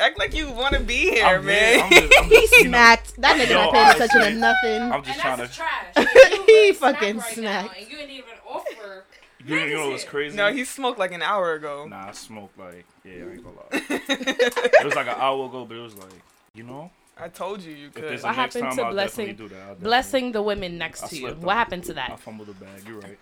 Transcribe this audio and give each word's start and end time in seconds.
Act 0.00 0.18
like 0.18 0.34
you 0.34 0.50
want 0.50 0.74
to 0.74 0.80
be 0.80 1.10
here, 1.10 1.24
I'm 1.26 1.44
man. 1.44 1.80
I'm 1.84 1.90
just, 1.90 2.12
I'm 2.18 2.24
He 2.24 2.34
just, 2.40 2.52
you 2.54 2.64
know. 2.68 2.78
That 2.78 3.06
nigga 3.18 3.50
Yo, 3.50 3.54
not 3.64 3.72
paying 3.72 3.90
attention 3.90 4.20
to 4.20 4.30
nothing. 4.38 4.82
I'm 4.92 5.02
just 5.02 5.24
and 5.24 5.36
trying 5.36 5.38
to. 5.38 5.54
trash. 5.54 6.42
He 6.46 6.72
fucking 6.72 7.20
snack 7.20 7.22
right 7.22 7.36
snacked. 7.36 7.42
Now, 7.42 7.70
and 7.78 7.90
you 7.90 7.96
didn't 7.96 8.10
even 8.12 8.28
offer. 8.48 9.04
You, 9.42 9.56
you 9.56 9.74
know 9.74 9.88
what's 9.90 10.04
crazy? 10.04 10.36
no, 10.36 10.52
he 10.52 10.64
smoked 10.66 10.98
like 10.98 11.12
an 11.12 11.22
hour 11.22 11.54
ago. 11.54 11.86
Nah, 11.88 12.08
I 12.08 12.12
smoked 12.12 12.58
like 12.58 12.84
yeah, 13.04 13.12
I 13.12 13.16
ain't 13.32 13.42
gonna 13.42 13.56
lie. 13.56 13.68
it 13.88 14.84
was 14.84 14.94
like 14.94 15.06
an 15.06 15.14
hour 15.16 15.46
ago, 15.46 15.64
but 15.64 15.78
it 15.78 15.80
was 15.80 15.96
like 15.96 16.12
you 16.54 16.62
know, 16.62 16.90
I 17.16 17.28
told 17.28 17.62
you 17.62 17.72
you 17.72 17.86
if 17.86 17.94
could. 17.94 18.04
there's 18.04 18.22
a 18.22 18.26
What 18.26 18.36
next 18.36 18.54
happened 18.54 18.70
time, 18.72 18.76
to 18.76 18.82
I'll 18.84 18.92
blessing- 18.92 19.36
do 19.36 19.48
that. 19.48 19.80
Blessing 19.80 20.32
the 20.32 20.42
women 20.42 20.76
next 20.76 21.04
I 21.04 21.08
to 21.08 21.16
you. 21.16 21.28
What 21.28 21.56
happened 21.56 21.84
to 21.84 21.94
that? 21.94 22.10
I 22.10 22.16
fumbled 22.16 22.48
the 22.48 22.52
bag. 22.54 22.82
You're 22.86 23.00
right. 23.00 23.18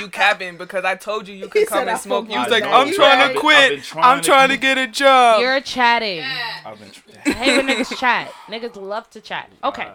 You 0.00 0.08
capping 0.08 0.56
because 0.56 0.84
I 0.84 0.94
told 0.94 1.28
you 1.28 1.34
you 1.34 1.48
could 1.48 1.68
said 1.68 1.78
come 1.80 1.88
and 1.88 1.98
smoke. 1.98 2.28
fumbled 2.28 2.34
You 2.34 2.38
was 2.40 2.48
I 2.48 2.50
like, 2.50 2.64
know, 2.64 2.72
I'm 2.72 2.92
trying 2.92 3.34
to 3.34 3.40
quit. 3.40 3.56
I've 3.56 3.70
been 3.70 3.80
trying 3.82 4.04
I'm 4.04 4.20
to 4.20 4.24
trying 4.26 4.48
to 4.48 4.54
keep- 4.54 4.60
get 4.62 4.78
a 4.78 4.86
job. 4.86 5.40
You're 5.40 5.60
chatting. 5.60 6.18
Yeah. 6.18 6.60
I've 6.64 6.78
been. 6.78 6.90
I 7.26 7.30
hate 7.38 7.56
when 7.56 7.66
niggas 7.76 7.96
chat. 7.96 8.32
Niggas 8.48 8.76
love 8.76 9.08
to 9.10 9.20
chat. 9.20 9.50
Okay. 9.64 9.84
Uh, 9.84 9.92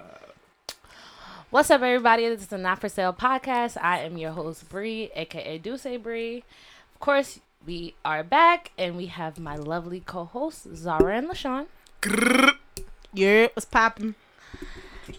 What's 1.49 1.69
up, 1.69 1.81
everybody? 1.81 2.27
This 2.29 2.41
is 2.41 2.47
the 2.47 2.57
Not 2.57 2.79
For 2.79 2.87
Sale 2.87 3.13
podcast. 3.13 3.75
I 3.81 3.99
am 3.99 4.17
your 4.17 4.31
host, 4.31 4.69
Bree, 4.69 5.11
aka 5.15 5.57
Duce 5.57 5.85
Bree. 6.01 6.43
Of 6.93 6.99
course, 7.01 7.39
we 7.65 7.93
are 8.05 8.23
back, 8.23 8.71
and 8.77 8.95
we 8.95 9.07
have 9.07 9.37
my 9.37 9.57
lovely 9.57 9.99
co-hosts, 9.99 10.65
Zara 10.75 11.17
and 11.17 11.27
LaShawn. 11.29 11.65
Yeah, 13.13 13.47
what's 13.53 13.65
popping? 13.65 14.15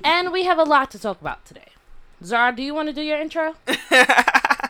And 0.02 0.33
we 0.33 0.44
have 0.44 0.58
a 0.58 0.62
lot 0.64 0.91
to 0.92 0.98
talk 0.98 1.20
about 1.20 1.44
today. 1.44 1.66
Zara, 2.24 2.54
do 2.54 2.62
you 2.62 2.74
want 2.74 2.88
to 2.88 2.92
do 2.94 3.02
your 3.02 3.20
intro? 3.20 3.54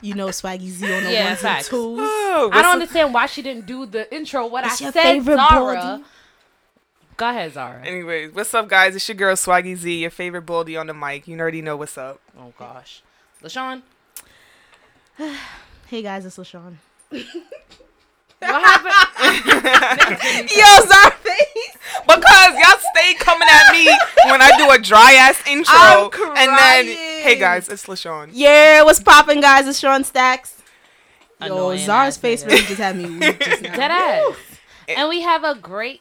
You 0.05 0.15
know 0.15 0.29
Swaggy 0.29 0.69
Z 0.69 0.93
on 0.93 1.05
the 1.05 1.13
Yeah, 1.13 1.27
ones 1.29 1.41
facts. 1.43 1.69
and 1.69 1.71
twos. 1.71 2.01
Oh, 2.03 2.51
I 2.53 2.57
don't 2.57 2.65
up? 2.71 2.73
understand 2.73 3.15
why 3.15 3.27
she 3.27 3.41
didn't 3.41 3.67
do 3.67 3.87
the 3.87 4.13
intro. 4.13 4.47
What 4.49 4.65
It's 4.65 4.81
I 4.81 4.85
your 4.87 4.93
said, 4.93 5.03
favorite 5.05 5.37
Zara. 5.37 5.77
baldy. 5.77 6.05
Go 7.17 7.29
ahead, 7.31 7.53
Zara. 7.53 7.85
Anyways, 7.87 8.33
what's 8.35 8.53
up, 8.53 8.67
guys? 8.69 8.97
It's 8.97 9.07
your 9.09 9.15
girl 9.15 9.37
Swaggy 9.37 9.77
Z, 9.77 10.01
your 10.01 10.11
favorite 10.11 10.43
baldy 10.43 10.77
on 10.77 10.89
the 10.89 10.95
mic. 10.95 11.29
You 11.29 11.39
already 11.39 11.63
know 11.63 11.77
what's 11.77 11.97
up. 11.97 12.21
Oh 12.37 12.53
gosh, 12.59 13.01
LaShawn, 13.45 13.83
Hey 15.87 16.03
guys, 16.03 16.27
it's 16.27 16.37
LaShawn. 16.37 16.79
what 18.43 18.63
happened? 18.63 20.51
Yo, 20.51 20.87
Zara 20.87 21.11
face. 21.13 21.77
Because 22.07 22.55
y'all 22.59 22.81
stay 22.95 23.15
coming 23.15 23.49
at 23.51 23.73
me 23.73 23.87
when 24.31 24.41
I 24.43 24.51
do 24.59 24.71
a 24.71 24.79
dry 24.79 25.13
ass 25.15 25.43
intro. 25.47 25.75
I'm 25.77 26.37
And 26.37 26.51
then, 26.59 26.87
hey 27.23 27.37
guys, 27.39 27.69
it's 27.69 27.87
LaShawn. 27.87 28.31
Yeah, 28.33 28.83
what's 28.83 29.01
popping, 29.03 29.41
guys? 29.41 29.67
It's 29.67 29.79
Sean 29.79 30.05
Stacks. 30.05 30.57
Yo, 31.41 31.47
Annoying 31.47 31.79
Zara's 31.85 32.17
face 32.17 32.45
nigga. 32.45 32.49
really 32.51 32.63
just 32.63 32.79
had 32.79 32.97
me 32.97 33.07
weak 33.19 33.41
just 33.41 33.63
now. 33.63 33.77
Dead 33.77 33.91
ass. 33.91 34.37
And 34.89 35.09
we 35.09 35.23
have 35.23 35.45
a 35.45 35.55
great. 35.55 36.01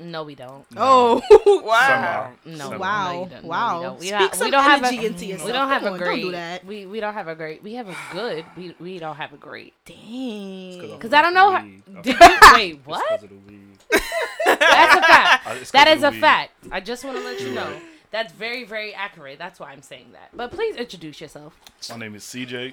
No, 0.00 0.22
we 0.24 0.34
don't. 0.34 0.64
Oh, 0.76 1.20
Wow. 1.64 2.32
Somehow. 2.46 2.70
No. 2.70 2.78
Wow, 2.78 3.12
No, 3.12 3.22
you 3.24 3.30
don't. 3.30 3.42
No, 3.44 3.48
wow. 3.48 3.76
we 3.78 3.84
don't. 3.84 4.00
We 4.00 4.06
Speak 4.06 4.16
ha- 4.18 4.30
some 4.32 4.44
we 4.46 4.50
don't 4.50 4.62
have 4.64 4.82
a- 4.82 4.86
energy 4.86 5.06
into 5.06 5.26
yourself. 5.26 5.46
We 5.46 5.52
don't 5.52 5.68
have 5.68 5.82
Come 5.82 5.88
a 5.88 5.92
on, 5.92 5.98
great. 5.98 6.10
Don't 6.10 6.20
do 6.22 6.32
that. 6.32 6.64
We 6.64 6.86
we 6.86 7.00
don't 7.00 7.14
have 7.14 7.28
a 7.28 7.34
great. 7.34 7.62
We 7.62 7.74
have 7.74 7.88
a 7.88 7.96
good. 8.12 8.44
We 8.56 8.74
we 8.80 8.98
don't 8.98 9.16
have 9.16 9.32
a 9.32 9.36
great. 9.36 9.74
Dang. 9.84 10.80
Because 10.92 11.12
I 11.12 11.22
don't 11.22 11.34
know. 11.34 11.50
How, 11.50 11.60
did 12.02 12.06
you 12.18 12.36
wait? 12.54 12.72
It's 12.78 12.86
What? 12.86 13.08
'cause 13.08 13.22
of 13.24 13.28
the 13.30 13.34
weed. 13.36 13.60
That's 14.46 14.94
a 14.96 15.02
fact. 15.02 15.46
Uh, 15.46 15.50
it's 15.50 15.60
'cause 15.60 15.70
That 15.72 15.88
of 15.88 15.94
is 15.96 16.00
the 16.02 16.08
a 16.08 16.10
weed. 16.12 16.20
fact. 16.20 16.52
I 16.72 16.80
just 16.80 17.04
want 17.04 17.16
to 17.18 17.22
let 17.24 17.40
you 17.40 17.52
know. 17.52 17.72
That's 18.10 18.32
very 18.32 18.64
very 18.64 18.94
accurate. 18.94 19.38
That's 19.38 19.60
why 19.60 19.70
I'm 19.70 19.82
saying 19.82 20.08
that. 20.12 20.30
But 20.34 20.50
please 20.50 20.76
introduce 20.76 21.20
yourself. 21.20 21.54
My 21.90 21.96
name 21.96 22.14
is 22.14 22.24
CJ. 22.24 22.72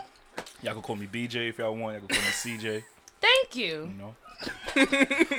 Y'all 0.64 0.74
can 0.74 0.82
call 0.82 0.96
me 0.96 1.08
BJ 1.08 1.50
if 1.50 1.58
y'all 1.58 1.76
want. 1.76 1.98
Y'all 2.00 2.08
can 2.08 2.16
call 2.16 2.26
me 2.26 2.32
CJ. 2.32 2.84
Thank 3.20 3.56
you. 3.56 3.90
You 3.92 3.98
know. 4.00 4.16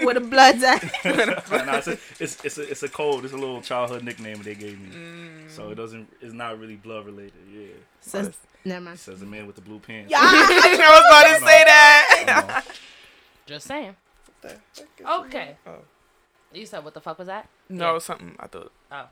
Where 0.04 0.14
the 0.14 0.20
blood's 0.20 0.62
at. 0.64 0.82
Nah, 1.04 1.76
it's, 1.76 1.86
a, 1.88 1.98
it's 2.18 2.44
it's 2.44 2.58
a 2.58 2.62
it's 2.70 2.82
a 2.82 2.88
code. 2.88 3.24
It's 3.24 3.32
a 3.34 3.36
little 3.36 3.60
childhood 3.62 4.02
nickname 4.02 4.42
they 4.42 4.54
gave 4.54 4.80
me. 4.80 4.88
Mm. 4.94 5.50
So 5.50 5.70
it 5.70 5.76
doesn't. 5.76 6.12
It's 6.20 6.32
not 6.34 6.58
really 6.58 6.76
blood 6.76 7.06
related. 7.06 7.32
Yeah. 7.52 7.66
Says, 8.00 8.36
never 8.64 8.84
mind. 8.84 8.98
says 8.98 9.20
the 9.20 9.26
man 9.26 9.46
with 9.46 9.56
the 9.56 9.62
blue 9.62 9.78
pants. 9.78 10.10
Yeah. 10.10 10.18
I 10.22 10.90
was 10.90 11.04
about 11.08 11.38
to 11.38 11.46
say 11.46 11.64
that. 11.64 12.64
Just 13.46 13.66
saying. 13.66 13.94
Okay. 14.44 14.56
Oh. 15.04 15.24
Okay. 15.24 15.56
You 16.52 16.66
said 16.66 16.84
what 16.84 16.94
the 16.94 17.00
fuck 17.00 17.18
was 17.18 17.26
that? 17.28 17.48
No, 17.68 17.92
Yeah. 17.92 17.98
something 17.98 18.34
I 18.40 18.46
thought. 18.46 18.72
Oh. 18.90 19.06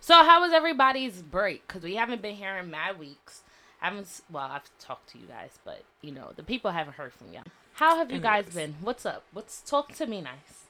So 0.00 0.14
how 0.14 0.40
was 0.42 0.52
everybody's 0.52 1.22
break? 1.22 1.66
Because 1.66 1.82
we 1.82 1.94
haven't 1.94 2.22
been 2.22 2.34
here 2.34 2.56
in 2.56 2.70
mad 2.70 2.98
weeks. 2.98 3.42
I 3.80 3.86
Haven't 3.86 4.20
well, 4.30 4.44
I've 4.50 4.68
talked 4.78 5.10
to 5.10 5.18
you 5.18 5.26
guys, 5.26 5.58
but 5.64 5.82
you 6.00 6.10
know 6.12 6.32
the 6.34 6.42
people 6.42 6.70
haven't 6.70 6.94
heard 6.94 7.12
from 7.12 7.32
y'all. 7.32 7.44
How 7.74 7.96
have 7.96 8.12
you 8.12 8.20
guys 8.20 8.46
been? 8.46 8.76
What's 8.80 9.04
up? 9.04 9.24
What's 9.32 9.60
talk 9.60 9.92
to 9.96 10.06
me 10.06 10.20
nice? 10.20 10.68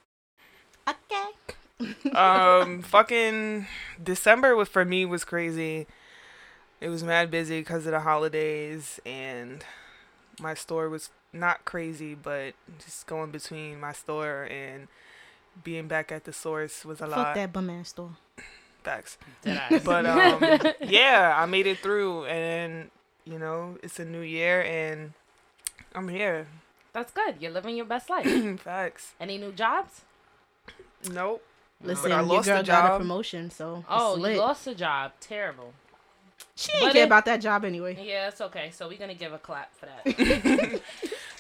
Okay. 0.89 2.11
um, 2.17 2.81
fucking 2.83 3.67
December 4.03 4.57
was 4.57 4.69
for 4.69 4.85
me 4.87 5.05
was 5.05 5.23
crazy. 5.25 5.87
It 6.81 6.89
was 6.89 7.05
mad 7.05 7.31
busy 7.31 7.61
because 7.61 7.85
of 7.87 7.93
the 7.93 8.01
holidays, 8.01 9.01
and 9.05 9.65
my 10.41 10.55
store 10.55 10.89
was 10.89 11.11
not 11.33 11.65
crazy, 11.67 12.15
but 12.15 12.55
just 12.83 13.07
going 13.07 13.31
between 13.31 13.81
my 13.81 13.93
store 13.93 14.45
and 14.51 14.89
being 15.63 15.89
back 15.89 16.11
at 16.11 16.25
the 16.25 16.33
source 16.33 16.85
was 16.87 17.01
a 17.01 17.07
Fuck 17.07 17.17
lot. 17.17 17.35
that 17.35 17.53
bum 17.53 17.69
ass 17.69 17.91
store. 17.91 18.17
Facts. 18.83 19.19
But 19.85 20.07
um, 20.07 20.61
yeah, 20.81 21.35
I 21.37 21.45
made 21.47 21.67
it 21.67 21.79
through, 21.79 22.25
and 22.27 22.91
you 23.27 23.39
know 23.39 23.77
it's 23.83 23.99
a 23.99 24.05
new 24.07 24.21
year, 24.21 24.63
and 24.63 25.13
I'm 25.95 26.09
here. 26.09 26.47
That's 26.94 27.12
good. 27.12 27.37
You're 27.41 27.50
living 27.53 27.77
your 27.77 27.84
best 27.84 28.09
life. 28.09 28.25
Facts. 28.60 29.12
Any 29.21 29.37
new 29.37 29.53
jobs? 29.53 30.00
Nope. 31.10 31.43
Listen, 31.82 32.12
I 32.12 32.21
your 32.21 32.25
lost 32.27 32.47
girl 32.49 32.62
the 32.62 32.66
got 32.66 32.94
a 32.94 32.99
promotion, 32.99 33.50
so 33.50 33.84
Oh, 33.91 34.15
lit. 34.19 34.34
you 34.37 34.41
lost 34.41 34.66
a 34.66 34.75
job. 34.75 35.12
Terrible. 35.21 35.75
She 36.56 36.71
didn't 36.72 36.87
But 36.87 36.93
care 36.94 37.03
it- 37.03 37.06
about 37.06 37.25
that 37.27 37.41
job 37.43 37.65
anyway. 37.65 37.99
Yeah, 38.00 38.28
it's 38.28 38.41
okay. 38.41 38.71
So 38.72 38.88
we're 38.88 38.97
gonna 38.97 39.12
give 39.15 39.32
a 39.34 39.38
clap 39.38 39.71
for 39.77 39.87
that. 39.87 40.81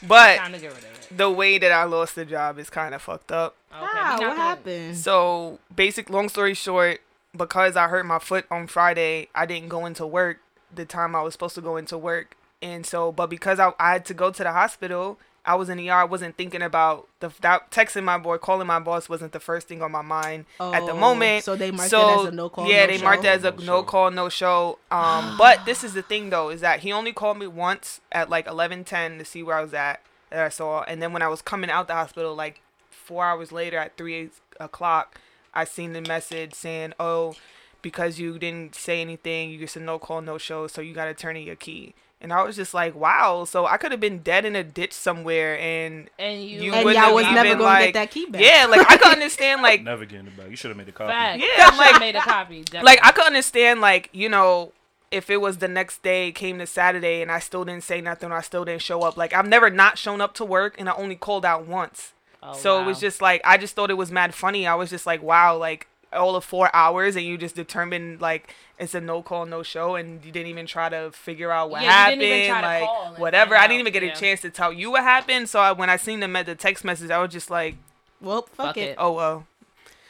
But 0.06 0.36
to 0.44 0.50
get 0.58 0.62
rid 0.74 0.78
of 0.78 0.84
it. 0.84 1.16
the 1.16 1.30
way 1.30 1.56
that 1.56 1.72
I 1.72 1.84
lost 1.84 2.14
the 2.14 2.26
job 2.26 2.58
is 2.58 2.68
kind 2.68 2.94
of 2.94 3.00
fucked 3.00 3.32
up. 3.32 3.54
Okay, 3.72 3.86
How? 3.86 4.12
What 4.12 4.20
gonna- 4.20 4.34
happened? 4.34 4.96
So, 4.98 5.60
basic 5.74 6.10
long 6.10 6.28
story 6.28 6.52
short, 6.52 7.00
because 7.34 7.74
I 7.74 7.88
hurt 7.88 8.04
my 8.04 8.18
foot 8.18 8.44
on 8.50 8.66
Friday, 8.66 9.28
I 9.34 9.46
didn't 9.46 9.68
go 9.70 9.86
into 9.86 10.04
work 10.06 10.40
the 10.74 10.84
time 10.84 11.14
I 11.16 11.22
was 11.22 11.32
supposed 11.32 11.54
to 11.54 11.62
go 11.62 11.76
into 11.78 11.96
work. 11.96 12.36
And 12.60 12.84
so, 12.84 13.12
but 13.12 13.30
because 13.30 13.58
I, 13.58 13.72
I 13.80 13.92
had 13.92 14.04
to 14.06 14.14
go 14.14 14.30
to 14.30 14.42
the 14.42 14.52
hospital, 14.52 15.18
I 15.46 15.56
was 15.56 15.68
in 15.68 15.76
the 15.78 15.90
ER, 15.90 15.94
I 15.94 16.04
wasn't 16.04 16.36
thinking 16.36 16.62
about 16.62 17.06
the 17.20 17.30
that 17.42 17.70
texting 17.70 18.04
my 18.04 18.16
boy, 18.18 18.38
calling 18.38 18.66
my 18.66 18.78
boss 18.78 19.08
wasn't 19.08 19.32
the 19.32 19.40
first 19.40 19.68
thing 19.68 19.82
on 19.82 19.92
my 19.92 20.00
mind 20.02 20.46
at 20.58 20.86
the 20.86 20.92
Oh, 20.92 20.96
moment. 20.96 21.44
So 21.44 21.54
they 21.54 21.70
marked 21.70 21.90
so 21.90 22.08
it 22.08 22.18
as 22.20 22.24
a 22.26 22.30
no 22.32 22.48
call. 22.48 22.66
yeah, 22.66 22.80
no 22.82 22.92
they 22.92 22.98
show? 22.98 23.04
marked 23.04 23.24
it 23.24 23.28
as 23.28 23.44
a 23.44 23.50
No 23.50 23.64
no 23.64 23.82
call, 23.82 24.10
no 24.10 24.28
show. 24.28 24.78
Um, 24.90 25.34
but 25.38 25.64
this 25.66 25.84
is 25.84 25.92
the 25.94 26.02
thing 26.02 26.30
though, 26.30 26.48
is 26.48 26.60
that 26.62 26.80
he 26.80 26.92
only 26.92 27.12
called 27.12 27.38
me 27.38 27.46
once 27.46 28.00
at 28.10 28.30
like 28.30 28.46
eleven 28.46 28.84
ten 28.84 29.18
to 29.18 29.24
see 29.24 29.42
where 29.42 29.56
I 29.56 29.60
was 29.62 29.74
at 29.74 30.00
that 30.30 30.44
I 30.44 30.48
saw, 30.48 30.82
and 30.84 31.02
then 31.02 31.12
when 31.12 31.22
I 31.22 31.28
was 31.28 31.42
coming 31.42 31.70
out 31.70 31.88
the 31.88 31.94
hospital, 31.94 32.34
like 32.34 32.60
four 32.90 33.24
hours 33.24 33.52
later 33.52 33.76
at 33.78 33.96
three 33.98 34.30
o'clock, 34.58 35.20
I 35.52 35.64
seen 35.64 35.92
the 35.92 36.00
message 36.00 36.54
saying, 36.54 36.94
"Oh, 36.98 37.34
because 37.82 38.18
you 38.18 38.38
didn't 38.38 38.74
say 38.74 39.02
anything, 39.02 39.50
you 39.50 39.58
just 39.58 39.76
a 39.76 39.80
no 39.80 39.98
call, 39.98 40.22
no 40.22 40.38
show, 40.38 40.66
so 40.68 40.80
you 40.80 40.94
got 40.94 41.04
to 41.04 41.14
turn 41.14 41.36
in 41.36 41.42
your 41.42 41.54
key." 41.56 41.94
And 42.20 42.32
I 42.32 42.42
was 42.42 42.56
just 42.56 42.72
like, 42.72 42.94
"Wow!" 42.94 43.44
So 43.44 43.66
I 43.66 43.76
could 43.76 43.90
have 43.90 44.00
been 44.00 44.20
dead 44.20 44.46
in 44.46 44.56
a 44.56 44.64
ditch 44.64 44.92
somewhere, 44.94 45.58
and 45.58 46.08
And 46.18 46.42
you, 46.42 46.62
You 46.62 46.72
And 46.72 46.84
wouldn't 46.86 47.04
y'all 47.04 47.14
was 47.14 47.24
never 47.24 47.50
gonna 47.52 47.62
like- 47.64 47.84
get 47.86 47.94
that 47.94 48.10
key 48.10 48.24
back. 48.26 48.40
yeah, 48.40 48.64
like 48.66 48.90
I 48.90 48.96
could 48.96 49.12
understand, 49.12 49.60
like 49.68 49.82
Never 49.82 50.06
getting 50.06 50.28
it 50.28 50.36
back. 50.36 50.48
You 50.48 50.56
should 50.56 50.70
have 50.70 50.78
made 50.78 50.88
a 50.88 50.92
copy. 50.92 51.10
Fact. 51.12 51.40
Yeah, 51.42 51.46
Yeah, 51.58 51.66
like- 51.76 51.92
like 51.92 52.00
made 52.00 52.16
a 52.16 52.20
copy. 52.20 52.64
like. 52.82 52.98
I 53.02 53.12
could 53.12 53.26
understand 53.26 53.80
like 53.82 54.08
you 54.12 54.28
know 54.30 54.72
if 55.10 55.28
it 55.30 55.36
was 55.40 55.58
the 55.58 55.68
next 55.68 56.02
day 56.02 56.32
came 56.32 56.58
to 56.58 56.66
Saturday 56.66 57.20
and 57.22 57.30
I 57.30 57.38
still 57.40 57.64
didn't 57.64 57.84
say 57.84 58.00
nothing 58.00 58.32
or 58.32 58.36
I 58.36 58.40
still 58.40 58.64
didn't 58.64 58.82
show 58.82 59.02
up 59.02 59.16
like 59.18 59.32
I've 59.34 59.46
never 59.46 59.68
not 59.70 59.96
shown 59.98 60.20
up 60.20 60.34
to 60.34 60.44
work 60.44 60.74
and 60.78 60.88
I 60.88 60.92
only 60.94 61.14
called 61.16 61.44
out 61.44 61.66
once 61.68 62.12
Oh, 62.42 62.52
so 62.54 62.80
it 62.82 62.84
was 62.84 62.98
just 63.00 63.22
like 63.22 63.40
I 63.44 63.56
just 63.56 63.76
thought 63.76 63.90
it 63.90 63.94
was 63.94 64.10
mad 64.10 64.34
funny 64.34 64.66
I 64.66 64.74
was 64.74 64.90
just 64.90 65.06
like 65.06 65.22
wow 65.22 65.56
like 65.56 65.86
all 66.14 66.36
of 66.36 66.44
four 66.44 66.74
hours 66.74 67.16
and 67.16 67.24
you 67.26 67.36
just 67.36 67.54
determined 67.54 68.20
like 68.20 68.54
it's 68.78 68.94
a 68.94 69.00
no 69.00 69.22
call 69.22 69.46
no 69.46 69.62
show 69.62 69.94
and 69.96 70.24
you 70.24 70.32
didn't 70.32 70.48
even 70.48 70.66
try 70.66 70.88
to 70.88 71.10
figure 71.12 71.50
out 71.50 71.70
what 71.70 71.82
Yeah, 71.82 71.88
you 71.88 71.92
happened 71.92 72.20
didn't 72.20 72.38
even 72.38 72.50
try 72.50 72.60
to 72.60 72.66
like 72.66 72.84
call 72.88 73.14
whatever 73.16 73.56
I 73.56 73.66
didn't 73.66 73.80
even 73.80 73.92
get 73.92 74.02
yeah. 74.02 74.12
a 74.12 74.16
chance 74.16 74.40
to 74.42 74.50
tell 74.50 74.72
you 74.72 74.90
what 74.92 75.02
happened 75.02 75.48
so 75.48 75.60
I, 75.60 75.72
when 75.72 75.90
I 75.90 75.96
seen 75.96 76.20
them 76.20 76.34
at 76.36 76.46
the 76.46 76.54
text 76.54 76.84
message 76.84 77.10
I 77.10 77.18
was 77.20 77.32
just 77.32 77.50
like 77.50 77.76
Well, 78.20 78.42
fuck, 78.42 78.66
Fuck 78.68 78.76
it. 78.78 78.80
it. 78.90 78.96
oh 78.98 79.12
well 79.12 79.46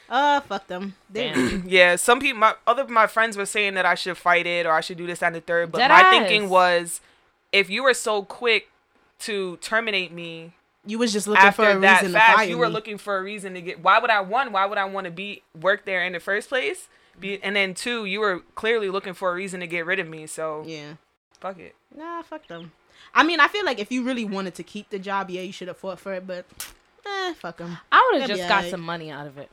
Uh, 0.09 0.41
fuck 0.43 0.67
them. 0.67 0.95
Damn. 1.11 1.65
yeah, 1.67 1.97
some 1.97 2.21
people, 2.21 2.39
my 2.39 2.55
other 2.67 2.87
my 2.87 3.07
friends 3.07 3.37
were 3.37 3.47
saying 3.47 3.75
that 3.75 3.87
I 3.87 3.95
should 3.95 4.17
fight 4.19 4.47
it 4.47 4.67
or 4.67 4.73
I 4.73 4.81
should 4.83 4.99
do 4.99 5.07
this 5.07 5.23
and 5.23 5.35
the 5.35 5.41
third. 5.41 5.73
But 5.73 5.79
Dead 5.79 5.89
my 5.89 6.01
ass. 6.01 6.11
thinking 6.13 6.51
was, 6.51 7.01
if 7.53 7.71
you 7.71 7.83
were 7.83 7.95
so 7.95 8.23
quick 8.23 8.69
to 9.21 9.57
terminate 9.63 10.13
me 10.13 10.53
You 10.87 10.99
was 10.99 11.13
just 11.13 11.27
looking 11.27 11.41
for 11.53 11.65
after 11.65 11.71
a 11.71 11.81
that 11.81 12.01
reason 12.03 12.13
to 12.13 12.19
fast, 12.19 12.37
fire 12.39 12.47
you 12.49 12.59
were 12.59 12.67
me. 12.67 12.73
looking 12.73 12.99
for 12.99 13.17
a 13.19 13.23
reason 13.23 13.55
to 13.55 13.61
get. 13.63 13.83
Why 13.83 13.99
would 13.99 14.11
I 14.11 14.21
one? 14.21 14.53
Why 14.53 14.67
would 14.67 14.77
I 14.79 14.85
want 14.85 15.07
to 15.07 15.11
be 15.11 15.43
work 15.59 15.85
there 15.87 16.05
in 16.05 16.13
the 16.13 16.21
first 16.21 16.49
place? 16.49 16.89
Be, 17.19 17.43
and 17.43 17.55
then 17.57 17.75
two, 17.75 18.05
you 18.05 18.21
were 18.21 18.41
clearly 18.55 18.91
looking 18.91 19.15
for 19.15 19.31
a 19.31 19.35
reason 19.35 19.61
to 19.61 19.67
get 19.67 19.87
rid 19.87 19.99
of 19.99 20.09
me. 20.09 20.27
So 20.27 20.63
Yeah. 20.67 20.95
fuck 21.41 21.59
it. 21.59 21.75
Nah, 21.97 22.23
fuck 22.23 22.47
them. 22.49 22.73
I 23.15 23.23
mean, 23.23 23.39
I 23.41 23.49
feel 23.49 23.65
like 23.65 23.79
if 23.79 23.91
you 23.93 24.03
really 24.05 24.25
wanted 24.25 24.55
to 24.57 24.63
keep 24.63 24.91
the 24.91 24.99
job, 24.99 25.31
yeah, 25.31 25.43
you 25.43 25.53
should 25.53 25.69
have 25.69 25.79
fought 25.79 26.01
for 26.01 26.13
it. 26.13 26.27
But 26.27 26.45
eh, 27.07 27.33
fuck 27.35 27.61
him. 27.61 27.79
I 27.93 28.11
would 28.13 28.21
have 28.23 28.29
just 28.31 28.43
got 28.49 28.51
alright. 28.57 28.71
some 28.71 28.81
money 28.81 29.11
out 29.11 29.27
of 29.27 29.39
it. 29.39 29.51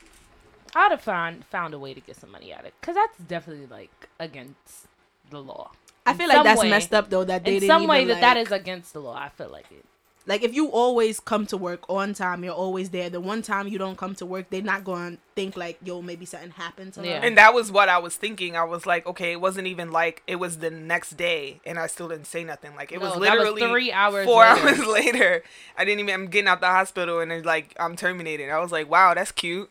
I 0.75 0.86
would 0.86 0.92
have 0.92 1.01
found 1.01 1.45
found 1.45 1.74
a 1.74 1.80
way 1.80 1.94
to 1.94 2.00
get 2.01 2.16
some 2.18 2.31
money 2.31 2.54
out 2.54 2.62
of 2.62 2.66
it, 2.68 2.74
cause 2.81 2.95
that's 2.95 3.18
definitely 3.18 3.68
like 3.68 4.10
against 4.19 4.88
the 5.30 5.42
law. 5.42 5.72
I 6.06 6.12
In 6.12 6.18
feel 6.18 6.28
like 6.30 6.44
that's 6.44 6.62
way- 6.62 6.69
messed 6.69 6.94
up 6.94 7.10
though. 7.10 7.24
That 7.24 7.44
they 7.45 7.56
In 7.56 7.60
didn't 7.62 7.69
some 7.69 7.88
way, 7.88 8.01
even, 8.04 8.16
that 8.16 8.22
that 8.22 8.38
like- 8.38 8.45
is 8.48 8.51
against 8.51 8.94
the 8.94 9.01
law. 9.01 9.16
I 9.16 9.30
feel 9.30 9.50
like 9.50 9.66
it. 9.72 9.86
Like 10.27 10.44
if 10.44 10.53
you 10.53 10.68
always 10.69 11.19
come 11.19 11.45
to 11.47 11.57
work 11.57 11.89
on 11.89 12.13
time, 12.13 12.44
you're 12.44 12.53
always 12.53 12.89
there. 12.91 13.09
The 13.09 13.19
one 13.19 13.41
time 13.41 13.68
you 13.68 13.77
don't 13.77 13.97
come 13.97 14.13
to 14.15 14.25
work, 14.25 14.50
they're 14.50 14.62
not 14.62 14.83
going 14.83 15.18
to 15.18 15.21
think 15.35 15.57
like, 15.57 15.79
yo, 15.83 16.01
maybe 16.01 16.25
something 16.25 16.51
happened 16.51 16.94
to 16.94 17.06
Yeah. 17.06 17.19
her. 17.19 17.25
And 17.25 17.38
that 17.38 17.53
was 17.53 17.71
what 17.71 17.89
I 17.89 17.97
was 17.97 18.15
thinking. 18.15 18.56
I 18.56 18.63
was 18.63 18.85
like, 18.85 19.06
okay, 19.07 19.31
it 19.31 19.41
wasn't 19.41 19.68
even 19.68 19.91
like 19.91 20.21
it 20.27 20.35
was 20.35 20.59
the 20.59 20.69
next 20.69 21.18
day, 21.18 21.59
and 21.65 21.79
I 21.79 21.88
still 21.88 22.07
didn't 22.07 22.27
say 22.27 22.44
nothing. 22.44 22.75
Like 22.75 22.91
it 22.91 23.00
No, 23.00 23.06
was 23.06 23.13
that 23.13 23.19
was 23.19 23.50
literally 23.53 23.62
three 23.62 23.91
hours 23.91 24.25
four 24.25 24.44
later. 24.44 24.68
hours 24.68 24.85
later. 24.88 25.44
I 25.77 25.85
didn't 25.85 26.00
even. 26.01 26.13
I'm 26.13 26.27
getting 26.27 26.47
out 26.47 26.62
the 26.62 26.68
hospital, 26.68 27.19
and 27.19 27.31
it's 27.31 27.45
like 27.45 27.73
I'm 27.79 27.95
terminated. 27.95 28.50
I 28.50 28.59
was 28.59 28.71
like, 28.71 28.89
wow, 28.89 29.13
that's 29.13 29.31
cute. 29.31 29.69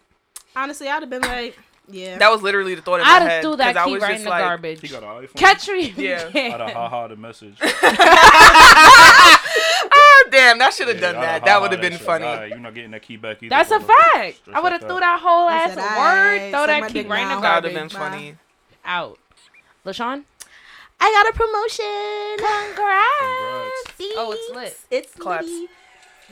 Honestly, 0.57 0.89
I'd 0.89 1.01
have 1.03 1.11
been 1.11 1.23
like, 1.23 1.57
yeah. 1.91 2.19
That 2.19 2.31
was 2.31 2.43
literally 2.43 2.75
the 2.75 2.83
thought 2.83 3.01
in 3.01 3.07
I'd 3.07 3.07
my 3.07 3.13
have 3.21 3.29
head. 3.29 3.43
threw 3.43 3.57
that 3.57 3.75
'cause 3.75 3.83
I 3.83 3.85
key 3.87 3.93
was 3.95 4.03
right 4.03 4.17
in 4.17 4.23
the 4.25 4.31
like, 4.31 4.45
garbage. 4.45 4.81
He 4.81 4.89
got 4.89 5.03
an 5.03 5.09
iPhone. 5.09 5.35
Catch 5.37 5.69
me. 5.69 5.95
Yeah. 5.97 6.31
I'd 6.35 6.61
have 6.61 6.71
ha 6.73 7.09
the 7.09 7.17
message. 7.17 7.57
Oh 9.93 10.29
damn, 10.31 10.59
that 10.59 10.75
should 10.75 10.89
have 10.89 10.97
Yeah, 11.01 11.13
done 11.13 11.21
that. 11.21 11.45
That 11.45 11.61
would 11.61 11.73
have 11.73 11.81
been 11.81 11.93
shit. 11.93 12.01
funny. 12.03 12.25
Alright, 12.27 12.51
you're 12.51 12.59
not 12.59 12.75
getting 12.75 12.91
that 12.93 13.03
key 13.03 13.17
back 13.17 13.43
either. 13.43 13.51
That's 13.51 13.71
a 13.71 13.81
fact. 13.81 14.37
Straight 14.39 14.55
I 14.57 14.61
would 14.61 14.73
like 14.73 14.81
have 14.81 14.81
threw 14.83 15.01
that. 15.01 15.01
that 15.01 15.21
whole 15.21 15.49
ass 15.49 15.75
said, 15.75 15.79
word. 15.99 16.51
Throw 16.53 16.67
that 16.67 16.93
key 16.93 17.03
right 17.03 17.23
in 17.23 17.29
the 17.29 17.35
now." 17.37 17.41
That 17.41 17.63
would 17.63 17.73
have 17.73 17.81
been 17.81 17.89
funny. 17.89 18.37
Out. 18.85 19.19
LaShawn. 19.85 20.25
I 21.03 21.11
got 21.13 21.29
a 21.29 21.33
promotion. 21.33 22.37
Congrats. 22.39 24.17
Oh, 24.19 24.33
it's 24.37 24.55
lit. 24.55 24.79
It's 24.91 25.15
Claps. 25.15 25.49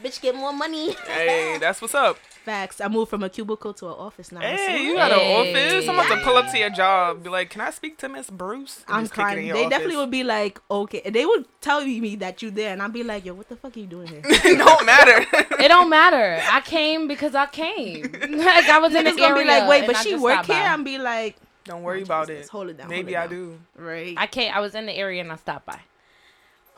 Bitch, 0.03 0.21
get 0.21 0.35
more 0.35 0.53
money. 0.53 0.93
Hey, 1.07 1.57
that's 1.59 1.81
what's 1.83 1.95
up. 1.95 2.19
Facts. 2.49 2.81
I 2.81 2.89
moved 2.89 3.11
from 3.11 3.23
a 3.23 3.29
cubicle 3.29 3.75
to 3.75 3.87
an 3.89 3.93
office 3.93 4.33
now. 4.33 4.41
Hey, 4.41 4.83
you 4.83 4.95
got 4.95 5.13
Hey. 5.13 5.21
an 5.21 5.49
office. 5.49 5.87
I'm 5.89 5.95
about 5.99 6.09
to 6.17 6.25
pull 6.25 6.37
up 6.39 6.51
to 6.51 6.59
your 6.59 6.71
job. 6.71 7.23
Be 7.23 7.29
like, 7.29 7.51
can 7.51 7.61
I 7.61 7.71
speak 7.71 7.99
to 7.99 8.09
Miss 8.09 8.31
Bruce? 8.31 8.85
And 8.89 8.97
I'm 8.97 9.03
just 9.03 9.13
kick 9.13 9.21
it 9.21 9.29
in 9.29 9.35
crying. 9.35 9.47
They 9.53 9.61
office. 9.67 9.71
definitely 9.71 9.97
would 9.97 10.11
be 10.11 10.25
like, 10.25 10.59
okay. 10.71 11.03
They 11.11 11.27
would 11.27 11.45
tell 11.61 11.85
me 11.85 12.17
that 12.17 12.41
you 12.41 12.51
there, 12.51 12.73
and 12.73 12.81
I'd 12.83 12.93
be 12.95 13.03
like, 13.03 13.27
yo, 13.27 13.35
what 13.35 13.51
the 13.51 13.57
fuck 13.57 13.77
are 13.77 13.81
you 13.81 13.87
doing 13.87 14.07
here? 14.09 14.23
it 14.25 14.57
don't 14.59 14.87
matter. 14.87 15.27
It 15.61 15.69
don't 15.69 15.91
matter. 15.91 16.41
I 16.51 16.61
came 16.63 17.07
because 17.09 17.35
I 17.35 17.47
came. 17.47 18.03
like 18.13 18.69
I 18.69 18.79
was 18.79 18.95
in 18.95 19.05
the 19.05 19.11
area. 19.23 19.43
be 19.43 19.49
like, 19.49 19.69
wait, 19.69 19.87
but 19.87 19.97
she 19.99 20.15
work 20.17 20.47
here. 20.47 20.55
by. 20.57 20.63
I'm 20.63 20.85
be 20.85 20.97
like, 20.97 21.37
don't 21.65 21.83
worry 21.83 22.01
Oh, 22.01 22.05
about 22.05 22.29
Jesus, 22.29 22.47
it. 22.47 22.51
hold 22.51 22.69
it 22.71 22.79
down, 22.79 22.89
Maybe 22.89 23.15
I 23.17 23.25
it 23.25 23.29
down. 23.29 23.59
do. 23.77 23.83
right. 23.83 24.15
I 24.17 24.27
came. 24.27 24.55
I 24.55 24.61
was 24.61 24.75
in 24.75 24.87
the 24.87 24.93
area 24.95 25.21
and 25.21 25.31
I 25.31 25.37
stopped 25.37 25.67
by. 25.67 25.81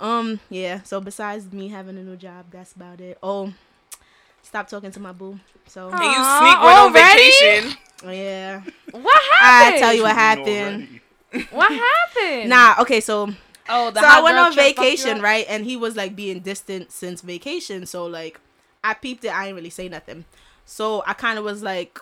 Um, 0.00 0.40
yeah. 0.48 0.82
So 0.82 1.00
besides 1.00 1.52
me 1.52 1.68
having 1.68 1.96
a 1.98 2.02
new 2.02 2.16
job, 2.16 2.46
that's 2.50 2.72
about 2.72 3.00
it. 3.00 3.18
Oh, 3.22 3.52
stop 4.50 4.68
talking 4.68 4.90
to 4.90 5.00
my 5.00 5.12
boo. 5.12 5.38
So 5.68 5.88
And 5.90 6.00
you 6.02 6.24
sneak 6.24 6.58
went 6.60 6.78
on 6.78 6.92
vacation. 6.92 7.78
yeah, 8.04 8.62
What 8.90 9.22
happened? 9.30 9.76
I 9.76 9.78
tell 9.78 9.94
you 9.94 10.02
what 10.02 10.16
happened. 10.16 11.00
What 11.52 11.70
happened? 11.70 12.48
Nah, 12.50 12.74
okay. 12.80 13.00
So 13.00 13.30
Oh, 13.68 13.90
the 13.92 14.00
so 14.00 14.06
I 14.06 14.20
went 14.20 14.36
on 14.36 14.52
trip 14.52 14.66
fucked 14.74 14.78
you 14.78 14.84
vacation, 14.96 15.22
right? 15.22 15.46
And 15.48 15.64
he 15.64 15.76
was 15.76 15.94
like 15.94 16.16
being 16.16 16.40
distant 16.40 16.90
since 16.90 17.20
vacation. 17.20 17.86
So 17.86 18.06
like, 18.06 18.40
I 18.82 18.94
peeped 18.94 19.24
it. 19.24 19.32
I 19.32 19.44
didn't 19.44 19.56
really 19.56 19.70
say 19.70 19.88
nothing. 19.88 20.24
So 20.66 21.04
I 21.06 21.12
kind 21.12 21.38
of 21.38 21.44
was 21.44 21.62
like, 21.62 22.00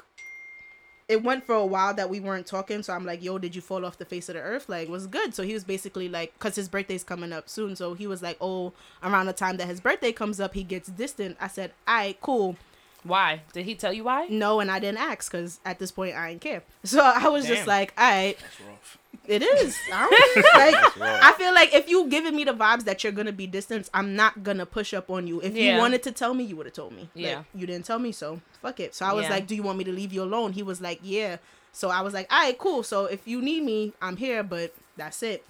it 1.08 1.22
went 1.22 1.44
for 1.44 1.54
a 1.54 1.64
while 1.64 1.94
that 1.94 2.10
we 2.10 2.20
weren't 2.20 2.46
talking. 2.46 2.82
So 2.82 2.92
I'm 2.92 3.06
like, 3.06 3.22
yo, 3.22 3.38
did 3.38 3.56
you 3.56 3.62
fall 3.62 3.84
off 3.84 3.96
the 3.96 4.04
face 4.04 4.28
of 4.28 4.34
the 4.34 4.42
earth? 4.42 4.68
Like, 4.68 4.88
was 4.88 5.06
good. 5.06 5.34
So 5.34 5.42
he 5.42 5.54
was 5.54 5.64
basically 5.64 6.08
like, 6.08 6.38
cause 6.38 6.54
his 6.54 6.68
birthday's 6.68 7.02
coming 7.02 7.32
up 7.32 7.48
soon. 7.48 7.76
So 7.76 7.94
he 7.94 8.06
was 8.06 8.22
like, 8.22 8.36
oh, 8.40 8.74
around 9.02 9.26
the 9.26 9.32
time 9.32 9.56
that 9.56 9.66
his 9.66 9.80
birthday 9.80 10.12
comes 10.12 10.38
up, 10.38 10.54
he 10.54 10.62
gets 10.62 10.88
distant. 10.88 11.38
I 11.40 11.48
said, 11.48 11.72
all 11.86 11.94
right, 11.96 12.20
cool. 12.20 12.56
Why? 13.04 13.42
Did 13.52 13.64
he 13.64 13.74
tell 13.74 13.92
you 13.92 14.04
why? 14.04 14.26
No, 14.28 14.60
and 14.60 14.70
I 14.70 14.78
didn't 14.80 14.98
ask 14.98 15.30
because 15.30 15.60
at 15.64 15.78
this 15.78 15.90
point 15.90 16.14
I 16.14 16.30
didn't 16.30 16.42
care. 16.42 16.62
So 16.84 17.00
I 17.00 17.28
was 17.28 17.46
just 17.46 17.66
like, 17.66 17.92
all 17.96 18.04
right, 18.10 18.36
That's 18.38 18.60
rough. 18.60 18.98
It 19.28 19.42
is. 19.42 19.76
I 19.92 20.08
don't, 20.10 20.44
like, 21.00 21.22
I 21.22 21.32
feel 21.38 21.52
like 21.54 21.74
if 21.74 21.88
you 21.88 22.06
giving 22.08 22.34
me 22.34 22.44
the 22.44 22.52
vibes 22.54 22.84
that 22.84 23.02
you're 23.04 23.12
gonna 23.12 23.32
be 23.32 23.46
distant, 23.46 23.88
I'm 23.94 24.16
not 24.16 24.42
gonna 24.42 24.66
push 24.66 24.94
up 24.94 25.10
on 25.10 25.26
you. 25.26 25.40
If 25.42 25.54
Yeah. 25.54 25.74
you 25.74 25.78
wanted 25.78 26.02
to 26.04 26.12
tell 26.12 26.34
me, 26.34 26.44
you 26.44 26.56
would 26.56 26.66
have 26.66 26.74
told 26.74 26.92
me. 26.92 27.02
Like, 27.14 27.24
Yeah. 27.24 27.42
you 27.54 27.66
didn't 27.66 27.84
tell 27.84 27.98
me, 27.98 28.12
so 28.12 28.40
fuck 28.62 28.80
it. 28.80 28.94
So 28.94 29.06
I 29.06 29.12
was 29.12 29.24
Yeah. 29.24 29.30
like, 29.30 29.46
"Do 29.46 29.54
you 29.54 29.62
want 29.62 29.78
me 29.78 29.84
to 29.84 29.92
leave 29.92 30.12
you 30.12 30.22
alone?" 30.22 30.52
He 30.54 30.62
was 30.62 30.80
like, 30.80 31.00
"Yeah." 31.02 31.36
So 31.72 31.90
I 31.90 32.00
was 32.00 32.14
like, 32.14 32.26
"All 32.32 32.40
right, 32.40 32.56
cool. 32.58 32.82
So 32.82 33.04
if 33.04 33.26
you 33.28 33.40
need 33.42 33.62
me, 33.62 33.92
I'm 34.02 34.16
here, 34.16 34.42
but 34.42 34.74
that's 34.96 35.22
it." 35.22 35.44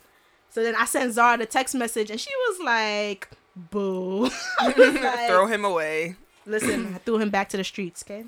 So 0.50 0.62
then 0.62 0.74
I 0.76 0.84
sent 0.84 1.12
Zara 1.14 1.38
the 1.38 1.46
text 1.46 1.74
message, 1.74 2.10
and 2.10 2.20
she 2.20 2.30
was 2.48 2.60
like, 2.60 3.28
"Boo." 3.54 4.22
Was 4.60 4.76
like, 4.78 5.28
Throw 5.28 5.46
him 5.46 5.64
away. 5.64 6.16
Listen, 6.46 6.94
I 6.94 6.98
threw 6.98 7.18
him 7.18 7.30
back 7.30 7.48
to 7.50 7.56
the 7.58 7.64
streets. 7.64 8.02
Okay, 8.06 8.24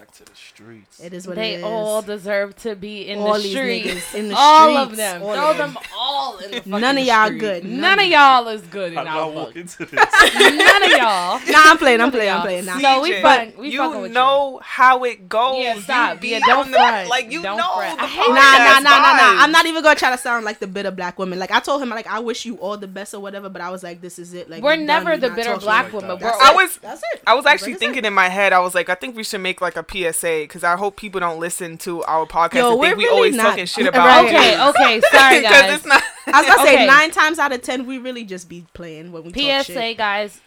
Back 0.00 0.12
to 0.12 0.24
the 0.24 0.30
streets. 0.34 0.98
it 0.98 1.12
is 1.12 1.26
what 1.26 1.36
They 1.36 1.56
it 1.56 1.58
is. 1.58 1.64
all 1.64 2.00
deserve 2.00 2.56
to 2.62 2.74
be 2.74 3.06
in 3.06 3.18
All 3.18 3.34
the 3.34 3.40
streets. 3.50 4.14
in 4.14 4.28
the 4.30 4.34
all 4.34 4.74
of 4.74 4.96
them. 4.96 5.22
all 5.22 5.34
Throw 5.34 5.50
of 5.50 5.56
them 5.58 5.78
all 5.94 6.38
in 6.38 6.50
the 6.52 6.56
fucking 6.56 6.70
None 6.80 6.96
of 6.96 7.04
y'all 7.04 7.26
street. 7.26 7.38
good. 7.38 7.64
None, 7.66 7.80
None. 7.82 7.98
of 8.00 8.06
y'all 8.06 8.48
is 8.48 8.62
good 8.62 8.92
in 8.92 8.96
How 8.98 9.04
did 9.04 9.10
I 9.12 9.18
our 9.18 9.30
walk 9.30 9.46
book. 9.48 9.56
into 9.56 9.84
this? 9.84 9.92
None 9.92 10.82
of 10.84 10.90
y'all. 10.92 11.40
Nah, 11.50 11.70
I'm 11.70 11.76
playing. 11.76 12.00
I'm 12.00 12.10
playing. 12.10 12.32
I'm 12.32 12.40
playing. 12.40 12.64
Nah. 12.64 12.78
No, 12.78 13.02
we 13.02 13.12
CJ, 13.12 13.20
fuck- 13.22 13.58
we 13.58 13.68
you 13.72 13.78
fucking 13.78 14.00
with 14.00 14.10
you. 14.10 14.14
know 14.14 14.58
how 14.64 15.04
it 15.04 15.28
goes. 15.28 15.58
Yeah, 15.62 15.78
stop. 15.80 16.14
You 16.14 16.20
be 16.20 16.28
Yeah, 16.28 16.40
don't 16.46 16.70
the- 16.70 16.76
front. 16.78 17.08
Like 17.10 17.30
you 17.30 17.42
Don't 17.42 17.58
know. 17.58 17.74
front. 17.76 17.98
the 17.98 18.04
I 18.04 18.06
hate 18.06 18.28
Nah, 18.28 18.34
podcast 18.40 18.82
nah, 18.82 18.90
nah, 18.90 19.02
nah, 19.02 19.16
nah. 19.34 19.42
I'm 19.44 19.52
not 19.52 19.66
even 19.66 19.82
gonna 19.82 19.96
try 19.96 20.10
to 20.12 20.18
sound 20.18 20.46
like 20.46 20.60
the 20.60 20.66
bitter 20.66 20.90
black 20.92 21.18
woman. 21.18 21.38
Like 21.38 21.50
I 21.50 21.60
told 21.60 21.82
him, 21.82 21.90
like 21.90 22.06
I 22.06 22.20
wish 22.20 22.46
you 22.46 22.56
all 22.56 22.78
the 22.78 22.88
best 22.88 23.12
or 23.12 23.20
whatever, 23.20 23.50
but 23.50 23.60
I 23.60 23.68
was 23.70 23.82
like, 23.82 24.00
this 24.00 24.18
is 24.18 24.32
it. 24.32 24.48
Like 24.48 24.62
We're 24.62 24.76
never 24.76 25.18
the 25.18 25.28
bitter 25.28 25.58
black 25.58 25.92
woman. 25.92 26.08
that. 26.08 26.20
We're 26.20 26.30
That's 26.30 26.40
I 26.42 26.54
was- 26.54 26.76
That's 26.78 27.02
it. 27.12 27.22
I 27.26 27.34
was 27.34 27.44
actually 27.44 27.74
thinking 27.74 28.06
in 28.06 28.14
my 28.14 28.30
head, 28.30 28.54
I 28.54 28.60
was 28.60 28.74
like, 28.74 28.88
I 28.88 28.94
think 28.94 29.14
we 29.14 29.24
should 29.24 29.42
make 29.42 29.60
like 29.60 29.76
a 29.76 29.82
PSA 29.90 30.40
because 30.42 30.62
I 30.64 30.76
hope 30.76 30.96
people 30.96 31.20
don't 31.20 31.38
listen 31.40 31.76
to 31.78 32.02
our 32.04 32.26
podcast 32.26 32.54
Yo, 32.54 32.70
and 32.72 32.80
we're 32.80 32.86
think 32.88 32.98
we 32.98 33.04
really 33.04 33.16
always 33.16 33.36
not- 33.36 33.42
talking 33.50 33.66
shit 33.66 33.86
about 33.86 34.06
Right. 34.06 34.28
Okay, 34.34 34.68
okay. 34.68 35.00
Sorry, 35.12 35.42
guys. 35.42 35.74
it's 35.76 35.86
not. 35.86 36.02
I 36.26 36.40
was 36.42 36.46
gonna 36.50 36.62
Okay. 36.62 36.76
say 36.76 36.86
nine 36.86 37.10
times 37.10 37.38
out 37.38 37.52
of 37.52 37.62
ten, 37.62 37.86
we 37.86 37.98
really 37.98 38.24
just 38.24 38.48
be 38.48 38.66
playing 38.74 39.12
when 39.12 39.24
we 39.24 39.32
talk 39.32 39.64
PSA, 39.66 39.72
shit. 39.72 39.96
guys. 39.98 40.40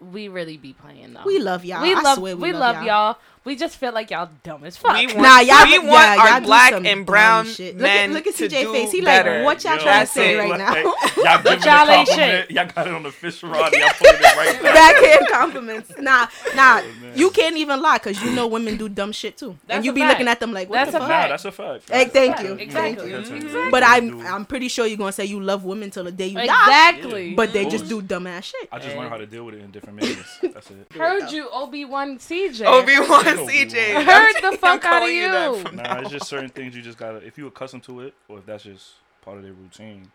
We 0.00 0.28
really 0.28 0.56
be 0.56 0.72
playing 0.72 1.12
though. 1.12 1.24
We 1.26 1.38
love 1.38 1.64
y'all. 1.64 1.82
we 1.82 1.94
I 1.94 2.00
love. 2.00 2.16
swear 2.18 2.34
we, 2.36 2.44
we, 2.44 2.52
love 2.52 2.76
y'all. 2.76 2.84
y'all. 2.86 3.16
We 3.42 3.56
just 3.56 3.78
feel 3.78 3.92
like 3.92 4.10
y'all 4.10 4.28
dumb 4.44 4.64
as 4.64 4.76
fuck. 4.76 4.98
We 4.98 5.06
want, 5.06 5.18
Nah, 5.18 5.40
y'all. 5.40 5.64
we 5.64 5.72
yeah, 5.72 5.78
want 5.78 6.18
y'all 6.18 6.28
our 6.28 6.40
do 6.40 6.46
black 6.46 6.72
some 6.74 6.84
and 6.84 7.06
brown 7.06 7.44
dumb 7.46 7.54
shit. 7.54 7.74
men 7.76 8.12
Look 8.12 8.26
at, 8.26 8.34
look 8.38 8.42
at 8.42 8.50
CJ 8.50 8.62
do 8.64 8.72
face. 8.74 8.92
He 8.92 9.00
better. 9.00 9.36
like, 9.38 9.44
what 9.46 9.64
y'all 9.64 9.76
Yo, 9.76 9.82
trying 9.82 10.06
to 10.06 10.12
say 10.12 10.34
it. 10.34 10.38
right 10.38 10.50
like, 10.50 10.58
now? 10.58 10.74
Y'all 10.74 11.42
giving 11.42 11.62
y'all 11.62 11.88
a 11.88 11.92
ain't 11.92 12.08
compliment. 12.08 12.08
shit. 12.08 12.50
Y'all 12.50 12.66
got 12.66 12.86
it 12.86 12.92
on 12.92 13.02
the 13.02 13.10
fish 13.10 13.42
rod. 13.42 13.72
Y'all 13.72 13.88
putting 13.98 14.14
it 14.20 14.36
right 14.36 14.62
back. 14.62 14.74
Backhand 14.96 15.28
compliments. 15.32 15.92
Nah, 15.98 16.26
oh, 16.30 16.52
nah. 16.54 16.80
Oh, 16.84 17.12
you 17.14 17.30
can't 17.30 17.56
even 17.56 17.80
lie 17.80 17.96
because 17.96 18.22
you 18.22 18.30
know 18.32 18.46
women 18.46 18.76
do 18.76 18.90
dumb 18.90 19.10
shit 19.12 19.38
too, 19.38 19.56
That's 19.66 19.76
and 19.76 19.84
you 19.86 19.92
a 19.92 19.94
be 19.94 20.00
fact. 20.02 20.12
looking 20.12 20.28
at 20.28 20.38
them 20.40 20.52
like, 20.52 20.68
what 20.68 20.76
That's 20.76 20.90
the 20.92 20.98
a 20.98 21.00
fuck? 21.00 21.08
Nah, 21.08 21.28
that's 21.28 21.44
a 21.46 21.52
fact. 21.52 21.90
Hey, 21.90 22.04
thank 22.04 22.36
Fact. 22.36 22.46
you. 22.46 22.54
Exactly. 22.56 23.10
Thank 23.12 23.30
you. 23.30 23.36
Exactly. 23.36 23.70
But 23.70 23.82
I'm. 23.86 24.20
I'm 24.26 24.44
pretty 24.44 24.68
sure 24.68 24.86
you're 24.86 24.98
gonna 24.98 25.12
say 25.12 25.24
you 25.24 25.40
love 25.40 25.64
women 25.64 25.90
till 25.90 26.04
the 26.04 26.12
day 26.12 26.26
you 26.26 26.34
die. 26.36 26.44
Exactly. 26.44 27.34
But 27.34 27.54
they 27.54 27.64
just 27.68 27.88
do 27.88 28.02
dumb 28.02 28.26
ass 28.26 28.44
shit. 28.44 28.68
I 28.70 28.78
just 28.78 28.94
learned 28.96 29.08
how 29.08 29.16
to 29.16 29.26
deal 29.26 29.44
with 29.46 29.54
it 29.54 29.62
in 29.62 29.70
different 29.70 29.96
manners. 30.02 30.26
That's 30.42 30.70
it. 30.70 30.92
Heard 30.92 31.30
you, 31.32 31.48
Obi 31.50 31.86
Wan 31.86 32.18
CJ. 32.18 32.66
Obi 32.66 32.98
Wan 32.98 33.29
Obi-Wan. 33.29 33.29
CJ. 33.38 34.04
Heard 34.04 34.52
the 34.52 34.56
fuck 34.58 34.84
out 34.84 35.02
of 35.02 35.08
that 35.08 35.12
you. 35.12 35.62
from 35.62 35.76
Nah, 35.76 35.82
now 35.82 36.00
it's 36.00 36.10
just 36.10 36.26
certain 36.26 36.48
things 36.48 36.74
you 36.76 36.82
just 36.82 36.98
gotta. 36.98 37.18
If 37.18 37.38
you 37.38 37.46
accustomed 37.46 37.82
to 37.84 38.00
it, 38.00 38.14
or 38.28 38.38
if 38.38 38.46
that's 38.46 38.64
just 38.64 38.94
part 39.22 39.36
of 39.36 39.42
their 39.42 39.52
routine. 39.52 40.10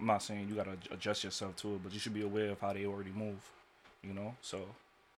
I'm 0.00 0.06
not 0.06 0.22
saying 0.22 0.48
you 0.48 0.56
gotta 0.56 0.76
adjust 0.90 1.22
yourself 1.22 1.56
to 1.56 1.76
it, 1.76 1.82
but 1.82 1.92
you 1.92 2.00
should 2.00 2.14
be 2.14 2.22
aware 2.22 2.50
of 2.50 2.60
how 2.60 2.72
they 2.72 2.86
already 2.86 3.12
move. 3.14 3.38
You 4.02 4.14
know, 4.14 4.34
so 4.40 4.60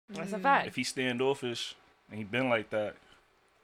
That's 0.09 0.33
a 0.33 0.37
mm. 0.37 0.41
fact. 0.41 0.67
if 0.67 0.75
he's 0.75 0.89
standoffish 0.89 1.75
and 2.09 2.17
he 2.17 2.25
been 2.25 2.49
like 2.49 2.69
that, 2.71 2.95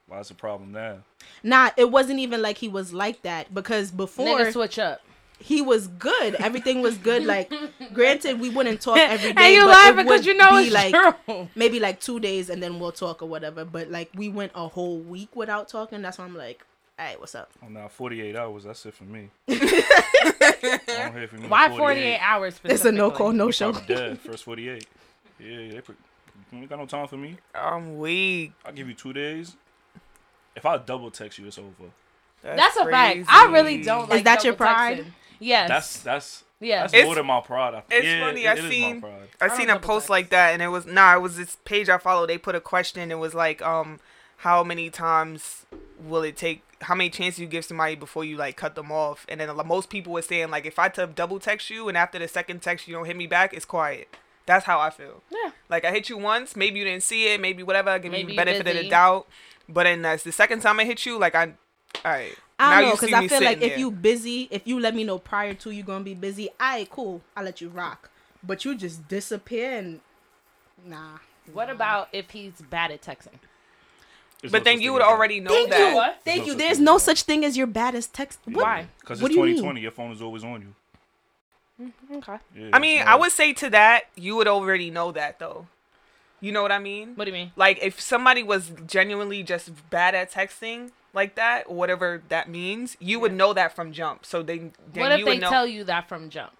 why 0.07 0.19
is 0.19 0.29
the 0.29 0.33
problem 0.33 0.71
now? 0.71 0.99
Nah, 1.43 1.71
it 1.75 1.91
wasn't 1.91 2.19
even 2.19 2.41
like 2.41 2.57
he 2.57 2.69
was 2.69 2.93
like 2.93 3.21
that 3.23 3.53
because 3.53 3.91
before 3.91 4.39
Nigga 4.39 4.53
switch 4.53 4.79
up. 4.79 5.01
He 5.39 5.61
was 5.61 5.87
good. 5.87 6.35
Everything 6.35 6.81
was 6.81 6.97
good. 6.97 7.25
Like, 7.25 7.51
granted, 7.93 8.39
we 8.39 8.49
wouldn't 8.49 8.81
talk 8.81 8.97
every 8.99 9.33
day. 9.33 9.41
and 9.45 9.53
you 9.55 9.63
but 9.63 9.69
laugh 9.69 9.95
because 9.95 10.25
you 10.25 10.35
know 10.35 10.51
be 10.57 10.65
it's 10.67 10.73
like 10.73 10.93
true. 11.25 11.49
maybe 11.55 11.79
like 11.79 11.99
two 11.99 12.19
days 12.19 12.49
and 12.49 12.61
then 12.61 12.79
we'll 12.79 12.91
talk 12.91 13.21
or 13.21 13.25
whatever. 13.27 13.65
But 13.65 13.89
like 13.89 14.09
we 14.15 14.29
went 14.29 14.51
a 14.55 14.67
whole 14.67 14.99
week 14.99 15.35
without 15.35 15.69
talking. 15.69 16.01
That's 16.01 16.17
why 16.17 16.25
I'm 16.25 16.35
like, 16.35 16.65
all 16.99 17.05
right, 17.05 17.19
what's 17.19 17.35
up? 17.35 17.49
Oh, 17.63 17.69
now 17.69 17.87
48 17.87 18.35
hours, 18.35 18.65
that's 18.65 18.85
it 18.85 18.93
for 18.93 19.05
me. 19.05 19.29
I 19.49 20.81
don't 20.87 21.13
hear 21.17 21.27
from 21.29 21.43
you 21.43 21.49
Why 21.49 21.69
48 21.69 22.19
hours 22.19 22.59
It's 22.65 22.83
a 22.83 22.91
no 22.91 23.09
call, 23.09 23.31
no 23.31 23.51
show. 23.51 23.73
I'm 23.73 23.85
dead. 23.85 24.19
First 24.19 24.43
48. 24.43 24.85
Yeah, 25.39 25.47
yeah. 25.47 25.71
They 25.71 25.81
pre- 25.81 25.95
you 26.51 26.59
ain't 26.59 26.69
got 26.69 26.79
no 26.79 26.85
time 26.85 27.07
for 27.07 27.15
me. 27.17 27.37
I'm 27.55 27.97
weak. 27.97 28.51
I'll 28.65 28.73
give 28.73 28.87
you 28.89 28.93
two 28.95 29.13
days. 29.13 29.55
If 30.55 30.65
I 30.65 30.77
double 30.77 31.09
text 31.11 31.37
you, 31.39 31.45
it's 31.47 31.57
over. 31.57 31.91
That's 32.41 32.75
a 32.77 32.85
fact. 32.85 33.25
I 33.29 33.45
really 33.51 33.81
don't 33.81 34.03
Is 34.05 34.09
like 34.09 34.23
that 34.25 34.43
your 34.43 34.53
pride? 34.53 34.99
texting. 34.99 35.05
Yes. 35.39 35.67
That's 35.69 35.99
that's 36.01 36.43
yes. 36.59 36.81
that's 36.83 36.93
It's- 36.93 37.05
more 37.05 37.15
than 37.15 37.25
my 37.25 37.41
pride. 37.41 37.75
I, 37.75 37.83
it's 37.91 38.05
yeah, 38.05 38.19
funny, 38.27 38.43
It, 38.45 38.47
I 38.47 38.51
it 38.53 38.59
is 38.59 38.69
seen- 38.69 38.95
my 39.01 39.07
pride. 39.07 39.27
I 39.41 39.45
I 39.45 39.57
seen 39.57 39.67
don't 39.67 39.77
a 39.77 39.79
post 39.79 40.03
text. 40.03 40.09
like 40.09 40.29
that, 40.29 40.53
and 40.53 40.61
it 40.61 40.67
was 40.67 40.85
nah. 40.85 41.15
It 41.15 41.21
was 41.21 41.37
this 41.37 41.57
page 41.65 41.89
I 41.89 41.97
follow. 41.97 42.25
They 42.27 42.37
put 42.37 42.55
a 42.55 42.61
question. 42.61 43.11
It 43.11 43.19
was 43.19 43.33
like, 43.33 43.61
um, 43.61 43.99
how 44.37 44.63
many 44.63 44.89
times 44.89 45.65
will 46.03 46.23
it 46.23 46.37
take? 46.37 46.63
How 46.81 46.95
many 46.95 47.09
chances 47.09 47.39
you 47.39 47.45
give 47.47 47.65
somebody 47.65 47.95
before 47.95 48.23
you 48.23 48.37
like 48.37 48.55
cut 48.55 48.75
them 48.75 48.91
off? 48.91 49.25
And 49.27 49.41
then 49.41 49.49
most 49.67 49.89
people 49.89 50.13
were 50.13 50.21
saying 50.21 50.49
like, 50.49 50.65
if 50.65 50.79
I 50.79 50.87
t- 50.89 51.05
double 51.13 51.39
text 51.39 51.69
you 51.69 51.89
and 51.89 51.97
after 51.97 52.17
the 52.19 52.27
second 52.27 52.61
text 52.61 52.87
you 52.87 52.93
don't 52.95 53.05
hit 53.05 53.17
me 53.17 53.27
back, 53.27 53.53
it's 53.53 53.65
quiet. 53.65 54.15
That's 54.45 54.65
how 54.65 54.79
I 54.79 54.89
feel. 54.89 55.21
Yeah. 55.29 55.51
Like 55.69 55.83
I 55.85 55.91
hit 55.91 56.07
you 56.09 56.17
once, 56.17 56.55
maybe 56.55 56.79
you 56.79 56.85
didn't 56.85 57.03
see 57.03 57.33
it, 57.33 57.41
maybe 57.41 57.63
whatever, 57.63 57.89
I 57.89 57.97
give 57.99 58.11
Maybe 58.13 58.31
you 58.31 58.39
you 58.39 58.45
benefit 58.45 58.65
of 58.65 58.75
the 58.75 58.89
doubt. 58.89 59.27
But 59.67 59.83
then 59.83 60.01
that's 60.01 60.23
the 60.23 60.31
second 60.31 60.61
time 60.61 60.79
I 60.79 60.85
hit 60.85 61.05
you, 61.05 61.19
like 61.19 61.35
I, 61.35 61.43
all 62.03 62.11
right. 62.11 62.35
I 62.59 62.81
don't 62.81 62.89
know 62.89 62.95
because 62.95 63.13
I 63.13 63.27
feel 63.27 63.41
like 63.43 63.59
sitting 63.59 63.71
if 63.71 63.77
you 63.79 63.91
busy, 63.91 64.47
if 64.51 64.67
you 64.67 64.79
let 64.79 64.95
me 64.95 65.03
know 65.03 65.17
prior 65.17 65.53
to 65.55 65.71
you 65.71 65.83
gonna 65.83 66.03
be 66.03 66.13
busy, 66.13 66.49
I 66.59 66.87
cool, 66.91 67.21
I'll 67.35 67.45
let 67.45 67.61
you 67.61 67.69
rock. 67.69 68.09
But 68.43 68.65
you 68.65 68.75
just 68.75 69.07
disappear 69.07 69.77
and 69.77 70.01
nah. 70.85 71.19
What 71.51 71.69
about 71.69 72.09
if 72.13 72.29
he's 72.31 72.61
bad 72.69 72.91
at 72.91 73.01
texting? 73.01 73.39
There's 74.41 74.51
But 74.51 74.59
no 74.59 74.63
then 74.65 74.81
you 74.81 74.93
would 74.93 75.01
already 75.01 75.39
know 75.39 75.49
Thank 75.49 75.71
that. 75.71 75.89
you, 75.89 75.95
What? 75.95 76.19
thank 76.23 76.39
no 76.41 76.45
you. 76.45 76.51
such 76.53 76.57
There's 76.59 76.79
no 76.79 76.97
such 76.97 77.23
thing 77.23 77.43
as 77.43 77.57
your 77.57 77.67
baddest 77.67 78.13
text. 78.13 78.39
What? 78.45 78.55
Why? 78.57 78.87
Because 78.99 79.19
it's 79.21 79.27
do 79.27 79.33
you 79.33 79.41
2020. 79.47 79.81
Your 79.81 79.91
phone 79.91 80.11
is 80.11 80.21
always 80.21 80.43
on 80.43 80.61
you. 80.61 80.75
Mm-hmm, 81.81 82.15
okay. 82.17 82.37
Yeah, 82.55 82.69
I 82.73 82.79
mean, 82.79 82.99
it's 82.99 83.07
I 83.07 83.15
would 83.15 83.31
say 83.31 83.53
to 83.53 83.69
that, 83.71 84.03
you 84.15 84.35
would 84.35 84.47
already 84.47 84.91
know 84.91 85.11
that 85.11 85.39
though. 85.39 85.67
You 86.41 86.51
know 86.53 86.61
what 86.61 86.71
I 86.71 86.79
mean? 86.79 87.15
What 87.15 87.25
do 87.25 87.31
you 87.31 87.37
mean? 87.37 87.51
Like 87.55 87.79
if 87.81 87.99
somebody 87.99 88.43
was 88.43 88.71
genuinely 88.85 89.43
just 89.43 89.89
bad 89.89 90.15
at 90.15 90.31
texting 90.31 90.91
like 91.13 91.35
that, 91.35 91.69
whatever 91.71 92.21
that 92.29 92.49
means, 92.49 92.95
you 92.99 93.19
would 93.19 93.33
know 93.33 93.53
that 93.53 93.75
from 93.75 93.91
jump. 93.91 94.25
So 94.25 94.41
then, 94.43 94.73
then 94.93 95.01
What 95.03 95.11
if 95.13 95.19
you 95.19 95.25
they 95.25 95.31
would 95.31 95.41
know. 95.41 95.49
tell 95.49 95.67
you 95.67 95.83
that 95.85 96.07
from 96.09 96.29
jump? 96.29 96.51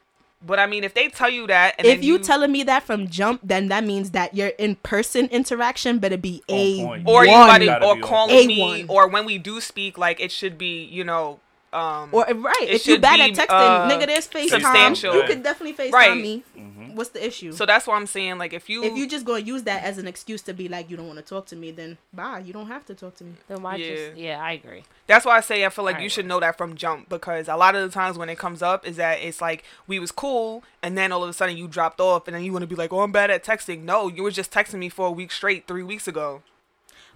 but 0.41 0.57
I 0.57 0.67
mean, 0.67 0.85
if 0.85 0.93
they 0.93 1.09
tell 1.09 1.29
you 1.29 1.47
that, 1.47 1.75
and 1.77 1.85
If 1.85 1.97
then 1.99 2.03
you 2.07 2.17
telling 2.17 2.51
me 2.53 2.63
that 2.63 2.83
from 2.83 3.09
jump, 3.09 3.41
then 3.43 3.67
that 3.67 3.83
means 3.83 4.11
that 4.11 4.33
your 4.33 4.47
in 4.57 4.75
person 4.77 5.25
interaction 5.25 5.99
better 5.99 6.15
be 6.17 6.41
a 6.49 6.81
or 7.05 7.25
you 7.25 7.31
one. 7.31 7.47
gotta, 7.49 7.65
Gotta 7.65 7.85
or 7.85 7.95
be 7.95 8.01
on 8.01 8.07
calling 8.07 8.47
me, 8.47 8.85
or 8.87 9.07
when 9.09 9.25
we 9.25 9.37
do 9.37 9.59
speak, 9.59 9.97
like 9.97 10.21
it 10.21 10.31
should 10.31 10.57
be, 10.57 10.85
you 10.85 11.03
know, 11.03 11.41
um, 11.73 12.09
Or 12.11 12.25
right, 12.25 12.55
It 12.63 12.69
if 12.69 12.87
you 12.87 12.93
should 12.93 13.01
bad 13.01 13.17
be, 13.17 13.21
at 13.39 13.47
texting, 13.47 13.49
uh, 13.49 13.89
nigga, 13.89 14.07
there's 14.07 14.27
FaceTime. 14.27 14.49
substantial. 14.49 15.15
You 15.15 15.23
could 15.23 15.43
definitely 15.43 15.73
FaceTime 15.85 15.93
Right. 15.93 16.17
me. 16.21 16.43
Mhm. 16.57 16.95
What's 16.95 17.09
the 17.11 17.25
issue? 17.25 17.51
so 17.51 17.65
that's 17.65 17.85
what 17.85 17.95
I'm 17.95 18.07
saying. 18.07 18.37
Like 18.39 18.53
if 18.53 18.69
you, 18.69 18.83
if 18.83 18.95
you 18.97 19.07
just 19.07 19.25
gonna 19.25 19.39
use 19.43 19.63
that 19.63 19.83
as 19.83 19.97
an 19.97 20.07
excuse 20.07 20.41
to 20.43 20.53
be 20.53 20.67
like 20.67 20.89
you 20.89 20.97
don't 20.97 21.07
want 21.07 21.19
to 21.19 21.25
talk 21.25 21.45
to 21.47 21.55
me, 21.55 21.71
then 21.71 21.97
bye. 22.13 22.39
You 22.45 22.51
don't 22.53 22.67
have 22.67 22.85
to 22.87 22.95
talk 22.95 23.15
to 23.17 23.23
me. 23.23 23.33
Then 23.47 23.61
why 23.61 23.75
Yeah. 23.75 23.95
just? 23.95 24.17
Yeah, 24.17 24.41
I 24.43 24.53
agree. 24.53 24.83
That's 25.07 25.25
why 25.25 25.37
I 25.37 25.41
say 25.41 25.65
I 25.65 25.69
feel 25.69 25.85
like 25.85 25.95
you 25.95 26.01
Alright. 26.01 26.11
should 26.11 26.25
know 26.25 26.39
that 26.39 26.57
from 26.57 26.75
jump 26.75 27.09
because 27.09 27.47
a 27.47 27.55
lot 27.55 27.75
of 27.75 27.81
the 27.83 27.93
times 27.93 28.17
when 28.17 28.29
it 28.29 28.37
comes 28.39 28.61
up 28.61 28.85
is 28.87 28.95
that 28.97 29.19
it's 29.21 29.39
like 29.41 29.63
we 29.87 29.99
was 29.99 30.11
cool 30.11 30.63
and 30.81 30.97
then 30.97 31.11
all 31.11 31.23
of 31.23 31.29
a 31.29 31.33
sudden 31.33 31.55
you 31.57 31.67
dropped 31.67 31.99
off 31.99 32.27
and 32.27 32.35
then 32.35 32.43
you 32.43 32.51
want 32.51 32.63
to 32.63 32.67
be 32.67 32.75
like, 32.75 32.91
oh, 32.91 33.01
I'm 33.01 33.11
bad 33.11 33.29
at 33.29 33.43
texting. 33.43 33.83
No, 33.83 34.07
you 34.07 34.23
were 34.23 34.31
just 34.31 34.51
texting 34.51 34.75
me 34.79 34.89
for 34.89 35.07
a 35.07 35.11
week 35.11 35.31
straight 35.31 35.67
three 35.67 35.83
weeks 35.83 36.07
ago. 36.07 36.41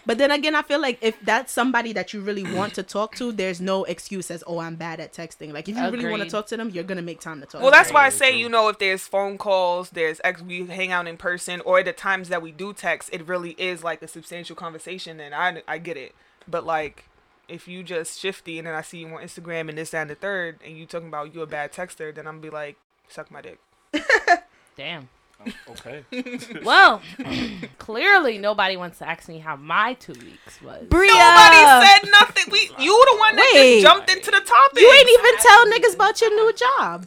But 0.06 0.18
then 0.18 0.32
again, 0.32 0.54
I 0.56 0.62
feel 0.62 0.82
like 0.82 0.98
if 1.02 1.20
that's 1.22 1.52
somebody 1.52 1.94
that 1.94 2.14
you 2.14 2.22
really 2.22 2.44
want 2.44 2.74
to 2.76 2.84
talk 2.84 3.16
to, 3.16 3.32
there's 3.32 3.62
no 3.62 3.86
excuse 3.86 4.30
as 4.30 4.44
oh 4.46 4.60
I'm 4.60 4.76
bad 4.76 5.00
at 5.00 5.14
texting. 5.14 5.54
Like 5.54 5.70
if 5.70 5.78
you 5.78 5.84
really 5.90 6.10
want 6.10 6.24
to 6.24 6.30
talk 6.30 6.48
to 6.48 6.58
them, 6.58 6.70
you're 6.70 6.84
gonna 6.84 7.02
make 7.02 7.22
time 7.22 7.40
to 7.40 7.46
talk. 7.46 7.62
Well, 7.62 7.72
that's 7.72 7.92
why 7.92 8.06
I 8.06 8.10
say 8.10 8.38
you 8.38 8.50
know 8.50 8.68
if 8.70 8.80
there's 8.80 9.08
phone 9.08 9.38
calls, 9.38 9.92
there's 9.92 10.20
ex 10.24 10.42
we 10.42 10.66
hang 10.66 10.92
out 10.92 11.08
in 11.08 11.18
person, 11.18 11.62
or 11.62 11.82
the 11.84 11.94
times 11.94 12.30
that 12.30 12.42
we 12.42 12.52
do 12.52 12.74
text, 12.74 13.10
it 13.14 13.28
really 13.28 13.52
is 13.52 13.84
like 13.84 14.02
a 14.02 14.08
substantial 14.08 14.56
conversation. 14.56 15.20
and 15.20 15.34
I 15.34 15.64
I 15.68 15.78
get 15.78 15.98
it. 15.98 16.14
But 16.48 16.66
like 16.66 17.06
if 17.48 17.68
you 17.68 17.84
just 17.84 18.20
shifty 18.20 18.58
and 18.58 18.68
then 18.68 18.74
I 18.74 18.82
see 18.82 19.00
you 19.00 19.08
on 19.08 19.22
Instagram 19.22 19.70
and 19.70 19.78
this 19.78 19.92
that, 19.92 20.02
and 20.02 20.10
the 20.10 20.16
third, 20.16 20.60
and 20.66 20.78
you 20.78 20.86
talking 20.86 21.08
about 21.08 21.34
you 21.34 21.42
a 21.42 21.48
bad 21.48 21.72
texter, 21.72 22.14
then 22.14 22.28
I'm 22.28 22.36
gonna 22.36 22.42
be 22.42 22.50
like 22.50 22.78
suck 23.08 23.32
my 23.32 23.42
dick. 23.42 23.60
Damn. 24.76 25.10
Um, 25.46 25.54
okay. 25.70 26.04
Well, 26.64 27.02
clearly 27.78 28.38
nobody 28.38 28.78
wants 28.78 29.00
to 29.00 29.10
ask 29.10 29.28
me 29.28 29.40
how 29.40 29.56
my 29.56 29.94
two 29.96 30.14
weeks 30.14 30.62
was. 30.62 30.86
Bria. 30.88 31.12
Nobody 31.12 31.86
said 31.86 32.10
nothing. 32.12 32.44
We 32.52 32.60
you 32.80 33.06
the 33.12 33.18
one 33.20 33.36
that 33.36 33.52
Wait. 33.54 33.82
just 33.82 33.86
jumped 33.86 34.12
into 34.12 34.32
the 34.32 34.40
topic. 34.40 34.80
You 34.80 34.92
ain't 34.92 35.10
even 35.10 35.38
tell 35.40 35.66
niggas 35.68 35.96
about 35.96 36.22
your 36.22 36.30
new 36.36 36.54
job. 36.54 37.06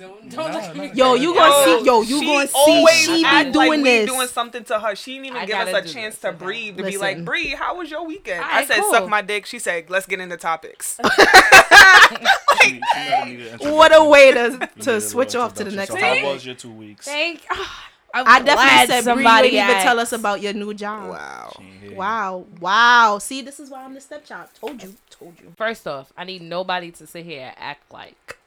Okay, 0.00 0.28
don't 0.28 0.32
Nah, 0.36 0.72
nah. 0.72 0.82
Yo, 0.94 1.14
you 1.14 1.34
gonna 1.34 1.64
see? 1.64 1.84
Yo, 1.86 2.02
you 2.02 2.20
she 2.20 2.26
gonna 2.26 2.46
see? 2.46 2.52
always 2.54 2.94
She 3.04 3.24
act 3.24 3.46
be 3.48 3.52
doing 3.52 3.68
like 3.68 3.82
this. 3.84 4.10
We 4.10 4.16
doing 4.16 4.28
something 4.28 4.64
to 4.64 4.78
her. 4.78 4.94
She 4.94 5.14
didn't 5.14 5.26
even 5.26 5.38
I 5.38 5.46
give 5.46 5.58
us 5.58 5.68
a 5.68 5.92
chance 5.92 6.14
this, 6.14 6.20
to 6.22 6.28
okay. 6.28 6.36
breathe 6.36 6.76
to 6.78 6.84
be 6.84 6.98
like, 6.98 7.16
Listen. 7.16 7.24
Bree, 7.24 7.48
how 7.48 7.76
was 7.76 7.90
your 7.90 8.06
weekend? 8.06 8.44
I 8.44 8.64
said, 8.64 8.80
cool. 8.80 8.90
suck 8.92 9.08
my 9.08 9.22
dick. 9.22 9.46
She 9.46 9.58
said, 9.58 9.90
let's 9.90 10.06
get 10.06 10.20
into 10.20 10.36
topics. 10.36 10.98
She- 12.62 12.68
she 12.68 12.80
never 12.80 13.26
needed 13.26 13.46
an 13.46 13.52
introduction. 13.54 13.72
What 13.76 13.94
a 13.96 14.04
way 14.04 14.32
to 14.32 14.38
You 14.38 14.48
needed 14.50 14.62
a 14.78 14.82
to 14.84 15.00
switch 15.00 15.34
off 15.34 15.54
to 15.54 15.64
the 15.64 15.70
next 15.70 15.92
So 15.92 15.96
topic. 15.98 16.24
how 16.24 16.32
was 16.32 16.44
your 16.46 16.54
two 16.54 16.72
weeks? 16.72 17.04
Thank. 17.06 17.46
I'm 18.14 18.26
I 18.26 18.38
definitely 18.40 18.54
glad 18.54 18.88
said 18.88 19.04
Bree, 19.04 19.24
you 19.24 19.28
somebody 19.28 19.48
ain't 19.58 19.70
even 19.70 19.82
tell 19.82 19.98
us 20.00 20.12
about 20.12 20.40
your 20.40 20.54
new 20.54 20.72
job. 20.74 21.10
wow. 21.10 21.52
She 21.56 21.62
ain't 21.64 21.80
hear 21.80 21.90
you. 21.90 21.96
Wow, 21.96 22.46
wow. 22.58 23.18
See, 23.18 23.42
this 23.42 23.60
is 23.60 23.68
why 23.70 23.84
I'm 23.84 23.92
the 23.94 24.00
stepchild. 24.00 24.48
Told 24.58 24.82
you, 24.82 24.94
told 25.10 25.38
you. 25.40 25.52
First 25.56 25.86
off, 25.86 26.10
I 26.16 26.24
need 26.24 26.40
nobody 26.42 26.90
to 26.92 27.06
sit 27.06 27.24
here 27.26 27.48
and 27.48 27.54
act 27.58 27.92
like 27.92 28.37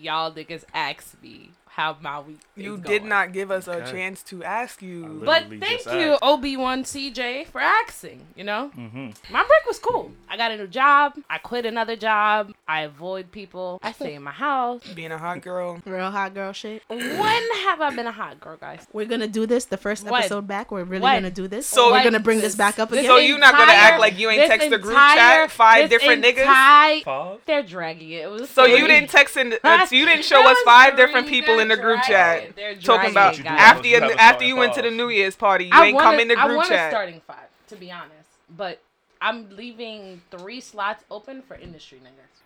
y'all 0.00 0.32
niggas 0.32 0.64
asked 0.74 1.20
me 1.22 1.50
how 1.74 1.96
my 2.02 2.20
week. 2.20 2.38
You 2.56 2.74
is 2.74 2.80
did 2.82 2.98
going. 3.00 3.08
not 3.08 3.32
give 3.32 3.50
us 3.50 3.66
a 3.66 3.80
chance 3.90 4.22
to 4.24 4.44
ask 4.44 4.82
you. 4.82 5.22
But 5.24 5.44
thank 5.48 5.84
you, 5.86 6.12
asked. 6.12 6.22
Obi-Wan 6.22 6.84
CJ, 6.84 7.46
for 7.46 7.60
asking. 7.60 8.26
You 8.36 8.44
know, 8.44 8.70
Mm-hmm. 8.76 9.06
my 9.32 9.40
break 9.40 9.66
was 9.66 9.78
cool. 9.78 10.12
I 10.28 10.36
got 10.36 10.50
a 10.50 10.56
new 10.56 10.66
job. 10.66 11.14
I 11.30 11.38
quit 11.38 11.64
another 11.66 11.96
job. 11.96 12.52
I 12.68 12.82
avoid 12.82 13.32
people. 13.32 13.78
I 13.82 13.92
stay 13.92 14.14
in 14.14 14.22
my 14.22 14.30
house. 14.32 14.82
Being 14.94 15.12
a 15.12 15.18
hot 15.18 15.40
girl. 15.42 15.80
Real 15.86 16.10
hot 16.10 16.34
girl 16.34 16.52
shit. 16.52 16.82
When 16.88 17.00
have 17.64 17.80
I 17.80 17.90
been 17.94 18.06
a 18.06 18.12
hot 18.12 18.38
girl, 18.40 18.56
guys? 18.56 18.86
We're 18.92 19.06
gonna 19.06 19.26
do 19.28 19.46
this 19.46 19.64
the 19.66 19.76
first 19.78 20.04
What? 20.06 20.20
episode 20.20 20.46
back. 20.46 20.70
We're 20.70 20.84
really 20.84 21.02
What? 21.02 21.14
gonna 21.14 21.30
do 21.30 21.48
this. 21.48 21.66
So- 21.66 21.90
we're 21.92 22.04
gonna 22.04 22.20
bring 22.20 22.40
this 22.40 22.54
back 22.54 22.78
up 22.78 22.92
again. 22.92 23.04
So 23.06 23.16
you're 23.16 23.38
not 23.38 23.52
gonna 23.54 23.72
act 23.72 23.98
like 24.00 24.18
you 24.18 24.28
ain't 24.30 24.40
this 24.42 24.48
text 24.50 24.70
the 24.70 24.78
group 24.78 24.94
chat 24.96 25.50
five 25.50 25.88
this 25.88 26.00
different 26.00 26.24
niggas? 26.24 26.40
entire- 26.40 27.00
Five? 27.02 27.38
They're 27.46 27.62
dragging 27.62 28.10
it. 28.10 28.22
It 28.24 28.30
was 28.30 28.50
So 28.50 28.64
you 28.66 28.86
didn't 28.86 29.08
text 29.10 29.36
in. 29.36 29.54
Uh, 29.64 29.86
you 29.90 30.04
didn't 30.06 30.24
show 30.24 30.46
us 30.46 30.58
five 30.64 30.94
three. 30.94 31.04
different 31.06 31.28
people 31.28 31.58
in 31.62 31.68
the 31.68 31.76
group 31.76 32.02
chat 32.02 32.42
it. 32.44 32.56
They're 32.56 32.74
talking 32.76 33.10
about 33.10 33.38
it, 33.38 33.44
guys. 33.44 33.58
after 33.58 33.88
You 33.88 33.94
you, 33.96 34.00
have 34.00 34.10
after 34.18 34.44
you 34.44 34.56
went 34.56 34.74
to 34.74 34.82
the. 34.82 34.90
New 34.90 35.08
Year's 35.08 35.36
party. 35.36 35.64
You 35.64 35.70
I 35.72 35.86
ain't 35.86 35.94
wanted, 35.94 36.10
come 36.10 36.20
in 36.20 36.28
the 36.28 36.34
group 36.34 36.44
chat. 36.44 36.44
I 36.44 36.48
group 36.48 36.70
wanted 36.70 36.90
starting 36.90 37.20
five, 37.26 37.48
to 37.68 37.76
be 37.76 37.90
honest. 37.90 38.28
But 38.54 38.80
I'm 39.20 39.48
leaving 39.56 40.20
three 40.30 40.60
slots 40.60 41.04
open 41.10 41.42
for 41.42 41.56
industry 41.56 42.00
niggas. 42.04 42.42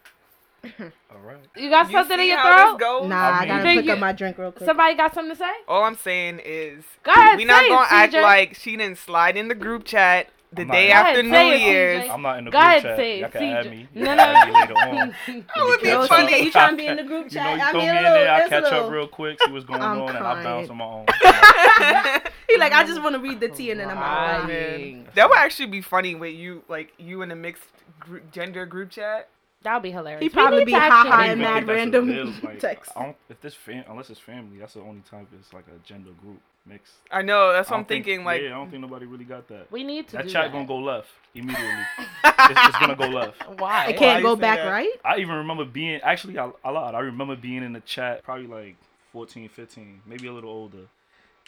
All 1.11 1.19
right. 1.25 1.39
You 1.57 1.71
got 1.71 1.87
You 1.91 1.93
something 1.93 2.19
in 2.19 2.27
your 2.27 2.43
throat? 2.43 2.79
this? 2.79 3.09
Nah, 3.09 3.17
I 3.17 3.39
I, 3.41 3.47
gotta 3.47 3.63
Thank 3.63 3.81
pick 3.83 3.91
up 3.91 3.99
my 3.99 4.13
drink 4.13 4.39
real 4.39 4.53
quick. 4.53 4.67
Somebody 4.67 4.95
got 4.97 5.15
something 5.15 5.33
to 5.33 5.39
say? 5.39 5.51
All 5.69 5.85
I'm 5.85 5.97
saying 5.97 6.41
is 6.45 6.85
Go 7.03 7.13
we 7.37 7.43
say 7.43 7.47
not 7.47 7.69
gonna 7.69 7.87
act 7.91 8.13
CJ. 8.15 8.23
like 8.23 8.55
she 8.57 8.77
didn't 8.77 8.99
slide 8.99 9.37
in 9.37 9.49
the 9.49 9.55
group 9.55 9.85
chat 9.85 10.29
the 10.53 10.63
I'm 10.63 10.69
day 10.69 10.91
after 10.91 11.23
New 11.23 11.35
it, 11.37 11.61
Year's. 11.61 12.05
CJ. 12.05 12.11
I'm 12.11 12.23
not 12.23 12.39
in 12.39 12.45
the 12.47 12.51
Go 12.51 12.59
group 12.59 12.69
ahead, 12.69 12.83
chat. 12.83 12.97
say 12.97 13.17
it, 13.17 13.21
Y'all 13.21 13.31
can 13.31 13.43
CJ. 13.43 13.55
add 13.55 13.71
me. 13.71 13.89
You 13.95 14.01
No, 14.03 14.07
can 14.07 14.17
no. 14.17 14.23
add 14.23 14.47
me 14.49 14.55
later 14.61 14.75
on. 14.75 15.15
That 15.27 15.65
would 15.67 15.81
be 15.83 15.89
Yo, 15.89 16.01
Yo, 16.03 16.07
funny. 16.07 16.45
You 16.45 16.51
trying 16.53 16.71
to 16.73 16.77
be 16.77 16.87
in 16.87 16.97
the 16.97 17.03
group 17.11 17.31
You 17.33 17.39
know, 17.39 17.45
chat? 17.45 17.57
you 17.59 17.63
I 17.65 17.71
throw 17.73 17.81
mean, 17.81 17.91
me 17.91 17.97
a 17.97 17.99
in 17.99 18.03
little, 18.05 18.19
there, 18.19 18.33
I 18.33 18.49
catch 18.49 18.63
little. 18.65 18.85
up 18.87 18.93
real 18.93 19.09
quick, 19.09 19.39
see 19.45 19.51
what's 19.53 19.65
going 19.65 19.83
I'm 19.83 20.01
on, 20.03 20.09
and 20.11 20.19
I 20.19 20.21
crying. 20.21 20.45
bounce 20.45 20.71
on 20.71 20.77
my 20.77 20.85
own. 20.85 21.07
He 22.49 22.59
like, 22.59 22.73
I 22.73 22.85
just 22.87 23.03
want 23.03 23.15
to 23.17 23.21
read 23.21 23.41
the 23.41 23.49
tea 23.49 23.71
and 23.73 23.81
then 23.81 23.91
I'm 23.91 23.97
Right. 23.99 25.05
out. 25.07 25.15
That 25.17 25.29
would 25.29 25.39
actually 25.39 25.67
be 25.67 25.81
funny 25.81 26.15
with 26.15 26.35
you, 26.35 26.63
like 26.69 26.93
you 26.97 27.23
in 27.23 27.31
a 27.33 27.37
mixed 27.37 27.65
gr- 27.99 28.19
gender 28.33 28.65
group 28.67 28.91
chat. 28.91 29.29
That 29.63 29.75
would 29.75 29.83
be 29.83 29.91
hilarious. 29.91 30.21
He 30.23 30.29
We 30.29 30.33
probably 30.33 30.65
be 30.65 30.71
to 30.73 30.79
ha 30.79 30.87
actually- 31.01 31.11
ha 31.11 31.23
and 31.25 31.41
mad 31.41 31.67
random 31.67 32.09
what 32.41 32.45
like, 32.45 32.61
text. 32.61 32.93
I 32.97 33.03
don't, 33.03 33.17
if 33.29 33.41
this 33.41 33.55
fam, 33.55 33.85
unless 33.89 34.11
it's 34.11 34.21
family, 34.21 34.59
that's 34.59 34.75
the 34.75 34.81
only 34.81 35.03
time 35.11 35.27
it's 35.39 35.53
like 35.53 35.65
a 35.67 35.79
gender 35.85 36.13
group 36.23 36.41
mix. 36.67 36.91
I 37.11 37.23
know. 37.23 37.53
That's 37.53 37.69
I 37.69 37.73
what 37.73 37.77
I'm 37.77 37.83
don't 37.83 37.89
think- 37.89 38.05
thinking. 38.07 38.25
Like, 38.25 38.43
yeah, 38.43 38.49
I 38.49 38.51
don't 38.53 38.71
think 38.71 38.83
nobody 38.83 39.07
really 39.07 39.25
got 39.25 39.49
that. 39.49 39.71
We 39.71 39.85
need 39.85 40.09
to 40.09 40.17
That 40.17 40.27
do 40.27 40.31
chat 40.33 40.45
that. 40.47 40.53
gonna 40.53 40.67
go 40.67 40.79
left 40.79 41.09
immediately. 41.35 41.67
it's, 42.25 42.61
it's 42.69 42.79
gonna 42.79 42.97
go 42.97 43.09
left. 43.09 43.41
Why? 43.59 43.87
It 43.89 43.97
can't 43.97 44.19
you 44.23 44.29
go 44.29 44.37
back 44.37 44.59
that? 44.59 44.69
right. 44.71 44.91
I 45.05 45.19
even 45.19 45.37
remember 45.37 45.65
being 45.65 46.01
actually 46.03 46.39
I, 46.39 46.51
I 46.65 46.71
lied. 46.71 46.95
I 46.95 47.01
remember 47.01 47.37
being 47.37 47.63
in 47.63 47.73
the 47.73 47.81
chat 47.81 48.23
probably 48.25 48.47
like 48.47 48.77
14, 49.13 49.49
15, 49.49 50.03
maybe 50.07 50.27
a 50.29 50.33
little 50.33 50.51
older. 50.51 50.87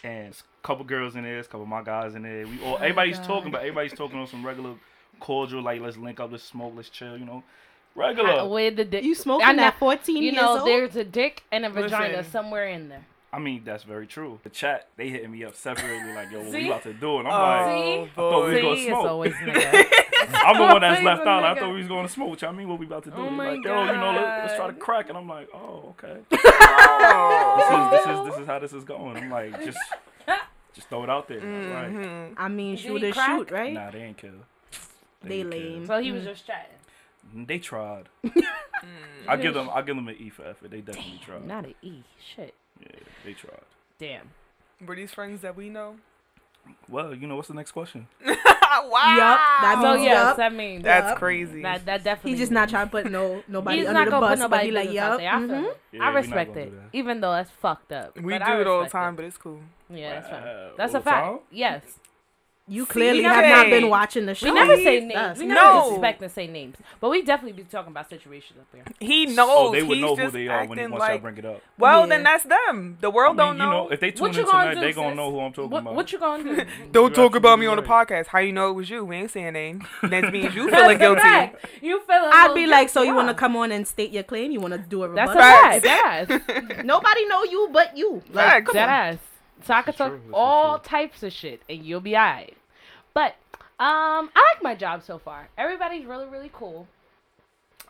And 0.04 0.32
a 0.32 0.66
couple 0.66 0.84
girls 0.84 1.16
in 1.16 1.24
there, 1.24 1.40
a 1.40 1.42
couple 1.44 1.62
of 1.62 1.68
my 1.68 1.82
guys 1.82 2.14
in 2.14 2.22
there. 2.22 2.46
We 2.46 2.62
all 2.62 2.74
oh 2.74 2.76
everybody's 2.76 3.18
talking, 3.18 3.50
but 3.50 3.58
everybody's 3.62 3.92
talking 3.94 4.18
on 4.18 4.28
some 4.28 4.46
regular 4.46 4.74
cordial, 5.18 5.60
like 5.60 5.80
let's 5.80 5.96
link 5.96 6.20
up, 6.20 6.30
let's 6.30 6.44
smoke, 6.44 6.74
let's 6.76 6.88
chill, 6.88 7.16
you 7.18 7.24
know. 7.24 7.42
Regular. 7.96 8.46
With 8.48 8.76
the 8.76 8.84
dick. 8.84 9.02
You 9.02 9.10
I 9.10 9.14
smoking 9.14 9.56
know- 9.56 9.62
at 9.64 9.78
14 9.80 10.16
You 10.16 10.22
years 10.22 10.36
know, 10.36 10.58
old? 10.60 10.68
there's 10.68 10.94
a 10.94 11.02
dick 11.02 11.42
and 11.50 11.64
a 11.66 11.70
vagina 11.70 12.18
Listen. 12.18 12.30
somewhere 12.30 12.68
in 12.68 12.88
there. 12.88 13.04
I 13.30 13.38
mean, 13.38 13.62
that's 13.64 13.82
very 13.82 14.06
true. 14.06 14.40
The 14.42 14.48
chat, 14.48 14.88
they 14.96 15.10
hitting 15.10 15.30
me 15.30 15.44
up 15.44 15.54
separately, 15.54 16.14
like, 16.14 16.30
yo, 16.30 16.38
what 16.38 16.50
See? 16.50 16.62
we 16.62 16.66
about 16.68 16.82
to 16.84 16.94
do? 16.94 17.18
And 17.18 17.28
I'm 17.28 17.34
oh, 17.34 17.38
like, 17.38 17.76
See? 17.76 18.02
I 18.02 18.14
thought 18.14 18.46
we 18.46 18.52
was 18.54 18.62
going 18.62 18.76
to 18.76 18.84
smoke. 18.86 19.26
It's 19.26 20.08
I'm 20.44 20.56
the 20.56 20.62
one 20.62 20.80
that's 20.80 21.02
left 21.02 21.26
out. 21.26 21.44
I 21.44 21.54
thought 21.54 21.72
we 21.72 21.78
was 21.78 21.88
going 21.88 22.06
to 22.06 22.12
smoke. 22.12 22.30
What 22.30 22.42
y'all 22.42 22.52
mean 22.52 22.68
what 22.68 22.78
we 22.78 22.86
about 22.86 23.04
to 23.04 23.10
do? 23.10 23.16
Oh 23.16 23.30
my 23.30 23.50
like, 23.50 23.64
yo, 23.64 23.84
you 23.84 23.92
know, 23.92 24.12
let, 24.12 24.44
let's 24.44 24.56
try 24.56 24.66
to 24.66 24.72
crack. 24.72 25.08
And 25.08 25.18
I'm 25.18 25.28
like, 25.28 25.48
oh, 25.54 25.94
okay. 25.98 26.20
Oh. 26.32 27.90
this 27.92 28.06
is 28.06 28.06
this 28.06 28.18
is 28.18 28.32
this 28.32 28.40
is 28.40 28.46
how 28.46 28.58
this 28.58 28.72
is 28.72 28.84
going. 28.84 29.16
I'm 29.16 29.30
like, 29.30 29.64
just 29.64 29.78
just 30.74 30.88
throw 30.88 31.04
it 31.04 31.10
out 31.10 31.28
there. 31.28 31.38
Right. 31.38 31.92
Mhm. 31.92 32.34
I 32.36 32.48
mean, 32.48 32.76
Did 32.76 32.82
shoot 32.82 33.02
he 33.02 33.10
or 33.10 33.12
shoot, 33.12 33.50
right? 33.50 33.72
Nah, 33.72 33.90
they 33.90 34.02
ain't 34.02 34.16
kill. 34.16 34.30
They 35.22 35.40
ain't 35.40 35.50
kill. 35.50 35.60
lame. 35.60 35.86
so 35.86 36.00
he 36.00 36.12
was 36.12 36.22
mm. 36.22 36.26
just 36.28 36.46
chatting. 36.46 36.76
Mm, 37.34 37.46
they 37.46 37.58
tried. 37.58 38.08
I 39.28 39.36
give 39.36 39.52
mm. 39.52 39.54
them 39.54 39.70
I 39.72 39.82
give 39.82 39.96
them 39.96 40.08
an 40.08 40.16
E 40.18 40.30
for 40.30 40.44
effort. 40.44 40.70
They 40.70 40.80
definitely 40.80 41.20
tried. 41.24 41.46
Not 41.46 41.66
an 41.66 41.74
E. 41.82 42.02
Shit. 42.34 42.54
Yeah, 42.80 42.88
they 43.24 43.32
tried. 43.32 43.60
Damn. 43.98 44.30
Were 44.86 44.94
these 44.96 45.12
friends 45.12 45.42
that 45.42 45.56
we 45.56 45.68
know? 45.68 45.96
Well, 46.88 47.14
you 47.14 47.26
know 47.26 47.36
what's 47.36 47.48
the 47.48 47.54
next 47.54 47.72
question? 47.72 48.06
wow. 48.24 48.36
that 49.62 49.78
So 49.80 49.92
means 49.94 50.04
yes, 50.04 50.14
yup. 50.26 50.36
that 50.36 50.52
means 50.54 50.84
That's 50.84 51.08
Yup. 51.10 51.18
crazy. 51.18 51.62
that 51.62 51.86
that 51.86 52.04
definitely. 52.04 52.32
He's 52.32 52.40
just 52.40 52.50
means- 52.50 52.54
not 52.60 52.68
trying 52.68 52.86
to 52.86 52.90
put 52.90 53.10
no 53.10 53.42
nobody 53.48 53.78
He's 53.78 53.86
under 53.88 53.98
not 54.00 54.04
the 54.04 54.10
gonna 54.10 54.20
bus, 54.26 54.30
put 54.30 54.38
but 54.38 54.44
nobody 54.56 54.66
he 54.66 54.72
like, 54.72 54.84
business 54.88 55.02
out 55.02 55.10
yup. 55.10 55.18
there. 55.18 55.32
I 55.32 55.38
feel 55.62 55.70
mhm. 55.70 55.74
Yeah, 55.92 56.02
I 56.04 56.08
respect 56.10 56.56
it, 56.56 56.72
even 56.92 57.20
though 57.20 57.32
that's 57.32 57.50
fucked 57.50 57.92
up. 57.92 58.16
we 58.20 58.38
but 58.38 58.44
do 58.44 58.52
it 58.60 58.66
all 58.66 58.78
the 58.78 58.84
respect 58.84 58.92
time, 58.92 59.16
but 59.16 59.24
it's 59.24 59.38
cool. 59.38 59.60
Yeah, 59.90 60.10
that's 60.20 60.28
fine. 60.28 60.42
Wow. 60.42 60.70
That's 60.76 60.94
All 60.94 61.00
a 61.00 61.02
the 61.02 61.04
fact. 61.10 61.26
time? 61.26 61.38
Yes. 61.50 61.82
You 62.68 62.84
See, 62.84 62.90
clearly 62.90 63.18
we 63.20 63.24
have 63.24 63.44
not 63.46 63.70
been 63.70 63.88
watching 63.88 64.26
the 64.26 64.34
show. 64.34 64.46
We 64.46 64.52
never 64.52 64.76
say 64.76 65.00
names. 65.00 65.14
us. 65.14 65.38
We 65.38 65.46
never 65.46 65.60
No. 65.60 65.82
disrespect 65.84 66.22
and 66.22 66.30
say 66.30 66.46
names, 66.46 66.76
but 67.00 67.08
we 67.08 67.22
definitely 67.22 67.62
be 67.62 67.66
talking 67.68 67.90
about 67.92 68.10
situations 68.10 68.58
up 68.60 68.66
here. 68.74 68.84
He 69.00 69.26
oh, 69.28 69.30
knows. 69.32 69.48
Oh, 69.50 69.72
they 69.72 69.82
would 69.82 69.96
He's 69.96 70.02
know 70.04 70.14
who 70.16 70.22
just 70.22 70.32
they 70.34 70.48
are 70.48 70.66
when 70.66 70.78
acting 70.78 70.90
once 70.92 71.02
I 71.04 71.12
like. 71.12 71.22
bring 71.22 71.36
it 71.38 71.44
up. 71.46 71.62
Well, 71.78 72.00
Yeah. 72.00 72.06
then 72.06 72.22
that's 72.24 72.44
them. 72.44 72.98
The 73.00 73.10
I 73.10 73.14
world 73.14 73.36
mean, 73.36 73.46
don't 73.46 73.56
you 73.58 73.62
know, 73.72 73.88
if 73.88 74.00
they 74.00 74.10
tune 74.10 74.20
What 74.28 74.36
in 74.38 74.44
gonna 74.44 74.50
tonight, 74.64 74.74
do, 74.74 74.80
they 74.80 74.92
gonna 74.92 75.10
sis? 75.10 75.16
know 75.16 75.30
who 75.30 75.40
I'm 75.40 75.52
talking 75.52 75.70
What, 75.70 75.82
about. 75.82 75.94
what 75.94 76.12
you 76.12 76.18
gonna 76.18 76.44
do? 76.44 76.56
Don't 76.92 77.16
You're 77.16 77.28
talk 77.28 77.34
about 77.36 77.58
me 77.58 77.66
on 77.66 77.76
the 77.76 77.82
podcast. 77.82 78.26
How 78.26 78.38
you 78.40 78.52
know 78.52 78.70
it 78.70 78.74
was 78.74 78.90
you? 78.90 79.04
We 79.04 79.16
ain't 79.16 79.30
saying 79.30 79.46
a 79.48 79.52
name. 79.52 79.86
That 80.02 80.32
means 80.32 80.54
you 80.54 80.68
feeling 80.70 80.98
guilty. 80.98 81.20
fact. 81.22 81.64
You 81.80 82.00
feel? 82.00 82.30
I'd 82.32 82.54
be 82.54 82.66
like, 82.66 82.88
so 82.90 83.02
you 83.02 83.14
want 83.14 83.28
to 83.28 83.34
to 83.34 83.38
come 83.38 83.56
on 83.56 83.72
and 83.72 83.86
state 83.88 84.10
your 84.10 84.22
claim? 84.24 84.50
You 84.50 84.60
want 84.60 84.72
to 84.74 84.78
do 84.78 85.04
a 85.04 85.08
That's 85.14 85.30
rebuttal? 85.30 85.78
a 85.78 85.80
fact. 85.80 86.84
Nobody 86.84 87.26
know 87.26 87.44
you 87.44 87.68
but 87.72 87.96
you. 87.96 88.22
Like, 88.32 88.46
Facts. 88.66 88.66
come 88.72 88.76
on. 88.82 88.88
ass. 88.88 89.16
So 89.64 89.74
I 89.74 89.82
could 89.82 89.96
talk 89.96 90.08
true. 90.10 90.18
This 90.18 90.26
is 90.28 90.32
all 90.34 90.78
types 90.78 91.22
of 91.22 91.32
shit 91.32 91.62
and 91.68 91.84
you'll 91.84 92.00
be 92.00 92.14
alright. 92.16 92.54
But 93.18 93.34
um, 93.80 94.30
I 94.32 94.54
like 94.54 94.62
my 94.62 94.76
job 94.76 95.02
so 95.02 95.18
far. 95.18 95.48
Everybody's 95.58 96.06
really, 96.06 96.26
really 96.26 96.50
cool. 96.52 96.86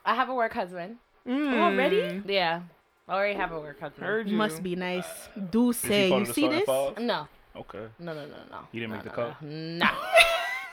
I 0.02 0.14
have 0.14 0.30
a 0.30 0.34
work 0.34 0.54
husband. 0.54 0.96
Mm. 1.26 1.52
Already? 1.52 2.22
Yeah. 2.26 2.62
I 3.06 3.12
already 3.14 3.34
have 3.34 3.52
a 3.52 3.60
work 3.60 3.78
husband. 3.78 4.06
Heard 4.06 4.30
you. 4.30 4.38
Must 4.38 4.62
be 4.62 4.74
nice. 4.74 5.28
Do 5.50 5.74
say 5.74 6.08
you 6.08 6.24
see 6.24 6.48
this? 6.48 6.66
No. 6.66 7.28
Okay. 7.54 7.88
No, 7.98 8.14
no, 8.14 8.24
no, 8.24 8.36
no. 8.50 8.58
You 8.72 8.80
didn't 8.80 8.92
no, 8.92 8.96
make 8.96 9.04
the 9.04 9.10
no, 9.10 9.34
cut? 9.34 9.42
No. 9.42 9.90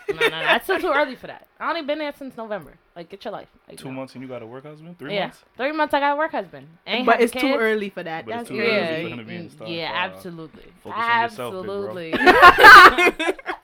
No. 0.08 0.14
no, 0.18 0.28
no, 0.30 0.40
no. 0.40 0.46
That's 0.46 0.64
still 0.66 0.80
too 0.80 0.92
early 0.94 1.16
for 1.16 1.26
that. 1.26 1.48
I 1.60 1.68
only 1.68 1.82
been 1.82 1.98
there 1.98 2.14
since 2.16 2.38
November. 2.38 2.74
Like, 2.96 3.10
get 3.10 3.26
your 3.26 3.32
life. 3.32 3.48
Like, 3.68 3.80
Two 3.80 3.86
no. 3.86 3.94
months 3.94 4.14
and 4.14 4.22
you 4.22 4.28
got 4.28 4.44
a 4.44 4.46
work 4.46 4.64
husband? 4.64 5.00
Three 5.00 5.16
Yeah. 5.16 5.22
months? 5.22 5.44
Three 5.58 5.72
months 5.72 5.96
I 5.96 6.00
got 6.00 6.14
a 6.14 6.16
work 6.16 6.32
husband. 6.32 6.68
Ain't 6.86 7.08
But 7.08 7.14
having 7.14 7.24
it's 7.26 7.34
too 7.34 7.56
early 7.56 7.90
for 7.90 8.04
that. 8.04 8.24
But 8.26 8.32
it's 8.32 8.38
That's 8.42 8.50
too 8.50 8.56
Yeah, 8.56 8.64
early 8.64 8.78
early. 8.78 9.04
for 9.04 9.10
him 9.10 9.18
to 9.18 9.24
be 9.26 9.36
in 9.36 9.44
the 9.46 9.50
starting 9.50 9.76
yeah, 9.76 9.92
five. 9.92 10.12
absolutely. 10.12 10.64
Focus 10.84 11.04
on 11.04 11.22
yourself, 11.24 11.96
big 11.96 12.14
bro. 12.14 13.36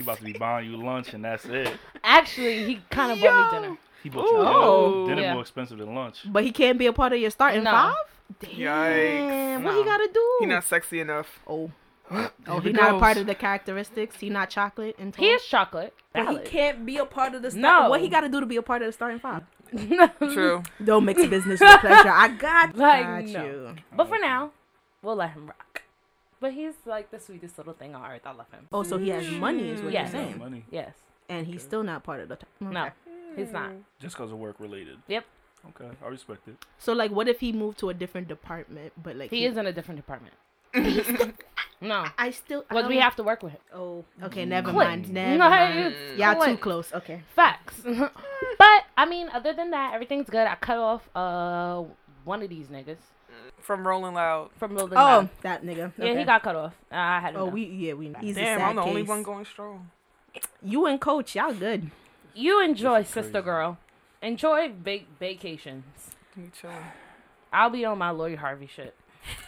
absolutely. 0.00 0.02
He 0.02 0.02
about 0.02 0.18
to 0.18 0.24
be 0.24 0.38
buying 0.38 0.70
you 0.70 0.76
lunch 0.76 1.14
and 1.14 1.24
that's 1.24 1.44
it. 1.44 1.72
Actually, 2.04 2.64
he 2.64 2.80
kind 2.90 3.12
of 3.12 3.20
bought 3.20 3.52
me 3.52 3.60
dinner. 3.60 3.76
He 4.02 4.08
bought 4.08 4.24
you 4.26 4.36
Oh. 4.38 5.04
dinner. 5.04 5.16
Dinner 5.16 5.22
Yeah. 5.28 5.32
more 5.34 5.42
expensive 5.42 5.78
than 5.78 5.94
lunch. 5.94 6.20
But 6.26 6.44
he 6.44 6.52
can't 6.52 6.78
be 6.78 6.86
a 6.86 6.92
part 6.92 7.12
of 7.12 7.18
your 7.20 7.30
starting 7.30 7.64
No. 7.64 7.70
five. 7.70 7.94
Yikes. 8.44 8.58
Damn, 8.58 9.64
what 9.64 9.74
he 9.76 9.84
gotta 9.84 10.08
do? 10.12 10.36
He 10.40 10.46
not 10.46 10.64
sexy 10.64 11.00
enough. 11.00 11.40
Oh, 11.46 11.70
Here 12.10 12.30
oh, 12.48 12.58
we 12.58 12.62
he 12.66 12.72
not 12.72 12.94
a 12.94 12.98
part 12.98 13.16
of 13.16 13.26
the 13.26 13.34
characteristics. 13.34 14.16
He 14.20 14.30
not 14.30 14.50
chocolate 14.50 14.96
and 14.98 15.12
tall. 15.12 15.24
He 15.24 15.30
is 15.32 15.44
chocolate. 15.44 15.94
But 16.12 16.28
he 16.28 16.38
can't 16.38 16.84
be 16.86 16.96
a 16.98 17.04
part 17.04 17.34
of 17.34 17.42
the 17.42 17.50
start. 17.50 17.60
No. 17.62 17.88
What 17.90 18.00
he 18.00 18.08
got 18.08 18.22
to 18.22 18.28
do 18.28 18.40
to 18.40 18.46
be 18.46 18.56
a 18.56 18.62
part 18.62 18.82
of 18.82 18.86
the 18.86 18.92
starting 18.92 19.18
five? 19.20 19.42
True. 20.32 20.62
Don't 20.84 21.04
mix 21.04 21.24
business 21.26 21.60
with 21.60 21.80
pleasure. 21.80 22.08
I 22.10 22.28
got, 22.28 22.76
Like, 22.76 23.04
got 23.04 23.24
no. 23.26 23.44
you. 23.44 23.74
But 23.94 24.08
for 24.08 24.18
now, 24.18 24.50
we'll 25.02 25.14
let 25.16 25.30
him 25.30 25.46
rock. 25.46 25.79
But 26.40 26.52
he's 26.54 26.74
like 26.86 27.10
the 27.10 27.18
sweetest 27.20 27.58
little 27.58 27.74
thing 27.74 27.94
on 27.94 28.10
earth. 28.10 28.22
I 28.24 28.32
love 28.32 28.50
him. 28.50 28.66
Oh, 28.72 28.82
so 28.82 28.96
he 28.98 29.10
has 29.10 29.28
money, 29.30 29.68
is 29.70 29.82
what 29.82 29.92
Yes. 29.92 30.12
you're 30.12 30.22
saying, 30.22 30.38
money. 30.38 30.64
Yes. 30.70 30.94
and 31.28 31.46
he's 31.46 31.62
still 31.62 31.82
not 31.82 32.02
part 32.02 32.20
of 32.20 32.28
the. 32.28 32.36
T- 32.36 32.46
No, 32.60 32.90
he's 33.36 33.52
not. 33.52 33.70
Just 34.00 34.16
because 34.16 34.32
of 34.32 34.38
work 34.38 34.58
related. 34.58 34.98
Yep. 35.08 35.24
Okay, 35.68 35.90
I 36.02 36.08
respect 36.08 36.48
it. 36.48 36.56
So 36.78 36.94
like, 36.94 37.10
what 37.10 37.28
if 37.28 37.40
he 37.40 37.52
moved 37.52 37.78
to 37.80 37.90
a 37.90 37.94
different 37.94 38.28
department? 38.28 38.92
But 39.02 39.16
like, 39.16 39.30
He 39.30 39.44
is 39.44 39.56
in 39.58 39.66
a 39.66 39.72
different 39.72 40.00
department. 40.00 40.34
no. 41.82 42.06
I 42.16 42.30
still. 42.30 42.64
Because 42.68 42.88
we 42.88 42.96
have 42.98 43.16
to 43.16 43.22
work 43.22 43.42
with 43.42 43.52
him. 43.52 43.60
Oh, 43.74 44.04
okay. 44.22 44.44
Never 44.46 44.70
Click. 44.72 44.88
mind. 44.88 45.12
Never 45.12 45.38
No, 45.44 45.50
mind. 45.50 45.78
it's 45.94 46.18
Y'all 46.18 46.42
too 46.44 46.56
close. 46.56 46.92
Okay. 46.94 47.22
Facts. 47.34 47.74
but, 47.84 48.80
I 48.96 49.04
mean, 49.06 49.28
other 49.32 49.52
than 49.52 49.70
that, 49.72 49.92
everything's 49.94 50.30
good. 50.30 50.46
I 50.46 50.54
cut 50.56 50.78
off 50.78 51.08
uh 51.14 51.82
one 52.24 52.42
of 52.42 52.48
these 52.48 52.68
niggas 52.68 52.98
From 53.62 53.86
Rolling 53.86 54.14
Loud. 54.14 54.50
from 54.58 54.74
Rolling 54.74 54.92
Oh, 54.92 54.96
Loud. 54.96 55.28
that 55.42 55.62
nigga. 55.64 55.92
Yeah, 55.98 56.18
he 56.18 56.24
got 56.24 56.42
cut 56.42 56.56
off. 56.56 56.74
I 56.90 57.20
had 57.20 57.36
Oh, 57.36 57.42
enough. 57.44 57.54
we 57.54 57.64
yeah 57.66 57.92
we. 57.94 58.12
He's 58.20 58.36
a 58.36 58.40
Damn, 58.40 58.58
sad 58.58 58.68
I'm 58.70 58.76
the 58.76 58.82
only 58.82 59.02
one 59.02 59.22
going 59.22 59.44
strong. 59.44 59.90
You 60.62 60.86
and 60.86 61.00
Coach, 61.00 61.34
y'all 61.34 61.52
good. 61.54 61.90
You 62.34 62.62
enjoy, 62.62 63.02
sister 63.02 63.42
girl. 63.42 63.78
Enjoy 64.22 64.70
va- 64.72 64.98
vacations. 65.18 65.84
You 66.36 66.50
chilling. 66.58 66.76
I'll 67.52 67.70
be 67.70 67.84
on 67.84 67.98
my 67.98 68.10
Lori 68.10 68.36
Harvey 68.36 68.68
shit. 68.72 68.94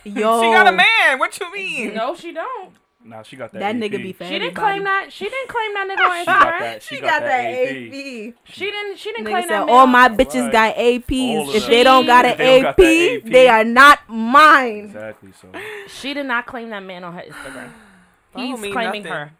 Yo, 0.04 0.12
She 0.42 0.50
got 0.50 0.66
a 0.66 0.72
man. 0.72 1.18
What 1.18 1.38
you 1.38 1.52
mean? 1.52 1.94
No, 1.94 2.14
she 2.16 2.32
don't. 2.32 2.72
Nah, 3.04 3.22
she 3.22 3.36
got 3.36 3.52
that. 3.52 3.58
That 3.60 3.74
AP. 3.76 3.82
nigga 3.82 4.02
be 4.02 4.12
for 4.12 4.24
She 4.24 4.30
didn't 4.30 4.56
everybody. 4.56 4.72
claim 4.80 4.84
that. 4.84 5.12
She 5.12 5.24
didn't 5.28 5.48
claim 5.48 5.74
that 5.74 5.88
nigga 5.88 6.10
on 6.10 6.20
She 6.20 6.24
got 6.26 6.46
Instagram. 6.46 6.58
that. 6.60 6.82
She, 6.82 6.94
She 6.94 7.00
got, 7.00 7.20
that 7.22 7.44
AP. 7.44 8.34
She 8.44 8.64
didn't. 8.70 8.98
She 8.98 9.12
didn't 9.12 9.26
Nigga 9.26 9.30
claim 9.30 9.42
said 9.48 9.50
that. 9.60 9.68
all 9.68 9.86
my 9.86 10.08
bitches 10.08 10.42
Right. 10.44 10.52
got 10.52 10.76
APs. 10.76 11.54
If 11.54 11.66
they 11.66 11.82
don't 11.84 12.06
got 12.06 12.24
an 12.24 12.32
If 12.40 12.62
got 12.62 12.78
AP, 12.78 13.24
AP. 13.24 13.24
they 13.32 13.48
are 13.48 13.64
not 13.64 13.98
mine. 14.08 14.84
Exactly. 14.86 15.32
So 15.40 15.48
She 15.88 16.14
did 16.14 16.26
not 16.26 16.46
claim 16.46 16.70
that 16.70 16.82
man 16.82 17.04
on 17.04 17.14
her 17.14 17.22
Instagram. 17.22 17.70
He's 18.36 18.58
mean 18.60 18.72
claiming 18.72 19.02
nothing. 19.02 19.12
her. 19.12 19.32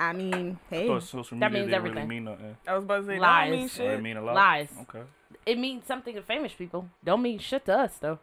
I 0.00 0.12
mean, 0.12 0.58
hey, 0.70 0.86
thought 0.86 1.02
social 1.02 1.38
That 1.40 1.52
means 1.52 1.72
everything. 1.72 1.96
really 1.96 2.08
mean 2.08 2.24
nothing. 2.24 2.56
I 2.68 2.74
was 2.74 2.84
about 2.84 3.00
to 3.00 3.06
say, 3.06 3.18
Lies. 3.18 3.50
mean 3.50 3.64
it 3.64 3.70
shit. 3.70 4.02
mean 4.02 4.16
a 4.16 4.22
lot. 4.22 4.34
Lies. 4.36 4.68
Okay. 4.82 5.02
It 5.44 5.58
means 5.58 5.86
something 5.86 6.14
to 6.14 6.22
famous 6.22 6.52
people. 6.52 6.88
Don't 7.04 7.20
mean 7.22 7.38
shit 7.38 7.64
to 7.66 7.76
us 7.78 7.96
though. 7.98 8.18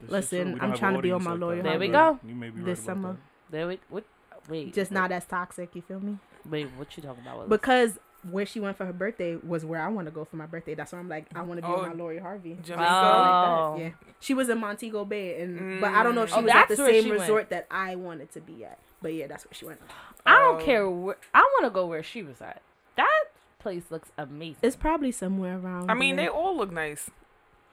This 0.00 0.10
Listen, 0.10 0.42
true. 0.44 0.52
We 0.54 0.60
don't 0.60 0.70
I'm 0.72 0.78
trying 0.78 0.94
to 0.96 1.02
be 1.02 1.10
on 1.10 1.24
my 1.24 1.32
like 1.32 1.40
lawyer 1.40 1.62
that. 1.62 1.68
There 1.70 1.78
we 1.80 1.88
go. 1.88 2.18
You 2.26 2.34
may 2.34 2.50
be 2.50 2.60
This 2.62 2.86
right 2.86 2.96
about 2.96 3.16
summer. 3.50 3.58
There 3.58 3.68
we. 3.68 3.80
What? 3.88 4.04
Wait. 4.48 4.72
just 4.74 4.90
wait, 4.90 4.94
not 4.94 5.12
as 5.12 5.24
toxic. 5.26 5.74
You 5.74 5.82
feel 5.82 6.00
me? 6.00 6.18
Wait. 6.48 6.68
What 6.76 6.96
you 6.96 7.02
talking 7.02 7.22
about? 7.22 7.36
Willis? 7.36 7.50
Because 7.50 7.98
where 8.30 8.44
she 8.44 8.60
went 8.60 8.76
for 8.76 8.84
her 8.84 8.92
birthday 8.92 9.36
was 9.36 9.64
where 9.64 9.80
I 9.80 9.88
want 9.88 10.06
to 10.06 10.10
go 10.10 10.24
for 10.24 10.36
my 10.36 10.46
birthday. 10.46 10.74
That's 10.74 10.92
why 10.92 10.98
I'm 10.98 11.08
like, 11.08 11.26
I 11.34 11.40
want 11.42 11.60
to 11.60 11.66
be 11.66 11.72
Oh, 11.72 11.80
on 11.80 11.88
my 11.90 11.94
Lori 11.94 12.18
Harvey. 12.18 12.56
Jamaica. 12.62 12.90
Oh. 12.90 13.72
Like. 13.74 13.82
Yeah, 13.82 13.90
she 14.20 14.34
was 14.34 14.48
in 14.48 14.58
Montego 14.58 15.04
Bay, 15.04 15.40
and 15.42 15.80
but 15.80 15.92
I 15.92 16.02
don't 16.02 16.14
know 16.14 16.22
if 16.24 16.30
she 16.30 16.36
Oh, 16.36 16.42
was 16.42 16.52
at 16.52 16.68
the 16.68 16.76
same 16.76 17.02
she 17.04 17.08
went. 17.10 17.22
resort 17.22 17.50
that 17.50 17.66
I 17.70 17.96
wanted 17.96 18.32
to 18.32 18.40
be 18.40 18.64
at. 18.64 18.78
But 19.02 19.14
yeah, 19.14 19.26
that's 19.26 19.44
where 19.46 19.54
she 19.54 19.64
went. 19.64 19.80
I 20.26 20.38
don't 20.38 20.60
Oh. 20.60 20.64
care. 20.64 20.88
Where, 20.90 21.16
I 21.32 21.38
want 21.40 21.64
to 21.64 21.70
go 21.70 21.86
where 21.86 22.02
she 22.02 22.22
was 22.22 22.40
at. 22.42 22.60
That 22.96 23.24
place 23.58 23.84
looks 23.90 24.10
amazing. 24.18 24.58
It's 24.62 24.76
probably 24.76 25.12
somewhere 25.12 25.58
around. 25.58 25.90
I 25.90 25.94
mean, 25.94 26.16
they 26.16 26.28
all 26.28 26.56
look 26.56 26.70
nice. 26.72 27.10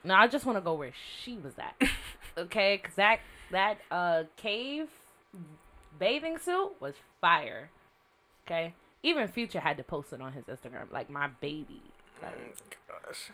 No, 0.05 0.13
I 0.13 0.27
just 0.27 0.45
want 0.45 0.57
to 0.57 0.61
go 0.61 0.73
where 0.75 0.93
she 1.21 1.37
was 1.37 1.53
at. 1.59 1.75
okay, 2.37 2.77
cause 2.77 2.93
that 2.95 3.19
that 3.51 3.79
uh 3.91 4.23
cave 4.37 4.87
bathing 5.99 6.37
suit 6.37 6.73
was 6.79 6.95
fire. 7.21 7.69
Okay, 8.45 8.73
even 9.03 9.27
Future 9.27 9.59
had 9.59 9.77
to 9.77 9.83
post 9.83 10.13
it 10.13 10.21
on 10.21 10.33
his 10.33 10.45
Instagram, 10.45 10.91
like 10.91 11.09
my 11.09 11.27
baby. 11.41 11.81
Like, 12.21 12.67
Gosh. 12.87 13.29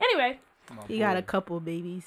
anyway, 0.00 0.38
he 0.86 0.98
got 0.98 1.16
a 1.16 1.22
couple 1.22 1.58
babies, 1.60 2.06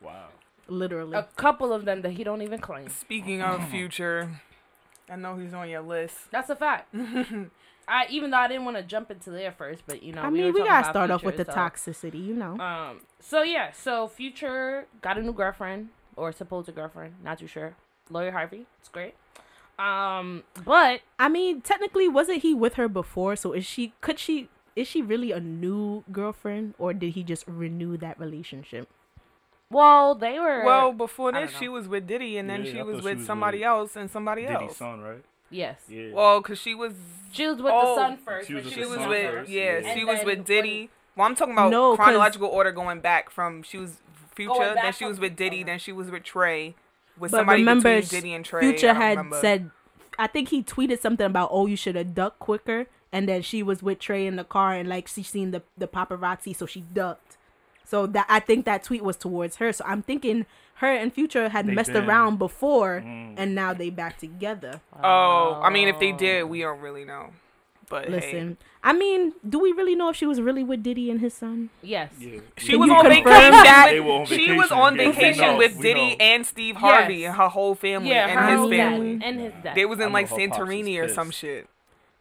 Wow. 0.00 0.28
literally. 0.68 1.16
a 1.18 1.24
couple 1.36 1.72
of 1.72 1.84
them 1.84 2.02
that 2.02 2.12
he 2.12 2.24
don't 2.24 2.42
even 2.42 2.60
claim. 2.60 2.88
Speaking 2.88 3.42
of 3.42 3.68
future, 3.68 4.40
I 5.10 5.16
know 5.16 5.36
he's 5.36 5.52
on 5.52 5.68
your 5.68 5.82
list. 5.82 6.16
That's 6.30 6.48
a 6.50 6.56
fact. 6.56 6.94
I 7.88 8.06
even 8.10 8.30
though 8.30 8.38
I 8.38 8.48
didn't 8.48 8.64
want 8.64 8.76
to 8.78 8.82
jump 8.82 9.10
into 9.10 9.30
there 9.30 9.52
first, 9.52 9.82
but 9.86 10.02
you 10.02 10.12
know, 10.12 10.22
I 10.22 10.28
we 10.28 10.38
mean, 10.42 10.46
were 10.46 10.52
we 10.52 10.58
gotta 10.66 10.80
about 10.80 10.90
start 10.92 11.10
off 11.10 11.22
with 11.24 11.36
the 11.36 11.44
so- 11.44 11.52
toxicity, 11.52 12.24
you 12.24 12.34
know. 12.34 12.58
Um. 12.58 13.00
So 13.20 13.42
yeah. 13.42 13.70
So 13.72 14.08
Future 14.08 14.86
got 15.02 15.18
a 15.18 15.22
new 15.22 15.32
girlfriend 15.32 15.88
or 16.16 16.32
supposed 16.32 16.72
girlfriend. 16.74 17.14
Not 17.22 17.38
too 17.38 17.46
sure. 17.46 17.76
Lori 18.10 18.30
Harvey. 18.30 18.66
It's 18.80 18.88
great. 18.88 19.14
Um. 19.78 20.42
But 20.64 21.00
I 21.18 21.28
mean, 21.28 21.60
technically, 21.60 22.08
wasn't 22.08 22.42
he 22.42 22.54
with 22.54 22.74
her 22.74 22.88
before? 22.88 23.36
So 23.36 23.52
is 23.52 23.64
she? 23.66 23.92
Could 24.00 24.18
she? 24.18 24.48
Is 24.74 24.86
she 24.88 25.00
really 25.02 25.32
a 25.32 25.40
new 25.40 26.04
girlfriend, 26.12 26.74
or 26.78 26.92
did 26.92 27.12
he 27.14 27.22
just 27.22 27.44
renew 27.46 27.96
that 27.98 28.18
relationship? 28.20 28.88
well, 29.70 30.14
they 30.14 30.38
were. 30.38 30.64
Well, 30.64 30.92
before 30.92 31.34
I 31.34 31.46
this, 31.46 31.56
she 31.56 31.68
was 31.68 31.88
with 31.88 32.06
Diddy, 32.06 32.36
and 32.38 32.48
then 32.48 32.64
Yeah, 32.64 32.72
she 32.72 32.82
was 32.82 32.96
thought 32.96 33.02
she 33.02 33.08
with 33.08 33.18
was 33.18 33.26
somebody 33.26 33.58
with 33.58 33.66
else 33.66 33.96
and 33.96 34.10
somebody 34.10 34.42
Diddy's 34.42 34.60
else. 34.60 34.76
son, 34.76 35.00
right? 35.00 35.24
yes. 35.50 35.80
Yeah. 35.88 36.12
Well, 36.12 36.40
cause 36.42 36.58
she 36.60 36.74
was 36.74 36.92
She 37.32 37.46
was 37.48 37.60
with 37.60 37.72
Oh, 37.74 37.94
the 37.96 38.00
son 38.00 38.16
first. 38.18 38.46
she 38.48 38.54
when 38.54 38.64
was 38.64 38.72
she 38.72 38.80
with 38.80 38.88
was 38.90 38.98
son 38.98 39.08
with 39.08 39.30
first, 39.30 39.50
yeah, 39.50 39.78
yeah. 39.80 39.94
she 39.94 40.04
was 40.04 40.18
then 40.18 40.26
with 40.26 40.36
when- 40.38 40.44
Diddy. 40.44 40.90
Well, 41.16 41.26
I'm 41.26 41.34
talking 41.34 41.54
about 41.54 41.70
No, 41.70 41.96
'cause- 41.96 42.04
chronological 42.04 42.48
order 42.48 42.70
going 42.72 43.00
back 43.00 43.30
from 43.30 43.62
she 43.62 43.78
was 43.78 44.00
Future, 44.34 44.74
then 44.74 44.92
she 44.92 45.04
was 45.06 45.18
with 45.18 45.34
Diddy, 45.34 45.62
then 45.64 45.78
she 45.78 45.90
was 45.92 46.10
with 46.10 46.22
Trey, 46.22 46.74
with 47.18 47.30
But 47.32 47.38
somebody 47.38 47.62
remember, 47.62 48.00
between 48.00 48.20
Diddy 48.20 48.34
and 48.34 48.44
Trey. 48.44 48.60
Future 48.60 48.94
had 48.94 49.16
remember. 49.18 49.40
said, 49.40 49.70
I 50.18 50.26
think 50.26 50.48
he 50.48 50.62
tweeted 50.62 51.00
something 51.00 51.26
about, 51.26 51.50
"Oh, 51.52 51.66
you 51.66 51.76
should 51.76 51.94
have 51.96 52.14
ducked 52.14 52.38
quicker," 52.38 52.86
and 53.12 53.28
then 53.28 53.42
she 53.42 53.62
was 53.62 53.82
with 53.82 53.98
Trey 53.98 54.26
in 54.26 54.36
the 54.36 54.44
car, 54.44 54.72
and 54.74 54.88
like 54.88 55.08
she 55.08 55.22
seen 55.22 55.50
the 55.50 55.62
the 55.76 55.86
paparazzi, 55.88 56.54
so 56.56 56.66
she 56.66 56.80
ducked. 56.80 57.36
So 57.84 58.06
that 58.08 58.26
I 58.28 58.40
think 58.40 58.64
that 58.64 58.82
tweet 58.82 59.04
was 59.04 59.16
towards 59.16 59.56
her. 59.56 59.72
So 59.72 59.84
I'm 59.86 60.02
thinking 60.02 60.46
her 60.76 60.88
and 60.92 61.12
Future 61.12 61.48
had 61.50 61.66
They 61.66 61.74
messed 61.74 61.92
been- 61.92 62.04
around 62.04 62.38
before, 62.38 63.02
Mm. 63.04 63.34
and 63.36 63.54
now 63.54 63.72
they 63.72 63.90
back 63.90 64.18
together. 64.18 64.80
Oh, 65.02 65.60
I 65.62 65.70
mean, 65.70 65.88
if 65.88 65.98
they 65.98 66.12
did, 66.12 66.44
we 66.44 66.60
don't 66.60 66.80
really 66.80 67.04
know. 67.04 67.30
But 67.88 68.06
hey. 68.06 68.10
Listen, 68.10 68.56
I 68.82 68.92
mean, 68.92 69.32
do 69.48 69.58
we 69.60 69.70
really 69.72 69.94
know 69.94 70.08
if 70.08 70.16
she 70.16 70.26
was 70.26 70.40
really 70.40 70.64
with 70.64 70.82
Diddy 70.82 71.10
and 71.10 71.20
his 71.20 71.34
son? 71.34 71.70
Yes. 71.82 72.10
Yeah. 72.18 72.40
She 72.56 72.72
Can 72.72 72.80
was 72.80 72.90
on 72.90 72.96
confirm 73.04 73.24
vacation. 73.24 73.50
that? 73.52 73.88
They 73.90 74.00
were 74.00 74.10
on 74.12 74.26
She 74.26 74.52
was 74.52 74.72
on 74.72 74.96
Yeah, 74.96 75.10
vacation 75.12 75.42
know, 75.42 75.56
with 75.56 75.76
we 75.76 75.82
Diddy 75.82 76.16
and 76.20 76.44
Steve 76.46 76.76
Harvey 76.76 77.14
Yes. 77.18 77.28
and 77.28 77.36
her 77.36 77.48
whole 77.48 77.74
family 77.76 78.10
Yeah, 78.10 78.26
and 78.26 78.50
his 78.50 78.58
whole 78.58 78.70
family. 78.70 79.20
and 79.22 79.40
his 79.40 79.52
dad. 79.62 79.76
They 79.76 79.84
was 79.86 80.00
in 80.00 80.12
like 80.12 80.28
her 80.28 80.36
pops 80.36 80.42
is 80.42 80.50
Santorini 80.58 81.00
or 81.02 81.08
some 81.08 81.30
shit. 81.30 81.68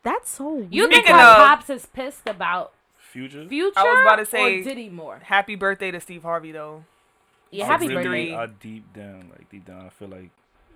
That's 0.04 0.30
so 0.30 0.68
You 0.70 0.84
think 0.88 1.06
Speaking 1.06 1.16
her 1.16 1.36
pops 1.36 1.70
is 1.72 1.86
pissed 1.88 2.28
about 2.28 2.74
Future. 3.00 3.48
future? 3.48 3.80
I 3.80 3.84
was 3.84 4.02
about 4.02 4.16
to 4.18 4.26
say- 4.26 4.62
Diddy 4.62 4.90
more. 4.90 5.20
Happy 5.24 5.56
birthday 5.56 5.90
to 5.92 6.00
Steve 6.00 6.22
Harvey 6.24 6.52
though. 6.52 6.84
Yeah, 7.50 7.64
I 7.64 7.68
happy 7.68 7.88
really- 7.88 8.04
birthday. 8.04 8.36
I 8.36 8.46
deep 8.48 8.94
down, 8.94 9.30
like 9.32 9.50
deep 9.50 9.66
down, 9.66 9.86
I 9.86 9.90
feel 9.90 10.10
like 10.10 10.30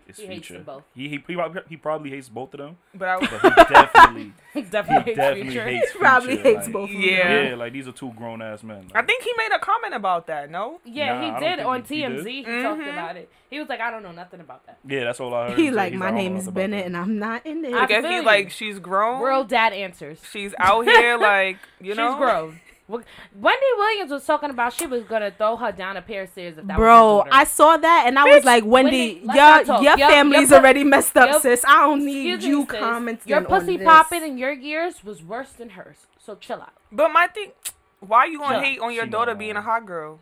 it's 0.09 0.19
He 0.19 0.25
hates 0.27 0.47
future. 0.47 0.63
them 0.63 0.63
both. 0.63 0.83
He, 0.95 1.09
he 1.09 1.23
he 1.27 1.35
probably, 1.35 1.61
he 1.69 1.77
probably 1.77 2.09
hates 2.09 2.29
both 2.29 2.53
of 2.53 2.57
them, 2.59 2.77
But 2.93 3.07
I 3.09 3.19
but 3.19 3.29
he 3.29 3.49
definitely 3.73 4.33
he 4.53 4.61
definitely 4.63 5.03
hates 5.13 5.17
definitely 5.17 5.43
future. 5.51 5.63
hates 5.65 5.91
He 5.91 5.97
probably 5.99 6.35
Future, 6.35 6.43
hates 6.49 6.63
like, 6.65 6.73
both 6.73 6.89
of 6.89 6.95
them. 6.95 7.01
Yeah. 7.01 7.43
Yeah, 7.49 7.55
like 7.55 7.73
these 7.73 7.87
are 7.87 7.91
two 7.91 8.11
grown 8.17 8.41
ass 8.41 8.63
men. 8.63 8.89
I 8.95 9.01
think 9.03 9.23
he 9.23 9.31
made 9.37 9.51
a 9.55 9.59
comment 9.59 9.93
about 9.93 10.27
that. 10.27 10.49
No. 10.51 10.79
Yeah, 10.85 11.13
Nah, 11.19 11.39
he 11.39 11.45
did 11.45 11.59
on 11.59 11.83
he- 11.83 11.95
he 11.95 12.01
TMZ. 12.03 12.23
did. 12.23 12.27
He, 12.27 12.43
talked 12.43 12.81
Mhm. 12.81 12.93
about 12.93 13.17
it. 13.17 13.31
He 13.49 13.59
was 13.59 13.67
like, 13.69 13.79
I 13.81 13.89
don't 13.91 14.03
know 14.03 14.11
nothing 14.11 14.39
about 14.41 14.65
that. 14.67 14.77
Yeah, 14.87 15.05
that's 15.05 15.19
all 15.19 15.33
I 15.33 15.49
heard. 15.49 15.57
He 15.57 15.67
him 15.67 15.73
say. 15.73 15.77
like 15.77 15.93
my 15.93 16.11
name 16.11 16.35
is 16.37 16.47
Bennett 16.49 16.85
and 16.85 16.95
I'm 16.97 17.17
not 17.17 17.45
in 17.45 17.65
it. 17.65 17.73
I 17.73 17.83
I 17.83 17.85
guess 17.87 18.01
feel 18.03 18.11
he's 18.11 18.19
you. 18.21 18.25
like 18.25 18.49
she's 18.51 18.79
grown. 18.79 19.21
Real 19.23 19.43
dad 19.43 19.73
answers. 19.73 20.19
She's 20.31 20.53
out 20.59 20.85
here 20.85 21.17
like 21.17 21.57
you 21.81 21.95
know. 21.95 22.11
She's 22.11 22.17
grown. 22.17 22.59
Wh- 22.89 23.03
Wendy 23.35 23.65
Williams 23.77 24.11
was 24.11 24.25
talking 24.25 24.49
about 24.49 24.73
she 24.73 24.87
was 24.87 25.03
gonna 25.03 25.31
throw 25.31 25.55
her 25.57 25.71
down 25.71 25.95
a 25.97 26.01
pair 26.01 26.23
of 26.23 26.29
stairs 26.29 26.57
if 26.57 26.65
that 26.65 26.77
Bro, 26.77 27.17
was. 27.17 27.27
I 27.31 27.43
saw 27.43 27.77
that 27.77 28.05
and 28.07 28.17
I 28.17 28.23
was 28.25 28.43
like, 28.43 28.65
Wendy, 28.65 29.21
Wendy, 29.23 29.37
your 29.39 29.63
your 29.81 29.97
Your- 29.97 30.09
family's 30.09 30.49
your 30.49 30.59
already 30.59 30.83
messed 30.83 31.15
up, 31.15 31.29
your- 31.31 31.39
sis. 31.39 31.63
I 31.65 31.81
don't 31.83 32.03
need 32.05 32.41
you 32.43 32.61
me, 32.61 32.65
sis. 32.69 32.79
commenting 32.79 33.29
Your 33.29 33.39
on 33.39 33.45
pussy 33.45 33.77
this. 33.77 33.85
popping 33.85 34.23
in 34.23 34.37
your 34.37 34.55
gears 34.55 35.03
was 35.03 35.21
worse 35.23 35.51
than 35.51 35.69
hers. 35.71 36.07
So 36.17 36.35
chill 36.35 36.61
out. 36.61 36.73
But 36.91 37.09
my 37.09 37.27
thing, 37.27 37.51
why 37.99 38.25
you 38.25 38.39
gonna 38.39 38.57
Yeah. 38.57 38.63
hate 38.63 38.79
on 38.79 38.93
your 38.93 39.05
She 39.05 39.11
daughter 39.11 39.35
being 39.35 39.55
a 39.55 39.61
hot 39.61 39.85
girl? 39.85 40.19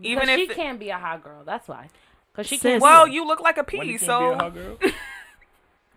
Even 0.00 0.28
if 0.28 0.36
she 0.38 0.42
if 0.44 0.54
can't 0.56 0.78
be 0.78 0.90
a 0.90 0.98
hot 0.98 1.22
girl. 1.22 1.42
That's 1.44 1.68
why. 1.68 1.88
Cause 2.34 2.46
she 2.46 2.56
Sis. 2.56 2.62
can't. 2.62 2.82
well, 2.82 3.06
you 3.08 3.26
look 3.26 3.40
like 3.40 3.56
a 3.56 3.64
Wendy 3.66 3.70
P, 3.70 3.76
can't 3.76 3.88
be 3.88 3.94
a 3.96 3.98
so 4.06 4.34
hot 4.34 4.54
girl. 4.54 4.78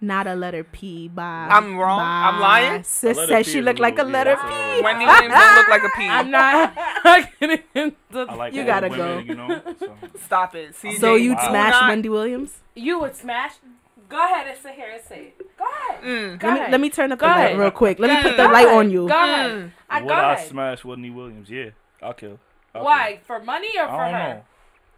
Not 0.01 0.27
a 0.27 0.35
letter 0.35 0.63
P. 0.63 1.09
Bye. 1.09 1.47
I'm 1.51 1.77
wrong? 1.77 1.99
I'm 1.99 2.39
lying? 2.39 2.83
Sis 2.83 3.17
said 3.27 3.45
she 3.45 3.61
looked 3.61 3.79
like 3.79 3.99
a 3.99 4.03
letter 4.03 4.31
yeah, 4.31 4.35
that's 4.37 4.45
a 4.45 4.47
P. 4.47 4.65
little- 4.69 4.83
Wendy 4.83 5.05
Williams 5.05 5.33
don't 5.33 5.55
look 5.57 5.67
like 5.67 5.83
a 5.83 5.89
P. 5.97 6.07
I'm 6.07 6.31
not. 6.31 6.73
I 6.77 8.35
like 8.37 8.53
You 8.53 8.63
gotta 8.65 8.87
women, 8.87 8.97
go. 9.17 9.19
You 9.19 9.35
know, 9.35 9.61
so. 9.77 9.93
Stop 10.25 10.55
it. 10.55 10.73
CJ, 10.73 10.99
So 10.99 11.15
you'd 11.15 11.35
Wow. 11.37 11.49
smash 11.49 11.71
not- 11.73 11.89
Wendy 11.89 12.07
Williams? 12.09 12.59
You 12.75 12.99
would 12.99 13.15
smash. 13.15 13.53
Go 14.07 14.23
ahead 14.23 14.47
and 14.47 14.57
sit 14.57 14.71
here 14.73 14.89
and 14.93 15.03
say 15.03 15.33
it. 15.37 15.57
Go 15.57 15.65
ahead. 15.65 16.03
Mm. 16.03 16.39
Go 16.39 16.47
Let 16.47 16.65
me, 16.65 16.71
let 16.71 16.81
me 16.81 16.89
turn 16.89 17.11
up 17.11 17.19
Go 17.19 17.27
the 17.27 17.33
light 17.33 17.57
real 17.57 17.69
quick. 17.71 17.99
Let 17.99 18.09
me 18.09 18.21
put 18.29 18.37
Go 18.37 18.43
the 18.47 18.53
light 18.53 18.65
ahead. 18.67 18.77
on 18.77 18.89
you. 18.89 19.07
Go 19.07 19.21
ahead. 19.23 19.51
Mm. 19.51 19.71
I, 19.89 20.01
Would 20.01 20.11
I 20.11 20.35
smash 20.45 20.83
Wendy 20.85 21.09
Williams? 21.09 21.49
Yeah, 21.49 21.69
I'll 22.01 22.13
kill. 22.13 22.39
I'll 22.73 22.85
Why? 22.85 23.19
For 23.27 23.39
money 23.43 23.69
or 23.77 23.85
for 23.87 23.91
I 23.95 24.11
don't 24.11 24.19
her? 24.21 24.33
know. 24.35 24.43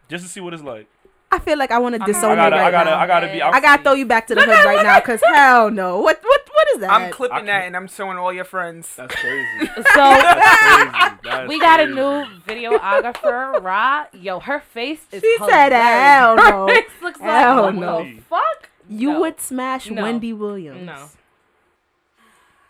Just 0.09 0.23
to 0.25 0.29
see 0.29 0.39
what 0.39 0.53
it's 0.53 0.63
like. 0.63 0.87
I 1.34 1.39
feel 1.39 1.58
like 1.58 1.72
I 1.72 1.80
want 1.80 1.94
to 1.96 2.00
disown 2.00 2.36
gotta, 2.36 2.56
you 2.56 2.62
right 2.62 2.67
I 2.67 2.72
gotta, 2.72 2.89
now. 2.89 3.00
I 3.00 3.08
gotta 3.08 3.28
be. 3.28 3.41
I'm, 3.41 3.54
I 3.54 3.62
gotta 3.62 3.84
throw 3.84 3.94
you 3.94 4.06
back 4.06 4.28
to 4.28 4.36
the 4.36 4.41
hood 4.41 4.50
right 4.50 4.84
now, 4.84 5.00
cause 5.00 5.22
hell 5.34 5.72
no. 5.72 6.00
What 6.00 6.20
what 6.22 6.41
what 6.52 6.67
is 6.74 6.80
that? 6.82 6.91
I'm 6.91 7.10
clipping 7.12 7.46
that 7.46 7.63
and 7.67 7.76
I'm 7.78 7.88
showing 7.88 8.17
all 8.17 8.34
your 8.34 8.44
friends. 8.44 8.94
That's 8.96 9.15
crazy. 9.15 9.48
So 9.78 9.84
That's 9.96 10.91
crazy. 10.91 11.17
That's 11.24 11.48
we 11.50 11.60
got 11.60 11.80
a 11.80 11.86
new 11.88 12.26
videographer, 12.46 13.62
Ra. 13.63 14.06
Yo, 14.13 14.39
her 14.41 14.60
face 14.60 15.06
is. 15.12 15.22
She 15.22 15.38
said, 15.48 15.72
"Hell 15.72 16.36
no." 16.36 16.67
Her 16.67 16.76
face 16.76 16.86
looks 17.02 17.20
like 17.22 17.30
Hell 17.30 17.63
what 17.63 17.76
no. 17.76 18.12
fuck. 18.30 18.70
you 18.89 19.13
No. 19.13 19.20
would 19.22 19.39
smash 19.39 19.89
No. 19.89 20.02
Wendy 20.02 20.34
Williams. 20.34 20.86
No. 20.86 21.08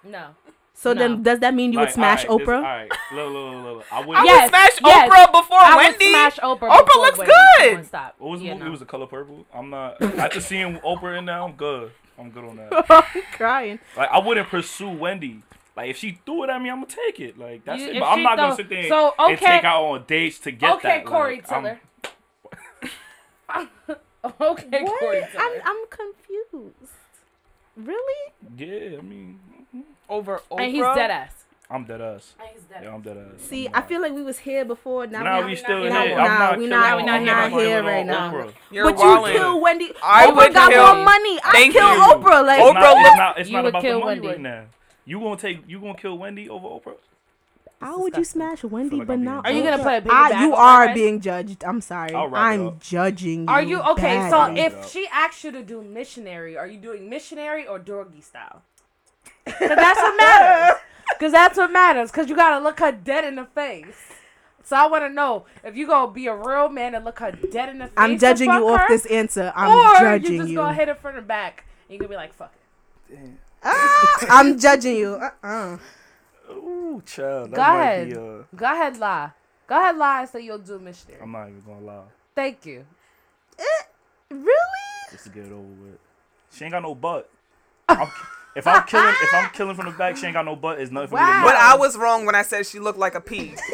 No. 0.03 0.27
So 0.81 0.93
No. 0.93 0.99
then, 0.99 1.21
does 1.21 1.37
that 1.41 1.53
mean 1.53 1.73
you 1.73 1.79
would 1.79 1.91
smash 1.91 2.25
alright, 2.25 2.39
this- 2.39 2.47
Oprah? 2.47 2.57
alright, 2.57 2.91
look, 3.13 3.31
look, 3.33 3.53
look, 3.53 3.63
look. 3.77 3.93
I 3.93 4.01
would. 4.03 4.17
I 4.17 4.23
Yes, 4.23 4.41
would 4.41 4.49
smash 4.49 4.79
yes. 4.83 5.09
Oprah 5.11 5.31
before 5.31 5.57
I 5.59 5.75
would 5.75 5.77
Wendy. 5.77 6.09
smash 6.09 6.35
Oprah. 6.37 6.69
Oprah 6.71 6.85
before 6.85 7.01
looks 7.05 7.17
Wendy. 7.19 7.33
good. 7.59 7.69
Come 7.69 7.77
on, 7.77 7.85
stop. 7.85 8.15
What 8.17 8.29
was 8.31 8.39
the 8.39 8.45
You 8.47 8.51
movie? 8.53 8.59
know. 8.63 8.67
It 8.67 8.71
was 8.71 8.79
the 8.79 8.85
color 8.87 9.05
purple. 9.05 9.45
I'm 9.53 9.69
not. 9.69 10.01
After 10.01 10.41
seeing 10.41 10.79
Oprah 10.79 11.19
in 11.19 11.25
there, 11.25 11.39
I'm 11.39 11.51
good. 11.53 11.91
I'm 12.17 12.31
good 12.31 12.45
on 12.45 12.55
that. 12.57 12.85
I'm 13.15 13.21
crying. 13.33 13.79
Like 13.95 14.09
I 14.11 14.17
wouldn't 14.17 14.47
pursue 14.49 14.89
Wendy. 14.89 15.43
Like 15.77 15.91
if 15.91 15.97
she 15.97 16.19
threw 16.25 16.45
it 16.45 16.49
at 16.49 16.59
me, 16.59 16.69
I'm 16.71 16.77
gonna 16.81 16.87
take 16.87 17.19
it. 17.19 17.37
Like 17.37 17.63
that's 17.63 17.79
You- 17.79 17.89
it. 17.91 17.99
But 17.99 18.05
I'm 18.07 18.17
she 18.17 18.23
not 18.23 18.37
gonna 18.37 18.55
sit 18.55 18.69
there 18.69 18.87
So, 18.89 19.13
and 19.19 19.37
take 19.37 19.63
out 19.63 19.83
on 19.83 20.03
dates 20.07 20.39
to 20.39 20.51
get 20.51 20.73
Okay, 20.77 20.87
that. 20.97 21.05
Corey 21.05 21.43
like, 21.47 21.51
I'm- 21.51 21.77
okay, 24.41 24.81
What? 24.83 24.99
Corey. 24.99 25.23
I'm 25.37 25.61
I'm 25.63 25.85
confused. 25.89 26.91
Really? 27.77 28.33
Yeah, 28.57 28.97
I 28.97 29.01
mean, 29.01 29.39
Over 30.11 30.41
Oprah. 30.51 30.63
And 30.63 30.71
he's 30.71 30.81
dead 30.83 31.09
ass. 31.09 31.33
I'm 31.69 31.85
dead 31.85 32.01
ass. 32.01 32.33
And 32.37 32.49
he's 32.53 32.61
dead 32.63 32.83
Yeah, 32.83 32.93
I'm 32.93 33.01
dead 33.01 33.17
ass. 33.17 33.41
See, 33.47 33.65
I'm 33.67 33.75
I 33.75 33.79
not. 33.79 33.87
feel 33.87 34.01
like 34.01 34.11
we 34.11 34.23
was 34.23 34.39
here 34.39 34.65
before. 34.65 35.07
Now, 35.07 35.23
Now 35.23 35.39
we 35.39 35.51
we 35.51 35.55
still 35.55 35.85
now- 35.85 36.03
here. 36.03 36.17
now- 36.17 36.23
I'm 36.23 36.27
nah, 36.27 36.39
not 36.49 36.57
we 36.59 36.67
not- 36.67 36.97
we 36.97 37.03
not 37.03 37.23
not 37.23 37.51
here 37.51 37.59
killing 37.81 37.85
right 37.85 38.05
now. 38.05 38.49
You're 38.69 38.91
but 38.91 38.99
you 38.99 39.31
kill 39.39 39.61
Wendy. 39.61 39.91
I 40.03 40.27
Oprah 40.27 40.35
would 40.35 40.53
got 40.53 40.69
kill- 40.69 40.95
more 40.95 41.05
money. 41.05 41.39
I 41.45 41.51
Thank 41.53 41.73
kill 41.73 41.93
you. 41.93 41.99
Oprah. 42.01 42.45
Like 42.45 42.59
It's 42.59 42.69
Oprah 42.69 42.73
not, 42.73 42.97
it's 43.07 43.17
not, 43.17 43.39
it's 43.39 43.49
You 43.49 43.55
not 43.55 43.63
would 43.63 43.69
about 43.69 43.81
kill 43.83 43.99
the 43.99 44.05
money 44.05 44.19
Wendy. 44.19 44.27
right 44.27 44.39
now. 44.41 44.63
You 45.05 45.19
gonna 45.21 45.37
take? 45.37 45.59
You 45.65 45.79
gonna 45.79 45.95
kill 45.95 46.17
Wendy 46.17 46.49
over 46.49 46.67
Oprah? 46.67 46.95
How 47.79 47.99
would 47.99 48.15
you 48.15 48.23
smash 48.25 48.63
Wendy 48.63 48.97
like 48.97 49.07
but 49.07 49.17
not? 49.19 49.43
being 49.45 49.55
Are 49.55 49.57
you 49.57 49.63
gonna 49.63 49.81
Oprah? 49.81 49.83
put 49.83 49.93
a 49.93 50.01
baby 50.01 50.09
back 50.09 50.41
you 50.41 50.53
are 50.53 50.87
her? 50.89 50.93
being 50.93 51.19
judged. 51.21 51.63
I'm 51.63 51.81
sorry. 51.81 52.13
I'll 52.13 52.27
wrap 52.27 52.51
it 52.51 52.53
I'm 52.53 52.67
up. 52.67 52.79
judging 52.81 53.39
you. 53.43 53.47
Are 53.47 53.63
you 53.63 53.79
okay? 53.81 54.29
So 54.29 54.53
if 54.55 54.89
she 54.91 55.07
asks 55.11 55.43
you 55.45 55.51
to 55.53 55.63
do 55.63 55.81
missionary, 55.81 56.57
are 56.57 56.67
you 56.67 56.77
doing 56.77 57.09
missionary 57.09 57.65
or 57.65 57.79
doggy 57.79 58.21
style? 58.21 58.61
Because 59.45 59.69
that's 59.69 59.99
what 59.99 60.17
matters. 60.17 60.81
Because 61.09 61.31
that's 61.31 61.57
what 61.57 61.71
matters. 61.71 62.11
Because 62.11 62.29
you 62.29 62.35
gotta 62.35 62.63
look 62.63 62.79
her 62.79 62.91
dead 62.91 63.23
in 63.25 63.35
the 63.35 63.45
face. 63.45 63.95
So 64.63 64.75
I 64.75 64.87
want 64.87 65.03
to 65.03 65.09
know 65.09 65.45
if 65.63 65.75
you 65.75 65.87
gonna 65.87 66.11
be 66.11 66.27
a 66.27 66.35
real 66.35 66.69
man 66.69 66.95
and 66.95 67.03
look 67.03 67.19
her 67.19 67.31
dead 67.31 67.69
in 67.69 67.79
the 67.79 67.85
face. 67.85 67.93
I'm 67.97 68.11
and 68.11 68.19
judging 68.19 68.49
you 68.49 68.69
fuck 68.69 68.81
off 68.81 68.87
this 68.87 69.05
answer. 69.07 69.51
I'm 69.55 69.69
or 69.71 69.99
judging 69.99 70.31
you 70.33 70.37
just 70.39 70.49
you. 70.51 70.55
gonna 70.57 70.73
hit 70.73 70.87
her 70.87 70.95
from 70.95 71.15
the 71.15 71.21
back 71.21 71.65
and 71.87 71.93
you 71.93 71.99
gonna 71.99 72.09
be 72.09 72.15
like, 72.15 72.33
"Fuck 72.33 72.53
it." 73.09 73.19
Ah, 73.63 74.25
I'm 74.29 74.57
judging 74.59 74.95
you. 74.95 75.13
Uh-uh. 75.15 75.77
Ooh, 76.53 77.01
child. 77.05 77.51
That 77.51 77.55
Go 77.55 77.61
might 77.61 77.81
ahead. 77.83 78.09
Be, 78.09 78.15
uh, 78.15 78.43
Go 78.55 78.65
ahead, 78.65 78.97
lie. 78.97 79.31
Go 79.67 79.79
ahead, 79.79 79.97
lie. 79.97 80.21
and 80.21 80.29
say 80.29 80.41
you'll 80.41 80.57
do 80.57 80.79
missionary. 80.79 81.21
I'm 81.21 81.31
not 81.31 81.47
even 81.49 81.61
gonna 81.65 81.85
lie. 81.85 82.03
Thank 82.35 82.65
you. 82.65 82.85
Really? 84.29 84.45
Just 85.11 85.25
to 85.25 85.29
get 85.29 85.45
it 85.45 85.51
over 85.51 85.61
with. 85.61 85.99
She 86.53 86.63
ain't 86.63 86.71
got 86.71 86.83
no 86.83 86.95
butt. 86.95 87.29
I'm, 88.55 88.59
if 88.59 88.67
I'm 88.67 88.83
killing, 88.85 89.15
if 89.21 89.33
I'm 89.33 89.49
killing 89.53 89.75
from 89.75 89.85
the 89.85 89.91
back, 89.91 90.17
she 90.17 90.25
ain't 90.25 90.33
got 90.33 90.45
no 90.45 90.55
butt. 90.55 90.79
It's 90.79 90.91
nothing 90.91 91.09
for 91.09 91.15
me. 91.15 91.21
Wow. 91.21 91.41
to 91.41 91.47
But. 91.47 91.55
I 91.55 91.75
was 91.77 91.97
wrong 91.97 92.25
when 92.25 92.35
I 92.35 92.41
said 92.41 92.65
she 92.65 92.79
looked 92.79 92.99
like 92.99 93.15
a 93.15 93.21
pea. 93.21 93.55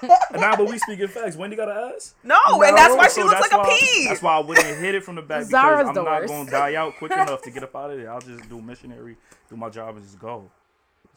Nah, 0.32 0.54
but 0.54 0.68
we 0.68 0.78
speaking 0.78 1.08
facts. 1.08 1.34
Wendy 1.34 1.56
got 1.56 1.68
an 1.68 1.92
ass. 1.92 2.14
No, 2.22 2.38
and 2.62 2.76
that's 2.76 2.94
why 2.94 3.08
she 3.08 3.14
So 3.14 3.22
looks 3.24 3.40
that's 3.40 3.52
like 3.52 3.66
a 3.66 3.68
pea. 3.68 4.06
That's 4.06 4.22
why 4.22 4.36
I 4.36 4.38
wouldn't 4.38 4.78
hit 4.78 4.94
it 4.94 5.02
from 5.02 5.16
the 5.16 5.22
back 5.22 5.40
because 5.40 5.50
Zara's 5.50 5.88
I'm 5.88 5.94
the 5.94 6.04
not 6.04 6.20
worst. 6.20 6.32
gonna 6.32 6.50
die 6.50 6.74
out 6.76 6.94
quick 6.98 7.10
enough 7.10 7.42
to 7.42 7.50
get 7.50 7.64
up 7.64 7.74
out 7.74 7.90
of 7.90 7.98
there. 7.98 8.12
I'll 8.12 8.20
just 8.20 8.48
do 8.48 8.60
missionary, 8.62 9.16
do 9.50 9.56
my 9.56 9.68
job, 9.70 9.96
and 9.96 10.04
just 10.04 10.18
go. 10.20 10.48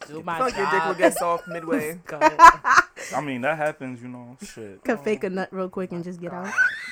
Do 0.08 0.24
my 0.24 0.38
feel 0.38 0.46
like 0.48 0.58
your 0.58 0.66
dick 0.72 0.84
will 0.86 0.94
job. 0.94 0.98
get 0.98 1.14
soft 1.14 1.48
midway. 1.48 2.00
I 2.12 3.22
mean, 3.24 3.42
that 3.42 3.58
happens, 3.58 4.02
you 4.02 4.08
know. 4.08 4.36
Shit. 4.42 4.84
Could 4.84 4.98
um, 4.98 5.04
fake 5.04 5.24
a 5.26 5.30
nut 5.30 5.50
real 5.52 5.70
quick 5.70 5.92
and 5.92 6.04
just 6.04 6.20
get 6.20 6.34
out. 6.34 6.46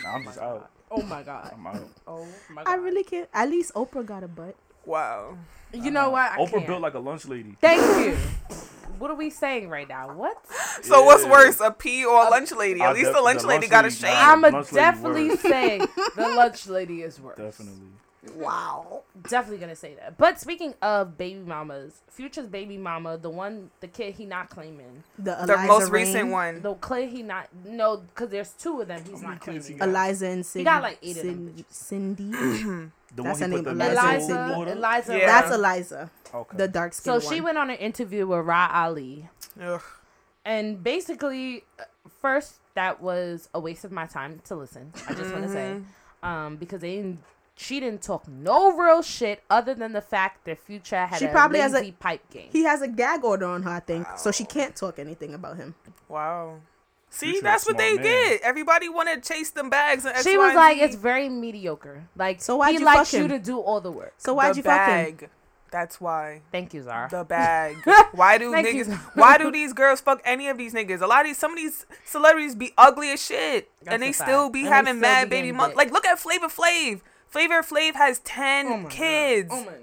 Nah, 0.03 0.13
I'm 0.13 0.23
just 0.25 0.37
out. 0.37 0.69
Oh 0.91 1.01
my 1.01 1.23
god. 1.23 1.51
I'm 1.55 1.65
out. 1.65 1.89
Oh 2.05 2.27
my 2.51 2.63
god. 2.63 2.71
I 2.71 2.75
really 2.75 3.03
can't. 3.03 3.29
At 3.33 3.49
least 3.49 3.73
Oprah 3.73 4.05
got 4.05 4.23
a 4.23 4.27
butt. 4.27 4.55
Wow. 4.85 5.37
You 5.73 5.91
know 5.91 6.09
what? 6.09 6.31
I 6.31 6.37
Oprah 6.37 6.51
can't. 6.51 6.67
built 6.67 6.81
like 6.81 6.93
a 6.95 6.99
lunch 6.99 7.25
lady. 7.25 7.55
Thank 7.61 7.81
you. 8.07 8.17
What 8.97 9.11
are 9.11 9.15
we 9.15 9.29
saying 9.29 9.69
right 9.69 9.87
now? 9.87 10.13
What? 10.13 10.37
So 10.81 11.03
what's 11.03 11.23
worse, 11.25 11.59
a 11.61 11.65
a 11.65 11.71
P 11.71 12.03
or 12.05 12.25
a 12.25 12.29
lunch 12.29 12.51
lady? 12.51 12.81
I 12.81 12.87
At 12.89 12.93
least 12.95 13.05
def- 13.07 13.15
the 13.15 13.21
lunch 13.21 13.41
the 13.41 13.47
lady 13.47 13.67
lunch 13.67 13.71
got 13.71 13.85
a 13.85 13.87
lady- 13.87 13.95
shame. 13.95 14.13
I'm 14.15 14.41
lunch 14.41 14.53
lady 14.71 14.75
definitely 14.75 15.29
worse. 15.29 15.39
saying 15.41 15.87
the 16.15 16.27
lunch 16.29 16.67
lady 16.67 17.01
is 17.03 17.19
worse. 17.21 17.37
Definitely. 17.37 17.87
Wow. 18.35 19.03
Definitely 19.29 19.57
gonna 19.59 19.75
say 19.75 19.95
that. 19.95 20.17
But 20.17 20.39
speaking 20.39 20.73
of 20.81 21.17
baby 21.17 21.39
mamas, 21.39 22.01
Future's 22.09 22.47
baby 22.47 22.77
mama, 22.77 23.17
the 23.17 23.29
one, 23.29 23.69
the 23.81 23.87
kid 23.87 24.15
he 24.15 24.25
not 24.25 24.49
claiming, 24.49 25.03
The, 25.17 25.35
the 25.45 25.57
most 25.67 25.89
Reign, 25.89 26.07
recent 26.07 26.29
one. 26.31 26.61
the 26.61 26.73
kid 26.75 27.09
he 27.09 27.23
not 27.23 27.47
no, 27.65 27.97
because 27.97 28.29
there's 28.29 28.51
two 28.53 28.81
of 28.81 28.87
them. 28.87 29.01
He's 29.09 29.21
not 29.21 29.41
kids 29.41 29.67
he 29.67 29.75
claiming. 29.75 29.95
Eliza 29.95 30.27
and 30.27 30.45
Cindy. 30.45 30.61
He 30.61 30.63
got 30.65 30.81
like 30.83 30.99
eight 31.01 31.17
of 31.17 31.23
them 31.23 31.55
Cindy. 31.69 32.31
The 33.15 33.23
That's 33.23 33.41
one 33.41 33.49
her 33.49 33.55
name, 33.57 33.63
the 33.63 33.71
Eliza 33.71 34.31
Eliza. 34.35 34.71
Eliza. 34.71 35.17
Yeah. 35.17 35.25
That's 35.25 35.55
Eliza, 35.55 36.11
Okay. 36.31 36.57
the 36.57 36.67
dark 36.67 36.93
skin 36.93 37.05
So 37.19 37.25
one. 37.25 37.33
she 37.35 37.41
went 37.41 37.57
on 37.57 37.71
an 37.71 37.77
interview 37.77 38.27
with 38.27 38.45
Ra 38.45 38.69
Ali, 38.71 39.27
Ugh. 39.59 39.81
and 40.45 40.83
basically, 40.83 41.63
uh, 41.79 41.85
first 42.21 42.59
that 42.75 43.01
was 43.01 43.49
a 43.55 43.59
waste 43.59 43.83
of 43.83 43.91
my 43.91 44.05
time 44.05 44.39
to 44.45 44.55
listen. 44.55 44.93
I 45.07 45.15
just 45.15 45.31
want 45.33 45.43
to 45.45 45.49
say, 45.51 45.75
Mm-hmm. 45.77 46.25
um, 46.29 46.55
because 46.57 46.81
they 46.81 46.97
didn't. 46.97 47.19
She 47.61 47.81
didn't 47.81 48.01
talk 48.01 48.25
no 48.25 48.71
real 48.71 49.01
shit 49.01 49.43
other 49.49 49.73
than 49.73 49.91
the 49.91 49.99
fact 50.01 50.45
that 50.45 50.59
Future 50.59 51.05
had 51.05 51.19
She 51.19 51.25
a 51.25 51.29
probably 51.29 51.59
has 51.59 51.73
a- 51.73 51.91
pipe 51.91 52.21
game. 52.31 52.47
He 52.53 52.63
has 52.63 52.81
a 52.81 52.87
gag 52.87 53.23
order 53.25 53.45
on 53.47 53.63
her, 53.63 53.71
I 53.71 53.79
think, 53.81 54.07
so 54.17 54.31
she 54.31 54.45
can't 54.45 54.75
talk 54.77 54.97
anything 54.97 55.33
about 55.33 55.57
him. 55.57 55.75
Wow. 56.07 56.61
See, 57.09 57.31
Future 57.31 57.41
that's 57.43 57.65
what 57.67 57.77
they 57.77 57.93
smart 57.95 58.05
man. 58.05 58.29
get. 58.29 58.41
Everybody 58.43 58.87
want 58.87 59.09
to 59.09 59.19
chase 59.33 59.49
them 59.49 59.69
bags. 59.69 60.05
And 60.05 60.15
X, 60.15 60.23
she 60.23 60.37
Y, 60.37 60.45
was 60.45 60.55
like, 60.55 60.77
Z. 60.77 60.83
"It's 60.83 60.95
very 60.95 61.27
mediocre. 61.27 62.03
Like, 62.15 62.39
So 62.41 62.55
why'd 62.55 62.73
he 62.75 62.79
you 62.79 62.85
likes 62.85 63.11
fuck 63.11 63.19
you 63.19 63.27
to 63.27 63.39
do 63.39 63.59
all 63.59 63.81
the 63.81 63.91
work." 63.91 64.13
So 64.17 64.35
why'd 64.35 64.53
the 64.53 64.57
you 64.57 64.63
fuck 64.63 65.19
him? 65.19 65.29
That's 65.71 65.99
why. 65.99 66.41
Thank 66.51 66.73
you, 66.73 66.81
Zara. 66.81 67.09
The 67.11 67.23
bag. 67.23 67.75
Why 68.13 68.39
do 68.39 68.51
Thank 68.51 68.73
you. 68.73 68.85
niggas? 68.85 68.97
Why 69.15 69.37
do 69.37 69.51
these 69.51 69.71
girls 69.73 70.01
fuck 70.01 70.19
any 70.25 70.47
of 70.47 70.57
these 70.57 70.73
niggas? 70.73 71.01
A 71.01 71.05
lot 71.05 71.19
of 71.21 71.25
these, 71.27 71.37
some 71.37 71.51
of 71.51 71.57
these 71.57 71.85
celebrities 72.05 72.55
be 72.55 72.71
ugly 72.75 73.11
as 73.11 73.21
shit, 73.23 73.69
That's 73.83 73.93
and 73.93 74.01
they 74.01 74.11
still 74.11 74.49
be 74.49 74.61
And 74.61 74.69
having 74.69 74.93
still 74.93 75.01
mad 75.01 75.29
baby 75.29 75.41
getting 75.49 75.57
mothers. 75.57 75.71
dick. 75.73 75.77
Like, 75.77 75.91
look 75.91 76.07
at 76.07 76.17
Flavor 76.17 76.47
Flav. 76.47 77.01
Flavor 77.29 77.61
Flav 77.61 77.95
has 77.95 78.19
ten 78.19 78.65
Oh 78.67 78.77
my 78.77 78.83
God. 78.83 78.91
kids. 78.91 79.49
Oh 79.51 79.59
my 79.63 79.71
god. 79.71 79.75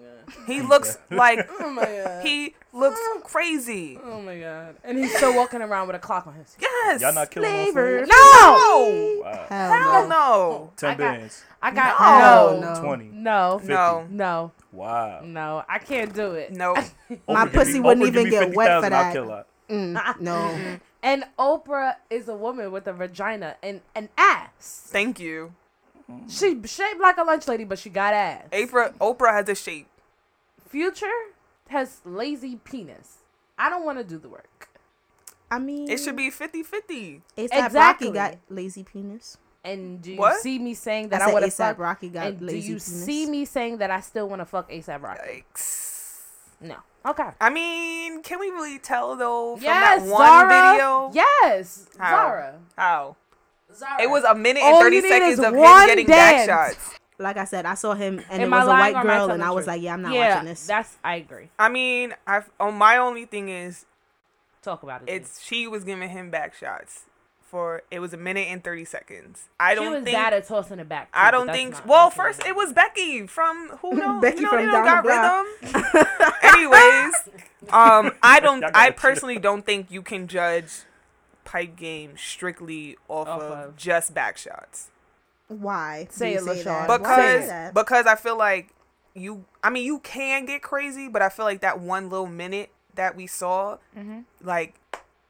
He 0.47 0.61
looks 0.61 0.99
like 1.11 1.49
Oh 1.61 1.71
my 1.71 1.85
god. 1.85 2.27
he 2.27 2.55
looks 2.73 3.01
crazy. 3.25 3.99
oh 4.03 4.21
my 4.21 4.39
god. 4.39 4.77
And 4.85 4.99
he's 4.99 5.15
still 5.17 5.35
walking 5.35 5.63
around 5.63 5.87
with 5.87 5.97
a 5.97 6.01
clock 6.01 6.27
on 6.27 6.35
his. 6.35 6.57
Yes. 6.61 7.01
Y'all 7.01 7.15
not 7.15 7.31
killing 7.31 7.49
Flavor. 7.51 8.03
motherfuckers? 8.05 8.09
No. 8.09 9.21
Wow. 9.23 9.47
Hell, 9.49 9.73
Hell 9.73 10.03
no. 10.03 10.09
no. 10.09 10.73
Ten 10.77 10.91
I 10.91 10.95
got- 10.95 10.99
bands. 10.99 11.45
I 11.63 11.71
got 11.71 12.01
No. 12.01 12.61
no. 12.61 12.75
No. 12.75 12.81
Twenty. 12.83 13.05
No. 13.13 13.61
No. 13.65 14.07
No. 14.11 14.53
Wow. 14.73 15.21
No. 15.25 15.65
I 15.69 15.79
can't 15.79 16.13
do 16.15 16.33
it. 16.33 16.53
No. 16.53 16.75
My 17.29 17.47
pussy 17.49 17.75
me- 17.75 17.81
wouldn't 17.81 18.05
Oprah 18.07 18.09
even 18.09 18.25
me 18.25 18.31
get 18.31 18.55
wet 18.55 18.83
for 18.83 18.91
50,000, 18.91 18.93
I'll 18.93 19.03
that. 19.05 19.13
kill 19.13 19.29
her. 19.31 19.45
Mm, 19.71 20.21
no. 20.21 20.79
And 21.03 21.25
Oprah 21.39 21.95
is 22.11 22.29
a 22.29 22.35
woman 22.37 22.73
with 22.73 22.87
a 22.89 22.93
vagina 22.93 23.57
and 23.63 23.81
an 23.95 24.09
ass. 24.19 24.83
Thank 24.89 25.19
you. 25.21 25.53
She 26.29 26.61
shaped 26.65 27.01
like 27.01 27.17
a 27.17 27.23
lunch 27.25 27.49
lady, 27.49 27.65
but 27.65 27.79
she 27.79 27.91
got 27.91 28.15
ass. 28.15 28.45
Oprah 28.53 28.95
Oprah 28.99 29.33
has 29.33 29.49
a 29.49 29.55
shape. 29.55 29.89
Future 30.69 31.07
has 31.69 32.01
lazy 32.05 32.57
penis. 32.57 33.19
I 33.59 33.69
don't 33.71 33.85
want 33.85 33.99
to 33.99 34.05
do 34.05 34.19
the 34.19 34.29
work. 34.29 34.69
I 35.51 35.59
mean, 35.59 35.89
It 35.91 35.99
should 35.99 36.17
be 36.17 36.31
50-50. 36.31 37.23
ASAP 37.37 37.67
Exactly. 37.67 38.09
Rocky 38.09 38.11
got 38.13 38.37
lazy 38.49 38.83
penis. 38.85 39.39
And 39.65 40.01
do 40.03 40.13
you 40.13 40.19
What? 40.19 40.41
see 40.41 40.59
me 40.59 40.75
saying 40.75 41.09
that 41.09 41.23
I, 41.23 41.27
said 41.27 41.35
would 41.35 41.43
have 41.43 41.53
ASAP 41.53 41.57
fucked? 41.57 41.79
Rocky 41.81 42.09
got 42.09 42.27
And 42.29 42.39
do 42.41 42.57
you 42.57 42.63
penis. 42.75 42.85
see 42.85 43.27
me 43.27 43.45
saying 43.45 43.79
that 43.79 43.91
I 43.91 44.01
still 44.01 44.29
want 44.29 44.41
to 44.41 44.47
fuck 44.47 44.71
ASAP 44.71 45.03
Rocky? 45.03 45.45
Yikes. 45.55 46.31
No. 46.61 46.77
Okay. 47.05 47.29
I 47.41 47.51
mean, 47.51 48.23
can 48.23 48.41
we 48.41 48.51
really 48.51 48.79
tell 48.79 49.15
though 49.17 49.57
from 49.57 49.65
yes, 49.65 50.03
that 50.03 50.09
one 50.11 50.19
Zara. 50.27 50.73
video? 50.73 51.11
Yes, 51.15 51.87
How? 51.99 52.11
Zara. 52.17 52.59
How? 52.77 53.17
Zara. 53.77 54.03
It 54.03 54.11
was 54.11 54.25
a 54.25 54.35
minute 54.35 54.63
and 54.63 54.75
All 54.75 54.81
30 54.81 55.01
seconds 55.03 55.39
of 55.39 55.55
him 55.55 55.61
one 55.61 55.87
getting 55.87 56.07
back 56.07 56.47
shots. 56.47 56.95
Like 57.19 57.37
I 57.39 57.45
said, 57.45 57.65
I 57.65 57.75
saw 57.75 57.95
him 57.95 58.23
and 58.31 58.43
Am 58.43 58.53
it 58.53 58.57
was 58.57 58.67
a 58.67 58.71
white 58.71 58.95
or 58.95 58.99
am 58.99 59.11
I 59.11 59.17
girl, 59.17 59.31
and 59.31 59.43
I 59.43 59.51
was 59.51 59.65
truth? 59.65 59.75
like, 59.77 59.83
yeah, 59.83 59.95
I'm 59.95 60.03
not 60.03 60.13
yeah, 60.13 60.35
watching 60.35 60.49
this. 60.49 60.67
That's 60.67 60.97
I 61.03 61.17
agree. 61.17 61.49
I 61.59 61.69
mean, 61.71 62.15
I 62.27 62.43
oh 62.61 62.71
my 62.71 62.99
only 62.99 63.25
thing 63.25 63.49
is 63.49 63.87
Talk 64.63 64.83
about 64.83 65.03
it. 65.03 65.09
it's 65.09 65.43
she 65.43 65.67
was 65.67 65.85
giving 65.85 66.11
him 66.11 66.31
back 66.31 66.55
shots 66.55 67.05
for 67.41 67.83
it 67.91 68.01
was 68.01 68.13
a 68.13 68.17
minute 68.17 68.49
and 68.49 68.63
30 68.63 68.85
seconds. 68.85 69.49
I 69.59 69.73
she 69.73 69.81
don't 69.81 69.93
was 69.93 70.05
think 70.05 70.15
bad 70.17 70.33
at 70.35 70.47
tossing 70.47 70.79
it 70.79 70.89
back. 70.89 71.13
too, 71.13 71.19
I 71.19 71.31
don't 71.31 71.49
think. 71.51 71.75
well, 71.87 72.11
first 72.11 72.41
it. 72.41 72.49
it 72.49 72.57
was 72.57 72.73
Becky 72.73 73.27
from 73.27 73.69
who 73.81 73.95
know 73.95 74.21
Becky 74.21 74.39
you 74.39 74.43
know, 74.43 74.51
from 74.51 74.61
you 74.61 74.67
know, 74.67 74.73
Down 74.73 74.85
got 74.85 75.05
the 75.05 75.73
Block. 75.73 75.95
rhythm. 75.95 76.07
Anyways, 76.43 77.15
um, 77.71 78.13
I 78.23 78.41
don't. 78.43 78.65
I 78.75 78.91
personally 78.91 79.39
don't 79.39 79.65
think 79.65 79.91
you 79.91 80.03
can 80.03 80.27
judge 80.27 80.83
pipe 81.57 81.77
game 81.77 82.15
strictly 82.17 82.97
off, 83.09 83.29
Off 83.29 83.43
of, 83.43 83.53
of- 83.69 83.77
just 83.77 84.13
back 84.15 84.37
shots 84.37 84.91
Why? 85.49 86.07
Say 86.11 86.35
it, 86.35 86.43
say 86.43 86.63
LaShawn. 86.65 86.87
that? 86.87 86.99
Because 86.99 87.41
say 87.43 87.47
that? 87.47 87.75
because 87.75 88.07
I 88.07 88.15
feel 88.17 88.37
like 88.37 88.69
you. 89.15 89.45
I 89.65 89.71
mean, 89.71 89.85
you 89.87 90.01
can 90.01 90.45
get 90.45 90.61
crazy, 90.63 91.09
but 91.09 91.23
I 91.23 91.29
feel 91.31 91.45
like 91.47 91.61
that 91.63 91.81
one 91.81 92.11
little 92.11 92.27
minute 92.27 92.71
that 92.95 93.17
we 93.17 93.27
saw, 93.27 93.79
Mm-hmm. 93.97 94.21
like. 94.43 94.75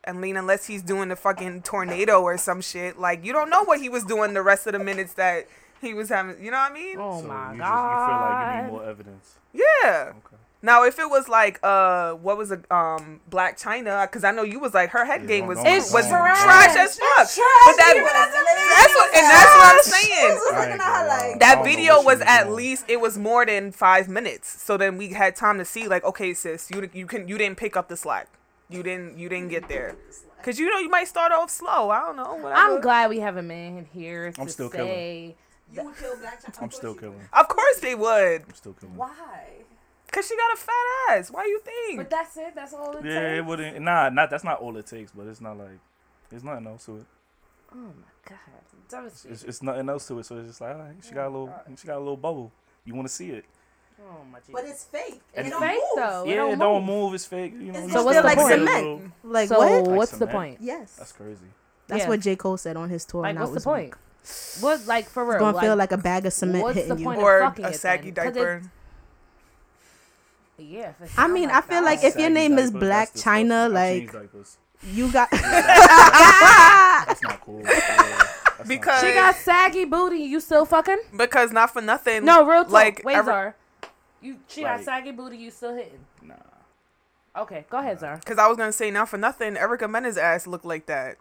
I 0.08 0.12
mean, 0.12 0.36
unless 0.36 0.66
he's 0.66 0.82
doing 0.82 1.08
the 1.08 1.16
fucking 1.16 1.62
tornado 1.62 2.22
or 2.22 2.38
some 2.38 2.60
shit, 2.60 2.96
like 2.98 3.24
you 3.24 3.32
don't 3.32 3.50
know 3.50 3.64
what 3.64 3.80
he 3.80 3.88
was 3.88 4.04
doing 4.04 4.34
the 4.34 4.42
rest 4.42 4.66
of 4.68 4.72
the 4.72 4.78
minutes 4.78 5.14
that 5.14 5.48
he 5.80 5.94
was 5.94 6.08
having. 6.10 6.42
You 6.44 6.52
know 6.52 6.58
what 6.58 6.70
I 6.70 6.74
mean? 6.74 6.96
Oh 6.98 7.20
so 7.20 7.26
my 7.26 7.52
you 7.52 7.58
god! 7.58 7.66
Just, 7.66 7.90
you 7.90 8.06
feel 8.06 8.20
like 8.20 8.56
you 8.56 8.62
need 8.62 8.70
more 8.70 8.84
evidence. 8.84 9.34
Yeah. 9.52 10.12
Okay. 10.24 10.36
Now, 10.62 10.84
if 10.84 10.98
it 10.98 11.08
was 11.08 11.28
like, 11.28 11.60
uh, 11.62 12.12
what 12.14 12.36
was 12.38 12.50
it, 12.50 12.64
um, 12.72 13.20
Blac 13.30 13.60
Chyna? 13.60 14.04
Because 14.08 14.24
I 14.24 14.32
know 14.32 14.42
you 14.42 14.58
was 14.58 14.74
like, 14.74 14.90
her 14.90 15.04
head 15.04 15.20
Yeah, 15.22 15.26
game 15.28 15.46
was 15.46 15.58
It's 15.60 15.92
was 15.92 16.04
don't- 16.08 16.10
trash 16.18 16.76
as 16.76 16.98
fuck. 16.98 17.28
But 17.66 17.76
that, 17.76 17.94
that's 18.74 18.94
what, 18.94 19.14
and 19.14 19.26
that's 19.30 19.54
what 19.54 19.74
I'm 19.74 19.82
saying. 19.82 20.40
I 20.52 20.70
ain't 20.70 20.78
gonna 20.80 21.06
lie. 21.08 21.32
I 21.34 21.38
That 21.38 21.62
video 21.64 22.02
was 22.02 22.20
at 22.22 22.44
doing. 22.44 22.56
least 22.56 22.84
it 22.88 23.00
was 23.00 23.16
more 23.18 23.44
than 23.46 23.70
five 23.70 24.08
minutes. 24.08 24.60
So 24.62 24.76
then 24.76 24.96
we 24.96 25.08
had 25.10 25.36
time 25.36 25.58
to 25.58 25.64
see, 25.64 25.86
like, 25.88 26.02
okay, 26.04 26.34
sis, 26.34 26.70
you 26.70 26.88
you 26.92 27.06
can 27.06 27.28
you 27.28 27.38
didn't 27.38 27.58
pick 27.58 27.76
up 27.76 27.88
the 27.88 27.96
slack. 27.96 28.28
You 28.68 28.82
didn't 28.82 29.18
you 29.18 29.28
didn't 29.28 29.48
get 29.50 29.68
there. 29.68 29.94
Cause 30.42 30.58
you 30.58 30.70
know 30.70 30.78
you 30.78 30.88
might 30.88 31.06
start 31.08 31.32
off 31.32 31.50
slow. 31.50 31.90
I 31.90 32.00
don't 32.00 32.16
know. 32.16 32.34
Whatever. 32.34 32.54
I'm 32.54 32.80
glad 32.80 33.10
we 33.10 33.20
have 33.20 33.36
a 33.36 33.42
man 33.42 33.86
here 33.92 34.32
to 34.32 34.40
I'm 34.40 34.48
still 34.48 34.70
killing. 34.70 34.88
say 34.88 35.36
I'm 36.60 36.70
still 36.70 36.94
killing. 36.94 37.28
Of 37.32 37.48
course 37.48 37.78
they 37.80 37.94
would. 37.94 38.42
I'm 38.48 38.54
still 38.54 38.72
killing. 38.72 38.96
why. 38.96 39.10
Cause 40.16 40.26
she 40.28 40.34
got 40.36 40.54
a 40.54 40.56
fat 40.56 40.72
ass. 41.18 41.30
Why 41.30 41.44
you 41.44 41.60
think? 41.60 41.98
But 41.98 42.08
that's 42.08 42.36
it. 42.38 42.54
That's 42.54 42.72
all 42.72 42.90
it 42.92 43.02
takes. 43.02 43.04
Yeah, 43.14 43.20
it 43.20 43.36
takes. 43.36 43.46
wouldn't. 43.48 43.80
Nah, 43.82 44.08
not 44.08 44.30
that's 44.30 44.44
not 44.44 44.60
all 44.60 44.74
it 44.78 44.86
takes, 44.86 45.12
but 45.12 45.26
it's 45.26 45.42
not 45.42 45.58
like 45.58 45.78
there's 46.30 46.42
nothing 46.42 46.66
else 46.66 46.86
to 46.86 46.96
it. 46.96 47.04
Oh 47.72 47.76
my 47.76 47.90
god! 48.26 48.38
That 48.88 49.04
was 49.04 49.26
It's, 49.28 49.42
it's 49.44 49.62
nothing 49.62 49.88
else 49.90 50.08
to 50.08 50.18
it. 50.18 50.24
So 50.24 50.38
it's 50.38 50.48
just 50.48 50.60
like, 50.62 50.74
all 50.74 50.80
right, 50.80 50.94
she 51.06 51.12
got 51.12 51.26
a 51.26 51.28
little, 51.28 51.52
she 51.78 51.86
got 51.86 51.96
a 51.96 51.98
little 51.98 52.16
bubble. 52.16 52.50
You 52.86 52.94
want 52.94 53.08
to 53.08 53.12
see 53.14 53.30
it? 53.30 53.44
oh 54.00 54.24
my 54.32 54.38
Jesus. 54.38 54.52
But 54.54 54.64
it's 54.64 54.84
fake. 54.84 55.20
And 55.34 55.46
It 55.46 55.48
it's 55.48 55.50
don't 55.50 55.60
fake 55.60 55.74
move. 55.74 55.96
though. 55.96 56.24
yeah, 56.24 56.32
it 56.32 56.36
don't, 56.36 56.58
don't 56.58 56.84
move. 56.86 57.02
move. 57.04 57.14
It's 57.14 57.26
fake. 57.26 57.52
You 57.52 57.72
know. 57.72 57.78
It's 57.78 57.88
you 57.88 57.88
So 57.88 57.94
just 57.94 58.04
what's 58.06 58.16
the 58.18 58.22
like 58.24 58.38
point? 58.38 58.50
Cement. 58.52 58.66
little- 58.84 59.02
Like 59.22 59.48
so 59.48 59.58
what? 59.58 59.88
what's 59.96 60.12
the 60.12 60.26
point? 60.26 60.58
Yes, 60.62 60.92
That's 60.96 61.12
crazy. 61.12 61.40
that's 61.88 62.02
Yeah. 62.04 62.08
what 62.08 62.20
J 62.20 62.36
Cole 62.36 62.56
said 62.56 62.76
on 62.76 62.88
his 62.88 63.04
tour. 63.04 63.22
Like, 63.22 63.30
and 63.30 63.38
I 63.38 63.42
what's 63.42 63.50
the 63.52 63.54
was 63.56 63.64
point? 63.64 63.94
What 64.60 64.86
like 64.86 65.08
for 65.08 65.24
real? 65.24 65.34
It's 65.34 65.40
gonna 65.40 65.60
feel 65.60 65.76
like 65.76 65.92
a 65.92 65.98
bag 65.98 66.24
of 66.26 66.32
cement 66.32 66.74
hitting 66.74 66.98
you. 66.98 67.10
or 67.10 67.40
a 67.42 67.72
saggy 67.74 68.10
diaper. 68.10 68.62
Yeah. 70.58 70.90
if 71.00 71.02
it 71.02 71.10
I 71.18 71.28
mean, 71.28 71.48
like 71.48 71.64
I 71.64 71.66
feel 71.66 71.84
like 71.84 72.00
that. 72.00 72.06
if 72.08 72.14
your 72.14 72.22
Saggy 72.24 72.34
name 72.34 72.58
is 72.58 72.70
Blac 72.70 73.12
Chyna, 73.14 73.68
disgusting. 73.68 73.76
I 73.76 73.88
changed 73.98 74.14
like 74.14 74.46
you 74.94 75.12
got. 75.12 75.28
That's 77.06 77.22
not 77.22 77.40
cool. 77.40 77.60
Yeah, 77.62 77.70
that's 77.70 78.58
not 78.58 78.68
Because- 78.68 79.00
she 79.00 79.12
got 79.14 79.34
saggy 79.36 79.84
booty, 79.84 80.18
you 80.18 80.40
still 80.40 80.64
fucking? 80.64 80.98
Because 81.16 81.52
not 81.52 81.72
for 81.72 81.80
nothing. 81.82 82.24
No, 82.24 82.44
real 82.46 82.64
talk. 82.64 82.72
Like 82.72 83.02
Wait, 83.04 83.16
ever- 83.16 83.26
Zar. 83.30 83.56
You 84.20 84.38
she 84.48 84.62
got 84.62 84.82
saggy 84.82 85.12
booty, 85.12 85.36
you 85.36 85.50
still 85.50 85.74
hitting? 85.74 86.00
Nah. 86.22 86.34
Okay, 87.36 87.64
go 87.70 87.78
ahead, 87.78 88.00
Zar. 88.00 88.16
Because 88.16 88.38
I 88.38 88.48
was 88.48 88.56
gonna 88.56 88.72
say, 88.72 88.90
not 88.90 89.08
for 89.08 89.18
nothing, 89.18 89.56
Erica 89.56 89.86
Mena's 89.88 90.16
ass 90.16 90.46
looked 90.46 90.64
like 90.64 90.86
that. 90.86 91.16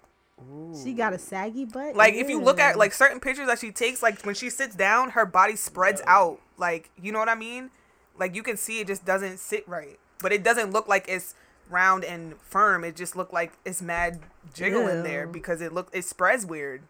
she 0.84 0.94
got 0.94 1.14
a 1.14 1.18
saggy 1.20 1.66
butt. 1.66 1.96
Like 1.96 2.14
if 2.16 2.30
you 2.30 2.42
look 2.42 2.60
at 2.60 2.78
like 2.78 2.94
certain 2.94 3.20
pictures 3.20 3.48
that 3.48 3.60
she 3.60 3.72
takes, 3.72 4.02
like 4.02 4.22
when 4.24 4.36
she 4.36 4.50
sits 4.50 4.76
down, 4.76 5.12
her 5.12 5.26
body 5.26 5.56
spreads 5.56 6.02
out. 6.08 6.40
Like 6.58 6.90
you 7.02 7.12
know 7.12 7.20
what 7.20 7.30
I 7.30 7.36
mean? 7.36 7.70
Like 8.18 8.36
you 8.36 8.44
can 8.44 8.58
see 8.58 8.80
it 8.80 8.88
just 8.88 9.06
doesn't 9.06 9.40
sit 9.40 9.68
right, 9.68 10.00
but 10.22 10.32
it 10.32 10.44
doesn't 10.44 10.72
look 10.72 10.88
like 10.88 11.06
it's 11.08 11.36
round 11.70 12.04
and 12.04 12.40
firm. 12.42 12.84
It 12.84 12.96
just 12.96 13.16
looked 13.16 13.34
like 13.34 13.54
it's 13.66 13.82
mad 13.82 14.20
jiggling 14.54 14.98
in 14.98 15.04
there 15.04 15.28
because 15.28 15.62
it 15.62 15.74
look 15.74 15.90
it 15.92 16.06
spreads 16.06 16.46
weird. 16.46 16.84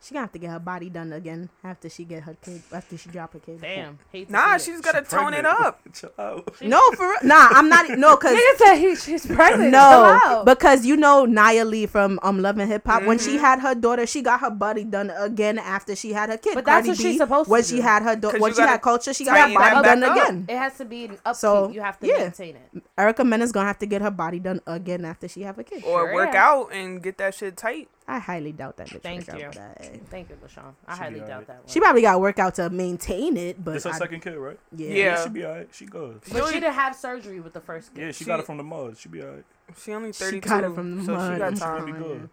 She 0.00 0.14
gonna 0.14 0.22
have 0.22 0.32
to 0.32 0.38
get 0.38 0.50
her 0.50 0.60
body 0.60 0.88
done 0.88 1.12
again 1.12 1.48
after 1.64 1.88
she 1.90 2.04
get 2.04 2.22
her 2.22 2.36
kid. 2.40 2.62
After 2.72 2.96
she 2.96 3.08
drop 3.10 3.32
her 3.32 3.40
kid. 3.40 3.60
Damn. 3.60 3.98
Hate 4.12 4.28
to 4.28 4.32
Nah, 4.32 4.56
see 4.56 4.70
it. 4.70 4.74
she's 4.76 4.80
gotta 4.80 5.04
She 5.04 5.16
tone 5.16 5.34
it 5.34 5.44
up. 5.44 5.80
No, 6.62 6.80
for 6.92 7.08
real. 7.08 7.18
Nah, 7.24 7.48
I'm 7.50 7.68
not. 7.68 7.90
No, 7.98 8.16
cause 8.16 8.32
Nigga 8.32 8.56
said 8.58 8.76
he, 8.76 8.94
she's 8.94 9.26
pregnant. 9.26 9.72
no, 9.72 10.20
Chill 10.24 10.44
because 10.44 10.86
you 10.86 10.96
know 10.96 11.24
Nia 11.24 11.64
Lee 11.64 11.86
from 11.86 12.20
um 12.22 12.40
Love 12.40 12.58
and 12.58 12.70
Hip 12.70 12.86
Hop. 12.86 13.02
When 13.04 13.18
Mm-hmm. 13.18 13.28
she 13.28 13.38
had 13.38 13.58
her 13.60 13.74
daughter, 13.74 14.06
she 14.06 14.22
got 14.22 14.38
her 14.40 14.50
body 14.50 14.84
done 14.84 15.10
again 15.10 15.58
after 15.58 15.96
she 15.96 16.12
had 16.12 16.30
her 16.30 16.36
kid. 16.38 16.54
But 16.54 16.64
that's 16.64 16.86
Cardi 16.86 16.88
what 16.90 16.98
she's 16.98 17.16
supposed 17.18 17.46
to 17.46 17.48
do. 17.48 17.52
When 17.52 17.62
do. 17.62 17.66
she 17.68 17.80
had 17.80 18.02
her 18.04 18.14
daughter, 18.14 18.38
'Cause 18.38 18.42
when 18.42 18.54
she 18.54 18.60
had 18.62 18.80
Kulture, 18.80 19.16
she 19.16 19.24
got 19.24 19.48
her 19.50 19.54
body 19.54 19.82
done 19.88 20.02
up. 20.04 20.16
again. 20.16 20.46
it 20.48 20.56
has 20.56 20.78
to 20.78 20.84
be 20.84 21.06
an 21.06 21.18
upkeep. 21.26 21.34
So, 21.36 21.70
you 21.70 21.80
have 21.80 21.98
to 21.98 22.06
yeah. 22.06 22.18
maintain 22.18 22.56
it. 22.56 22.82
Erica 22.96 23.24
Mena's 23.24 23.50
gonna 23.50 23.66
have 23.66 23.78
to 23.80 23.86
get 23.86 24.00
her 24.02 24.10
body 24.12 24.38
done 24.38 24.60
again 24.66 25.04
after 25.04 25.26
she 25.26 25.42
have 25.42 25.58
a 25.58 25.64
kid. 25.64 25.82
Or 25.84 26.06
Sure 26.06 26.14
work 26.14 26.28
am. 26.30 26.36
out 26.36 26.72
and 26.72 27.02
get 27.02 27.18
that 27.18 27.34
shit 27.34 27.56
tight. 27.56 27.88
I 28.10 28.18
highly 28.18 28.52
doubt 28.52 28.78
that. 28.78 28.88
Bitch 28.88 29.02
Thank 29.02 29.26
you. 29.26 29.50
that. 29.52 29.84
Thank 30.08 30.30
you, 30.30 30.36
LaShawn. 30.36 30.72
I 30.86 30.94
She 30.94 30.98
highly 31.00 31.20
doubt 31.20 31.28
alright. 31.30 31.46
that 31.48 31.56
one. 31.58 31.66
She 31.68 31.78
probably 31.78 32.00
got 32.00 32.12
to 32.12 32.18
work 32.18 32.38
out 32.38 32.54
to 32.54 32.70
maintain 32.70 33.36
it, 33.36 33.62
but 33.62 33.74
This 33.74 33.84
her 33.84 33.90
I- 33.90 33.98
second 33.98 34.20
kid, 34.22 34.36
right? 34.36 34.58
yeah. 34.74 34.88
Yeah. 34.88 35.22
she 35.22 35.28
be 35.28 35.44
alright. 35.44 35.68
She 35.72 35.84
good. 35.84 36.20
but 36.32 36.46
she 36.46 36.54
didn't 36.54 36.72
have 36.72 36.96
surgery 36.96 37.38
with 37.40 37.52
the 37.52 37.60
first 37.60 37.94
kid. 37.94 38.00
Yeah, 38.00 38.06
she, 38.12 38.24
She- 38.24 38.24
got 38.24 38.40
it 38.40 38.46
from 38.46 38.56
the 38.56 38.62
mud. 38.62 38.96
She 38.96 39.10
be 39.10 39.22
alright. 39.22 39.44
She 39.78 39.92
only 39.92 40.12
She 40.14 40.24
thirty 40.24 40.40
two, 40.40 40.48
got 40.48 40.64
it 40.64 40.74
from 40.74 40.96
the 41.00 41.04
so 41.04 41.12
mud. 41.12 41.34
she 41.34 41.38
got 41.38 41.56
time. 41.56 41.86
She 41.86 41.92
be 41.92 41.98
good. 41.98 42.30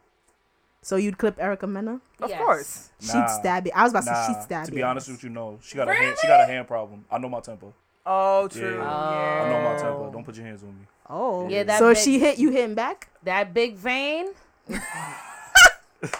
So 0.81 0.95
you'd 0.95 1.17
clip 1.17 1.37
Erica 1.39 1.67
Mena? 1.67 1.99
Of 2.21 2.29
Yes. 2.29 2.39
course. 2.39 2.89
She'd 3.01 3.15
Nah. 3.15 3.27
stab 3.27 3.65
you. 3.65 3.71
I 3.75 3.83
was 3.83 3.91
about 3.91 4.05
to 4.05 4.11
Nah, 4.11 4.27
say 4.27 4.33
she'd 4.33 4.43
stab 4.43 4.65
to 4.67 4.71
be 4.71 4.81
honest 4.83 5.09
with 5.09 5.23
you, 5.23 5.29
no. 5.29 5.59
She 5.61 5.75
got 5.75 5.89
a 5.89 5.93
hand, 5.93 6.15
she 6.21 6.27
got 6.27 6.39
a 6.41 6.45
hand 6.45 6.67
problem. 6.69 7.03
I 7.11 7.17
know 7.17 7.27
my 7.27 7.41
temper. 7.41 7.73
Oh, 8.05 8.47
true. 8.47 8.61
Yeah. 8.77 8.77
Yeah. 8.77 9.43
I 9.43 9.49
know 9.49 9.61
my 9.61 9.75
Oh. 9.75 9.81
temper. 9.81 10.11
Don't 10.13 10.23
put 10.23 10.35
your 10.37 10.45
hands 10.45 10.61
on 10.63 10.69
me. 10.69 10.85
Oh, 11.09 11.49
Yeah, 11.49 11.63
that 11.63 11.79
so 11.79 11.89
if 11.89 11.97
big- 11.97 12.03
she 12.05 12.19
hit 12.19 12.37
you, 12.39 12.51
hitting 12.51 12.75
back. 12.75 13.09
That 13.23 13.53
big 13.53 13.75
vein. 13.75 14.27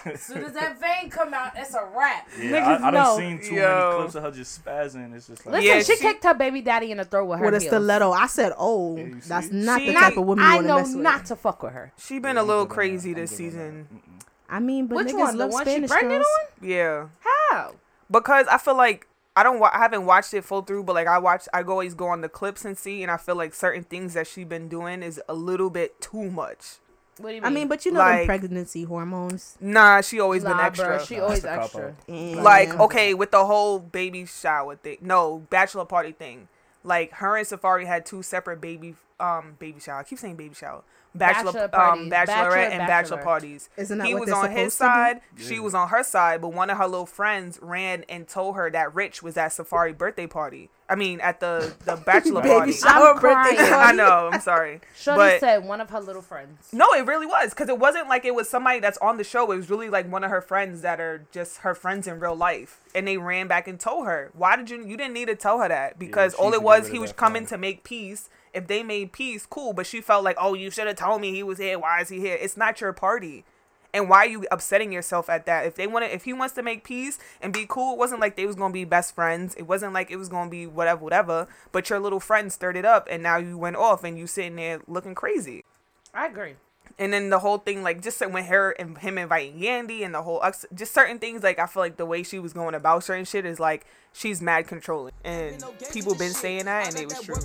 as 0.06 0.20
soon 0.22 0.44
as 0.44 0.52
that 0.52 0.78
vein 0.80 1.10
come 1.10 1.32
out, 1.34 1.52
it's 1.56 1.74
a 1.74 1.84
wrap. 1.96 2.28
Yeah, 2.38 2.50
Niggas 2.50 2.80
I, 2.82 2.88
I 2.88 2.90
know. 2.90 2.90
done 2.92 3.18
seen 3.18 3.40
too 3.40 3.54
Yo. 3.56 3.68
many 3.90 3.96
clips 4.00 4.14
of 4.14 4.22
her 4.24 4.30
just 4.30 4.64
spazzing. 4.64 5.14
It's 5.14 5.26
just 5.26 5.46
like 5.46 5.54
Listen, 5.54 5.66
Yeah, 5.68 5.82
she, 5.82 5.96
she- 5.96 6.02
kicked 6.02 6.24
her 6.24 6.34
baby 6.34 6.60
daddy 6.62 6.90
in 6.90 6.98
the 6.98 7.04
throat 7.04 7.26
with 7.26 7.38
her 7.38 7.44
with 7.46 7.54
a 7.54 7.58
heels. 7.60 7.70
stiletto. 7.70 8.12
I 8.12 8.26
said, 8.26 8.52
"Oh, 8.58 8.96
Yeah, 8.96 9.04
you 9.04 9.20
see? 9.20 9.28
that's 9.28 9.50
not 9.52 9.80
She- 9.80 9.86
the 9.88 9.92
Not- 9.94 10.00
type 10.00 10.16
of 10.16 10.24
woman 10.26 10.44
you 10.44 10.50
I 10.50 10.54
want 10.54 10.62
to 10.64 10.68
know 10.68 10.76
mess 10.78 10.94
with." 10.94 11.02
not 11.02 11.26
to 11.26 11.36
fuck 11.36 11.62
with 11.62 11.72
her. 11.72 11.92
She 11.98 12.18
been 12.18 12.36
Yeah, 12.36 12.40
a 12.40 12.42
I'm 12.42 12.48
little 12.48 12.66
crazy 12.66 13.12
this 13.12 13.30
good 13.30 13.36
on 13.36 13.44
that. 13.46 13.52
season. 13.52 13.88
I 14.48 14.60
mean, 14.60 14.86
but 14.86 14.96
Which 14.96 15.08
niggas 15.08 15.18
one? 15.18 15.36
The 15.36 15.44
love 15.46 15.52
one 15.52 15.64
she 15.64 15.70
Spanish 15.72 15.90
pregnant 15.90 16.12
girls. 16.22 16.26
on? 16.62 16.68
Yeah. 16.68 17.06
How? 17.50 17.74
because 18.10 18.46
I 18.46 18.58
feel 18.58 18.76
like 18.76 19.08
I 19.34 19.42
don't 19.42 19.58
wa- 19.58 19.70
I 19.74 19.78
haven't 19.78 20.06
watched 20.06 20.32
it 20.32 20.44
full 20.44 20.62
through, 20.62 20.84
but 20.84 20.94
like 20.94 21.08
I 21.08 21.18
watch 21.18 21.48
I 21.52 21.62
go 21.64 21.72
always 21.72 21.94
go 21.94 22.06
on 22.06 22.20
the 22.20 22.28
clips 22.28 22.64
and 22.64 22.78
see, 22.78 23.02
and 23.02 23.10
I 23.10 23.16
feel 23.16 23.34
like 23.34 23.52
certain 23.54 23.82
things 23.82 24.14
that 24.14 24.26
she 24.28 24.44
been 24.44 24.68
doing 24.68 25.02
is 25.02 25.20
a 25.28 25.34
little 25.34 25.68
bit 25.68 26.00
too 26.00 26.30
much. 26.30 26.76
What 27.18 27.30
do 27.30 27.34
you 27.36 27.40
mean? 27.40 27.46
I 27.46 27.50
mean, 27.54 27.68
but 27.68 27.84
you 27.86 27.92
know 27.92 28.00
the 28.00 28.04
Like- 28.04 28.26
pregnancy 28.26 28.84
hormones. 28.84 29.56
Nah, 29.60 30.00
she 30.02 30.20
always 30.20 30.44
been 30.44 30.58
extra. 30.58 30.98
bruh, 30.98 31.06
she 31.06 31.16
Nah, 31.16 31.22
always 31.24 31.44
extra. 31.44 31.94
cop-out. 32.08 32.42
Like 32.42 32.78
okay 32.78 33.14
with 33.14 33.30
the 33.30 33.44
whole 33.46 33.78
baby 33.78 34.26
shower 34.26 34.76
thing, 34.76 34.98
no 35.00 35.38
bachelor 35.50 35.84
party 35.84 36.12
thing. 36.12 36.48
like 36.84 37.10
her 37.14 37.36
and 37.36 37.44
Safaree 37.46 37.84
had 37.86 38.06
two 38.06 38.22
separate 38.22 38.60
baby 38.60 38.94
um 39.18 39.56
baby 39.58 39.80
shower. 39.80 39.98
I 40.00 40.02
keep 40.04 40.18
saying 40.20 40.36
baby 40.36 40.54
shower. 40.54 40.82
Bachelor, 41.16 41.52
Bachelor 41.52 41.80
um 41.80 42.10
bachelorette 42.10 42.26
Bachelor, 42.26 42.56
and 42.58 42.78
bachelor 42.80 42.86
bachelor. 43.16 43.22
parties. 43.24 43.68
Isn't 43.76 43.98
that 43.98 44.06
he 44.06 44.12
what 44.14 44.20
was 44.20 44.28
they're 44.28 44.36
on 44.38 44.50
his 44.52 44.74
side, 44.74 45.20
be? 45.34 45.42
she 45.42 45.58
was 45.58 45.74
on 45.74 45.88
her 45.88 46.04
side, 46.04 46.40
but 46.42 46.48
one 46.50 46.68
of 46.70 46.76
her 46.78 46.86
little 46.86 47.06
friends 47.06 47.58
ran 47.62 48.04
and 48.08 48.28
told 48.28 48.54
her 48.56 48.70
that 48.70 48.94
Rich 48.94 49.22
was 49.22 49.36
at 49.38 49.50
Safaree 49.52 49.96
birthday 49.96 50.26
party. 50.28 50.68
I 50.88 50.94
mean, 50.94 51.20
at 51.20 51.40
the 51.40 51.74
the 51.84 51.96
bachelor 52.06 52.42
Baby 52.42 52.54
party. 52.54 52.72
shower 52.72 53.14
I'm 53.14 53.20
birthday 53.20 53.56
crying. 53.56 53.72
I 53.72 53.92
know. 53.92 54.30
I'm 54.32 54.40
sorry. 54.40 54.80
Shorty 54.96 55.18
but 55.18 55.40
said 55.40 55.64
one 55.64 55.80
of 55.80 55.90
her 55.90 56.00
little 56.00 56.22
friends. 56.22 56.68
no, 56.72 56.86
it 56.92 57.06
really 57.06 57.26
was 57.26 57.50
because 57.50 57.68
it 57.68 57.78
wasn't 57.78 58.08
like 58.08 58.24
it 58.24 58.34
was 58.34 58.48
somebody 58.48 58.78
that's 58.80 58.98
on 58.98 59.16
the 59.16 59.24
show. 59.24 59.50
It 59.50 59.56
was 59.56 59.68
really 59.70 59.88
like 59.90 60.10
one 60.10 60.22
of 60.24 60.30
her 60.30 60.40
friends 60.40 60.82
that 60.82 61.00
are 61.00 61.26
just 61.32 61.58
her 61.58 61.74
friends 61.74 62.06
in 62.06 62.20
real 62.20 62.36
life, 62.36 62.80
and 62.94 63.06
they 63.06 63.16
ran 63.16 63.48
back 63.48 63.66
and 63.66 63.80
told 63.80 64.06
her. 64.06 64.30
Why 64.34 64.56
did 64.56 64.70
you? 64.70 64.84
You 64.86 64.96
didn't 64.96 65.14
need 65.14 65.26
to 65.28 65.36
tell 65.36 65.60
her 65.60 65.68
that 65.68 65.98
because 65.98 66.32
she 66.34 66.38
all 66.38 66.54
it 66.54 66.62
was 66.62 66.88
he 66.88 66.98
was 66.98 67.12
coming 67.12 67.42
friend. 67.42 67.48
to 67.48 67.58
make 67.58 67.84
peace. 67.84 68.28
If 68.54 68.68
they 68.68 68.82
made 68.82 69.12
peace, 69.12 69.44
cool. 69.44 69.74
But 69.74 69.86
she 69.86 70.00
felt 70.00 70.24
like, 70.24 70.36
oh, 70.40 70.54
you 70.54 70.70
should 70.70 70.86
have 70.86 70.96
told 70.96 71.20
me 71.20 71.32
he 71.32 71.42
was 71.42 71.58
here. 71.58 71.78
Why 71.78 72.00
is 72.00 72.08
he 72.08 72.20
here? 72.20 72.38
It's 72.40 72.56
not 72.56 72.80
your 72.80 72.92
party. 72.94 73.44
And 73.96 74.10
why 74.10 74.18
are 74.18 74.28
you 74.28 74.46
upsetting 74.50 74.92
yourself 74.92 75.30
at 75.30 75.46
that? 75.46 75.64
If 75.64 75.76
they 75.76 75.86
want 75.86 76.04
to, 76.04 76.14
if 76.14 76.24
he 76.24 76.34
wants 76.34 76.54
to 76.56 76.62
make 76.62 76.84
peace 76.84 77.18
and 77.40 77.50
be 77.50 77.64
cool, 77.66 77.94
it 77.94 77.98
wasn't 77.98 78.20
like 78.20 78.36
they 78.36 78.44
was 78.44 78.54
gonna 78.54 78.70
be 78.70 78.84
best 78.84 79.14
friends. 79.14 79.54
It 79.54 79.62
wasn't 79.62 79.94
like 79.94 80.10
it 80.10 80.16
was 80.16 80.28
gonna 80.28 80.50
be 80.50 80.66
whatever, 80.66 81.02
whatever. 81.02 81.48
But 81.72 81.88
your 81.88 81.98
little 81.98 82.20
friend 82.20 82.52
stirred 82.52 82.76
it 82.76 82.84
up, 82.84 83.08
and 83.10 83.22
now 83.22 83.38
you 83.38 83.56
went 83.56 83.76
off, 83.76 84.04
and 84.04 84.18
you 84.18 84.26
sitting 84.26 84.56
there 84.56 84.82
looking 84.86 85.14
crazy. 85.14 85.64
I 86.12 86.26
agree. 86.26 86.56
And 86.98 87.10
then 87.10 87.30
the 87.30 87.38
whole 87.38 87.56
thing, 87.56 87.82
like 87.82 88.02
just 88.02 88.20
when 88.20 88.44
her 88.44 88.72
and 88.72 88.98
him 88.98 89.16
inviting 89.16 89.58
Yandy 89.58 90.04
and 90.04 90.14
the 90.14 90.20
whole, 90.20 90.42
ex- 90.44 90.66
just 90.74 90.92
certain 90.92 91.18
things, 91.18 91.42
like 91.42 91.58
I 91.58 91.64
feel 91.64 91.82
like 91.82 91.96
the 91.96 92.04
way 92.04 92.22
she 92.22 92.38
was 92.38 92.52
going 92.52 92.74
about 92.74 93.02
certain 93.02 93.24
shit 93.24 93.46
is 93.46 93.58
like 93.58 93.86
she's 94.12 94.42
mad 94.42 94.66
controlling, 94.66 95.14
and 95.24 95.64
people 95.90 96.14
been 96.14 96.34
saying 96.34 96.66
that, 96.66 96.88
and 96.88 96.98
it 97.00 97.06
was 97.06 97.22
true. 97.22 97.36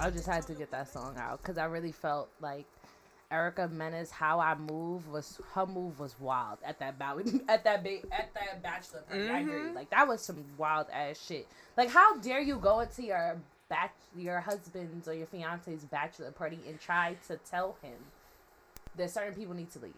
I 0.00 0.08
just 0.08 0.26
had 0.26 0.46
to 0.46 0.54
get 0.54 0.70
that 0.70 0.90
song 0.90 1.16
out 1.18 1.42
because 1.42 1.58
I 1.58 1.66
really 1.66 1.92
felt 1.92 2.30
like 2.40 2.64
Erica 3.34 3.68
Mena's, 3.68 4.10
how 4.12 4.38
I 4.38 4.54
move 4.54 5.08
was 5.08 5.40
her 5.54 5.66
move 5.66 5.98
was 5.98 6.14
wild 6.20 6.58
at 6.64 6.78
that 6.78 6.98
bow 6.98 7.18
at 7.48 7.64
that 7.64 7.82
ba- 7.82 7.98
at 8.12 8.32
that 8.34 8.62
bachelor 8.62 9.00
party. 9.08 9.28
I 9.28 9.40
agree. 9.40 9.52
Mm-hmm. 9.54 9.74
Like 9.74 9.90
that 9.90 10.06
was 10.06 10.20
some 10.22 10.44
wild 10.56 10.86
ass 10.92 11.20
shit. 11.26 11.48
Like 11.76 11.90
how 11.90 12.16
dare 12.18 12.40
you 12.40 12.56
go 12.56 12.80
into 12.80 13.02
your 13.02 13.36
bach 13.68 13.90
your 14.16 14.40
husband's 14.40 15.08
or 15.08 15.14
your 15.14 15.26
fiance's 15.26 15.84
bachelor 15.84 16.30
party 16.30 16.58
and 16.68 16.80
try 16.80 17.16
to 17.26 17.36
tell 17.50 17.76
him 17.82 17.96
that 18.96 19.10
certain 19.10 19.34
people 19.34 19.54
need 19.54 19.70
to 19.72 19.80
leave. 19.80 19.94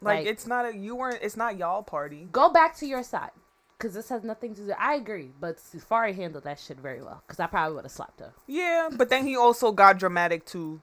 Like, 0.00 0.20
Like- 0.20 0.26
it's 0.26 0.46
not 0.46 0.64
a 0.64 0.74
you 0.76 0.96
weren't. 0.96 1.18
It's 1.22 1.36
not 1.36 1.58
y'all 1.58 1.82
party. 1.82 2.26
Go 2.32 2.50
back 2.50 2.74
to 2.78 2.86
your 2.86 3.02
side. 3.02 3.30
Cause 3.78 3.94
this 3.94 4.08
has 4.10 4.22
nothing 4.22 4.54
to 4.54 4.60
do. 4.66 4.72
I 4.78 4.94
agree, 4.94 5.30
but 5.40 5.56
Safaree 5.58 6.14
handled 6.14 6.44
that 6.44 6.60
shit 6.60 6.78
very 6.78 7.02
well. 7.02 7.20
Cause 7.26 7.40
I 7.40 7.48
probably 7.48 7.74
would 7.74 7.84
have 7.84 7.90
slapped 7.90 8.20
her. 8.20 8.32
Yeah, 8.46 8.88
but 8.96 9.08
then 9.10 9.26
he 9.26 9.36
also 9.36 9.72
got 9.72 9.98
dramatic 9.98 10.46
too, 10.46 10.80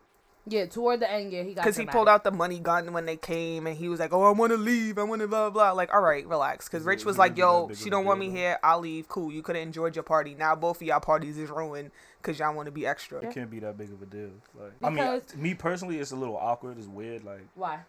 Yeah, 0.50 0.66
toward 0.66 1.00
the 1.00 1.12
end, 1.12 1.32
yeah, 1.32 1.44
he 1.44 1.54
got 1.54 1.64
because 1.64 1.78
he 1.78 1.86
pulled 1.86 2.10
out 2.10 2.24
the 2.24 2.32
money 2.32 2.60
gun 2.60 2.92
when 2.92 3.06
they 3.06 3.18
came, 3.18 3.68
and 3.68 3.78
he 3.78 3.88
was 3.88 4.00
like, 4.00 4.12
"Oh, 4.12 4.24
I 4.24 4.32
want 4.32 4.52
to 4.52 4.58
leave. 4.58 4.98
I 4.98 5.04
want 5.04 5.22
to 5.22 5.28
blah 5.28 5.50
blah." 5.50 5.72
blah. 5.72 5.72
Like, 5.74 5.94
all 5.94 6.02
right, 6.02 6.26
relax. 6.28 6.68
Because 6.68 6.84
Rich 6.84 7.06
was 7.06 7.18
like, 7.18 7.38
"Yo, 7.38 7.70
she 7.76 7.90
don't 7.90 8.06
want 8.06 8.20
me 8.20 8.30
here. 8.30 8.58
I'll 8.64 8.80
leave. 8.80 9.08
Cool. 9.08 9.32
You 9.32 9.42
could 9.42 9.56
have 9.56 9.64
enjoyed 9.64 9.96
your 9.96 10.04
party. 10.04 10.36
Now 10.36 10.56
both 10.56 10.78
of 10.78 10.88
y'all 10.88 11.00
parties 11.00 11.38
is 11.38 11.50
ruined 11.50 11.92
because 12.22 12.40
y'all 12.40 12.54
want 12.54 12.66
to 12.66 12.72
be 12.72 12.88
extra." 12.88 13.20
It 13.20 13.32
can't 13.32 13.50
be 13.50 13.60
that 13.60 13.78
big 13.78 13.92
of 13.92 14.02
a 14.02 14.06
deal. 14.06 14.32
Like, 14.60 14.74
I 14.82 14.90
mean, 14.90 15.22
me 15.36 15.54
personally, 15.54 16.00
it's 16.00 16.12
a 16.12 16.16
little 16.16 16.38
awkward. 16.38 16.78
It's 16.78 16.88
weird. 16.88 17.24
Like, 17.24 17.48
Why? 17.56 17.80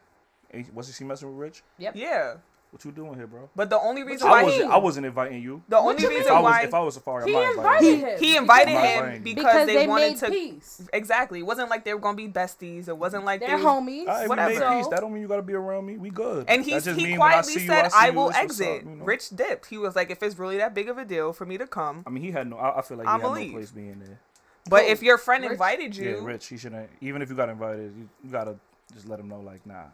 wasn't 0.73 0.97
she 0.97 1.05
messing 1.05 1.29
with 1.29 1.39
Rich? 1.39 1.63
Yep. 1.79 1.97
Yeah, 1.97 2.35
What 2.71 2.85
you 2.85 2.93
doing 2.93 3.15
here, 3.15 3.27
bro? 3.27 3.49
but 3.57 3.69
the 3.69 3.81
only 3.81 4.05
reason 4.05 4.29
I 4.29 4.31
why 4.31 4.43
wasn't. 4.45 4.63
he, 4.65 4.71
I 4.71 4.77
wasn't 4.77 5.07
inviting 5.07 5.43
you. 5.43 5.61
the 5.69 5.77
only 5.77 6.01
you 6.03 6.09
reason 6.09 6.27
If 6.27 6.31
I 6.31 6.35
was, 6.41 6.43
why 6.45 6.63
if 6.63 6.73
I 6.75 6.81
was 6.81 6.97
Safaree, 6.99 7.27
He 7.27 7.35
I 7.37 7.41
might 7.41 7.51
invited 7.57 7.89
invite 7.95 8.13
him. 8.13 8.19
he 8.21 8.37
invited 8.37 8.67
Because- 8.67 8.85
him 9.17 9.23
because, 9.25 9.45
because 9.45 9.67
they, 9.67 9.75
they, 9.75 9.87
wanted 9.89 10.09
made 10.11 10.17
to 10.19 10.31
peace. 10.31 10.89
exactly. 10.93 11.39
It 11.41 11.47
wasn't 11.47 11.69
like 11.69 11.85
they 11.85 11.95
were 11.95 12.01
gonna 12.01 12.17
be 12.17 12.29
besties. 12.29 12.87
It 12.87 12.97
wasn't 12.97 13.25
like 13.25 13.41
They're 13.41 13.59
they 13.59 13.65
homies. 13.65 14.01
All 14.03 14.07
right, 14.07 14.29
Whatever. 14.29 14.53
we 14.55 14.59
made 14.61 14.77
peace. 14.79 14.87
That 14.87 15.01
don't 15.01 15.13
mean 15.13 15.23
you 15.23 15.29
gotta 15.29 15.43
be 15.43 15.55
around 15.55 15.85
me. 15.87 15.97
We 15.99 16.11
good. 16.11 16.45
And 16.49 16.63
That 16.65 16.71
he's, 16.71 16.85
just 16.85 16.97
he 16.99 17.07
mean 17.07 17.15
I 17.15 17.17
quietly 17.17 17.53
you, 17.55 17.59
said, 17.67 17.89
see 17.91 17.99
"I 18.01 18.11
will 18.11 18.29
it's 18.29 18.39
what's 18.39 18.61
up," 18.61 18.67
exit." 18.69 18.85
you 18.85 18.91
know? 18.97 19.05
Rich 19.05 19.31
dipped. 19.31 19.67
He 19.67 19.77
was 19.77 19.97
like, 19.97 20.11
"If 20.11 20.23
it's 20.23 20.39
really 20.39 20.59
that 20.59 20.73
big 20.73 20.89
of 20.89 20.97
a 20.97 21.05
deal 21.05 21.33
for 21.33 21.45
me 21.45 21.59
to 21.59 21.67
come, 21.67 22.05
I 22.07 22.11
mean, 22.11 22.23
he 22.23 22.31
had 22.31 22.49
no. 22.49 22.57
I, 22.57 22.79
I 22.79 22.83
feel 22.83 22.99
like 22.99 23.09
he 23.09 23.13
I'ma 23.13 23.29
had 23.31 23.35
leave. 23.37 23.51
no 23.51 23.57
place 23.59 23.71
being 23.73 23.99
there. 23.99 24.21
but 24.69 24.85
if 24.85 25.01
oh, 25.01 25.07
your 25.07 25.19
friend 25.19 25.45
invited 25.45 25.97
you, 25.97 26.11
Yeah, 26.19 26.25
Rich. 26.25 26.47
He 26.47 26.57
shouldn't. 26.57 26.89
Even 27.01 27.21
if 27.21 27.31
you 27.31 27.35
got 27.35 27.49
invited, 27.49 27.93
you, 27.97 28.09
you 28.23 28.31
gotta 28.31 28.55
just 28.95 29.09
let 29.09 29.19
him 29.19 29.29
know. 29.29 29.41
Like, 29.41 29.67
nah. 29.67 29.87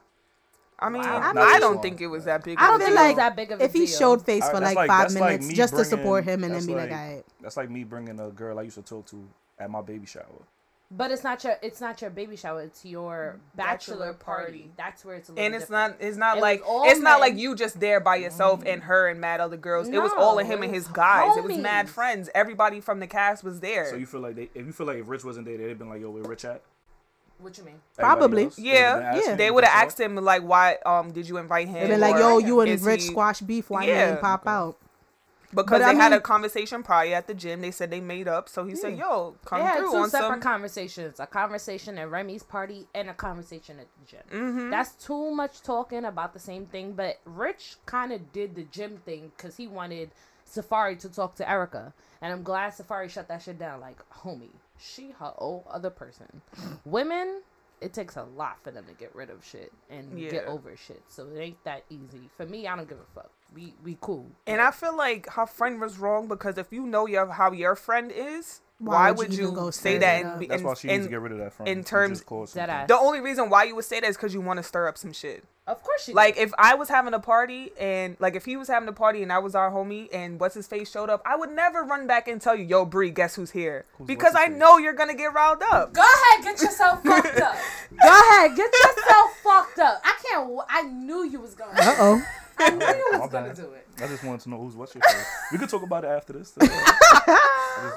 I 0.79 0.89
mean, 0.91 1.03
Wow. 1.03 1.21
I, 1.23 1.33
Not 1.33 1.53
this 1.53 1.61
don't 1.61 1.75
one. 1.77 1.83
think 1.83 2.01
it 2.03 2.07
was 2.07 2.25
that 2.25 2.45
big. 2.45 2.59
I 2.59 2.67
don't 2.67 2.83
a 2.83 2.85
think 2.85 2.97
deal. 2.97 3.05
it 3.05 3.09
was 3.09 3.17
that 3.17 3.37
big 3.37 3.51
of 3.53 3.61
a 3.61 3.65
If 3.65 3.73
he 3.73 3.87
deal. 3.87 3.99
showed 3.99 4.27
face 4.27 4.43
Alright, 4.43 4.55
for 4.57 4.61
that's 4.61 4.75
like, 4.75 4.89
like- 4.89 4.89
five 4.89 5.03
that's 5.09 5.15
like 5.15 5.31
minutes 5.31 5.49
me 5.49 5.55
just 5.55 5.75
to 5.77 5.85
support 5.85 6.25
him 6.25 6.45
and 6.45 6.55
then 6.55 6.67
be 6.67 6.75
like, 6.75 6.91
like- 6.91 6.99
alright. 7.01 7.25
That's 7.41 7.57
like 7.57 7.71
me 7.71 7.85
bringing 7.85 8.21
a 8.21 8.29
girl 8.31 8.59
I 8.59 8.63
used 8.63 8.77
to 8.77 8.83
talk 8.83 9.07
to 9.07 9.27
at 9.59 9.71
my 9.71 9.81
baby 9.81 10.07
shower. 10.07 10.25
But 10.89 11.11
it's 11.11 11.25
not 11.25 11.43
your 11.43 11.57
it's 11.63 11.81
not 11.81 12.01
your 12.01 12.11
baby 12.11 12.37
shower. 12.37 12.61
It's 12.63 12.85
your 12.85 13.41
bachelor, 13.57 13.97
Bachelor 13.97 14.13
party. 14.13 14.45
party. 14.45 14.71
That's 14.77 15.05
where 15.05 15.17
it's 15.17 15.29
a 15.29 15.33
and 15.33 15.53
it's 15.53 15.65
different. 15.65 15.99
not. 15.99 16.07
It's 16.07 16.17
not 16.17 16.39
It 16.39 16.43
like 16.43 16.61
was 16.61 16.69
all 16.69 16.89
it's 16.89 17.01
not 17.01 17.19
like 17.19 17.37
you 17.37 17.57
just 17.57 17.81
there 17.81 17.99
by 17.99 18.17
yourself 18.17 18.63
and 18.65 18.83
mm. 18.83 18.85
her 18.85 19.09
and 19.09 19.21
mad 19.21 19.41
other 19.41 19.57
girls. 19.57 19.89
it 19.89 19.99
was 20.01 20.13
all 20.17 20.39
of 20.39 20.47
him 20.47 20.63
and 20.63 20.73
his 20.73 20.87
guys. 20.87 21.37
It 21.37 21.43
was 21.43 21.57
mad 21.59 21.89
friends. 21.89 22.31
Everybody 22.37 22.79
from 22.81 23.01
the 23.01 23.09
cast 23.09 23.43
was 23.43 23.59
there. 23.59 23.91
So 23.91 23.97
you 23.97 24.07
feel 24.07 24.21
like 24.21 24.37
they, 24.37 24.49
if 24.55 24.65
you 24.65 24.73
feel 24.73 24.87
like 24.87 24.99
if 24.99 25.09
Rich 25.09 25.25
wasn't 25.25 25.47
there, 25.47 25.57
they'd 25.57 25.71
have 25.71 25.79
been 25.79 25.89
like, 25.89 26.03
"Yo, 26.03 26.11
where 26.11 26.23
Rich 26.23 26.45
at?" 26.45 26.63
What 27.39 27.57
you 27.59 27.65
mean? 27.65 27.75
Everybody 27.99 28.19
Probably. 28.19 28.45
else? 28.45 28.59
Yeah, 28.59 29.15
yeah. 29.17 29.35
They 29.37 29.51
would 29.51 29.65
have 29.65 29.73
that's 29.73 29.93
asked 29.93 30.01
him 30.01 30.17
like, 30.17 30.43
"Why? 30.43 30.77
Um, 30.87 31.13
did 31.13 31.29
you 31.29 31.37
invite 31.37 31.69
him?" 31.69 31.89
They've 31.89 31.99
like, 31.99 32.17
yo, 32.17 32.39
you 32.39 32.61
and 32.61 32.81
Rich 32.83 33.03
he- 33.03 33.09
squash 33.09 33.41
beef. 33.41 33.69
Why 33.71 33.85
you 33.85 33.93
Yeah. 33.93 34.11
ain't 34.13 34.21
pop 34.21 34.47
out? 34.47 34.77
because 35.55 35.65
But 35.71 35.79
they 35.79 35.85
I 35.85 35.95
had 35.95 36.13
a 36.13 36.21
conversation 36.21 36.83
prior 36.83 37.15
at 37.15 37.29
the 37.29 37.35
gym. 37.35 37.61
They 37.61 37.71
said 37.71 37.91
they 37.91 38.01
made 38.01 38.27
up, 38.27 38.49
so 38.49 38.65
he 38.65 38.75
said, 38.75 38.99
"Yo, 38.99 39.37
come 39.45 39.61
They 39.61 39.65
had 39.65 39.79
through 39.79 39.91
two 39.93 39.97
on 39.99 40.11
separate 40.11 40.29
some." 40.29 40.41
conversations: 40.41 41.21
a 41.21 41.27
conversation 41.27 41.99
at 41.99 42.11
Remy's 42.11 42.43
party 42.43 42.89
and 42.95 43.09
a 43.09 43.15
conversation 43.15 43.79
at 43.79 43.87
the 44.01 44.07
gym. 44.07 44.23
mm-hmm. 44.33 44.71
That's 44.71 44.93
too 44.93 45.31
much 45.31 45.63
talking 45.63 46.05
about 46.05 46.33
the 46.33 46.41
same 46.41 46.67
thing. 46.67 46.93
But 46.95 47.21
Rich 47.25 47.77
kind 47.87 48.13
of 48.13 48.33
did 48.33 48.55
the 48.57 48.65
gym 48.65 48.99
thing 49.05 49.33
because 49.37 49.57
he 49.57 49.67
wanted 49.69 50.11
Safaree 50.51 50.99
to 51.01 51.09
talk 51.09 51.37
to 51.37 51.49
Erica, 51.49 51.93
and 52.21 52.33
I'm 52.33 52.43
glad 52.43 52.73
Safaree 52.73 53.09
shut 53.09 53.29
that 53.29 53.43
shit 53.43 53.59
down. 53.59 53.81
Like, 53.81 53.99
homie, 54.25 54.51
she 54.79 55.11
her 55.19 55.33
old 55.39 55.65
other 55.71 55.91
person. 55.91 56.27
Women, 56.85 57.43
it 57.81 57.93
takes 57.93 58.17
a 58.17 58.23
lot 58.25 58.59
for 58.63 58.71
them 58.71 58.85
to 58.87 58.93
get 58.95 59.15
rid 59.15 59.31
of 59.31 59.45
shit 59.45 59.73
and 59.91 60.19
get 60.19 60.47
over 60.47 60.75
shit. 60.77 61.03
So 61.09 61.27
it 61.35 61.39
ain't 61.41 61.65
that 61.65 61.85
easy. 61.91 62.29
For 62.37 62.47
me, 62.47 62.67
I 62.67 62.77
don't 62.77 62.89
give 62.89 62.99
a 62.99 63.15
fuck. 63.15 63.31
We 63.55 63.75
we 63.85 63.97
cool. 64.01 64.27
And 64.47 64.61
I 64.61 64.71
feel 64.71 64.97
like 64.97 65.29
her 65.33 65.47
friend 65.47 65.81
was 65.81 65.99
wrong 65.99 66.27
because 66.29 66.59
if 66.59 66.73
you 66.73 66.87
know 66.87 67.07
your 67.07 67.27
how 67.31 67.53
your 67.53 67.75
friend 67.77 68.11
is, 68.15 68.61
Why 68.79 68.95
why, 68.95 69.11
would 69.13 69.29
would 69.31 69.37
you 69.39 69.47
you, 69.51 69.53
go 69.53 69.71
say 69.71 69.99
that? 69.99 70.21
it 70.21 70.27
And, 70.27 70.41
That's 70.41 70.53
and- 70.61 70.65
why 70.65 70.75
she 70.75 70.89
needs 70.89 71.05
to 71.07 71.11
get 71.11 71.21
rid 71.21 71.33
of 71.33 71.39
that 71.39 71.53
friend. 71.53 71.69
in 71.69 71.85
terms- 71.85 72.23
caused 72.23 72.55
Dead 72.55 72.89
the 72.89 72.99
only 72.99 73.21
reason 73.21 73.49
why 73.51 73.65
you 73.65 73.75
would 73.77 73.85
say 73.85 74.01
that 74.01 74.09
is 74.09 74.17
because 74.17 74.35
you 74.35 74.41
want 74.41 74.59
to 74.59 74.63
stir 74.63 74.89
up 74.89 74.99
some 74.99 75.13
shit. 75.13 75.45
Of 75.67 75.83
course 75.83 76.05
she 76.05 76.13
Like 76.13 76.37
did. 76.37 76.43
if 76.45 76.53
I 76.59 76.75
was 76.77 76.89
having 76.89 77.13
a 77.13 77.19
party 77.19 77.73
and 77.79 78.17
like 78.21 78.37
if 78.37 78.45
he 78.45 78.57
was 78.57 78.69
having 78.69 78.89
a 78.89 78.93
party 78.93 79.23
and 79.25 79.33
I 79.33 79.39
was 79.41 79.55
our 79.57 79.71
homie 79.71 80.09
and 80.13 80.39
what's 80.39 80.55
his 80.55 80.67
face 80.69 80.89
showed 80.91 81.11
up, 81.11 81.21
I 81.27 81.35
would 81.37 81.51
never 81.51 81.83
run 81.83 82.07
back 82.07 82.29
and 82.29 82.41
tell 82.41 82.55
you, 82.55 82.65
"Yo, 82.65 82.85
Bree, 82.85 83.11
guess 83.11 83.35
who's 83.35 83.51
here?" 83.51 83.85
Who's 83.99 84.07
because 84.07 84.35
I 84.35 84.43
what's-his-face? 84.43 84.61
know 84.61 84.79
you're 84.79 84.93
gonna 84.93 85.15
get 85.15 85.35
riled 85.35 85.63
up. 85.73 85.93
Go 85.93 86.03
ahead, 86.03 86.45
get 86.45 86.63
yourself 86.63 87.03
fucked 87.05 87.41
up. 87.41 87.57
Go 88.01 88.09
ahead, 88.09 88.57
get 88.57 88.71
yourself 88.73 89.31
fucked 89.43 89.79
up. 89.81 90.01
I 90.05 90.15
can't. 90.25 90.43
w- 90.45 90.63
I 90.69 90.83
knew 90.83 91.25
you 91.25 91.41
was 91.41 91.55
gonna. 91.55 91.73
Uh 91.81 91.95
oh. 91.99 92.23
I 92.59 92.71
knew 92.71 92.87
you 92.87 93.09
My 93.13 93.19
was 93.19 93.31
gonna 93.31 93.49
bad. 93.49 93.57
do 93.57 93.71
it. 93.73 93.87
I 94.03 94.07
just 94.07 94.23
wanted 94.25 94.41
to 94.43 94.51
know 94.51 94.59
who's 94.59 94.77
what's 94.77 94.95
your 94.95 95.03
face. 95.03 95.27
We 95.53 95.59
could 95.59 95.69
talk 95.69 95.83
about 95.83 96.05
it 96.05 96.09
after 96.09 96.33
this. 96.33 96.57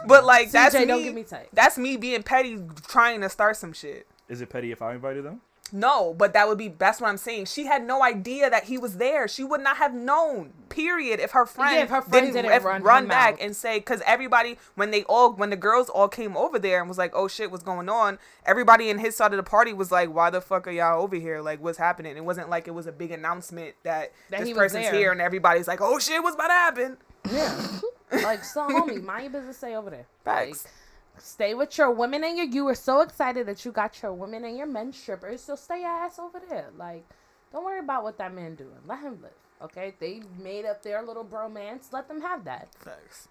But 0.07 0.25
like 0.25 0.51
that's 0.51 0.75
CJ, 0.75 0.79
me. 0.81 0.85
don't 0.87 1.03
get 1.03 1.13
me 1.15 1.23
tight. 1.23 1.47
That's 1.53 1.77
me 1.77 1.95
being 1.97 2.23
petty, 2.23 2.59
trying 2.87 3.21
to 3.21 3.29
start 3.29 3.55
some 3.57 3.73
shit. 3.73 4.07
is 4.27 4.41
it 4.41 4.49
petty 4.49 4.71
if 4.71 4.81
I 4.81 4.93
invited 4.93 5.23
them? 5.23 5.41
No, 5.71 6.13
but 6.13 6.33
that 6.33 6.47
would 6.47 6.57
be 6.57 6.69
that's 6.69 6.99
what 7.01 7.09
I'm 7.09 7.17
saying. 7.17 7.45
She 7.45 7.65
had 7.65 7.85
no 7.85 8.03
idea 8.03 8.49
that 8.49 8.65
he 8.65 8.77
was 8.77 8.97
there. 8.97 9.27
She 9.27 9.43
would 9.43 9.61
not 9.61 9.77
have 9.77 9.93
known. 9.93 10.51
Period. 10.69 11.19
If 11.19 11.31
her 11.31 11.45
friend, 11.45 11.79
if 11.81 11.89
her 11.89 12.01
friend 12.01 12.31
didn't 12.33 12.51
if- 12.51 12.63
run 12.63 12.83
run 12.83 13.07
back 13.07 13.35
mouth. 13.35 13.41
and 13.45 13.55
say 13.55 13.79
because 13.79 14.01
everybody 14.05 14.57
when 14.75 14.91
they 14.91 15.03
all 15.03 15.33
when 15.33 15.49
the 15.49 15.55
girls 15.55 15.89
all 15.89 16.07
came 16.07 16.37
over 16.37 16.59
there 16.59 16.79
and 16.79 16.87
was 16.87 16.97
like, 16.97 17.11
oh 17.15 17.27
shit, 17.27 17.51
what's 17.51 17.63
going 17.63 17.89
on? 17.89 18.19
Everybody 18.45 18.89
in 18.89 18.99
his 18.99 19.15
side 19.15 19.31
of 19.33 19.37
the 19.37 19.43
party 19.43 19.73
was 19.73 19.91
like, 19.91 20.13
why 20.13 20.29
the 20.29 20.41
fuck 20.41 20.67
are 20.67 20.71
y'all 20.71 21.01
over 21.01 21.15
here? 21.15 21.41
Like, 21.41 21.61
what's 21.61 21.77
happening? 21.77 22.15
It 22.17 22.23
wasn't 22.25 22.49
like 22.49 22.67
it 22.67 22.71
was 22.71 22.87
a 22.87 22.91
big 22.91 23.11
announcement 23.11 23.75
that, 23.83 24.11
That 24.29 24.39
this 24.41 24.47
he 24.49 24.53
person's 24.53 24.85
there. 24.85 24.93
here 24.93 25.11
and 25.11 25.21
everybody's 25.21 25.67
like, 25.67 25.81
oh 25.81 25.97
shit, 25.99 26.21
what's 26.23 26.35
about 26.35 26.47
to 26.47 26.53
happen? 26.53 26.97
Yeah. 27.31 27.67
like, 28.23 28.43
so 28.43 28.67
homie, 28.67 29.03
mind 29.03 29.23
your 29.23 29.31
business. 29.33 29.57
Stay 29.57 29.75
over 29.75 29.89
there. 29.89 30.05
Facts. 30.23 30.63
Like, 30.65 30.73
stay 31.19 31.53
with 31.53 31.77
your 31.77 31.91
women 31.91 32.23
and 32.23 32.37
your. 32.37 32.47
You 32.47 32.65
were 32.65 32.75
so 32.75 33.01
excited 33.01 33.45
that 33.47 33.63
you 33.65 33.71
got 33.71 34.01
your 34.01 34.13
women 34.13 34.43
and 34.45 34.57
your 34.57 34.67
men 34.67 34.91
strippers. 34.93 35.41
So 35.41 35.55
stay 35.55 35.81
your 35.81 35.89
ass 35.89 36.19
over 36.19 36.39
there. 36.49 36.69
Like, 36.77 37.05
don't 37.51 37.63
worry 37.65 37.79
about 37.79 38.03
what 38.03 38.17
that 38.17 38.33
man 38.33 38.55
doing. 38.55 38.69
Let 38.85 38.99
him 38.99 39.19
live. 39.21 39.31
Okay, 39.61 39.93
they 39.99 40.21
made 40.41 40.65
up 40.65 40.81
their 40.83 41.01
little 41.03 41.25
bromance. 41.25 41.91
Let 41.91 42.07
them 42.07 42.21
have 42.21 42.45
that. 42.45 42.69
Facts. 42.75 43.27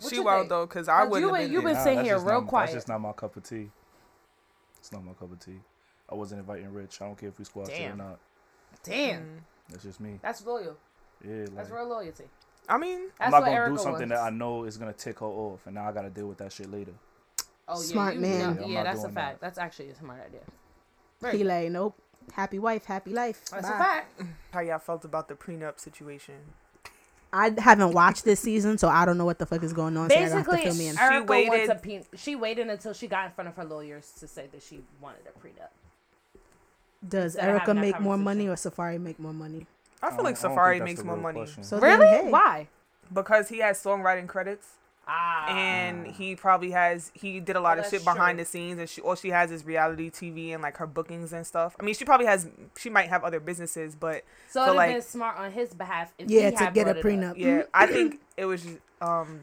What 0.00 0.10
She 0.10 0.16
you 0.16 0.22
wild 0.24 0.40
think? 0.42 0.48
though, 0.50 0.66
cause 0.66 0.88
I 0.88 1.00
Cause 1.02 1.10
wouldn't 1.10 1.28
you 1.28 1.34
have 1.34 1.42
been- 1.42 1.46
been. 1.46 1.52
you 1.52 1.60
there. 1.62 1.74
been 1.74 1.82
sitting 1.84 2.04
here 2.04 2.18
real 2.18 2.40
not, 2.40 2.46
quiet. 2.48 2.66
That's 2.66 2.74
just 2.76 2.88
not 2.88 3.00
my 3.00 3.12
cup 3.12 3.36
of 3.36 3.42
tea. 3.42 3.70
It's 4.78 4.92
not 4.92 5.04
my 5.04 5.12
cup 5.12 5.32
of 5.32 5.38
tea. 5.40 5.60
I 6.10 6.14
wasn't 6.14 6.40
inviting 6.40 6.72
Rich. 6.72 7.02
I 7.02 7.06
don't 7.06 7.18
care 7.18 7.28
if 7.28 7.38
we 7.38 7.44
squash 7.44 7.68
it 7.68 7.90
or 7.90 7.96
not. 7.96 8.18
Damn. 8.84 9.44
That's 9.68 9.82
just 9.82 10.00
me. 10.00 10.18
that's 10.22 10.44
loyal. 10.46 10.76
Yeah, 11.26 11.46
That's 11.54 11.68
real 11.68 11.88
loyalty. 11.88 12.24
I 12.68 12.76
mean, 12.78 13.00
I'm 13.18 13.30
not 13.30 13.40
gonna 13.40 13.52
Erica 13.52 13.76
do 13.76 13.82
something 13.82 14.08
that. 14.10 14.18
I 14.20 14.30
know 14.30 14.64
is 14.64 14.76
gonna 14.76 14.92
tick 14.92 15.20
her 15.20 15.26
off, 15.26 15.60
and 15.66 15.74
now 15.74 15.88
I 15.88 15.92
gotta 15.92 16.10
deal 16.10 16.26
with 16.26 16.38
that 16.38 16.52
shit 16.52 16.70
later. 16.70 16.92
Oh, 17.66 17.80
yeah, 17.80 17.86
Smart 17.86 18.14
you- 18.14 18.20
man. 18.20 18.40
Yeah, 18.40 18.60
Yeah, 18.60 18.66
yeah, 18.66 18.82
that's 18.84 19.04
a 19.04 19.08
fact. 19.08 19.40
that. 19.40 19.40
That's 19.40 19.58
actually 19.58 19.90
a 19.90 19.94
smart 19.94 20.20
idea. 20.26 20.40
Very 21.20 21.32
He 21.32 21.38
good. 21.42 21.48
like, 21.48 21.70
nope. 21.70 21.94
Happy 22.34 22.58
wife, 22.58 22.84
happy 22.84 23.10
life. 23.12 23.42
That's 23.50 23.68
Bye. 23.68 23.74
a 23.74 23.78
fact. 23.78 24.22
how 24.52 24.60
y'all 24.60 24.78
felt 24.78 25.04
about 25.04 25.28
the 25.28 25.34
prenup 25.34 25.78
situation? 25.80 26.34
I 27.32 27.54
haven't 27.58 27.92
watched 27.92 28.24
this 28.24 28.40
season, 28.40 28.78
so 28.78 28.88
I 28.88 29.04
don't 29.04 29.18
know 29.18 29.24
what 29.26 29.38
the 29.38 29.44
fuck 29.46 29.62
is 29.62 29.72
going 29.74 29.96
on. 29.98 30.08
so 30.08 30.16
gonna 30.16 30.30
Basically, 30.30 30.62
fill 30.62 30.74
me 30.74 30.88
in. 30.88 30.98
Erica 30.98 31.24
waited- 31.30 31.50
wants 31.68 31.68
a 31.70 31.74
pe- 31.74 32.04
she 32.16 32.36
waited 32.36 32.68
until 32.68 32.92
she 32.94 33.06
got 33.06 33.26
in 33.26 33.32
front 33.32 33.48
of 33.48 33.56
her 33.56 33.64
lawyers 33.64 34.12
to 34.20 34.26
say 34.28 34.46
that 34.52 34.62
she 34.62 34.82
wanted 35.00 35.22
a 35.26 35.38
prenup. 35.38 35.68
Does 37.06 37.34
instead 37.36 37.48
Erica 37.50 37.74
make 37.74 38.00
more 38.00 38.16
money 38.16 38.48
or 38.48 38.54
Safaree 38.54 39.00
make 39.00 39.18
more 39.18 39.32
money? 39.34 39.66
I 40.02 40.10
feel 40.10 40.24
like 40.24 40.38
I 40.38 40.42
don't 40.42 40.56
Safaree 40.56 40.84
makes 40.84 41.02
more 41.04 41.16
money. 41.16 41.46
So 41.62 41.78
really? 41.78 41.98
then, 42.06 42.24
hey. 42.26 42.30
Why? 42.30 42.68
because 43.12 43.48
he 43.48 43.58
has 43.60 43.82
songwriting 43.82 44.26
credits. 44.28 44.66
Ah. 45.10 45.46
and 45.48 46.06
he 46.06 46.36
probably 46.36 46.70
has 46.72 47.10
he 47.14 47.40
did 47.40 47.56
a 47.56 47.60
lot 47.60 47.78
Oh, 47.78 47.80
of 47.80 47.86
shit 47.86 48.04
behind 48.04 48.36
true. 48.36 48.44
the 48.44 48.50
scenes 48.50 48.78
and 48.78 48.86
she 48.90 49.00
all 49.00 49.14
she 49.14 49.30
has 49.30 49.50
is 49.50 49.64
reality 49.64 50.10
tv 50.10 50.52
and 50.52 50.62
like 50.62 50.76
her 50.76 50.86
bookings 50.86 51.32
and 51.32 51.46
stuff 51.46 51.74
i 51.80 51.82
mean 51.82 51.94
she 51.94 52.04
probably 52.04 52.26
has 52.26 52.46
she 52.76 52.90
might 52.90 53.08
have 53.08 53.24
other 53.24 53.40
businesses 53.40 53.94
but 53.94 54.22
so 54.50 54.60
so, 54.60 54.62
it'd 54.64 54.76
like- 54.76 54.92
been 54.92 55.00
smart 55.00 55.38
on 55.38 55.50
his 55.50 55.72
behalf 55.72 56.12
if 56.18 56.28
Yeah, 56.30 56.50
he 56.50 56.56
to 56.58 56.64
had 56.64 56.74
get 56.74 56.88
a 56.88 56.92
brought 56.92 57.04
prenup. 57.06 57.38
yeah 57.38 57.62
i 57.72 57.86
think 57.86 58.20
it 58.36 58.44
was 58.44 58.62
just, 58.62 58.76
um 59.00 59.40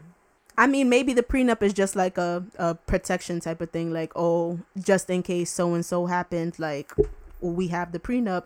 I 0.56 0.68
mean, 0.68 0.88
maybe 0.88 1.12
the 1.12 1.24
prenup 1.24 1.62
is 1.62 1.72
just 1.74 1.96
like 1.96 2.16
a, 2.16 2.44
a 2.58 2.76
protection 2.76 3.40
type 3.40 3.60
of 3.60 3.68
thing. 3.72 3.92
Like, 3.92 4.10
oh, 4.16 4.58
just 4.78 5.10
in 5.10 5.22
case 5.22 5.50
so 5.52 5.74
and 5.74 5.84
so 5.84 6.06
happened, 6.06 6.58
like, 6.58 6.94
we 7.42 7.68
have 7.68 7.92
the 7.92 7.98
prenup, 7.98 8.44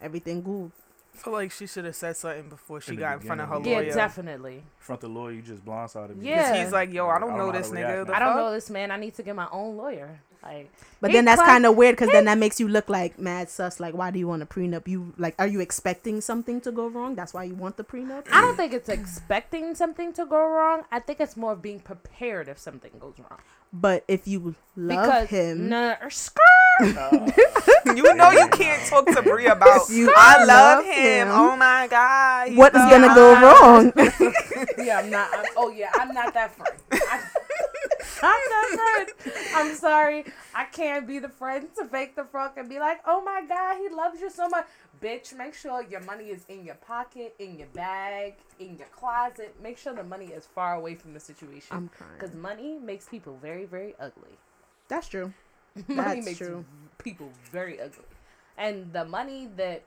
everything 0.00 0.42
good. 0.42 0.72
I 1.14 1.18
feel 1.18 1.32
like 1.34 1.52
she 1.52 1.66
should 1.66 1.84
have 1.84 1.94
said 1.94 2.16
something 2.16 2.48
before 2.48 2.80
she 2.80 2.90
In 2.92 2.96
the 2.96 3.00
got 3.02 3.20
in 3.20 3.26
front 3.26 3.40
of 3.40 3.48
her 3.48 3.58
beginning, 3.58 3.78
lawyer. 3.80 3.88
Yeah, 3.88 3.94
definitely. 3.94 4.62
Front 4.78 5.02
the 5.02 5.08
lawyer, 5.08 5.32
you 5.32 5.42
just 5.42 5.64
blindsided 5.64 6.16
me. 6.16 6.28
Yeah. 6.30 6.50
'Cause 6.52 6.62
he's 6.64 6.72
like, 6.72 6.92
yo, 6.92 7.06
I 7.08 7.18
don't 7.18 7.30
I 7.32 7.36
don't 7.36 7.38
know 7.38 7.46
know 7.52 7.58
this 7.58 7.68
nigga. 7.70 7.74
react 7.74 8.06
The 8.06 8.12
now. 8.12 8.16
I 8.16 8.18
don't 8.20 8.28
fuck? 8.30 8.36
know 8.38 8.50
this 8.52 8.70
man. 8.70 8.90
I 8.90 8.96
need 8.96 9.14
to 9.16 9.22
get 9.22 9.36
my 9.36 9.48
own 9.52 9.76
lawyer. 9.76 10.20
Like, 10.42 10.70
But 11.00 11.12
then 11.12 11.24
that's 11.24 11.40
Clyde- 11.40 11.48
kind 11.52 11.66
of 11.66 11.76
weird 11.76 11.94
because 11.96 12.10
then 12.10 12.24
that 12.26 12.36
makes 12.38 12.58
you 12.58 12.66
look 12.68 12.88
like 12.88 13.18
mad 13.18 13.48
sus. 13.48 13.78
Like, 13.78 13.94
why 13.94 14.10
do 14.10 14.18
you 14.18 14.26
want 14.26 14.42
a 14.42 14.46
prenup? 14.46 14.88
You 14.88 15.12
like, 15.16 15.34
are 15.38 15.46
you 15.46 15.60
expecting 15.60 16.20
something 16.20 16.60
to 16.62 16.72
go 16.72 16.88
wrong? 16.88 17.14
That's 17.14 17.32
why 17.32 17.44
you 17.44 17.54
want 17.54 17.76
the 17.76 17.84
prenup. 17.84 18.26
I 18.32 18.40
don't 18.40 18.56
think 18.56 18.72
it's 18.72 18.88
expecting 18.88 19.74
something 19.74 20.12
to 20.14 20.26
go 20.26 20.38
wrong. 20.38 20.82
I 20.90 20.98
think 20.98 21.20
it's 21.20 21.36
more 21.36 21.54
being 21.54 21.80
prepared 21.80 22.48
if 22.48 22.58
something 22.58 22.90
goes 22.98 23.14
wrong. 23.18 23.38
But 23.72 24.04
if 24.06 24.28
you 24.28 24.54
love 24.76 25.02
Because 25.02 25.28
him, 25.28 25.68
no, 25.68 25.94
skirt. 26.10 26.40
Oh. 26.84 27.28
You 27.94 28.14
know 28.14 28.30
you 28.30 28.48
can't 28.48 28.82
talk 28.88 29.06
to 29.06 29.22
Brie 29.22 29.46
about. 29.46 29.88
You 29.90 30.12
I 30.16 30.38
love 30.44 30.48
love 30.48 30.84
him. 30.86 30.94
him. 30.94 31.28
Oh 31.30 31.54
my 31.56 31.86
god. 31.88 32.56
what 32.56 32.74
is 32.74 32.80
gonna 32.90 33.14
go 33.14 33.32
wrong? 33.40 33.92
yeah, 34.78 34.98
I'm 35.00 35.10
not. 35.10 35.28
I'm, 35.32 35.44
oh 35.56 35.70
yeah, 35.70 35.90
I'm 35.94 36.12
not 36.14 36.32
that 36.34 36.50
friend. 36.52 36.74
I, 36.92 37.20
I'm 38.22 38.40
that 38.48 39.12
friend. 39.16 39.34
I'm 39.54 39.74
sorry. 39.74 40.24
I 40.54 40.64
can't 40.64 41.06
be 41.06 41.18
the 41.18 41.28
friend 41.28 41.68
to 41.76 41.84
fake 41.86 42.16
the 42.16 42.24
fuck 42.24 42.56
and 42.56 42.68
be 42.68 42.78
like, 42.78 43.00
oh 43.06 43.22
my 43.22 43.42
god, 43.46 43.78
he 43.78 43.88
loves 43.88 44.20
you 44.20 44.30
so 44.30 44.48
much. 44.48 44.66
Bitch, 45.02 45.36
make 45.36 45.54
sure 45.54 45.84
your 45.90 46.00
money 46.02 46.26
is 46.26 46.44
in 46.48 46.64
your 46.64 46.76
pocket, 46.76 47.34
in 47.38 47.58
your 47.58 47.66
bag, 47.68 48.34
in 48.60 48.76
your 48.78 48.86
closet. 48.88 49.54
Make 49.60 49.76
sure 49.76 49.94
the 49.94 50.04
money 50.04 50.26
is 50.26 50.46
far 50.46 50.74
away 50.74 50.94
from 50.94 51.12
the 51.12 51.20
situation. 51.20 51.68
I'm 51.70 51.90
Because 52.18 52.34
money 52.34 52.78
makes 52.78 53.08
people 53.08 53.36
very, 53.42 53.64
very 53.64 53.94
ugly. 53.98 54.38
That's 54.88 55.08
true. 55.08 55.32
money 55.88 56.14
That's 56.16 56.26
makes 56.26 56.38
true. 56.38 56.64
people 56.98 57.30
very 57.50 57.80
ugly. 57.80 58.04
And 58.56 58.92
the 58.92 59.04
money 59.04 59.48
that 59.56 59.82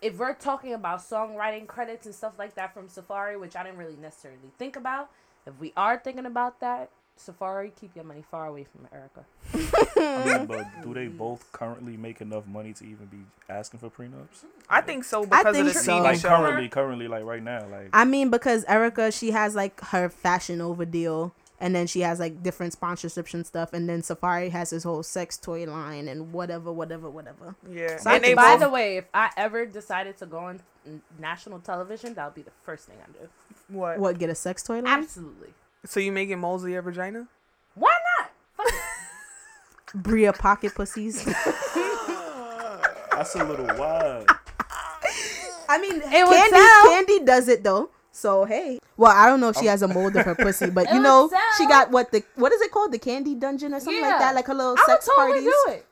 if 0.00 0.18
we're 0.18 0.34
talking 0.34 0.74
about 0.74 1.00
songwriting 1.00 1.66
credits 1.66 2.06
and 2.06 2.14
stuff 2.14 2.32
like 2.38 2.54
that 2.56 2.74
from 2.74 2.88
Safaree, 2.88 3.38
which 3.38 3.56
I 3.56 3.62
didn't 3.62 3.78
really 3.78 3.96
necessarily 3.96 4.50
think 4.58 4.76
about, 4.76 5.10
if 5.46 5.58
we 5.60 5.72
are 5.76 5.98
thinking 5.98 6.26
about 6.26 6.60
that, 6.60 6.90
Safaree, 7.18 7.70
keep 7.78 7.94
your 7.94 8.04
money 8.04 8.24
far 8.30 8.46
away 8.46 8.64
from 8.64 8.88
Erica. 8.92 9.24
I 9.98 10.38
mean, 10.38 10.46
but 10.46 10.66
do 10.82 10.94
they 10.94 11.06
both 11.08 11.50
currently 11.52 11.96
make 11.96 12.20
enough 12.20 12.46
money 12.46 12.72
to 12.72 12.84
even 12.84 13.06
be 13.06 13.18
asking 13.48 13.80
for 13.80 13.90
prenups? 13.90 14.44
I 14.68 14.80
think 14.80 15.04
so 15.04 15.24
because 15.24 15.44
of 15.46 15.52
think 15.54 15.68
the 15.68 15.74
so. 15.74 15.92
TV 16.00 16.02
Like 16.02 16.20
show. 16.20 16.28
currently, 16.28 16.68
currently, 16.68 17.08
like 17.08 17.24
right 17.24 17.42
now, 17.42 17.66
like 17.68 17.90
I 17.92 18.04
mean, 18.04 18.30
because 18.30 18.64
Erica, 18.64 19.12
she 19.12 19.30
has 19.30 19.54
like 19.54 19.80
her 19.86 20.08
fashion 20.08 20.60
over 20.60 20.84
deal, 20.84 21.32
and 21.62 21.76
then 21.76 21.86
she 21.86 22.00
has 22.00 22.18
like 22.18 22.42
different 22.42 22.78
sponsorships 22.78 23.34
and 23.34 23.46
stuff, 23.46 23.72
and 23.72 23.88
then 23.88 24.02
Safaree 24.02 24.50
has 24.50 24.70
his 24.70 24.82
whole 24.82 25.04
sex 25.04 25.38
toy 25.38 25.64
line 25.64 26.08
and 26.08 26.32
whatever, 26.32 26.72
whatever, 26.72 27.08
whatever. 27.08 27.54
Yeah. 27.70 27.98
So 27.98 28.10
I 28.10 28.16
and 28.16 28.24
they 28.24 28.34
By 28.34 28.54
both, 28.54 28.60
the 28.60 28.68
way, 28.68 28.96
if 28.96 29.04
I 29.14 29.30
ever 29.36 29.64
decided 29.64 30.16
to 30.18 30.26
go 30.26 30.38
on 30.38 30.60
national 31.20 31.60
television, 31.60 32.14
that 32.14 32.24
would 32.24 32.34
be 32.34 32.42
the 32.42 32.50
first 32.64 32.88
thing 32.88 32.96
I 33.00 33.12
do. 33.12 33.28
what? 33.68 34.00
What 34.00 34.18
get 34.18 34.28
a 34.28 34.34
sex 34.34 34.64
toy 34.64 34.80
line? 34.80 34.88
Absolutely. 34.88 35.50
So 35.86 36.00
you 36.00 36.10
making 36.10 36.40
moles 36.40 36.64
of 36.64 36.70
your 36.70 36.82
vagina? 36.82 37.28
Why 37.76 37.96
not? 38.18 38.32
Fuck. 38.56 38.74
Bria 40.02 40.32
pocket 40.32 40.74
pussies. 40.74 41.24
that's 43.12 43.36
a 43.36 43.44
little 43.44 43.66
wild. 43.78 44.28
I 45.68 45.80
mean, 45.80 45.94
would 45.94 46.02
Kandi. 46.02 47.20
Kandi 47.22 47.24
does 47.24 47.46
it 47.46 47.62
though. 47.62 47.90
So 48.10 48.46
hey, 48.46 48.80
well, 49.02 49.10
I 49.10 49.26
don't 49.26 49.40
know 49.40 49.48
if 49.48 49.56
she 49.56 49.66
oh. 49.66 49.70
has 49.70 49.82
a 49.82 49.88
mold 49.88 50.14
of 50.14 50.24
her 50.24 50.36
pussy, 50.36 50.70
but 50.70 50.86
you 50.92 51.00
know, 51.00 51.28
sell. 51.28 51.40
she 51.58 51.66
got 51.66 51.90
what 51.90 52.12
the 52.12 52.22
what 52.36 52.52
is 52.52 52.60
it 52.60 52.70
called, 52.70 52.92
the 52.92 53.00
Kandi 53.00 53.38
Dungeon 53.38 53.74
or 53.74 53.80
something 53.80 54.00
Yeah. 54.00 54.10
like 54.10 54.18
that, 54.20 54.34
like 54.36 54.46
her 54.46 54.54
little 54.54 54.76
I 54.78 54.84
would 54.86 54.86
sex 54.86 55.06
totally 55.06 55.40
parties. 55.40 55.44
do 55.66 55.72
it. 55.72 55.86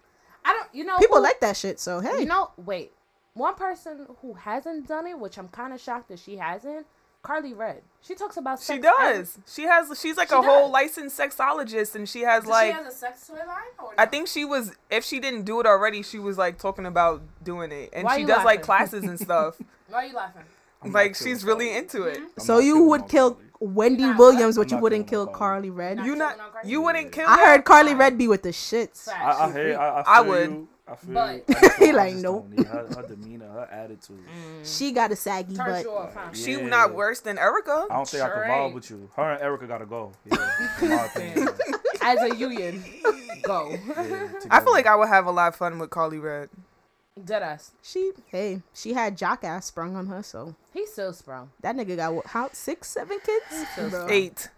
I 0.45 0.53
don't. 0.53 0.69
You 0.73 0.85
know, 0.85 0.97
People 0.99 1.17
who- 1.17 1.25
like 1.25 1.41
that 1.41 1.57
shit. 1.57 1.81
So 1.81 1.99
hey, 1.99 2.21
You 2.21 2.27
know, 2.27 2.51
wait. 2.57 2.93
One 3.35 3.55
person 3.55 4.07
who 4.23 4.35
hasn't 4.35 4.87
done 4.87 5.07
it, 5.07 5.19
which 5.19 5.39
I'm 5.39 5.49
kind 5.49 5.73
of 5.73 5.81
shocked 5.81 6.09
that 6.09 6.19
she 6.19 6.37
hasn't, 6.37 6.87
Carly 7.23 7.53
Red. 7.53 7.83
She 8.01 8.15
talks 8.15 8.37
about 8.37 8.59
She 8.61 8.65
sex 8.65 8.83
does. 8.83 9.39
She 9.47 9.63
has. 9.63 9.99
She's 10.01 10.17
like 10.17 10.29
She 10.29 10.35
a 10.35 10.43
whole 10.43 10.71
licensed 10.71 11.19
sexologist, 11.19 11.95
and 11.95 12.09
she 12.09 12.21
has 12.21 12.43
Does 12.45 12.51
like. 12.51 12.71
she 12.71 12.83
has 12.83 12.95
a 12.95 12.97
sex 12.97 13.27
toy 13.27 13.35
line? 13.35 13.73
Or 13.79 13.93
I 13.99 14.07
think 14.07 14.29
she 14.29 14.45
was. 14.45 14.73
If 14.91 15.05
she 15.05 15.19
didn't 15.21 15.43
do 15.45 15.59
it 15.61 15.67
already, 15.67 16.03
she 16.03 16.19
was 16.19 16.39
like 16.39 16.59
talking 16.59 16.87
about 16.87 17.23
doing 17.43 17.73
it, 17.73 17.91
and 17.93 18.05
Why 18.05 18.17
she 18.17 18.21
you 18.23 18.27
does 18.29 18.45
like 18.45 18.63
classes 18.63 19.05
and 19.05 19.19
stuff. 19.19 19.57
Why 19.89 20.05
are 20.05 20.07
you 20.07 20.15
laughing? 20.15 20.43
I'm 20.83 20.93
like 20.93 21.15
she's 21.15 21.45
really 21.45 21.67
Carly. 21.67 21.79
into 21.79 22.03
it. 22.05 22.17
Mm-hmm. 22.17 22.25
I'm 22.39 22.45
so 22.45 22.59
you 22.59 22.83
would 22.85 23.09
kill 23.09 23.33
Carly. 23.33 23.47
Wendy 23.63 24.03
You're 24.05 24.17
Williams, 24.17 24.57
but 24.57 24.71
you 24.71 24.79
wouldn't 24.79 25.07
kill 25.07 25.27
Carly 25.27 25.69
Carly. 25.69 25.71
Red. 25.71 25.97
Not 25.99 26.07
You 26.07 26.17
not. 26.17 26.39
Carly? 26.39 26.71
You 26.71 26.81
wouldn't 26.81 27.13
kill. 27.13 27.29
I 27.29 27.37
her? 27.39 27.47
heard 27.47 27.65
Carly 27.67 27.95
Red 27.95 28.17
be 28.17 28.27
with 28.27 28.43
the 28.43 28.49
shits. 28.51 29.07
I, 29.09 29.45
I, 29.49 29.53
hear. 29.53 29.79
I, 29.79 29.89
I, 30.01 30.05
I 30.07 30.21
would. 30.23 30.51
You. 30.51 30.69
I 30.89 30.95
feel 30.97 31.15
But- 31.15 31.45
I 31.49 31.61
just 31.61 31.77
He 31.79 31.89
I 31.91 31.93
like, 31.93 32.13
just 32.13 32.23
nope. 32.25 32.53
Her, 32.67 32.87
her 32.97 33.07
demeanor, 33.07 33.49
her 33.49 33.69
attitude. 33.71 34.19
Mm. 34.27 34.79
She 34.79 34.91
got 34.93 35.13
a 35.13 35.17
saggy 35.17 35.55
Turns 35.55 35.85
butt. 35.85 35.93
off, 35.95 36.15
huh? 36.15 36.33
She 36.33 36.53
Yeah. 36.53 36.67
not 36.67 36.95
worse 36.95 37.21
than 37.21 37.37
Erica. 37.39 37.87
I 37.91 37.97
don't 37.97 38.09
think 38.09 38.23
I 38.23 38.29
can 38.31 38.39
vibe 38.51 38.75
with 38.75 38.91
you. 38.91 39.11
Her 39.15 39.33
and 39.35 39.43
Erica 39.43 39.67
gotta 39.67 39.87
go. 39.87 40.13
Yeah, 40.25 40.51
in 40.83 40.89
my 40.89 41.05
opinion. 41.05 41.49
As 42.03 42.19
a 42.33 42.35
union, 42.35 42.83
go. 43.43 43.71
Yeah, 43.95 44.29
I 44.51 44.61
feel 44.61 44.73
like. 44.73 44.87
I 44.87 44.97
would 44.97 45.09
have 45.09 45.27
a 45.27 45.31
lot 45.31 45.49
of 45.49 45.57
fun 45.57 45.79
with 45.79 45.91
Carly 45.91 46.19
Red. 46.19 46.49
Deadass. 47.27 47.71
She 47.83 48.13
hey, 48.27 48.63
she 48.75 48.93
had 48.93 49.17
jock 49.17 49.45
ass 49.45 49.67
sprung 49.67 49.97
on 49.97 50.07
her, 50.07 50.23
so 50.23 50.55
He's 50.73 50.93
still 50.93 51.13
sprung. 51.13 51.51
that 51.61 51.77
nigga 51.77 51.97
got 51.97 52.15
what, 52.15 52.27
how 52.27 52.51
six, 52.53 52.89
seven 52.89 53.19
kids? 53.25 53.67
Eight. 54.09 54.49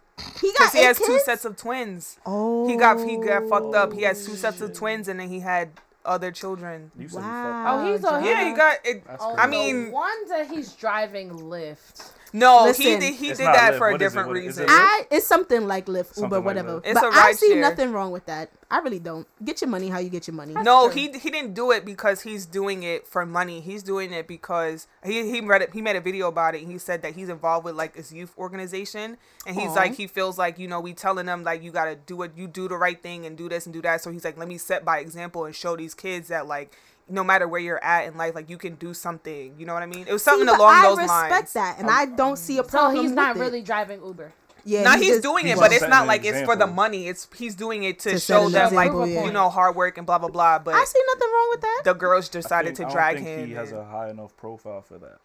He 0.40 0.52
got 0.52 0.72
Because 0.72 0.72
he 0.72 0.78
eight 0.80 0.84
has 0.84 0.98
two 0.98 1.18
sets 1.20 1.44
of 1.44 1.56
twins. 1.56 2.18
Oh, 2.26 2.68
He 2.68 2.76
got 2.76 2.98
he 3.08 3.16
got 3.16 3.44
oh, 3.44 3.48
fucked 3.48 3.74
up. 3.74 3.92
He 3.92 4.02
has 4.02 4.24
two 4.24 4.36
sets 4.36 4.60
of 4.60 4.72
twins, 4.72 5.08
and 5.08 5.18
then 5.18 5.28
he 5.28 5.40
had 5.40 5.70
other 6.04 6.30
children. 6.30 6.90
You 6.98 7.08
Wow. 7.12 7.78
Oh, 7.86 7.92
he's 7.92 8.04
a- 8.04 8.20
Yeah, 8.24 8.48
he 8.48 8.54
got 8.54 8.78
it. 8.84 9.04
Oh, 9.20 9.36
I 9.36 9.46
mean- 9.46 9.86
the 9.86 9.90
one 9.92 10.28
that 10.28 10.48
he's 10.48 10.72
driving 10.72 11.30
Lyft. 11.30 12.10
No, 12.34 12.64
Listen. 12.64 12.82
he 12.84 12.96
did. 12.98 13.14
He 13.14 13.28
did 13.28 13.38
that 13.38 13.74
Lyft. 13.74 13.78
for 13.78 13.88
a 13.88 13.92
What 13.92 14.00
is 14.02 14.06
it? 14.06 14.16
different 14.16 14.30
reason. 14.32 14.64
it? 14.64 14.70
I 14.70 15.06
it's 15.10 15.26
something 15.26 15.66
like 15.66 15.86
Lyft, 15.86 16.14
Something 16.14 16.24
Uber, 16.24 16.36
like 16.36 16.44
whatever. 16.44 16.72
that. 16.80 16.86
It's 16.90 17.00
but 17.00 17.12
a 17.12 17.16
I 17.16 17.20
ride 17.26 17.36
see 17.36 17.48
share. 17.52 17.60
nothing 17.60 17.92
wrong 17.92 18.10
with 18.10 18.24
that. 18.26 18.50
I 18.70 18.78
really 18.78 19.00
don't. 19.00 19.26
Get 19.44 19.60
your 19.60 19.68
money 19.68 19.88
how 19.90 19.98
you 19.98 20.08
get 20.08 20.26
your 20.26 20.34
money. 20.34 20.54
No, 20.54 20.88
true. 20.90 20.98
he 20.98 21.18
he 21.18 21.28
didn't 21.30 21.52
do 21.52 21.70
it 21.72 21.84
because 21.84 22.22
he's 22.22 22.46
doing 22.46 22.84
it 22.84 23.06
for 23.06 23.26
money. 23.26 23.60
He's 23.60 23.82
doing 23.82 24.12
it 24.14 24.26
because 24.26 24.86
he 25.04 25.30
he 25.30 25.42
read 25.42 25.60
it. 25.60 25.74
He 25.74 25.82
made 25.82 25.96
a 25.96 26.00
video 26.00 26.28
about 26.28 26.54
it. 26.54 26.62
And 26.62 26.72
he 26.72 26.78
said 26.78 27.02
that 27.02 27.14
he's 27.14 27.28
involved 27.28 27.66
with 27.66 27.74
like 27.74 27.92
this 27.94 28.10
youth 28.12 28.32
organization, 28.38 29.18
and 29.46 29.54
he's 29.54 29.70
Aw. 29.70 29.74
like 29.74 29.94
he 29.96 30.06
feels 30.06 30.38
like 30.38 30.58
you 30.58 30.68
know 30.68 30.80
we 30.80 30.94
telling 30.94 31.26
them 31.26 31.42
like 31.44 31.62
you 31.62 31.70
gotta 31.70 31.96
do 31.96 32.16
what 32.16 32.36
you 32.38 32.46
do 32.48 32.66
the 32.66 32.76
right 32.76 33.02
thing 33.02 33.26
and 33.26 33.36
do 33.36 33.48
this 33.50 33.66
and 33.66 33.74
do 33.74 33.82
that. 33.82 34.00
So 34.00 34.10
he's 34.10 34.24
like 34.24 34.38
let 34.38 34.48
me 34.48 34.56
set 34.56 34.86
by 34.86 35.00
example 35.00 35.44
and 35.44 35.54
show 35.54 35.76
these 35.76 35.92
kids 35.92 36.28
that 36.28 36.46
like 36.46 36.72
no 37.08 37.22
matter 37.24 37.46
where 37.48 37.60
you're 37.60 37.82
at 37.82 38.06
in 38.06 38.16
life, 38.16 38.34
like 38.34 38.48
you 38.48 38.58
can 38.58 38.74
do 38.76 38.94
something. 38.94 39.54
You 39.58 39.66
know 39.66 39.74
what 39.74 39.82
I 39.82 39.86
mean? 39.86 40.06
It 40.08 40.12
was 40.12 40.22
something 40.22 40.48
See, 40.48 40.54
along 40.54 40.74
I 40.74 40.82
those 40.82 40.96
lines. 40.98 41.10
I 41.10 41.22
respect 41.28 41.54
that, 41.54 41.78
and 41.78 41.90
I 41.90 42.06
don't 42.06 42.38
see 42.38 42.58
a 42.58 42.62
problem. 42.62 42.70
So 42.72 42.78
problem. 42.78 43.04
he's 43.06 43.12
not 43.12 43.34
with 43.34 43.42
it. 43.42 43.44
really 43.46 43.62
driving 43.62 44.04
Uber. 44.04 44.32
Yeah, 44.64 44.84
now 44.84 44.92
he 44.92 44.98
he's 45.04 45.08
just- 45.14 45.22
doing 45.24 45.48
it, 45.48 45.58
but 45.58 45.72
it's 45.72 45.82
not 45.88 46.06
like 46.06 46.24
an 46.24 46.34
it's 46.36 46.44
for 46.46 46.54
the 46.54 46.68
money. 46.68 47.08
It's 47.08 47.26
he's 47.36 47.56
doing 47.56 47.82
it 47.82 47.98
to, 48.00 48.10
To 48.12 48.18
show 48.20 48.46
an 48.46 48.52
them 48.52 48.74
like 48.74 48.92
yeah. 48.92 49.24
you 49.24 49.32
know 49.32 49.48
hard 49.50 49.74
work 49.74 49.98
and 49.98 50.06
blah 50.06 50.18
blah 50.18 50.28
blah. 50.28 50.60
But 50.60 50.74
I 50.74 50.84
see 50.84 51.00
nothing 51.12 51.28
wrong 51.32 51.48
with 51.50 51.60
that. 51.62 51.82
the 51.84 51.94
girls 51.94 52.28
decided 52.28 52.76
think- 52.76 52.76
to 52.76 52.82
I 52.84 52.86
don't 52.86 52.92
drag 52.94 53.16
think 53.16 53.26
him. 53.26 53.48
He 53.48 53.54
has 53.54 53.72
a 53.72 53.84
high 53.84 54.10
enough 54.10 54.36
profile 54.36 54.82
for 54.82 54.98
that, 54.98 55.18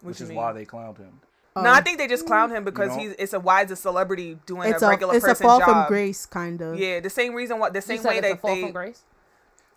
What 0.00 0.04
which 0.04 0.20
is 0.22 0.28
mean? 0.30 0.38
why 0.38 0.52
they 0.54 0.64
clowned 0.64 0.96
him. 0.98 1.20
Oh. 1.54 1.62
No, 1.62 1.70
I 1.72 1.80
think 1.82 1.98
they 1.98 2.06
just 2.06 2.24
mm. 2.24 2.28
clown 2.28 2.50
him 2.50 2.64
because 2.64 2.88
know? 2.90 2.98
he's 2.98 3.12
it's 3.18 3.32
a 3.34 3.40
why 3.40 3.62
is 3.62 3.70
a 3.70 3.76
celebrity 3.76 4.38
doing 4.46 4.70
it's 4.70 4.80
a 4.82 4.86
a 4.86 4.88
regular 4.88 5.16
it's 5.16 5.26
a 5.26 5.34
fall 5.34 5.58
job. 5.58 5.68
from 5.68 5.86
grace 5.88 6.24
kind 6.24 6.60
of. 6.62 6.78
Yeah, 6.78 7.00
the 7.00 7.10
same 7.10 7.34
reason 7.34 7.58
why 7.58 7.68
the 7.70 7.78
You 7.78 7.82
same 7.82 7.98
said 7.98 8.08
way 8.08 8.18
it's 8.18 8.32
a 8.32 8.36
fall 8.36 8.54
they 8.54 8.62
from 8.62 8.72
grace. 8.72 9.02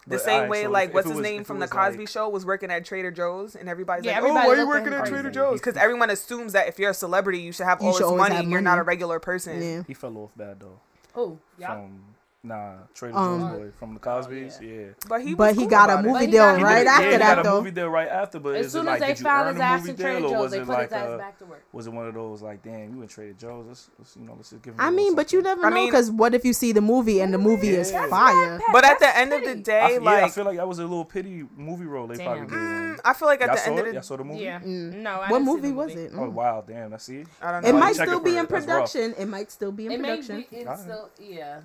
The 0.07 0.15
But, 0.15 0.21
same 0.21 0.33
alright, 0.35 0.49
way, 0.49 0.63
so 0.63 0.69
like 0.71 0.89
if 0.89 0.93
what's 0.95 1.05
it 1.05 1.09
his 1.09 1.17
was- 1.17 1.23
name 1.23 1.43
from 1.43 1.59
the 1.59 1.65
was, 1.65 1.73
like- 1.73 1.89
Cosby 1.91 2.05
Show 2.07 2.27
was 2.29 2.43
working 2.45 2.71
at 2.71 2.83
Trader 2.85 3.11
Joe's, 3.11 3.55
and 3.55 3.69
everybody's 3.69 4.03
Yeah, 4.03 4.13
like, 4.13 4.17
everybody 4.17 4.45
"Oh, 4.45 4.49
why 4.49 4.55
are 4.55 4.59
you 4.61 4.67
working 4.67 4.93
at. 4.93 5.05
Trader 5.05 5.29
Joe's?" 5.29 5.59
Because 5.59 5.77
everyone 5.77 6.09
assumes 6.09 6.53
that 6.53 6.67
if 6.67 6.79
you're 6.79 6.89
a 6.89 6.93
celebrity, 6.95 7.39
you 7.39 7.51
should 7.51 7.67
have 7.67 7.81
You 7.81 7.87
all 7.87 7.93
should 7.93 7.99
this 7.99 8.05
always 8.07 8.19
money, 8.21 8.35
have 8.35 8.43
and 8.45 8.51
you're 8.51 8.61
not 8.61 8.79
a 8.79 8.83
regular 8.83 9.19
person. 9.19 9.61
Yeah. 9.61 9.83
He 9.85 9.93
fell 9.93 10.17
off 10.17 10.31
bad 10.35 10.59
though. 10.59 10.79
Oh, 11.15 11.37
yeah. 11.59 11.67
From 11.75 12.01
nah, 12.43 12.73
Trader 12.93 13.15
Um, 13.17 13.39
Joe's 13.39 13.51
boy 13.59 13.71
from 13.77 13.93
the 13.93 13.99
Cosby's. 13.99 14.59
yeah. 14.61 14.69
yeah. 14.71 14.85
But 15.07 15.21
he, 15.21 15.35
But 15.35 15.53
he 15.53 15.61
cool 15.61 15.67
got 15.69 15.89
a 15.89 16.01
movie 16.01 16.27
deal 16.27 16.43
got- 16.43 16.57
he 16.57 16.63
right 16.63 16.77
did- 16.79 16.87
after 16.87 17.03
yeah, 17.05 17.11
he 17.11 17.17
that 17.17 17.35
got 17.35 17.39
a 17.45 17.49
though. 17.49 17.57
movie 17.59 17.71
deal 17.71 17.87
right 17.89 18.07
after. 18.07 18.39
But 18.39 18.55
As 18.55 18.71
soon 18.71 18.81
as 18.81 18.85
like, 18.87 18.99
they 19.01 19.07
did 19.13 19.19
found 19.19 19.49
his 19.49 19.59
ass 19.61 19.87
in 19.87 19.95
Trader 19.95 20.19
Joe's, 20.21 20.31
was 20.31 20.51
they 20.51 20.57
it 20.59 20.65
put 20.65 20.73
like 20.73 20.83
his 20.89 20.93
ass 20.93 21.07
uh, 21.09 21.17
back 21.17 21.37
to 21.39 21.45
work. 21.45 21.63
was 21.71 21.87
it 21.87 21.93
one 21.93 22.07
of 22.07 22.13
those 22.13 22.41
like, 22.41 22.63
damn, 22.63 22.95
you 22.95 23.01
in 23.01 23.07
Trader 23.07 23.33
Joe's? 23.33 23.65
Let's, 23.67 23.89
let's 23.99 24.15
you 24.17 24.23
know, 24.23 24.33
let's 24.35 24.49
just 24.49 24.61
give 24.63 24.73
him. 24.73 24.79
I 24.81 24.87
a 24.87 24.89
little 24.89 25.05
mean, 25.05 25.15
but 25.15 25.31
you 25.33 25.39
something. 25.39 25.49
never 25.57 25.65
I 25.67 25.69
know 25.69 25.75
mean- 25.75 25.87
because 25.91 26.09
what 26.11 26.33
if 26.33 26.43
you 26.45 26.53
see 26.53 26.71
the 26.71 26.81
movie 26.81 27.21
and 27.21 27.33
the 27.33 27.37
movie 27.37 27.69
is 27.69 27.91
Yeah. 27.91 28.07
fire? 28.07 28.59
But 28.71 28.85
at 28.85 28.99
the 28.99 29.15
end 29.17 29.33
of 29.33 29.43
the 29.43 29.55
day, 29.55 29.95
f- 29.97 30.01
yeah, 30.01 30.09
I 30.25 30.29
feel 30.29 30.45
like 30.45 30.57
that 30.57 30.67
was 30.67 30.79
a 30.79 30.83
little 30.83 31.05
pity 31.05 31.45
movie 31.55 31.85
role 31.85 32.07
they 32.07 32.23
probably 32.23 32.41
Damn. 32.47 32.49
did. 32.49 32.57
mm, 32.57 32.99
I 33.05 33.13
feel 33.13 33.27
like 33.27 33.41
at 33.41 33.55
the 33.55 33.65
end 33.67 33.79
it? 33.79 33.87
of 33.87 33.93
Y'all 33.93 34.01
the 34.01 34.01
saw 34.07 34.17
the 34.17 34.23
movie? 34.23 34.43
Yeah. 34.43 34.59
Mm. 34.59 34.93
No, 35.01 35.23
What 35.27 35.41
movie 35.43 35.71
was 35.71 35.93
it? 35.95 36.11
Oh 36.15 36.29
wow, 36.29 36.63
damn! 36.65 36.93
I 36.93 36.97
see. 36.97 37.23
I 37.41 37.51
don't 37.51 37.63
know. 37.63 37.69
It 37.69 37.73
might 37.73 37.95
still 37.95 38.19
be 38.19 38.31
in 38.37 38.45
it. 38.45 38.49
That's 38.49 38.65
rough. 38.65 38.91
production. 38.91 39.13
It 39.17 39.25
might 39.27 39.51
still 39.51 39.71
be 39.71 39.85
in 39.85 39.91
It 39.93 39.99
may 40.01 40.09
production. 40.17 40.45
be, 40.49 40.57
it's 40.57 40.81
still, 40.81 41.09
yeah. 41.19 41.59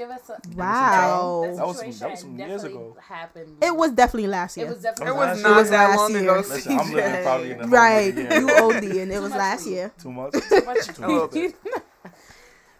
I 0.00 0.04
Like, 0.04 0.22
don't 0.24 0.26
give 0.26 0.30
know. 0.30 0.34
it, 0.34 0.42
give 0.48 0.54
us 0.54 0.54
a. 0.54 0.56
Wow. 0.58 1.42
That 1.46 1.56
That 1.56 1.66
was 1.66 1.78
some- 1.78 1.90
that 1.90 2.10
was 2.10 2.20
some 2.20 2.38
years 2.38 2.64
ago. 2.64 2.96
Happened. 3.00 3.56
It 3.62 3.76
was 3.76 3.90
definitely 3.92 4.28
last 4.28 4.56
It 4.56 4.60
year. 4.60 4.68
was 4.70 4.82
definitely. 4.82 5.14
It 5.14 5.18
last 5.18 5.28
was 5.30 5.38
year. 5.38 5.48
not 5.48 5.56
It 5.56 5.60
was 5.60 5.70
that 5.70 5.96
long 5.96 6.16
ago. 6.16 6.34
Listen, 6.36 6.78
I'm 6.78 6.92
living 6.92 7.22
probably 7.28 7.50
in 7.52 7.58
the 7.58 7.66
right. 7.68 8.14
You 8.16 8.50
OD 8.50 8.84
and 9.02 9.12
it 9.12 9.20
was 9.20 9.32
last 9.32 9.66
weed. 9.66 9.72
year. 9.72 9.92
Too 10.00 10.12
much. 10.12 10.32
too 10.32 10.62
much 10.64 10.98
A 10.98 11.06
little 11.06 11.28
bit. 11.28 11.54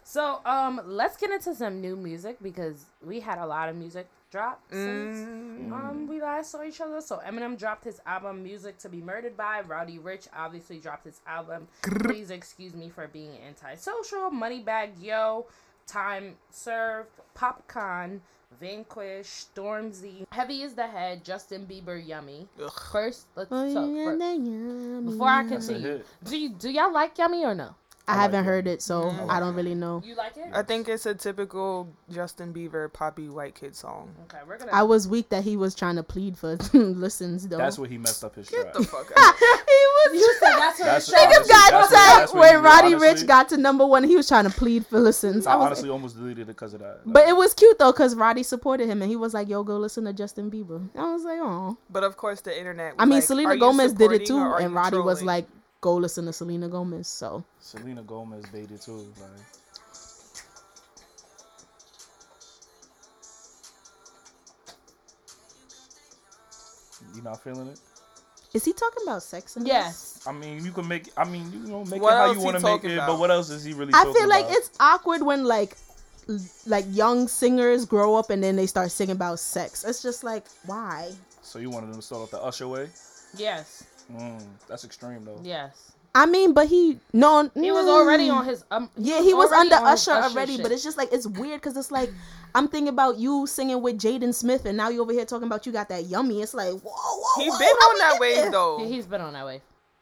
So, 0.04 0.40
um, 0.46 0.80
let's 0.86 1.18
get 1.18 1.30
into 1.30 1.54
some 1.54 1.82
new 1.82 1.94
music 1.94 2.38
because 2.42 2.86
we 3.04 3.20
had 3.20 3.36
a 3.38 3.44
lot 3.44 3.68
of 3.68 3.76
music 3.76 4.06
drop 4.30 4.60
since 4.70 5.18
Mm. 5.18 5.72
um 5.72 6.06
we 6.06 6.20
last 6.20 6.50
saw 6.50 6.62
each 6.62 6.80
other. 6.82 7.00
So 7.00 7.18
Eminem 7.26 7.58
dropped 7.58 7.84
his 7.84 7.98
album 8.06 8.42
"Music 8.42 8.76
to 8.78 8.88
Be 8.88 9.00
Murdered 9.02 9.36
By." 9.38 9.62
Roddy 9.66 9.98
Ricch 9.98 10.28
obviously 10.36 10.78
dropped 10.78 11.04
his 11.04 11.20
album 11.26 11.66
"Please 11.82 12.30
Excuse 12.30 12.74
Me 12.74 12.88
for 12.90 13.06
Being 13.08 13.32
Antisocial." 13.46 14.30
Moneybagg 14.30 14.90
Yo, 15.00 15.46
Time 15.89 16.36
Served, 16.51 17.09
Popcaan, 17.34 18.20
Vanquish, 18.61 19.47
Stormzy, 19.55 20.26
Heavy 20.30 20.62
is 20.62 20.74
the 20.74 20.86
Head, 20.86 21.24
Justin 21.24 21.66
Bieber, 21.66 21.99
Yummy. 22.05 22.47
First, 22.93 23.26
let's 23.36 23.49
Oh, 23.51 23.72
so, 23.72 24.05
fir- 24.05 25.03
before 25.05 25.28
I 25.28 25.43
That's 25.45 25.68
a 25.68 25.72
continue, 25.72 26.05
do 26.24 26.39
you, 26.39 26.49
do 26.51 26.70
y'all 26.70 26.93
like 26.93 27.16
Yummy 27.18 27.45
or 27.45 27.55
no? 27.55 27.74
I 28.09 28.12
I 28.12 28.14
like 28.14 28.22
haven't 28.22 28.40
it. 28.40 28.44
heard 28.44 28.66
it, 28.66 28.82
so 28.82 29.02
Mm. 29.02 29.30
I 29.30 29.38
don't 29.40 29.54
really 29.54 29.74
know. 29.74 30.02
You 30.04 30.16
like 30.16 30.36
it? 30.36 30.46
I 30.52 30.62
think 30.62 30.88
it's 30.88 31.06
a 31.06 31.14
typical 31.14 31.88
Justin 32.11 32.52
Bieber 32.54 32.92
poppy 32.92 33.28
white 33.28 33.54
kid 33.54 33.76
song. 33.76 34.11
Okay, 34.24 34.38
we're 34.48 34.59
gonna. 34.59 34.72
I 34.72 34.82
was 34.82 35.06
weak 35.06 35.28
that 35.28 35.44
he 35.44 35.56
was 35.56 35.74
trying 35.74 35.96
to 35.96 36.02
plead 36.02 36.36
for 36.38 36.56
listens 36.72 37.46
though. 37.46 37.59
That's 37.59 37.78
where 37.78 37.88
he 37.88 37.98
messed 37.98 38.24
up 38.24 38.34
his 38.34 38.48
track. 38.48 38.72
The 38.72 38.82
fuck 38.84 39.12
out. 39.16 39.34
he 39.36 39.44
was. 39.44 40.14
you 40.14 40.34
said 40.40 40.52
that's 40.59 40.78
what 40.80 40.84
That's- 40.86 41.09
it 41.09 41.14
Niggas 41.14 41.24
honestly, 41.26 41.52
got 41.52 41.70
that's 41.70 41.72
what- 41.72 41.98
tight 41.98 42.18
that's 42.20 42.32
when 42.34 42.52
you- 42.52 42.59
Roddy 42.59 42.94
honestly- 42.94 43.24
Ricch 43.24 43.26
got 43.26 43.48
to 43.50 43.56
number 43.56 43.86
one. 43.86 44.04
He 44.04 44.16
was 44.16 44.26
trying 44.26 44.44
to 44.44 44.50
plead 44.50 44.86
for 44.86 44.98
listens. 44.98 45.46
I 45.46 45.52
I 45.52 45.56
was 45.56 45.66
honestly 45.66 45.90
almost 45.90 46.16
deleted 46.16 46.42
it 46.42 46.46
because 46.46 46.74
of 46.74 46.80
that. 46.80 47.06
Like, 47.06 47.12
But 47.14 47.28
it 47.28 47.36
was 47.36 47.52
cute 47.54 47.78
though, 47.78 47.92
cause 47.92 48.14
Roddy 48.14 48.42
supported 48.42 48.88
him 48.88 49.02
and 49.02 49.11
he 49.11 49.16
was 49.16 49.34
like, 49.34 49.48
"Yo, 49.48 49.62
go 49.62 49.76
listen 49.76 50.04
to 50.04 50.12
Justin 50.12 50.50
Bieber." 50.50 50.88
I 50.96 51.12
was 51.12 51.24
like, 51.24 51.38
"Oh." 51.40 51.76
But 51.90 52.04
of 52.04 52.16
course, 52.16 52.40
the 52.40 52.56
internet. 52.59 52.94
I 52.98 53.04
mean, 53.04 53.16
like, 53.16 53.24
Selena 53.24 53.56
Gomez 53.56 53.92
did 53.92 54.12
it 54.12 54.26
too, 54.26 54.38
and 54.38 54.70
you 54.70 54.76
Roddy 54.76 54.98
was 54.98 55.22
like, 55.22 55.46
"Go 55.81 55.97
listen 55.97 56.26
to 56.26 56.33
Selena 56.33 56.68
Gomez." 56.68 57.09
So 57.09 57.45
Selena 57.61 58.03
Gomez 58.03 58.45
baited 58.53 58.81
too. 58.81 59.12
Like, 59.20 59.47
you 67.14 67.22
not 67.22 67.43
feeling 67.43 67.68
it? 67.68 67.81
is 68.55 68.64
he 68.64 68.72
talking 68.72 69.03
about 69.05 69.22
sex? 69.22 69.57
In 69.57 69.64
this? 69.64 69.70
Yes. 69.72 70.24
I 70.26 70.33
mean, 70.33 70.64
you 70.64 70.72
can 70.72 70.89
make. 70.89 71.11
I 71.16 71.24
mean, 71.24 71.51
you 71.53 71.70
know, 71.70 71.85
make 71.85 72.01
What 72.01 72.14
it 72.14 72.16
how 72.16 72.33
you 72.33 72.41
want 72.41 72.57
to 72.59 72.62
make 72.62 72.85
it. 72.85 72.95
about? 72.95 73.09
But 73.09 73.18
what 73.18 73.31
else 73.31 73.51
is 73.51 73.64
he 73.64 73.72
really? 73.72 73.93
I 73.95 74.05
talking 74.05 74.14
feel 74.14 74.29
like 74.29 74.47
about? 74.47 74.57
it's 74.57 74.70
awkward 74.81 75.22
when 75.22 75.45
like 75.45 75.76
like 76.66 76.85
young 76.91 77.29
singers 77.29 77.85
grow 77.87 78.16
up 78.16 78.31
and 78.31 78.43
then 78.43 78.57
they 78.57 78.66
start 78.66 78.91
singing 78.91 79.12
about 79.16 79.39
sex. 79.39 79.85
It's 79.85 80.03
just 80.03 80.24
like 80.24 80.45
why? 80.66 81.12
So 81.43 81.59
you 81.59 81.70
wanted 81.70 81.89
them 81.89 81.97
to 81.97 82.03
start 82.03 82.22
off 82.22 82.31
the 82.31 82.43
Usher 82.43 82.68
way? 82.68 82.89
Yes. 83.37 83.85
Mm, 84.12 84.42
that's 84.68 84.84
extreme 84.84 85.24
though. 85.24 85.40
Yes. 85.42 85.92
I 86.14 86.24
mean, 86.26 86.52
but 86.54 86.68
he 86.68 86.98
no, 87.12 87.50
He 87.54 87.70
was 87.70 87.84
mm. 87.86 87.90
already 87.90 88.30
on 88.30 88.44
his. 88.46 88.64
Um, 88.70 88.90
Yeah, 88.96 89.20
he 89.22 89.34
was 89.34 89.52
under 89.52 89.76
on 89.76 89.90
his 89.90 90.09
Usher 90.09 90.20
already, 90.22 90.54
shit. 90.54 90.62
but 90.62 90.72
it's 90.72 90.82
just 90.82 90.96
like 90.96 91.12
it's 91.12 91.26
weird 91.26 91.61
because 91.61 91.76
it's 91.76 91.90
like 91.90 92.11
I'm 92.54 92.66
thinking 92.68 92.88
about 92.88 93.18
you 93.18 93.46
singing 93.46 93.82
with 93.82 93.98
Jaden 94.00 94.34
Smith, 94.34 94.64
and 94.64 94.76
now 94.76 94.88
you 94.88 95.02
over 95.02 95.12
here 95.12 95.26
talking 95.26 95.46
about 95.46 95.66
you 95.66 95.72
got 95.72 95.88
that 95.90 96.06
yummy. 96.06 96.40
It's 96.40 96.54
like 96.54 96.72
whoa, 96.72 96.80
whoa, 96.92 97.42
He's 97.44 97.52
whoa, 97.52 97.59
been 97.59 97.68
on 97.68 97.98
that 97.98 98.16
wave 98.20 98.36
there? 98.36 98.50
though. 98.50 98.78
He- 98.78 98.92
he's 98.94 99.06
been 99.06 99.20
on 99.20 99.34
that 99.34 99.44
wave. 99.44 99.61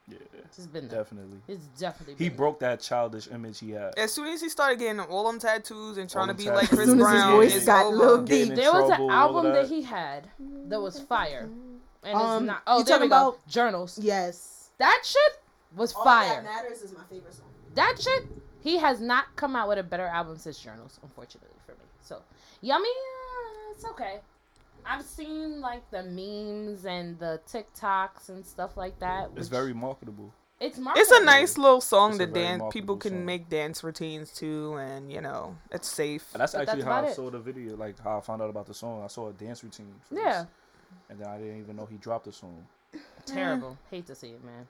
Yeah, 0.08 0.18
He's 0.56 0.68
been 0.68 0.86
there. 0.86 1.00
definitely. 1.02 1.38
He's 1.48 1.58
definitely. 1.76 2.14
He 2.16 2.28
been 2.28 2.36
broke 2.36 2.60
that 2.60 2.78
childish 2.80 3.26
image 3.32 3.58
he 3.58 3.72
had. 3.72 3.98
As 3.98 4.12
soon 4.12 4.28
as 4.28 4.40
he 4.40 4.48
started 4.48 4.78
getting 4.78 5.00
all 5.00 5.26
them 5.26 5.40
tattoos 5.40 5.98
and 5.98 6.08
trying 6.08 6.28
to 6.28 6.34
them 6.34 6.44
be 6.44 6.50
like. 6.50 6.68
Chris 6.68 6.80
As 6.82 6.86
soon 6.86 7.00
as 7.00 7.06
his 7.10 7.12
Brown, 7.22 7.32
voice 7.32 7.56
it's 7.56 7.66
got 7.66 7.86
over. 7.86 7.96
little 7.96 8.22
Getting 8.22 8.48
deep. 8.50 8.56
There 8.56 8.72
was 8.72 8.90
an 8.90 9.10
album 9.10 9.46
that. 9.46 9.52
that. 9.62 9.68
he 9.68 9.82
had 9.82 10.28
that 10.68 10.80
was 10.80 11.00
fire, 11.00 11.48
and 12.06 12.16
Um, 12.16 12.42
it's 12.44 12.46
not. 12.46 12.62
Oh, 12.66 12.78
you 12.78 12.84
there 12.84 12.96
we 13.00 13.08
talking 13.08 13.10
go. 13.10 13.28
about- 13.28 13.46
Journals. 13.46 13.98
Yes, 13.98 14.70
That 14.78 15.02
shit 15.04 15.40
was 15.74 15.92
fire. 15.92 16.28
That 16.42 16.44
matters 16.44 16.82
is 16.82 16.92
my 16.92 17.02
favorite 17.10 17.34
song. 17.34 17.46
That 17.74 18.00
shit. 18.00 18.26
He 18.60 18.78
has 18.78 19.00
not 19.00 19.34
come 19.36 19.54
out 19.56 19.68
with 19.68 19.78
a 19.78 19.82
better 19.82 20.06
album 20.06 20.38
since 20.38 20.58
Journals, 20.58 20.98
unfortunately 21.02 21.56
for 21.64 21.72
me. 21.72 21.78
So, 22.00 22.20
Yummy, 22.62 22.88
uh, 22.88 23.72
it's 23.72 23.84
okay. 23.84 24.20
I've 24.84 25.04
seen 25.04 25.60
like 25.60 25.88
the 25.90 26.02
memes 26.02 26.84
and 26.84 27.18
the 27.18 27.40
TikToks 27.48 28.28
and 28.28 28.44
stuff 28.44 28.76
like 28.76 28.98
that. 29.00 29.26
It's 29.30 29.34
which- 29.40 29.48
very 29.48 29.72
marketable. 29.74 30.32
It's 30.58 30.78
marketable. 30.78 31.02
It's 31.12 31.20
a 31.20 31.24
nice 31.24 31.58
little 31.58 31.80
song 31.82 32.10
It's 32.12 32.18
to 32.20 32.26
dance. 32.26 32.62
People 32.72 32.96
can 32.96 33.10
song. 33.12 33.24
make 33.26 33.48
dance 33.50 33.84
routines 33.84 34.32
too, 34.32 34.74
and 34.78 35.12
you 35.12 35.20
know 35.20 35.56
it's 35.70 35.86
safe. 35.88 36.26
And 36.32 36.40
that's 36.40 36.52
But 36.52 36.62
actually 36.62 36.82
that's 36.82 36.84
how 36.84 36.98
about 37.00 37.04
I 37.04 37.08
it. 37.12 37.14
saw 37.16 37.30
the 37.30 37.38
video, 37.38 37.76
like 37.76 37.98
how 38.00 38.16
I 38.18 38.20
found 38.22 38.40
out 38.40 38.48
about 38.50 38.66
the 38.66 38.72
song. 38.74 39.02
I 39.04 39.08
saw 39.08 39.28
a 39.28 39.32
dance 39.34 39.62
routine. 39.62 39.94
First, 40.08 40.20
Yeah. 40.22 40.44
And 41.08 41.18
then 41.18 41.28
I 41.28 41.38
didn't 41.38 41.60
even 41.60 41.76
know 41.76 41.86
he 41.86 41.96
dropped 41.96 42.24
the 42.24 42.32
song. 42.32 42.66
Terrible. 43.26 43.76
Hate 43.90 44.06
to 44.06 44.14
see 44.14 44.28
it, 44.30 44.44
man. 44.44 44.66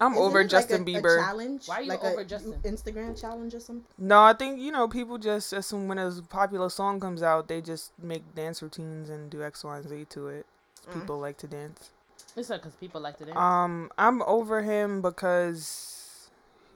I'm 0.00 0.12
Isn't 0.14 0.24
over 0.24 0.40
it 0.40 0.44
like 0.44 0.50
Justin 0.50 0.80
a- 0.80 0.82
a 0.82 0.86
Bieber. 1.00 1.24
challenge? 1.24 1.66
Why 1.68 1.76
are 1.76 1.82
you 1.82 1.88
like 1.88 2.02
over 2.02 2.20
a 2.20 2.24
Justin? 2.24 2.54
Instagram 2.64 3.18
challenge 3.20 3.54
or 3.54 3.60
something? 3.60 3.84
No, 3.98 4.20
I 4.20 4.32
think 4.32 4.58
you 4.58 4.72
know 4.72 4.88
people 4.88 5.16
just 5.16 5.52
assume 5.52 5.86
when 5.86 5.98
a 5.98 6.10
popular 6.28 6.68
song 6.68 6.98
comes 6.98 7.22
out, 7.22 7.46
they 7.46 7.60
just 7.60 7.92
make 8.02 8.34
dance 8.34 8.62
routines 8.62 9.10
and 9.10 9.30
do 9.30 9.44
X, 9.44 9.62
Y, 9.62 9.76
and 9.76 9.88
Z 9.88 10.06
to 10.10 10.26
it. 10.28 10.46
People 10.92 11.18
like 11.20 11.36
to 11.38 11.46
dance. 11.46 11.90
It's 12.36 12.48
not 12.50 12.60
because 12.62 12.74
people 12.74 13.00
like 13.00 13.16
to 13.18 13.26
dance. 13.26 13.38
Um, 13.38 13.92
I'm 13.96 14.22
over 14.22 14.62
him 14.62 15.00
because 15.00 16.28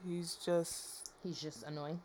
he's 0.07 0.35
just 0.35 1.11
He's 1.21 1.39
just 1.41 1.63
annoying. 1.63 1.99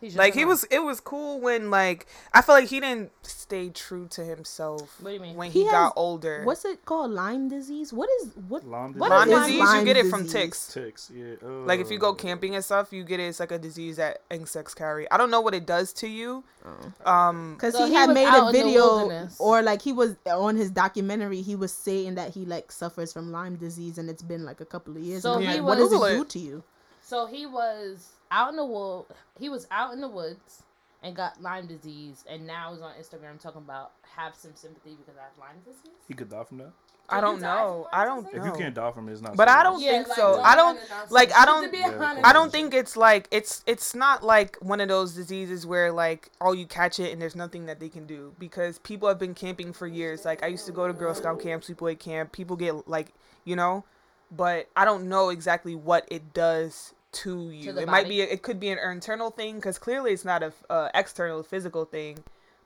He's 0.00 0.16
like 0.16 0.32
he 0.32 0.46
was. 0.46 0.64
It 0.70 0.78
was 0.82 0.98
cool 0.98 1.40
when 1.40 1.70
like 1.70 2.06
I 2.32 2.40
feel 2.40 2.54
like 2.54 2.68
he 2.68 2.80
didn't 2.80 3.12
stay 3.22 3.68
true 3.68 4.06
to 4.12 4.24
himself. 4.24 4.96
What 5.00 5.10
do 5.10 5.14
you 5.14 5.20
mean? 5.20 5.36
When 5.36 5.50
He 5.50 5.64
he, 5.64 5.70
got 5.70 5.92
older. 5.94 6.42
What's 6.44 6.64
it 6.64 6.86
called? 6.86 7.10
Lyme 7.10 7.50
disease? 7.50 7.92
What 7.92 8.08
is 8.22 8.30
what? 8.48 8.66
Lyme 8.66 8.94
What 8.94 9.10
Lyme 9.10 9.30
is 9.30 9.38
disease? 9.40 9.58
You 9.58 9.64
Lyme 9.66 9.84
get 9.84 9.96
it 9.98 10.06
from 10.06 10.26
ticks. 10.26 10.72
Ticks, 10.72 11.10
yeah. 11.14 11.34
Like 11.42 11.80
if 11.80 11.90
you 11.90 11.98
go 11.98 12.10
Uh, 12.10 12.14
camping 12.14 12.54
and 12.54 12.64
stuff, 12.64 12.94
you 12.94 13.04
get 13.04 13.20
it. 13.20 13.24
It's 13.24 13.40
like 13.40 13.52
a 13.52 13.58
disease 13.58 13.96
that 13.96 14.22
insects 14.30 14.72
carry. 14.74 15.10
I 15.10 15.18
don't 15.18 15.30
know 15.30 15.42
what 15.42 15.54
it 15.54 15.66
does 15.66 15.92
to 15.94 16.08
you. 16.08 16.44
Oh. 16.64 17.10
Um, 17.10 17.54
Because 17.56 17.74
So 17.74 17.84
he 17.84 17.90
he 17.90 17.94
had 17.96 18.08
was 18.08 18.14
made 18.14 18.28
a 18.32 18.50
video, 18.52 19.28
or 19.38 19.60
like 19.60 19.82
he 19.82 19.92
was 19.92 20.16
on 20.26 20.56
his 20.56 20.70
documentary. 20.70 21.42
He 21.42 21.56
was 21.56 21.72
saying 21.72 22.14
that 22.14 22.32
he 22.32 22.46
like 22.46 22.72
suffers 22.72 23.12
from 23.12 23.32
Lyme 23.32 23.56
disease, 23.56 23.98
and 23.98 24.08
it's 24.08 24.22
been 24.22 24.44
like 24.46 24.62
a 24.62 24.66
couple 24.66 24.96
of 24.96 25.02
years. 25.02 25.22
So 25.22 25.36
he 25.38 25.46
like, 25.46 25.62
what 25.62 25.78
was- 25.78 25.90
does 25.90 25.92
it 25.92 25.96
Google 26.00 26.16
do 26.16 26.22
it. 26.22 26.28
to 26.30 26.38
you? 26.38 26.62
So 27.10 27.26
he 27.26 27.44
was 27.44 28.12
out 28.30 28.50
in 28.50 28.56
the 28.56 28.64
wood. 28.64 29.04
He 29.40 29.48
was 29.48 29.66
out 29.72 29.92
in 29.92 30.00
the 30.00 30.06
woods 30.06 30.62
and 31.02 31.16
got 31.16 31.42
Lyme 31.42 31.66
disease, 31.66 32.24
and 32.30 32.46
now 32.46 32.72
he's 32.72 32.82
on 32.82 32.92
Instagram 32.92 33.40
talking 33.40 33.62
about 33.62 33.90
have 34.14 34.36
some 34.36 34.52
sympathy 34.54 34.90
because 34.90 35.18
I 35.18 35.24
have 35.24 35.32
Lyme 35.36 35.60
disease. 35.64 35.90
He 36.06 36.14
could 36.14 36.30
die 36.30 36.44
from 36.44 36.58
that. 36.58 36.70
I 37.08 37.16
Did 37.16 37.22
don't 37.22 37.40
know. 37.40 37.88
I 37.92 38.04
don't 38.04 38.22
disease? 38.22 38.38
If 38.38 38.46
you 38.46 38.52
can't 38.52 38.76
die 38.76 38.92
from 38.92 39.08
it, 39.08 39.12
it's 39.14 39.22
not. 39.22 39.36
But 39.36 39.48
I 39.48 39.64
don't 39.64 39.82
Yeah, 39.82 39.90
think 39.90 40.06
like, 40.06 40.16
so. 40.18 40.40
I 40.40 40.54
don't 40.54 40.76
run 40.76 40.84
it 40.84 40.90
out. 40.92 41.10
like. 41.10 41.32
I 41.36 41.44
don't. 41.46 41.74
Yeah. 41.74 42.20
I 42.22 42.32
don't 42.32 42.52
think 42.52 42.74
it's 42.74 42.96
like 42.96 43.26
it's 43.32 43.64
it's 43.66 43.92
not 43.92 44.22
like 44.22 44.56
one 44.60 44.80
of 44.80 44.86
those 44.86 45.12
diseases 45.12 45.66
where 45.66 45.90
like 45.90 46.30
oh 46.40 46.52
you 46.52 46.64
catch 46.64 47.00
it 47.00 47.12
and 47.12 47.20
there's 47.20 47.34
nothing 47.34 47.66
that 47.66 47.80
they 47.80 47.88
can 47.88 48.06
do 48.06 48.34
because 48.38 48.78
people 48.78 49.08
have 49.08 49.18
been 49.18 49.34
camping 49.34 49.72
for 49.72 49.88
years. 49.88 50.24
Like 50.24 50.44
I 50.44 50.46
used 50.46 50.66
to 50.66 50.72
go 50.72 50.86
to 50.86 50.92
Girl 50.92 51.12
Scout 51.12 51.40
camp, 51.40 51.64
sleepaway 51.64 51.98
camp. 51.98 52.30
People 52.30 52.54
get 52.54 52.86
like 52.86 53.12
you 53.44 53.56
know, 53.56 53.82
but 54.30 54.68
I 54.76 54.84
don't 54.84 55.08
know 55.08 55.30
exactly 55.30 55.74
what 55.74 56.06
it 56.08 56.32
does 56.32 56.94
to 57.12 57.50
you. 57.50 57.72
the 57.72 57.82
it 57.82 57.88
might 57.88 58.08
be 58.08 58.20
a, 58.20 58.24
it 58.24 58.42
could 58.42 58.60
be 58.60 58.68
an 58.70 58.78
internal 58.78 59.30
thing 59.30 59.56
because 59.56 59.78
clearly 59.78 60.12
it's 60.12 60.24
not 60.24 60.42
a 60.42 60.52
uh, 60.68 60.88
external 60.94 61.42
physical 61.42 61.84
thing, 61.84 62.18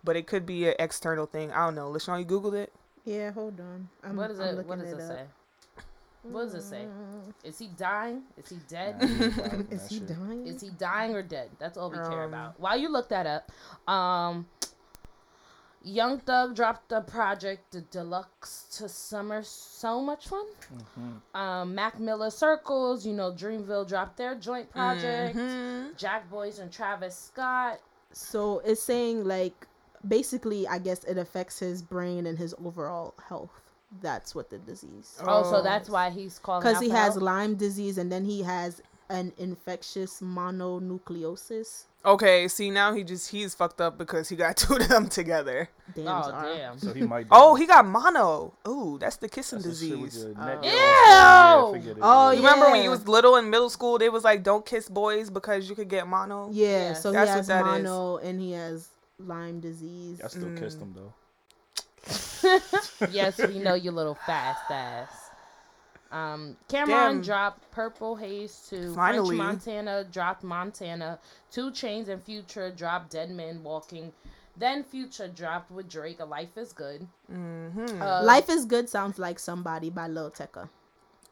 but 0.03 0.17
it 0.17 0.27
could 0.27 0.45
be 0.47 0.69
an 0.69 0.75
external 0.79 1.27
thing. 1.27 1.51
I 1.53 1.65
don't 1.65 1.75
know. 1.75 1.91
Lashon, 1.91 2.19
you 2.19 2.25
googled 2.27 2.55
it. 2.55 2.73
Yeah, 3.05 3.33
hold 3.33 3.61
on. 3.61 3.89
I'm, 4.03 4.17
What 4.17 4.29
does 4.29 4.41
I'm 4.41 4.49
it? 4.59 4.67
What 4.67 4.79
looking 4.79 4.85
does 4.97 5.09
it 5.09 5.11
up. 5.11 5.19
say? 5.19 5.25
What 6.23 6.45
does 6.45 6.55
it 6.55 6.63
say? 6.63 6.87
Is 7.43 7.59
he 7.59 7.67
dying? 7.77 8.23
Is 8.39 8.49
he 8.49 8.57
dead? 8.67 8.99
Nah, 8.99 9.07
he 9.07 9.25
ain't 9.43 9.73
Is 9.73 9.89
he 9.91 10.01
dying? 10.01 10.47
Is 10.47 10.61
he 10.63 10.71
dying 10.71 11.15
or 11.15 11.23
dead? 11.23 11.51
That's 11.59 11.77
all 11.77 11.91
we 11.91 11.97
care 11.97 12.23
Um, 12.23 12.33
about. 12.33 12.59
While 12.59 12.79
you 12.79 12.89
look 12.91 13.11
that 13.11 13.27
up, 13.27 13.53
um, 13.93 14.47
Young 15.87 16.19
Thug 16.21 16.57
dropped 16.57 16.89
the 16.89 17.03
project 17.03 17.73
the 17.73 17.83
deluxe 17.83 18.67
to 18.79 18.89
summer 18.89 19.43
so 19.43 20.01
much 20.01 20.29
fun. 20.29 20.47
Mm-hmm. 20.75 21.37
Um, 21.37 21.75
Mac 21.75 22.01
Miller 22.01 22.31
Circles, 22.31 23.05
you 23.07 23.13
know, 23.13 23.31
Dreamville 23.33 23.87
dropped 23.87 24.17
their 24.17 24.35
joint 24.35 24.71
project. 24.71 25.37
Mhm. 25.37 25.97
Jack 25.99 26.31
Boys 26.31 26.59
and 26.59 26.73
Travis 26.73 27.15
Scott. 27.17 27.81
So 28.13 28.61
it's 28.65 28.83
saying 28.83 29.25
like 29.25 29.67
basically, 30.09 30.67
I 30.67 30.79
guess 30.79 31.05
it 31.05 31.19
affects 31.19 31.59
his 31.59 31.83
brain 31.83 32.27
and 32.27 32.39
his 32.39 32.55
overall 32.65 33.15
health. 33.29 33.51
That's 34.01 34.35
what 34.35 34.49
the 34.51 34.59
disease. 34.59 35.19
Oh, 35.21 35.43
so 35.45 35.57
Oh. 35.59 35.63
that's 35.63 35.89
why 35.91 36.11
he's 36.11 36.39
calling. 36.39 36.63
Because 36.67 36.81
he 36.83 36.89
has 36.89 37.13
help? 37.15 37.23
Lyme 37.25 37.55
disease 37.57 37.99
and 37.99 38.11
then 38.11 38.25
he 38.25 38.43
has 38.43 38.81
an 39.15 39.33
infectious 39.39 40.21
mononucleosis. 40.21 41.85
Okay, 42.07 42.49
see 42.49 42.69
now 42.71 42.93
he 42.93 43.03
just 43.03 43.31
he's 43.31 43.55
fucked 43.55 43.81
up 43.81 43.97
because 43.97 44.29
he 44.29 44.37
got 44.37 44.57
two 44.63 44.75
of 44.77 44.89
them 44.89 45.09
together. 45.09 45.71
Damn, 45.95 46.09
Oh 46.09 46.23
Zara. 46.29 46.55
damn. 46.57 46.79
So 46.79 46.93
he 46.93 47.03
might. 47.03 47.27
Oh, 47.31 47.55
he 47.55 47.67
got 47.67 47.87
mono. 47.87 48.53
Ooh, 48.69 48.99
that's 48.99 49.17
the 49.17 49.29
kissing 49.29 49.61
That's 49.63 49.81
the 49.81 49.89
shit 49.89 49.99
with 49.99 50.11
disease. 50.11 50.25
your 50.37 50.45
neck. 50.45 50.59
Ew! 50.65 50.71
Yeah, 50.71 51.73
it. 51.75 51.97
Oh, 52.03 52.31
You 52.33 52.39
remember 52.39 52.71
when 52.71 52.83
you 52.83 52.91
was 52.91 53.09
little 53.09 53.37
in 53.37 53.49
middle 53.49 53.71
school? 53.71 53.97
They 53.99 54.11
was 54.11 54.25
like, 54.25 54.43
"Don't 54.43 54.67
kiss 54.67 54.89
boys 54.89 55.31
because 55.31 55.69
you 55.71 55.75
could 55.75 55.89
get 55.89 56.07
mono." 56.07 56.51
Yeah, 56.53 56.89
Yeah. 56.89 56.93
so 56.95 57.11
That's 57.13 57.31
he 57.31 57.31
what 57.31 57.37
has 57.39 57.47
that 57.47 57.61
is. 57.61 57.85
mono 57.85 58.17
and 58.19 58.39
he 58.41 58.53
has 58.53 58.89
Lyme 59.19 59.61
disease. 59.61 60.21
I 60.23 60.29
still 60.29 60.51
kissed 60.59 60.79
Mm. 60.81 60.83
him 60.83 60.95
though. 60.97 61.13
yes, 63.11 63.39
we 63.39 63.59
know 63.61 63.73
you 63.75 63.91
little 63.93 64.17
fast 64.27 64.71
ass. 64.71 65.24
Um, 66.15 66.57
Cam'ron 66.69 66.87
Damn. 66.87 67.23
dropped 67.23 67.71
Purple 67.73 68.15
Haze 68.15 68.69
to 68.71 68.95
Finally. 68.95 69.37
French 69.37 69.67
Montana 69.67 70.05
dropped 70.05 70.45
Montana. 70.45 71.19
2 71.51 71.73
Chainz 71.73 72.09
and 72.09 72.23
Future 72.23 72.71
dropped 72.71 73.11
Dead 73.11 73.31
Man 73.31 73.65
Walking. 73.65 74.13
Then 74.57 74.85
Future 74.85 75.27
dropped 75.27 75.73
with 75.73 75.89
Drake. 75.89 76.21
A 76.21 76.25
Life 76.25 76.57
is 76.57 76.73
Good. 76.73 77.09
Mm-hmm. 77.33 78.01
Uh, 78.01 78.23
Life 78.23 78.49
is 78.49 78.65
Good 78.65 78.89
sounds 78.89 79.19
like 79.19 79.41
somebody 79.41 79.91
by 79.91 80.07
Lil 80.07 80.31
Tecca. 80.31 80.69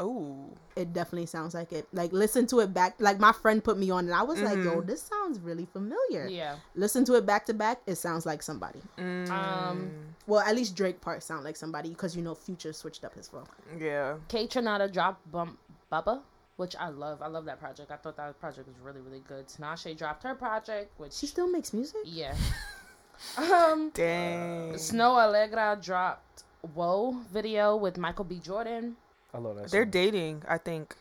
Ooh. 0.02 0.54
It 0.74 0.92
definitely 0.92 1.26
sounds 1.26 1.54
like 1.54 1.72
it. 1.72 1.86
Like 1.92 2.12
listen 2.12 2.46
to 2.48 2.60
it 2.60 2.72
back. 2.74 2.94
Like 2.98 3.18
my 3.20 3.32
friend 3.32 3.62
put 3.62 3.76
me 3.78 3.90
on 3.90 4.06
and 4.06 4.14
I 4.14 4.22
was 4.22 4.40
like, 4.40 4.56
yo, 4.56 4.80
Mhm. 4.80 4.86
this 4.86 5.02
sounds 5.02 5.38
really 5.40 5.66
familiar. 5.66 6.26
Yeah. 6.26 6.56
Listen 6.74 7.04
to 7.06 7.14
it 7.14 7.26
back 7.26 7.46
to 7.46 7.54
back. 7.54 7.82
It 7.86 7.96
sounds 7.96 8.24
like 8.26 8.42
somebody. 8.42 8.80
Mm, 8.98 9.28
Um, 9.30 9.90
Well, 10.26 10.40
at 10.40 10.54
least 10.54 10.74
Drake 10.76 11.00
part 11.00 11.22
sound 11.22 11.44
like 11.44 11.56
somebody 11.56 11.90
because 11.90 12.16
you 12.16 12.22
know 12.22 12.34
Future 12.34 12.72
switched 12.72 13.04
up 13.04 13.14
his 13.14 13.28
flow. 13.28 13.44
yeah. 13.78 14.16
Kaytranada 14.28 14.90
dropped 14.90 15.30
Bum- 15.30 15.58
Bubba, 15.92 16.22
which 16.56 16.74
I 16.76 16.88
love. 16.88 17.20
I 17.20 17.26
love 17.26 17.44
that 17.46 17.58
project. 17.60 17.90
I 17.90 17.96
thought 17.96 18.16
that 18.16 18.38
project 18.40 18.66
was 18.68 18.76
really, 18.82 19.00
really 19.00 19.20
good. 19.28 19.48
Tinashe 19.48 19.96
dropped 19.96 20.22
her 20.22 20.34
project, 20.34 20.98
which 20.98 21.12
She 21.12 21.26
still 21.26 21.48
makes 21.48 21.72
music. 21.74 22.00
yeah. 22.04 22.34
um, 23.36 23.90
Dang. 23.94 24.72
Snoh 24.74 25.16
Aalegra 25.16 25.80
dropped 25.82 26.44
Whoa 26.74 27.16
video 27.32 27.76
with 27.76 27.98
Michael 27.98 28.24
B. 28.24 28.38
Jordan. 28.38 28.96
I 29.34 29.38
love 29.38 29.56
that. 29.56 29.70
They're 29.70 29.84
song. 29.84 29.90
dating. 29.90 30.42
I 30.48 30.58
think. 30.58 30.96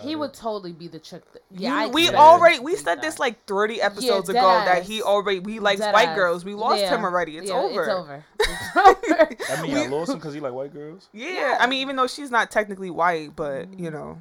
He 0.00 0.16
would 0.16 0.34
totally 0.34 0.72
be 0.72 0.88
the 0.88 0.98
chick. 0.98 1.22
That, 1.34 1.42
yeah, 1.52 1.72
I 1.72 1.84
You- 1.84 1.90
we 1.90 2.02
expected 2.02 2.18
already 2.20 2.56
to 2.56 2.62
we 2.64 2.72
be 2.72 2.78
said 2.78 3.00
this 3.00 3.14
that. 3.14 3.20
like 3.20 3.44
30 3.46 3.80
episodes 3.80 4.26
dead 4.26 4.34
ago 4.38 4.48
that 4.48 4.78
ass. 4.78 4.88
he 4.88 5.02
already 5.02 5.40
he 5.52 5.60
likes 5.60 5.80
Dead 5.80 5.92
white 5.94 6.08
ass. 6.08 6.16
girls. 6.16 6.44
We 6.44 6.54
lost 6.54 6.80
Yeah. 6.80 6.96
him 6.96 7.04
already. 7.04 7.38
It's 7.38 7.48
Yeah, 7.48 7.56
over. 7.58 7.80
It's 7.82 7.90
over. 7.92 8.24
It's 8.40 8.76
over. 8.76 9.36
I 9.58 9.62
mean, 9.62 9.76
I 9.76 9.86
lost 9.86 10.10
him 10.10 10.16
because 10.16 10.34
he 10.34 10.40
like 10.40 10.52
white 10.52 10.72
girls. 10.72 11.08
Yeah. 11.12 11.58
I 11.60 11.68
mean, 11.68 11.80
even 11.80 11.94
though 11.94 12.08
she's 12.08 12.32
not 12.32 12.50
technically 12.50 12.90
white, 12.90 13.36
but 13.36 13.70
Mm-hmm. 13.70 13.84
you 13.84 13.90
know, 13.92 14.20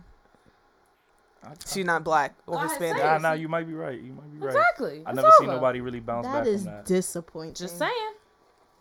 I, 1.44 1.54
she's 1.68 1.86
not 1.86 2.04
black 2.04 2.36
or 2.46 2.58
Go 2.58 2.68
Hispanic. 2.68 2.98
say 2.98 3.04
Nah, 3.04 3.16
it. 3.16 3.22
nah, 3.24 3.32
you 3.34 3.48
might 3.50 3.66
be 3.68 3.74
right. 3.74 4.00
You 4.00 4.14
might 4.14 4.32
be 4.32 4.46
right. 4.46 4.56
exactly. 4.56 5.02
I 5.06 5.10
It's 5.10 5.16
never 5.16 5.32
seen 5.40 5.48
over. 5.50 5.56
nobody 5.58 5.82
really 5.82 6.00
bounce 6.02 6.28
That 6.28 6.44
back 6.44 6.48
is 6.48 6.64
from 6.66 6.72
that. 6.72 6.86
disappointing. 6.86 7.56
Just 7.56 7.80
saying. 7.80 8.12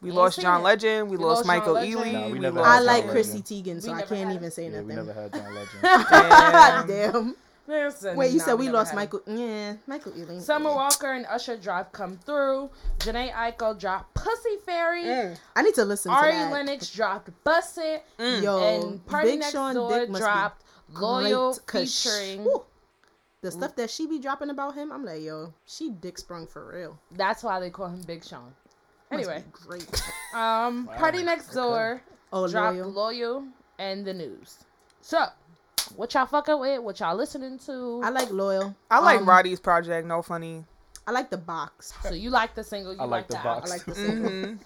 We 0.03 0.09
Ain't 0.09 0.17
lost 0.19 0.41
John 0.41 0.61
it. 0.61 0.65
Legend. 0.65 1.09
We, 1.11 1.17
We 1.17 1.25
lost 1.25 1.37
lost 1.39 1.47
Michael 1.47 1.75
John 1.75 1.85
Ealy. 1.87 1.95
Legend. 1.97 2.13
Nah, 2.15 2.27
we 2.27 2.33
we 2.33 2.41
lost 2.51 2.57
I 2.69 2.77
John 2.79 2.87
like 2.87 2.97
Legend. 3.07 3.11
Chrissy 3.13 3.43
Teigen, 3.43 3.83
so 3.83 3.93
I 3.93 4.03
can't 4.03 4.33
even 4.33 4.51
say 4.51 4.69
Yeah, 4.69 4.81
we 4.81 4.95
nothing. 4.95 5.07
never 5.07 5.13
had 5.21 5.33
John 5.33 5.55
Legend. 5.55 6.87
Damn. 6.87 6.87
Damn. 7.13 7.37
Listen, 7.69 8.17
Wait, 8.17 8.33
you 8.33 8.39
nah, 8.39 8.45
said 8.45 8.55
we 8.55 8.65
never 8.67 8.79
lost 8.79 8.91
had 8.91 8.97
it. 8.97 9.01
Michael? 9.01 9.23
Yeah, 9.29 9.75
Michael 9.87 10.13
Ealy. 10.13 10.43
Summer 10.43 10.71
Walker 10.71 11.13
and 11.13 11.25
Usher 11.27 11.57
dropped 11.57 11.93
"Come 11.93 12.19
Through." 12.27 12.71
Jhené 12.99 13.33
Aiko 13.33 13.79
dropped 13.79 14.13
"Pussy 14.15 14.57
Fairy." 14.67 15.05
Mm. 15.05 15.39
I 15.55 15.63
need 15.63 15.75
to 15.77 15.85
listen 15.85 16.11
Ari 16.11 16.33
to 16.33 16.39
that. 16.39 16.45
Ari 16.47 16.53
Lennox 16.53 16.91
dropped 16.91 17.31
"Bust 17.45 17.79
It," 17.79 18.03
Mm. 18.19 18.43
Yo, 18.43 18.59
and 18.91 19.07
Party 19.07 19.31
Big 19.31 19.39
Next 19.41 19.53
Sean 19.53 19.75
Door 19.77 19.91
Dick 20.01 20.11
dropped 20.13 20.65
be 20.93 20.99
"Loyal" 21.01 21.53
great, 21.53 21.67
'cause 21.67 21.95
sh- 21.95 22.03
featuring. 22.09 22.43
whew, 22.43 22.65
the 23.43 23.51
stuff 23.53 23.77
that 23.77 23.91
she 23.91 24.09
be 24.09 24.19
dropping 24.19 24.51
about 24.51 24.75
him. 24.75 24.91
I'm 24.91 25.05
like, 25.05 25.23
yo, 25.23 25.55
she 25.65 25.89
dick 25.91 26.19
sprung 26.19 26.49
for 26.49 26.69
real. 26.75 26.99
That's 27.13 27.45
why 27.45 27.61
they 27.61 27.71
call 27.71 27.87
him 27.87 28.03
Big 28.03 28.25
Sean. 28.25 28.55
Must 29.13 29.29
Anyway, 29.29 29.45
be 29.45 29.67
great. 29.67 30.03
um, 30.35 30.87
Wow, 30.87 30.97
Party 30.97 31.23
Next. 31.23 31.49
Door 31.51 32.03
Oh, 32.33 32.49
dropped 32.49 32.77
loyal. 32.79 32.91
"Loyal" 32.91 33.45
and 33.79 34.05
the 34.07 34.15
news. 34.15 34.65
So, 35.03 35.25
what 35.97 36.15
y'all 36.15 36.27
fucking 36.27 36.59
with? 36.59 36.81
What 36.83 36.99
y'all 37.01 37.15
listening 37.17 37.59
to? 37.67 38.01
I 38.03 38.09
like 38.09 38.31
loyal. 38.31 38.75
I 38.91 39.01
like 39.01 39.21
Um, 39.21 39.29
Roddy's 39.29 39.61
project. 39.61 40.07
No 40.07 40.23
funny. 40.23 40.65
I 41.07 41.11
like 41.11 41.31
the 41.31 41.37
box. 41.39 41.93
so 42.03 42.15
you 42.15 42.31
like 42.31 42.55
the 42.55 42.65
single? 42.65 42.95
You 42.95 43.01
I 43.01 43.05
like 43.05 43.29
the 43.29 43.37
album. 43.37 43.53
box. 43.61 43.71
I 43.71 43.75
like 43.75 43.85
the 43.85 43.95
single. 43.95 44.31
hmm 44.31 44.45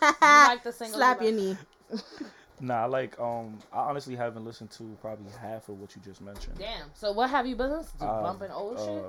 You 0.02 0.12
like 0.20 0.62
the 0.62 0.72
single? 0.72 0.96
Slap 0.98 1.20
you 1.22 1.28
your 1.28 1.36
like- 1.50 1.58
knee. 1.90 1.98
Nah, 2.60 2.84
I 2.84 2.86
like 2.86 3.18
um. 3.18 3.58
I 3.72 3.78
honestly 3.80 4.14
haven't 4.14 4.44
listened 4.44 4.70
to 4.72 4.96
probably 5.00 5.32
half 5.40 5.68
of 5.68 5.80
what 5.80 5.96
you 5.96 6.02
just 6.02 6.20
mentioned. 6.20 6.56
Damn. 6.58 6.90
So 6.94 7.10
what 7.10 7.28
have 7.28 7.44
you 7.44 7.56
been 7.56 7.72
listening 7.72 7.98
to? 7.98 8.06
Uh, 8.06 8.22
Bumping 8.22 8.52
old 8.52 8.78
shit. 8.78 9.04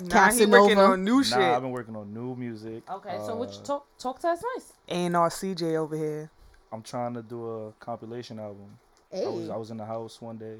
Uh, 0.00 0.04
Nah, 0.04 0.32
he 0.32 0.46
working 0.46 0.78
on 0.78 1.04
new 1.04 1.22
shit. 1.24 1.38
Nah, 1.38 1.56
I've 1.56 1.62
been 1.62 1.70
working 1.70 1.96
on 1.96 2.12
new 2.12 2.34
music. 2.36 2.88
Okay, 2.90 3.18
so 3.24 3.34
what 3.36 3.52
you 3.52 3.60
Uh, 3.60 3.64
talk 3.64 3.86
talk 3.98 4.18
to 4.20 4.28
us 4.28 4.42
nice. 4.54 4.72
Ain't 4.88 5.16
all 5.16 5.28
CJ 5.28 5.76
over 5.76 5.96
here. 5.96 6.30
I'm 6.72 6.82
trying 6.82 7.14
to 7.14 7.22
do 7.22 7.46
a 7.48 7.72
compilation 7.80 8.38
album. 8.38 8.78
Hey. 9.10 9.24
I 9.24 9.28
was 9.28 9.48
I 9.50 9.56
was 9.56 9.70
in 9.70 9.76
the 9.76 9.84
house 9.84 10.20
one 10.20 10.36
day, 10.36 10.58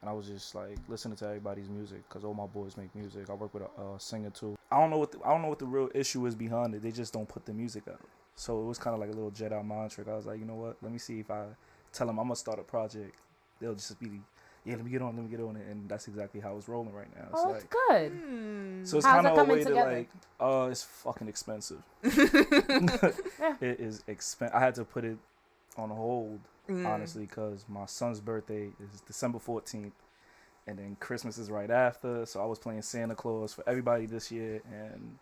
and 0.00 0.08
I 0.10 0.12
was 0.12 0.26
just 0.26 0.54
like 0.54 0.78
listening 0.88 1.16
to 1.16 1.26
everybody's 1.26 1.68
music 1.68 2.08
because 2.08 2.24
all 2.24 2.34
my 2.34 2.46
boys 2.46 2.76
make 2.76 2.94
music. 2.94 3.28
I 3.28 3.34
work 3.34 3.52
with 3.52 3.64
a 3.64 3.66
uh, 3.66 3.98
singer 3.98 4.30
too. 4.30 4.56
I 4.70 4.80
don't 4.80 4.90
know 4.90 4.98
what 4.98 5.12
the, 5.12 5.18
I 5.24 5.30
don't 5.30 5.42
know 5.42 5.48
what 5.48 5.58
the 5.58 5.66
real 5.66 5.90
issue 5.94 6.26
is 6.26 6.34
behind 6.34 6.74
it. 6.74 6.82
They 6.82 6.92
just 6.92 7.12
don't 7.12 7.28
put 7.28 7.44
the 7.44 7.52
music 7.52 7.84
out. 7.88 8.00
So 8.36 8.60
it 8.60 8.64
was 8.64 8.78
kind 8.78 8.94
of 8.94 9.00
like 9.00 9.08
a 9.10 9.12
little 9.12 9.30
Jedi 9.30 9.64
mind 9.64 9.90
trick. 9.90 10.08
I 10.08 10.14
was 10.14 10.26
like, 10.26 10.38
you 10.38 10.44
know 10.44 10.54
what? 10.54 10.76
Let 10.82 10.92
me 10.92 10.98
see 10.98 11.20
if 11.20 11.30
I 11.30 11.44
tell 11.92 12.06
them 12.06 12.18
I'm 12.18 12.26
gonna 12.26 12.36
start 12.36 12.58
a 12.58 12.62
project. 12.62 13.16
They'll 13.60 13.74
just 13.74 13.98
be, 13.98 14.20
yeah, 14.66 14.74
let 14.76 14.84
me 14.84 14.90
get 14.90 15.00
on, 15.00 15.14
let 15.16 15.24
me 15.24 15.30
get 15.30 15.40
on 15.40 15.56
it, 15.56 15.66
and 15.70 15.88
that's 15.88 16.08
exactly 16.08 16.40
how 16.40 16.56
it's 16.56 16.68
rolling 16.68 16.92
right 16.92 17.06
now. 17.16 17.28
It's 17.30 17.40
Oh, 17.42 17.52
that's 17.52 17.64
like, 17.64 17.70
good. 17.88 18.10
Hmm. 18.12 18.84
so 18.84 18.96
it's 18.98 19.06
How's 19.06 19.14
kind 19.14 19.26
it 19.26 19.30
of 19.30 19.38
a 19.38 19.40
coming 19.40 19.56
way 19.56 19.64
together? 19.64 19.90
to 19.90 19.96
like, 19.96 20.10
uh, 20.40 20.68
it's 20.70 20.82
fucking 20.82 21.28
expensive. 21.28 21.82
It 23.60 23.80
is 23.80 24.02
expen. 24.08 24.52
I 24.54 24.60
had 24.60 24.74
to 24.76 24.84
put 24.84 25.04
it 25.04 25.16
on 25.76 25.90
hold 25.90 26.40
Mm. 26.68 26.84
honestly, 26.84 27.26
because 27.26 27.64
my 27.68 27.86
son's 27.86 28.18
birthday 28.20 28.70
is 28.92 29.00
December 29.02 29.38
14th, 29.38 29.92
and 30.66 30.76
then 30.76 30.96
Christmas 30.98 31.38
is 31.38 31.48
right 31.48 31.70
after. 31.70 32.26
So 32.26 32.42
I 32.42 32.44
was 32.46 32.58
playing 32.58 32.82
Santa 32.82 33.14
Claus 33.14 33.54
for 33.54 33.62
everybody 33.68 34.06
this 34.06 34.32
year, 34.32 34.60
and 34.72 35.16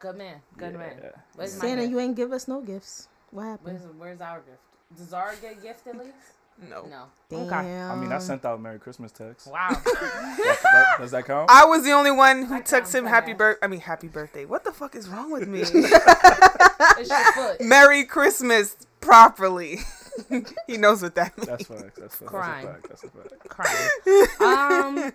Good 0.00 0.16
man. 0.18 0.40
Good 0.58 0.72
yeah, 0.72 0.78
man. 0.78 1.00
Where's 1.36 1.56
my 1.56 1.60
Santa, 1.66 1.82
gift? 1.82 1.90
you 1.92 2.00
ain't 2.00 2.16
give 2.16 2.32
us 2.32 2.48
no 2.48 2.60
gifts. 2.62 3.06
What 3.30 3.60
Where's, 3.62 3.80
happened? 3.80 4.00
where's 4.00 4.20
our 4.20 4.40
gift? 4.40 4.58
Does 4.98 5.08
Zara 5.10 5.34
get 5.40 5.52
a 5.58 5.60
gift 5.60 5.86
at 5.86 5.96
least? 5.96 6.16
No. 6.68 6.86
No. 6.86 7.04
Damn. 7.28 7.40
Okay. 7.46 7.80
I 7.80 7.94
mean, 7.96 8.12
I 8.12 8.18
sent 8.18 8.44
out 8.44 8.60
Merry 8.60 8.78
Christmas 8.78 9.10
text. 9.12 9.46
Wow. 9.48 9.68
That- 9.70 10.58
that- 10.62 10.96
does 11.00 11.10
that 11.10 11.24
count? 11.24 11.50
I 11.50 11.64
was 11.64 11.84
the 11.84 11.92
only 11.92 12.10
one 12.10 12.44
who 12.44 12.60
texted 12.62 12.94
him 12.96 13.06
happy 13.06 13.32
badass. 13.32 13.38
birth. 13.38 13.58
I 13.62 13.66
mean, 13.66 13.80
happy 13.80 14.08
birthday. 14.08 14.44
What 14.44 14.64
the 14.64 14.72
fuck 14.72 14.94
is 14.94 15.08
wrong 15.08 15.30
with 15.30 15.48
me? 15.48 15.60
it's 15.60 15.72
your 15.72 17.32
foot. 17.34 17.60
Merry 17.60 18.04
Christmas 18.04 18.76
properly. 19.00 19.78
he 20.66 20.76
knows 20.76 21.02
what 21.02 21.14
that 21.14 21.36
means. 21.36 21.48
That's 21.48 21.64
facts. 21.66 21.98
That's, 21.98 22.16
facts. 22.16 22.30
Crime. 22.30 22.68
that's 22.88 23.02
a 23.04 23.08
fact. 23.08 23.30
That's 23.30 23.44
a 23.44 23.68
fact. 24.28 24.38
Crying. 24.40 24.98
um, 25.06 25.12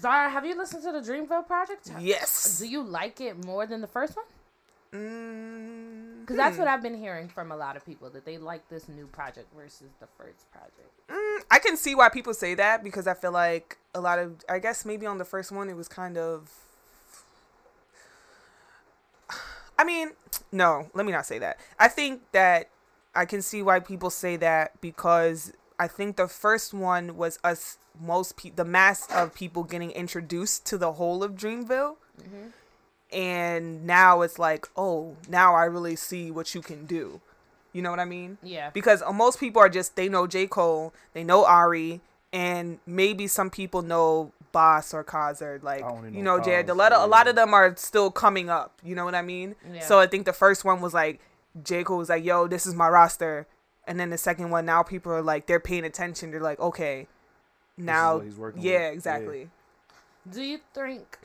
Zara, 0.00 0.30
have 0.30 0.44
you 0.44 0.56
listened 0.56 0.82
to 0.82 0.92
the 0.92 1.00
Dreamville 1.00 1.46
project? 1.46 1.90
Yes. 2.00 2.58
Do 2.58 2.66
you 2.66 2.82
like 2.82 3.20
it 3.20 3.44
more 3.44 3.66
than 3.66 3.80
the 3.80 3.86
first 3.86 4.16
one? 4.16 4.24
Mm, 4.92 6.20
Because 6.20 6.36
that's 6.36 6.58
what 6.58 6.68
I've 6.68 6.82
been 6.82 6.94
hearing 6.98 7.28
from 7.28 7.50
a 7.50 7.56
lot 7.56 7.76
of 7.76 7.84
people 7.84 8.10
that 8.10 8.24
they 8.24 8.38
like 8.38 8.68
this 8.68 8.88
new 8.88 9.06
project 9.06 9.48
versus 9.56 9.88
the 10.00 10.06
first 10.18 10.50
project. 10.52 10.90
Mm, 11.08 11.40
I 11.50 11.58
can 11.58 11.76
see 11.76 11.94
why 11.94 12.08
people 12.10 12.34
say 12.34 12.54
that 12.54 12.84
because 12.84 13.06
I 13.06 13.14
feel 13.14 13.32
like 13.32 13.78
a 13.94 14.00
lot 14.00 14.18
of, 14.18 14.36
I 14.48 14.58
guess 14.58 14.84
maybe 14.84 15.06
on 15.06 15.18
the 15.18 15.24
first 15.24 15.50
one 15.50 15.68
it 15.70 15.76
was 15.76 15.88
kind 15.88 16.18
of. 16.18 16.50
I 19.78 19.84
mean, 19.84 20.10
no, 20.52 20.90
let 20.94 21.06
me 21.06 21.12
not 21.12 21.26
say 21.26 21.38
that. 21.38 21.58
I 21.78 21.88
think 21.88 22.20
that 22.32 22.68
I 23.14 23.24
can 23.24 23.42
see 23.42 23.62
why 23.62 23.80
people 23.80 24.10
say 24.10 24.36
that 24.36 24.80
because 24.80 25.52
I 25.78 25.88
think 25.88 26.16
the 26.16 26.28
first 26.28 26.72
one 26.74 27.16
was 27.16 27.38
us, 27.42 27.78
most 28.00 28.36
pe- 28.36 28.50
the 28.50 28.64
mass 28.64 29.10
of 29.10 29.34
people 29.34 29.64
getting 29.64 29.90
introduced 29.90 30.66
to 30.66 30.78
the 30.78 30.92
whole 30.92 31.24
of 31.24 31.32
Dreamville. 31.32 31.96
And 33.12 33.86
now 33.86 34.22
it's 34.22 34.38
like, 34.38 34.68
oh, 34.76 35.16
now 35.28 35.54
I 35.54 35.64
really 35.64 35.96
see 35.96 36.30
what 36.30 36.54
you 36.54 36.62
can 36.62 36.86
do. 36.86 37.20
You 37.72 37.82
know 37.82 37.90
what 37.90 38.00
I 38.00 38.04
mean? 38.04 38.38
Yeah. 38.42 38.70
because 38.70 39.02
uh, 39.02 39.12
most 39.12 39.40
people 39.40 39.60
are 39.62 39.68
just 39.68 39.96
they 39.96 40.08
know 40.08 40.26
J 40.26 40.46
Cole, 40.46 40.92
they 41.14 41.24
know 41.24 41.44
Ari, 41.44 42.00
and 42.32 42.78
maybe 42.86 43.26
some 43.26 43.50
people 43.50 43.82
know 43.82 44.32
Bas 44.52 44.92
or 44.92 45.02
Cozz 45.02 45.40
or 45.40 45.58
like 45.62 45.82
I 45.82 45.88
only 45.88 46.10
you 46.10 46.22
know 46.22 46.36
know 46.36 46.44
Jared 46.44 46.66
Cozz, 46.66 46.76
Deletta. 46.76 47.02
A 47.02 47.06
lot 47.06 47.28
of 47.28 47.34
them 47.34 47.54
are 47.54 47.74
still 47.76 48.10
coming 48.10 48.50
up. 48.50 48.78
You 48.84 48.94
know 48.94 49.04
what 49.06 49.14
I 49.14 49.22
mean? 49.22 49.54
Yeah. 49.72 49.80
So 49.80 49.98
I 49.98 50.06
think 50.06 50.26
the 50.26 50.32
first 50.34 50.64
one 50.64 50.80
was 50.82 50.92
like 50.92 51.20
J 51.62 51.84
Cole 51.84 51.98
was 51.98 52.10
like, 52.10 52.24
"Yo, 52.24 52.46
this 52.46 52.66
is 52.66 52.74
my 52.74 52.88
roster," 52.88 53.46
and 53.86 53.98
then 53.98 54.10
the 54.10 54.18
second 54.18 54.50
one 54.50 54.66
now 54.66 54.82
people 54.82 55.12
are 55.12 55.22
like 55.22 55.46
they're 55.46 55.60
paying 55.60 55.84
attention. 55.84 56.30
They're 56.30 56.40
like, 56.40 56.60
"Okay, 56.60 57.08
now 57.76 58.16
what 58.16 58.24
he's 58.24 58.36
working 58.36 58.62
yeah, 58.62 58.88
with. 58.88 58.94
exactly." 58.94 59.50
Do 60.30 60.42
you 60.42 60.60
think? 60.74 61.18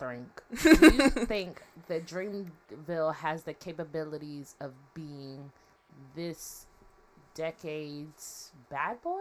Think? 0.00 0.42
Do 0.62 0.86
you 0.86 1.10
think 1.26 1.62
that 1.88 2.06
Dreamville 2.06 3.14
has 3.16 3.42
the 3.44 3.52
capabilities 3.54 4.56
of 4.60 4.72
being 4.94 5.52
this 6.16 6.66
decade's 7.34 8.50
bad 8.70 9.00
boy? 9.02 9.20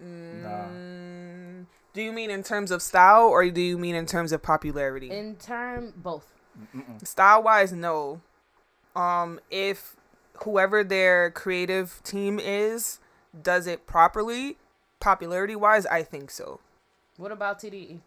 Nah. 0.00 0.66
Mm, 0.74 1.66
do 1.92 2.02
you 2.02 2.10
mean 2.12 2.30
in 2.30 2.42
terms 2.42 2.72
of 2.72 2.82
style 2.82 3.26
or 3.28 3.48
do 3.48 3.60
you 3.60 3.78
mean 3.78 3.94
in 3.94 4.06
terms 4.06 4.32
of 4.32 4.42
popularity? 4.42 5.10
In 5.10 5.36
term, 5.36 5.92
both. 5.96 6.32
style 7.04 7.42
wise 7.42 7.72
no 7.72 8.20
um 8.96 9.40
if 9.50 9.96
whoever 10.44 10.84
their 10.84 11.30
creative 11.32 12.00
team 12.04 12.38
is 12.40 13.00
does 13.42 13.66
it 13.66 13.86
properly 13.88 14.56
popularity 15.00 15.56
wise 15.56 15.84
i 15.86 16.02
think 16.02 16.30
so 16.30 16.60
What 17.16 17.32
about 17.32 17.62
E? 17.64 17.70
TDE? 17.70 18.00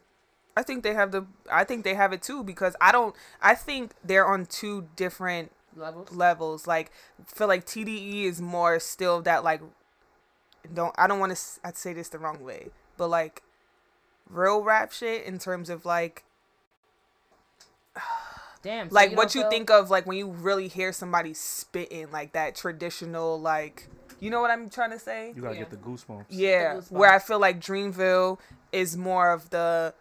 I 0.57 0.63
think 0.63 0.83
they 0.83 0.93
have 0.93 1.11
the 1.11 1.25
i 1.51 1.63
think 1.63 1.83
they 1.83 1.93
have 1.93 2.11
it 2.11 2.21
too 2.21 2.43
because 2.43 2.75
i 2.81 2.91
don't 2.91 3.15
i 3.41 3.53
think 3.55 3.91
they're 4.03 4.25
on 4.27 4.45
two 4.45 4.87
different 4.95 5.51
Levels? 5.75 6.11
levels 6.11 6.65
like 6.67 6.91
feel 7.25 7.47
like 7.47 7.65
tde 7.65 8.23
is 8.23 8.41
more 8.41 8.79
still 8.79 9.21
that 9.21 9.43
like 9.43 9.61
don't 10.73 10.93
i 10.97 11.05
don't 11.07 11.19
want 11.19 11.35
to 11.35 11.41
i'd 11.65 11.77
say 11.77 11.93
this 11.93 12.09
the 12.09 12.17
wrong 12.17 12.43
way 12.43 12.69
but 12.97 13.09
like 13.09 13.43
real 14.29 14.61
rap 14.63 14.91
shit 14.91 15.23
in 15.25 15.37
terms 15.37 15.69
of 15.69 15.85
like 15.85 16.23
Damn. 18.63 18.89
so 18.89 18.95
like 18.95 19.11
you 19.11 19.17
what 19.17 19.35
you 19.35 19.41
feel- 19.41 19.49
think 19.49 19.69
of 19.69 19.89
like 19.89 20.05
when 20.05 20.17
you 20.17 20.27
really 20.29 20.67
hear 20.67 20.91
somebody 20.91 21.33
spitting 21.33 22.11
like 22.11 22.33
that 22.33 22.55
traditional 22.55 23.39
like 23.39 23.87
you 24.19 24.31
know 24.31 24.41
what 24.41 24.49
I'm 24.49 24.67
trying 24.71 24.89
to 24.89 24.97
say? 24.97 25.31
You 25.35 25.43
gotta 25.43 25.53
Yeah. 25.53 25.59
get 25.59 25.69
the 25.69 25.77
goosebumps. 25.77 26.25
Yeah, 26.29 26.77
goosebumps. 26.77 26.91
where 26.91 27.13
I 27.13 27.19
feel 27.19 27.37
like 27.37 27.59
Dreamville 27.61 28.39
is 28.71 28.97
more 28.97 29.29
of 29.31 29.51
the 29.51 29.93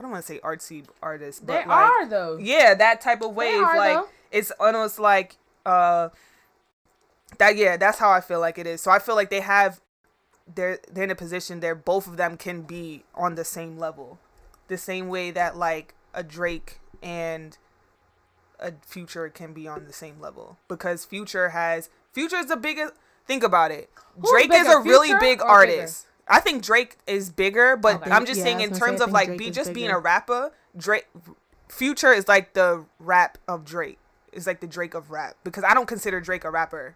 I 0.00 0.02
don't 0.02 0.12
want 0.12 0.24
to 0.24 0.32
say 0.32 0.40
artsy 0.40 0.86
artist, 1.02 1.44
but 1.46 1.52
They 1.52 1.68
like 1.68 1.90
are 1.90 2.08
though. 2.08 2.38
yeah, 2.38 2.72
that 2.72 3.02
type 3.02 3.20
of 3.20 3.34
wave 3.34 3.62
are, 3.62 3.76
like 3.76 3.96
though. 3.96 4.08
it's 4.32 4.50
almost 4.58 4.98
like 4.98 5.36
uh 5.66 6.08
that 7.36 7.54
yeah, 7.54 7.76
that's 7.76 7.98
how 7.98 8.10
I 8.10 8.22
feel 8.22 8.40
like 8.40 8.56
it 8.56 8.66
is. 8.66 8.80
So 8.80 8.90
I 8.90 8.98
feel 8.98 9.14
like 9.14 9.28
they 9.28 9.40
have 9.42 9.82
they're 10.54 10.78
they're 10.90 11.04
in 11.04 11.10
a 11.10 11.14
position 11.14 11.60
there 11.60 11.74
both 11.74 12.06
of 12.06 12.16
them 12.16 12.38
can 12.38 12.62
be 12.62 13.04
on 13.14 13.34
the 13.34 13.44
same 13.44 13.78
level. 13.78 14.18
The 14.68 14.78
same 14.78 15.08
way 15.08 15.32
that 15.32 15.58
like 15.58 15.94
a 16.14 16.22
Drake 16.22 16.80
and 17.02 17.58
a 18.58 18.72
Future 18.80 19.28
can 19.28 19.52
be 19.52 19.68
on 19.68 19.84
the 19.84 19.92
same 19.92 20.18
level 20.18 20.56
because 20.66 21.04
Future 21.04 21.50
has 21.50 21.90
Future 22.14 22.36
is 22.36 22.46
the 22.46 22.56
biggest 22.56 22.94
think 23.26 23.42
about 23.42 23.70
it. 23.70 23.90
Who's 24.18 24.30
Drake 24.30 24.50
is 24.50 24.66
a 24.66 24.80
really 24.80 25.12
big 25.20 25.42
artist. 25.42 26.06
I 26.30 26.40
think 26.40 26.62
Drake 26.62 26.96
is 27.06 27.28
bigger, 27.30 27.76
but 27.76 27.96
Okay. 28.02 28.10
I'm 28.10 28.24
just 28.24 28.38
Yeah, 28.38 28.44
saying 28.44 28.60
in 28.60 28.70
was 28.70 28.78
gonna 28.78 28.92
say, 28.92 28.96
terms 28.98 29.00
of 29.02 29.10
like 29.12 29.26
Drake 29.26 29.38
be 29.38 29.48
is 29.48 29.54
just 29.56 29.72
being 29.72 29.90
a 29.90 29.98
rapper, 29.98 30.52
Drake 30.76 31.06
Future 31.68 32.12
is 32.12 32.26
like 32.28 32.52
the 32.54 32.84
rap 32.98 33.38
of 33.48 33.64
Drake. 33.64 33.98
Is 34.32 34.46
like 34.46 34.60
the 34.60 34.66
Drake 34.68 34.94
of 34.94 35.10
rap 35.10 35.34
because 35.44 35.64
I 35.64 35.74
don't 35.74 35.86
consider 35.86 36.20
Drake 36.20 36.44
a 36.44 36.50
rapper. 36.50 36.94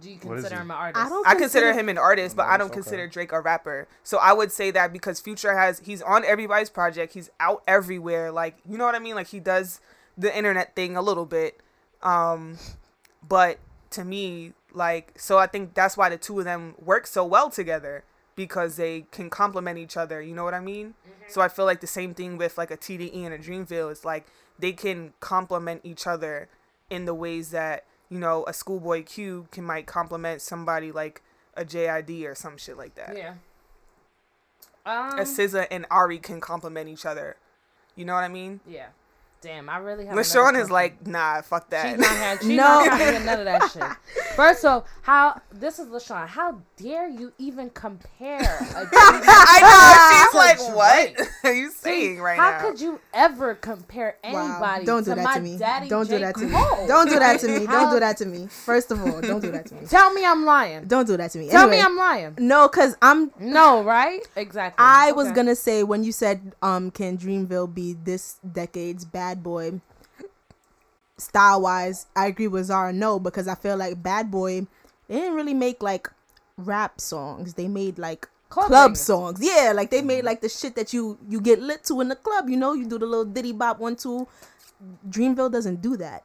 Do 0.00 0.08
you 0.08 0.16
consider 0.16 0.54
him 0.60 0.70
an 0.70 0.76
artist? 0.76 1.04
I 1.04 1.08
don't 1.08 1.26
I 1.26 1.34
consider 1.34 1.66
consider- 1.66 1.72
him 1.80 1.88
an 1.88 1.98
artist, 1.98 2.36
but 2.36 2.46
I 2.46 2.56
don't 2.56 2.68
Nice, 2.68 2.74
consider 2.74 3.02
okay. 3.02 3.10
Drake 3.12 3.32
a 3.32 3.40
rapper. 3.40 3.88
So 4.04 4.18
I 4.18 4.32
would 4.32 4.52
say 4.52 4.70
that 4.70 4.92
because 4.92 5.18
Future 5.20 5.56
has 5.58 5.80
he's 5.80 6.00
on 6.02 6.24
everybody's 6.24 6.70
project, 6.70 7.14
he's 7.14 7.30
out 7.40 7.64
everywhere. 7.66 8.30
Like 8.30 8.58
you 8.68 8.78
know 8.78 8.84
what 8.84 8.94
I 8.94 9.00
mean? 9.00 9.16
Like 9.16 9.26
he 9.28 9.40
does 9.40 9.80
the 10.16 10.34
internet 10.36 10.76
thing 10.76 10.96
a 10.96 11.02
little 11.02 11.26
bit. 11.26 11.58
Um, 12.00 12.58
but 13.28 13.58
to 13.90 14.04
me, 14.04 14.52
like 14.72 15.14
so 15.16 15.38
I 15.38 15.48
think 15.48 15.74
that's 15.74 15.96
why 15.96 16.08
the 16.10 16.16
two 16.16 16.38
of 16.38 16.44
them 16.44 16.74
work 16.80 17.08
so 17.08 17.24
well 17.24 17.50
together 17.50 18.04
because 18.34 18.76
they 18.76 19.06
can 19.10 19.30
complement 19.30 19.78
each 19.78 19.96
other. 19.96 20.20
You 20.20 20.34
know 20.34 20.44
what 20.44 20.54
I 20.54 20.60
mean? 20.60 20.94
So 21.28 21.40
I 21.40 21.48
feel 21.48 21.64
like 21.64 21.80
the 21.80 21.86
same 21.86 22.14
thing 22.14 22.36
with 22.36 22.58
like 22.58 22.70
a 22.70 22.76
TDE 22.76 23.24
and 23.24 23.34
a 23.34 23.38
Dreamville. 23.38 23.90
is 23.90 24.04
like 24.04 24.26
they 24.58 24.72
can 24.72 25.12
complement 25.20 25.80
each 25.84 26.06
other 26.06 26.48
in 26.90 27.04
the 27.04 27.14
ways 27.14 27.50
that 27.50 27.84
you 28.08 28.18
know 28.18 28.44
a 28.46 28.52
Schoolboy 28.52 29.04
Q 29.04 29.48
can 29.50 29.64
might 29.64 29.86
complement 29.86 30.42
somebody 30.42 30.92
like 30.92 31.22
a 31.54 31.64
JID 31.64 32.24
or 32.26 32.34
some 32.34 32.56
shit 32.56 32.76
like 32.76 32.94
that. 32.94 33.16
Yeah. 33.16 33.34
Um. 34.84 35.18
A 35.18 35.22
SZA 35.22 35.66
and 35.70 35.86
Ari 35.90 36.18
can 36.18 36.40
complement 36.40 36.88
each 36.88 37.06
other. 37.06 37.36
You 37.94 38.04
know 38.04 38.14
what 38.14 38.24
I 38.24 38.28
mean? 38.28 38.60
yeah. 38.66 38.88
Damn, 39.42 39.68
I 39.68 39.78
really 39.78 40.06
have. 40.06 40.14
LaShawn 40.16 40.58
is 40.60 40.70
like, 40.70 41.04
nah, 41.04 41.42
fuck 41.42 41.68
that. 41.70 41.88
She's 41.90 41.98
not 41.98 42.08
had. 42.16 42.38
She's 42.40 42.48
No. 42.50 42.56
not 42.56 42.84
trying 42.86 42.98
to 43.00 43.04
hear 43.18 43.20
none 43.24 43.38
of 43.40 43.44
that 43.46 43.70
shit. 43.72 44.24
First 44.36 44.64
of 44.64 44.70
all, 44.70 44.86
how 45.02 45.40
this 45.52 45.80
is 45.80 45.88
LaShawn. 45.88 46.28
How 46.28 46.60
dare 46.76 47.08
you 47.08 47.32
even 47.38 47.68
compare? 47.70 48.38
A 48.40 48.88
I 48.94 49.60
know. 49.60 50.08
She's 50.12 50.30
to 50.30 50.36
like, 50.68 50.76
what 50.76 51.14
Drake. 51.16 51.28
are 51.44 51.52
you 51.52 51.70
saying 51.72 52.20
right 52.20 52.38
How 52.38 52.52
now? 52.52 52.58
How 52.60 52.70
could 52.70 52.80
you 52.80 53.00
ever 53.12 53.54
compare 53.56 54.16
Wow. 54.24 54.30
anybody 54.52 54.84
Don't 54.86 55.04
do 55.04 55.10
to 55.10 55.16
that 55.16 55.24
my 55.24 55.34
to 55.34 55.40
me. 55.40 55.58
daddy? 55.58 55.88
Don't 55.88 56.08
J. 56.08 56.18
do 56.18 56.24
that 56.24 56.34
to 56.36 56.44
me. 56.44 56.52
Don't 56.86 57.08
do 57.08 57.18
that 57.18 57.40
to 57.40 57.48
me. 57.48 57.66
Don't 57.66 57.90
do 57.92 58.00
that 58.00 58.16
to 58.18 58.26
me. 58.26 58.46
First 58.46 58.90
of 58.92 59.00
all, 59.00 59.20
don't 59.20 59.40
do 59.40 59.50
that 59.50 59.66
to 59.66 59.74
me. 59.74 59.86
Tell 59.86 60.12
me 60.12 60.24
I'm 60.24 60.44
lying. 60.44 60.84
Don't 60.86 61.06
do 61.06 61.16
that 61.16 61.32
to 61.32 61.38
me. 61.38 61.48
Tell 61.48 61.62
Anyway, 61.62 61.78
me 61.78 61.82
I'm 61.82 61.96
lying. 61.96 62.34
no, 62.38 62.68
cause 62.68 62.96
I'm. 63.02 63.32
No, 63.40 63.82
right? 63.82 64.20
Exactly. 64.36 64.76
I 64.78 65.10
was 65.12 65.32
gonna 65.32 65.56
say 65.56 65.82
when 65.82 66.04
you 66.04 66.12
said, 66.12 66.52
um, 66.62 66.90
can 66.92 67.18
Dreamville 67.18 67.74
be 67.74 67.94
this 67.94 68.36
decade's 68.52 69.04
bad 69.04 69.31
boy? 69.40 69.80
Style 71.16 71.62
wise, 71.62 72.06
I 72.16 72.26
agree 72.26 72.48
with 72.48 72.66
Zara. 72.66 72.92
No, 72.92 73.20
because 73.20 73.46
I 73.46 73.54
feel 73.54 73.76
like 73.76 74.02
Bad 74.02 74.30
Boy, 74.30 74.66
they 75.06 75.14
didn't 75.14 75.34
really 75.34 75.54
make 75.54 75.80
like 75.80 76.10
rap 76.56 77.00
songs. 77.00 77.54
They 77.54 77.68
made 77.68 77.98
like 77.98 78.28
Club 78.52 78.66
club 78.66 78.96
songs. 78.98 79.38
Yeah, 79.40 79.72
like 79.74 79.90
they 79.90 80.02
made 80.02 80.18
mm-hmm. 80.18 80.26
like 80.26 80.40
the 80.42 80.48
shit 80.50 80.74
that 80.76 80.92
you 80.92 81.16
you 81.26 81.40
get 81.40 81.62
lit 81.62 81.84
to 81.84 82.02
in 82.02 82.08
the 82.08 82.16
club. 82.16 82.50
You 82.50 82.58
know, 82.58 82.74
you 82.74 82.84
do 82.84 82.98
the 82.98 83.06
little 83.06 83.24
diddy 83.24 83.52
bop 83.52 83.78
one 83.78 83.96
two. 83.96 84.28
Dreamville 85.08 85.50
doesn't 85.50 85.80
do 85.80 85.96
that. 85.96 86.24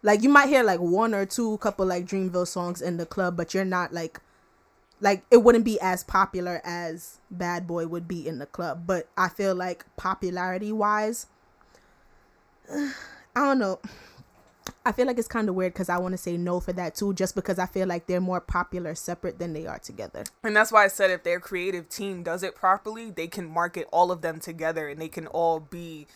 Like 0.00 0.22
you 0.22 0.28
might 0.28 0.48
hear 0.48 0.62
like 0.62 0.78
one 0.78 1.12
or 1.12 1.26
two 1.26 1.58
couple 1.58 1.84
like 1.84 2.06
Dreamville 2.06 2.46
songs 2.46 2.80
in 2.80 2.98
the 2.98 3.06
club, 3.06 3.36
but 3.36 3.52
you're 3.52 3.64
not 3.64 3.92
like 3.92 4.20
like 5.00 5.24
it 5.32 5.38
wouldn't 5.38 5.64
be 5.64 5.80
as 5.80 6.04
popular 6.04 6.60
as 6.62 7.18
Bad 7.32 7.66
Boy 7.66 7.88
would 7.88 8.06
be 8.06 8.28
in 8.28 8.38
the 8.38 8.46
club. 8.46 8.84
But 8.86 9.08
I 9.16 9.28
feel 9.28 9.56
like 9.56 9.84
popularity 9.96 10.70
wise, 10.70 11.26
I 12.70 12.92
don't 13.34 13.58
know. 13.58 13.78
I 14.84 14.92
feel 14.92 15.06
like 15.06 15.18
it's 15.18 15.28
kind 15.28 15.48
of 15.48 15.54
weird 15.54 15.72
because 15.72 15.88
I 15.88 15.98
want 15.98 16.12
to 16.12 16.18
say 16.18 16.36
no 16.36 16.60
for 16.60 16.72
that 16.72 16.94
too, 16.94 17.12
just 17.12 17.34
because 17.34 17.58
I 17.58 17.66
feel 17.66 17.86
like 17.86 18.06
they're 18.06 18.20
more 18.20 18.40
popular 18.40 18.94
separate 18.94 19.38
than 19.38 19.52
they 19.52 19.66
are 19.66 19.78
together. 19.78 20.24
And 20.44 20.56
that's 20.56 20.70
why 20.72 20.84
I 20.84 20.88
said 20.88 21.10
if 21.10 21.22
their 21.24 21.40
creative 21.40 21.88
team 21.88 22.22
does 22.22 22.42
it 22.42 22.54
properly, 22.54 23.10
they 23.10 23.26
can 23.26 23.48
market 23.48 23.88
all 23.92 24.10
of 24.12 24.22
them 24.22 24.38
together 24.40 24.88
and 24.88 25.00
they 25.00 25.08
can 25.08 25.26
all 25.28 25.60
be 25.60 26.06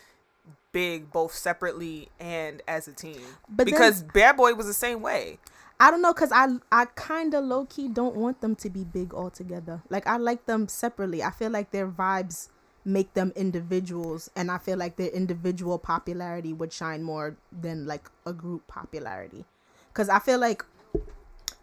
big 0.71 1.11
both 1.11 1.33
separately 1.33 2.09
and 2.19 2.61
as 2.67 2.87
a 2.87 2.93
team. 2.93 3.19
But 3.49 3.65
then- 3.65 3.73
because 3.73 4.03
Bad 4.03 4.37
Boy 4.37 4.53
was 4.53 4.67
the 4.67 4.73
same 4.73 5.01
way. 5.01 5.39
I 5.79 5.89
don't 5.89 6.01
know 6.03 6.13
because 6.13 6.31
I 6.31 6.47
I 6.71 6.85
kind 6.95 7.33
of 7.33 7.43
low 7.43 7.65
key 7.65 7.87
don't 7.87 8.15
want 8.15 8.39
them 8.41 8.55
to 8.57 8.69
be 8.69 8.83
big 8.83 9.13
all 9.15 9.31
together. 9.31 9.81
Like 9.89 10.05
I 10.05 10.17
like 10.17 10.45
them 10.45 10.67
separately. 10.67 11.23
I 11.23 11.31
feel 11.31 11.49
like 11.49 11.71
their 11.71 11.87
vibes 11.87 12.49
make 12.85 13.13
them 13.13 13.31
individuals, 13.35 14.29
and 14.35 14.49
I 14.49 14.57
feel 14.57 14.77
like 14.77 14.95
their 14.95 15.09
individual 15.09 15.77
popularity 15.77 16.53
would 16.53 16.73
shine 16.73 17.03
more 17.03 17.35
than 17.51 17.85
like 17.85 18.09
a 18.25 18.33
group 18.33 18.65
popularity. 18.67 19.45
Cause 19.93 20.09
I 20.09 20.19
feel 20.19 20.39
like 20.39 20.63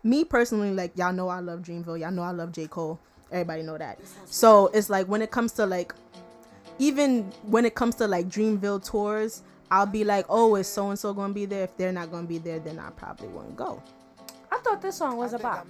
me 0.03 0.25
personally, 0.25 0.73
like 0.73 0.97
y'all 0.97 1.13
know 1.13 1.29
I 1.29 1.41
love 1.41 1.61
Dreamville, 1.61 1.99
y'all 1.99 2.11
know 2.11 2.23
I 2.23 2.31
love 2.31 2.53
J 2.53 2.67
Cole. 2.67 2.99
Everybody 3.31 3.63
know 3.63 3.77
that. 3.79 3.99
So 4.27 4.69
it's 4.69 4.89
like 4.89 5.07
when 5.07 5.23
it 5.23 5.31
comes 5.31 5.53
to 5.53 5.67
like 5.67 5.95
even 6.79 7.25
when 7.43 7.65
it 7.65 7.75
comes 7.75 7.97
to 7.97 8.07
like 8.07 8.29
Dreamville 8.29 8.89
tours, 8.89 9.43
I'll 9.71 9.87
be 9.87 10.05
like, 10.05 10.27
oh, 10.29 10.55
is 10.55 10.67
so 10.67 10.91
and 10.91 10.99
so 10.99 11.13
gonna 11.13 11.35
be 11.35 11.45
there? 11.45 11.65
If 11.65 11.77
they're 11.77 11.93
not 11.93 12.11
gonna 12.11 12.27
be 12.27 12.39
there, 12.39 12.59
then 12.59 12.79
I 12.79 12.91
probably 12.91 13.29
won't 13.29 13.57
go. 13.57 13.83
I 14.51 14.59
thought 14.59 14.81
this 14.81 14.97
song 14.97 15.17
was 15.17 15.35
I 15.35 15.39
think 15.39 15.51
about. 15.51 15.67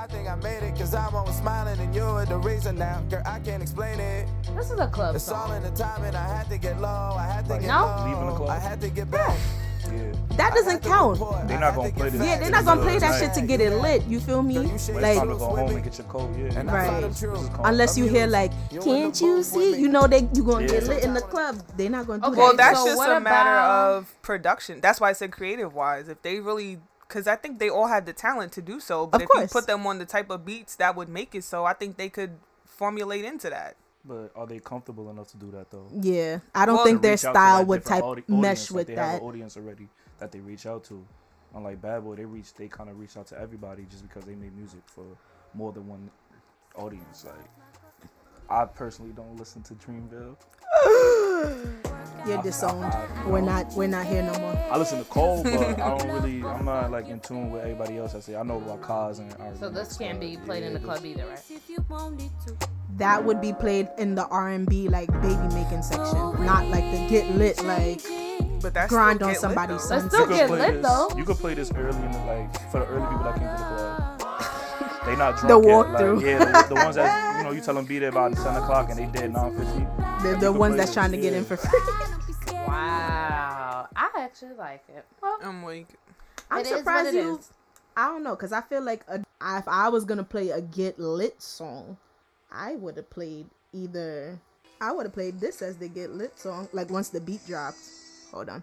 I 0.00 0.06
made 0.06 0.12
it. 0.12 0.14
I 0.14 0.16
think 0.16 0.28
I 0.28 0.34
made 0.36 0.62
it 0.68 0.78
cause 0.78 0.94
I'm 0.94 1.14
always 1.14 1.36
smiling 1.36 1.78
and 1.78 1.94
you're 1.94 2.24
the 2.26 2.38
reason 2.38 2.76
now. 2.76 3.00
Girl, 3.10 3.22
I 3.26 3.38
can't 3.40 3.62
explain 3.62 4.00
it. 4.00 4.28
This 4.56 4.70
is 4.70 4.78
a 4.78 4.86
club 4.86 5.14
It's 5.14 5.28
all 5.28 5.48
song. 5.48 5.56
in 5.56 5.62
the 5.62 5.70
timing. 5.70 6.14
I 6.14 6.26
had 6.36 6.48
to 6.50 6.58
get 6.58 6.80
low. 6.80 7.14
I 7.18 7.26
had 7.26 7.44
to 7.46 7.52
Like, 7.52 7.60
get 7.62 7.68
No? 7.68 7.86
low. 7.86 8.04
leaving 8.08 8.26
the 8.26 8.32
club? 8.34 8.50
I 8.50 8.58
had 8.58 8.80
to 8.80 8.88
get 8.88 9.10
back. 9.10 9.36
Yeah. 9.90 10.12
That 10.36 10.54
doesn't 10.54 10.82
count. 10.82 11.18
They're 11.48 11.58
not 11.58 11.74
gonna 11.74 11.90
play 11.90 12.10
this. 12.10 12.22
Yeah, 12.22 12.38
they're 12.38 12.50
not 12.50 12.64
gonna 12.64 12.82
play 12.82 12.98
that 12.98 13.18
shit 13.18 13.32
to 13.34 13.40
get 13.40 13.60
it 13.60 13.72
lit. 13.80 14.04
You 14.06 14.20
feel 14.20 14.42
me? 14.42 14.54
Girl, 14.54 14.62
you 14.64 14.78
shake 14.78 14.94
When 14.94 15.02
Like 15.02 15.10
it's 15.12 15.18
time 15.20 15.28
to 15.28 15.32
those 15.34 15.40
go 15.40 15.46
home 15.46 15.54
women. 15.56 15.74
and 15.76 15.84
get 15.84 15.98
your 15.98 16.06
coat, 16.06 16.30
yeah. 16.36 16.58
And 16.60 16.70
I 16.70 16.74
Right. 16.74 16.86
saw 16.86 17.00
them 17.00 17.14
true. 17.14 17.30
This 17.32 17.42
is 17.42 17.48
calm. 17.48 17.60
Unless 17.64 17.98
you 17.98 18.04
hear 18.06 18.26
like, 18.26 18.52
can't 18.82 19.20
you 19.20 19.42
see? 19.42 19.80
You 19.80 19.88
know 19.88 20.06
they 20.06 20.28
you 20.34 20.44
gonna 20.44 20.66
get 20.66 20.84
lit 20.84 21.02
in 21.02 21.14
the 21.14 21.20
club. 21.22 21.56
They're 21.76 21.90
not 21.90 22.06
gonna 22.06 22.20
do 22.20 22.26
Okay, 22.28 22.36
that. 22.36 22.42
Well, 22.42 22.56
that's 22.56 22.78
so 22.80 22.86
just 22.86 23.02
a 23.02 23.20
matter 23.20 23.50
about- 23.50 23.96
of 23.96 24.22
production. 24.22 24.80
That's 24.80 25.00
why 25.00 25.10
I 25.10 25.12
said 25.14 25.32
creative 25.32 25.74
wise. 25.74 26.08
If 26.08 26.22
they 26.22 26.40
really 26.40 26.78
because 27.10 27.26
I 27.26 27.34
think 27.36 27.58
they 27.58 27.68
all 27.68 27.88
had 27.88 28.06
the 28.06 28.12
talent 28.12 28.52
to 28.52 28.62
do 28.62 28.78
so. 28.78 29.06
But 29.06 29.16
Of 29.16 29.22
if 29.24 29.28
course. 29.28 29.42
you 29.42 29.48
put 29.48 29.66
them 29.66 29.84
on 29.86 29.98
the 29.98 30.06
type 30.06 30.30
of 30.30 30.46
beats 30.46 30.76
that 30.76 30.94
would 30.94 31.08
make 31.08 31.34
it 31.34 31.42
so, 31.44 31.64
I 31.64 31.72
think 31.72 31.96
they 31.96 32.08
could 32.08 32.38
formulate 32.64 33.24
into 33.24 33.50
that. 33.50 33.74
But 34.04 34.30
are 34.36 34.46
they 34.46 34.60
comfortable 34.60 35.10
enough 35.10 35.28
to 35.32 35.36
do 35.36 35.50
that 35.50 35.70
though? 35.70 35.88
Yeah, 35.92 36.38
I 36.54 36.64
don't 36.64 36.76
Well, 36.76 36.84
think 36.84 37.02
their 37.02 37.12
reach 37.12 37.24
out 37.24 37.32
to, 37.32 37.38
style 37.38 37.58
like, 37.58 37.66
would 37.68 37.84
type 37.84 38.02
audi- 38.04 38.24
mesh 38.28 38.70
like, 38.70 38.76
with 38.76 38.86
they 38.86 38.94
have 38.94 39.12
that. 39.14 39.20
an 39.22 39.28
audience 39.28 39.56
already 39.56 39.88
that 40.18 40.30
they 40.32 40.40
reach 40.40 40.64
out 40.66 40.84
to. 40.84 41.04
Unlike 41.54 41.82
Bad 41.82 42.04
Boy, 42.04 42.14
they 42.14 42.24
reach 42.24 42.54
they 42.54 42.68
kind 42.68 42.88
of 42.88 42.98
reach 43.00 43.16
out 43.16 43.26
to 43.26 43.38
everybody 43.38 43.84
just 43.90 44.02
because 44.08 44.24
they 44.24 44.36
make 44.36 44.54
music 44.54 44.80
for 44.86 45.04
more 45.52 45.72
than 45.72 45.86
one 45.88 46.08
audience. 46.76 47.24
Like 47.26 48.08
I 48.48 48.64
personally 48.66 49.12
don't 49.12 49.36
listen 49.36 49.60
to 49.64 49.74
Dreamville. 49.74 50.36
You're 52.26 52.42
disowned. 52.42 52.92
We're 53.26 53.40
not. 53.40 53.72
We're 53.72 53.86
not 53.88 54.04
here 54.06 54.22
no 54.22 54.38
more. 54.40 54.54
I 54.70 54.76
listen 54.76 54.98
to 54.98 55.04
Cole, 55.06 55.42
but 55.42 55.54
I 55.54 55.74
don't 55.96 56.06
really. 56.12 56.44
I'm 56.44 56.66
not 56.66 56.90
like 56.90 57.08
in 57.08 57.18
tune 57.20 57.50
with 57.50 57.62
everybody 57.62 57.96
else. 57.96 58.14
I 58.14 58.20
say 58.20 58.36
I 58.36 58.42
know 58.42 58.58
about 58.58 58.82
Cozz 58.82 59.20
and 59.20 59.34
R. 59.40 59.52
So 59.58 59.70
this 59.70 59.96
can't 59.96 60.20
be 60.20 60.36
played 60.44 60.62
in 60.62 60.74
the 60.74 60.80
club 60.80 61.04
either, 61.04 61.26
right? 61.26 61.40
That 62.98 63.24
would 63.24 63.40
be 63.40 63.54
played 63.54 63.88
in 63.96 64.14
the 64.14 64.26
R 64.26 64.50
and 64.50 64.68
B 64.68 64.88
like 64.88 65.10
baby 65.22 65.54
making 65.54 65.82
section, 65.82 66.44
not 66.44 66.66
like 66.68 66.84
the 66.92 67.06
get 67.08 67.30
lit 67.36 67.62
like 67.64 68.02
But 68.60 68.74
that's 68.74 68.90
grind 68.90 69.16
still 69.16 69.28
on 69.28 69.32
get 69.32 69.32
lit, 69.32 69.40
somebody's 69.40 69.88
though. 69.88 69.96
Let's 69.96 70.06
still 70.14 70.20
You 70.20 70.26
could 70.26 70.36
get 70.36 70.46
play 70.48 70.58
lit, 70.60 70.74
this. 70.74 70.86
though. 70.86 71.08
You 71.16 71.24
could 71.24 71.36
play 71.36 71.54
this 71.54 71.72
early 71.74 72.02
in 72.04 72.12
the 72.12 72.18
like 72.26 72.70
for 72.70 72.80
the 72.80 72.86
early 72.86 73.06
people 73.06 73.24
that 73.24 73.34
came 73.38 73.48
to 73.48 73.56
the 73.56 73.56
club. 73.56 74.16
They 75.06 75.16
not 75.16 75.38
drunk 75.38 75.48
The 75.48 75.68
yet. 75.68 75.76
walkthrough. 75.86 76.16
Like, 76.16 76.24
yeah, 76.26 76.62
the, 76.62 76.68
the 76.68 76.74
ones 76.74 76.96
that 76.96 77.08
you 77.29 77.29
know 77.50 77.56
you 77.56 77.62
tell 77.62 77.74
them 77.74 77.84
be 77.84 77.98
there 77.98 78.12
by 78.12 78.30
ten 78.30 78.56
o'clock 78.56 78.90
and 78.90 78.98
they 78.98 79.06
dead 79.06 79.32
nine 79.32 79.56
fifty. 79.56 79.86
The, 80.22 80.36
the 80.40 80.52
ones 80.52 80.76
that's 80.76 80.92
trying 80.92 81.10
to 81.12 81.16
get 81.16 81.32
in 81.32 81.44
for 81.44 81.56
free. 81.56 81.80
Wow. 82.52 83.88
I 83.96 84.10
actually 84.18 84.54
like 84.54 84.84
it. 84.88 85.04
Well, 85.22 85.38
I'm 85.42 85.64
like, 85.64 85.88
I'm 86.50 86.60
it 86.60 86.66
is 86.66 86.70
what 86.70 86.78
surprised 86.78 87.14
you. 87.14 87.38
is. 87.38 87.50
I 87.96 88.06
don't 88.06 88.22
know, 88.22 88.36
cause 88.36 88.52
I 88.52 88.60
feel 88.60 88.82
like 88.82 89.04
a, 89.08 89.18
if 89.58 89.66
I 89.66 89.88
was 89.88 90.04
gonna 90.04 90.24
play 90.24 90.50
a 90.50 90.60
get 90.60 90.98
lit 90.98 91.42
song, 91.42 91.96
I 92.50 92.76
would 92.76 92.96
have 92.96 93.10
played 93.10 93.46
either. 93.72 94.38
I 94.80 94.92
would 94.92 95.06
have 95.06 95.12
played 95.12 95.40
this 95.40 95.60
as 95.60 95.76
the 95.76 95.88
get 95.88 96.10
lit 96.10 96.38
song, 96.38 96.68
like 96.72 96.90
once 96.90 97.08
the 97.08 97.20
beat 97.20 97.44
dropped. 97.46 97.78
Hold 98.30 98.48
on. 98.48 98.62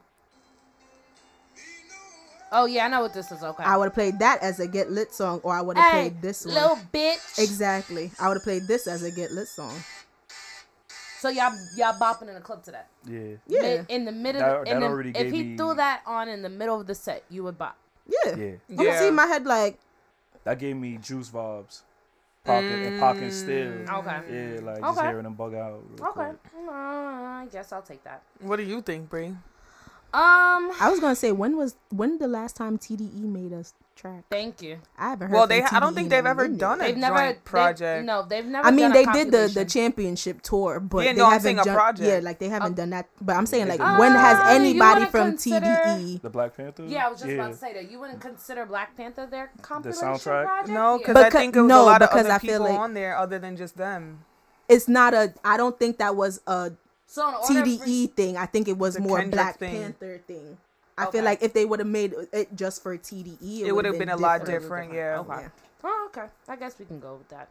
Oh 2.52 2.66
yeah, 2.66 2.86
I 2.86 2.88
know 2.88 3.02
what 3.02 3.14
this 3.14 3.32
is. 3.32 3.44
Okay. 3.44 3.64
I 3.64 3.76
would 3.78 3.86
have 3.86 3.94
played 3.94 4.20
that 4.20 4.42
as 4.42 4.60
a 4.60 4.68
get 4.68 4.90
lit 4.92 5.14
song, 5.14 5.40
or 5.44 5.54
I 5.54 5.62
would 5.62 5.78
have 5.78 5.92
hey, 5.92 6.10
played 6.10 6.22
this 6.22 6.46
one. 6.46 6.56
little 6.56 6.80
bitch. 6.94 7.40
Exactly. 7.40 8.12
I 8.20 8.28
would 8.28 8.36
have 8.38 8.44
played 8.44 8.64
this 8.68 8.88
as 8.88 9.04
a 9.04 9.12
get 9.12 9.32
lit 9.32 9.48
song. 9.48 9.74
So 11.20 11.30
y'all 11.30 11.52
y'all 11.76 11.94
bopping 12.00 12.28
in 12.30 12.36
the 12.36 12.42
club 12.42 12.64
to 12.64 12.72
that. 12.72 12.88
Yeah. 13.06 13.36
Yeah. 13.48 13.62
Mid- 13.62 13.86
in 13.90 14.06
the 14.06 14.12
middle. 14.12 14.42
That- 14.42 14.68
in 14.68 14.74
that 14.76 14.80
the, 14.82 14.86
already 14.86 15.10
if 15.10 15.16
gave 15.16 15.32
he 15.32 15.44
me- 15.44 15.58
threw 15.58 15.74
that 15.74 16.02
on 16.06 16.30
in 16.30 16.42
the 16.42 16.50
middle 16.50 16.80
of 16.80 16.88
the 16.88 16.96
set, 16.96 17.24
you 17.30 17.44
would 17.44 17.58
bop. 17.58 17.76
Yeah. 18.08 18.36
Yeah. 18.36 18.52
I'm 18.70 18.86
Yeah. 18.86 19.00
see 19.00 19.12
my 19.12 19.26
head 19.26 19.46
like 19.46 19.80
That 20.44 20.60
gave 20.60 20.76
me 20.78 20.98
juice 20.98 21.30
vibes. 21.30 21.82
Pocket 22.46 22.64
and 22.88 23.00
pocket 23.02 23.34
still. 23.34 23.74
Okay. 23.90 24.22
Yeah, 24.56 24.62
like 24.64 24.80
just 24.80 24.98
Okay. 24.98 25.08
hearing 25.08 25.24
them 25.24 25.34
bug 25.34 25.54
out. 25.54 25.84
real 26.00 26.08
Okay. 26.10 26.14
quick. 26.14 26.38
Uh, 26.66 26.72
I 26.72 27.48
guess 27.52 27.74
I'll 27.74 27.82
take 27.82 28.02
that. 28.06 28.22
what 28.40 28.56
do 28.56 28.64
you 28.64 28.82
think, 28.82 29.10
Bree? 29.10 29.36
Um. 30.14 30.72
I 30.80 30.90
was 30.90 31.00
gonna 31.00 31.16
say 31.16 31.32
when 31.32 31.58
was 31.58 31.76
when 31.90 32.18
the 32.18 32.28
last 32.28 32.56
time 32.56 32.78
TDE 32.78 33.22
made 33.24 33.52
a 33.52 33.64
track? 33.96 34.24
Thank 34.30 34.62
you. 34.62 34.78
I 34.98 35.10
haven't 35.10 35.28
heard. 35.30 35.34
Well, 35.34 35.48
from 35.48 35.50
they. 35.50 35.64
I 35.64 35.80
don't 35.80 35.94
think 35.96 36.10
they've 36.10 36.26
ever 36.26 36.44
minute. 36.44 36.60
done 36.60 36.80
a 36.80 36.84
They've 36.86 36.98
never 36.98 37.18
joint 37.18 37.36
they- 37.44 37.50
project. 37.50 38.06
no, 38.06 38.24
they've 38.24 38.46
never. 38.46 38.68
I 38.68 38.72
mean, 38.72 38.90
done 38.90 38.92
a 38.92 38.94
they 38.94 39.06
did 39.06 39.32
the 39.32 39.52
the 39.54 39.66
championship 39.66 40.42
tour, 40.42 40.80
but 40.80 41.04
Yeah, 41.06 41.14
they 41.14 41.18
no, 41.20 41.26
haven't 41.26 41.42
saying 41.42 41.60
a 41.60 41.64
done. 41.66 41.76
project. 41.76 42.08
Yeah, 42.08 42.20
like 42.24 42.40
they 42.40 42.48
haven't 42.48 42.76
done 42.76 42.92
that. 42.92 43.08
But 43.20 43.36
I'm 43.36 43.46
saying 43.46 43.68
like 43.68 43.80
Uh, 43.82 43.98
when 43.98 44.14
has 44.14 44.38
anybody 44.56 45.06
from 45.08 45.32
consider- 45.32 45.66
TDE? 45.66 46.22
The 46.22 46.30
Black 46.30 46.56
Panther. 46.56 46.86
Yeah, 46.86 47.06
I 47.08 47.10
was 47.10 47.20
just 47.20 47.30
yeah. 47.32 47.36
about 47.42 47.52
to 47.52 47.58
say 47.58 47.74
that 47.74 47.92
you 47.92 48.00
wouldn't 48.00 48.22
consider 48.22 48.66
Black 48.66 48.96
Panther 48.96 49.26
their 49.26 49.52
compilation 49.62 50.02
soundtrack? 50.08 50.46
project. 50.46 50.70
No, 50.70 50.98
because 51.00 51.14
But 51.16 51.26
I 51.26 51.30
think 51.32 51.56
it 51.56 51.62
was 51.62 51.68
no, 51.70 51.82
a 51.82 51.86
lot 51.86 52.02
of 52.02 52.10
because 52.10 52.26
other 52.26 52.34
I 52.34 52.40
feel 52.40 52.60
people 52.60 52.70
like- 52.72 52.80
on 52.80 52.94
there 52.94 53.18
other 53.18 53.40
than 53.40 53.58
just 53.58 53.76
them. 53.78 54.24
It's 54.70 54.88
not 54.88 55.14
a. 55.14 55.34
I 55.44 55.58
don't 55.58 55.78
think 55.80 55.98
that 55.98 56.16
was 56.16 56.40
a 56.48 56.72
so 57.08 57.28
in 57.30 57.36
order 57.36 57.46
for- 57.78 57.86
TDE 57.86 58.14
thing. 58.14 58.38
I 58.38 58.46
think 58.46 58.68
it 58.68 58.78
was 58.78 59.00
more 59.00 59.18
Kendrick 59.18 59.34
Black 59.34 59.58
thing. 59.60 59.82
Panther 59.82 60.22
thing. 60.28 60.58
I 60.98 61.04
Okay. 61.06 61.18
feel 61.20 61.26
like 61.26 61.42
if 61.44 61.54
they 61.54 61.64
would 61.66 61.80
have 61.80 61.88
made 61.88 62.14
it 62.34 62.56
just 62.56 62.82
for 62.84 62.96
TDE, 62.98 63.62
It 63.66 63.72
would 63.72 63.86
have 63.86 63.98
been 64.00 64.10
a 64.10 64.16
lot 64.18 64.40
different. 64.46 64.92
different. 64.92 64.94
Yeah. 64.94 65.20
Okay. 65.20 65.42
Yeah. 65.44 65.50
Oh, 65.84 66.10
okay. 66.12 66.28
I 66.48 66.56
guess 66.56 66.78
we 66.80 66.86
can 66.86 67.00
go 67.00 67.16
with 67.16 67.30
that. 67.30 67.48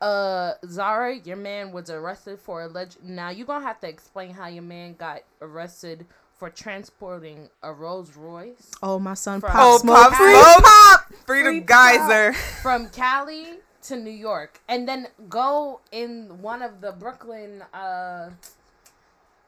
Uh, 0.00 0.52
Zara, 0.66 1.14
your 1.16 1.36
man 1.36 1.72
was 1.72 1.88
arrested 1.90 2.38
for 2.40 2.62
alleged. 2.62 3.02
Now 3.02 3.28
you're 3.30 3.46
gonna 3.46 3.64
have 3.64 3.80
to 3.80 3.88
explain 3.88 4.30
how 4.34 4.46
your 4.48 4.62
man 4.62 4.94
got 4.94 5.20
arrested 5.40 6.06
for 6.38 6.50
transporting 6.50 7.48
a 7.62 7.72
Rolls 7.72 8.14
Royce 8.14 8.70
Oh, 8.82 8.98
my 8.98 9.14
son 9.14 9.40
From- 9.40 9.50
Pop 9.52 9.60
Oh, 9.62 9.78
Smoke. 9.78 9.96
Pop 9.96 10.14
Free 10.14 10.32
Smoke. 10.34 10.64
Pop. 10.64 11.00
Freedom 11.26 11.52
Free 11.54 11.60
Geyser. 11.60 12.32
from 12.62 12.88
Cali 12.90 13.58
to 13.84 13.96
New 13.96 14.10
York, 14.10 14.60
and 14.68 14.86
then 14.88 15.08
go 15.28 15.80
in 15.92 16.42
one 16.42 16.60
of 16.60 16.80
the 16.80 16.92
Brooklyn 16.92 17.62
uh 17.72 18.30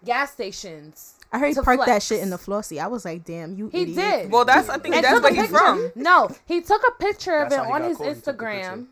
gas 0.05 0.32
stations. 0.32 1.14
I 1.32 1.38
heard 1.38 1.49
he 1.49 1.55
to 1.55 1.62
parked 1.62 1.84
that 1.86 2.03
shit 2.03 2.20
in 2.22 2.30
the 2.30 2.38
flossy. 2.38 2.80
I 2.80 2.86
was 2.86 3.05
like, 3.05 3.24
damn, 3.24 3.55
you 3.55 3.68
He 3.68 3.82
idiot. 3.82 3.96
did. 3.96 4.30
Well, 4.32 4.44
that's 4.46 4.68
I 4.68 4.78
think 4.78 4.94
And 4.94 5.05
that's 5.05 5.14
took 5.14 5.24
where 5.24 5.32
a 5.32 5.36
he's 5.36 5.51
from. 5.51 5.92
No, 5.94 6.30
he 6.46 6.61
took 6.62 6.82
a 6.88 6.92
picture 6.92 7.38
of 7.38 7.51
That's 7.51 7.66
it 7.68 7.72
on 7.72 7.82
his 7.82 7.99
caught. 7.99 8.07
He 8.09 8.14
took 8.14 8.24
the 8.24 8.32
Instagram, 8.32 8.61
picture. 8.62 8.84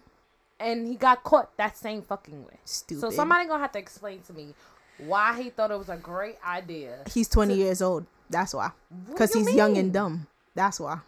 and 0.61 0.87
he 0.87 0.95
got 0.97 1.25
caught 1.25 1.57
that 1.57 1.79
same 1.79 2.03
fucking 2.03 2.45
way. 2.45 2.59
Stupid. 2.67 3.01
So 3.01 3.11
somebody 3.11 3.47
gonna 3.49 3.63
have 3.63 3.73
to 3.73 3.79
explain 3.79 4.21
to 4.27 4.33
me 4.35 4.55
why 4.99 5.41
he 5.41 5.49
thought 5.51 5.71
it 5.71 5.79
was 5.79 5.89
a 5.89 5.97
great 5.97 6.37
idea. 6.47 6.99
He's 7.11 7.29
20 7.29 7.55
years 7.55 7.81
old. 7.81 8.05
That's 8.29 8.53
why. 8.53 8.71
Because 9.09 9.35
you 9.35 9.45
he's 9.47 9.55
young 9.55 9.77
and 9.79 9.93
dumb. 9.93 10.27
That's 10.55 10.79
why. 10.81 10.99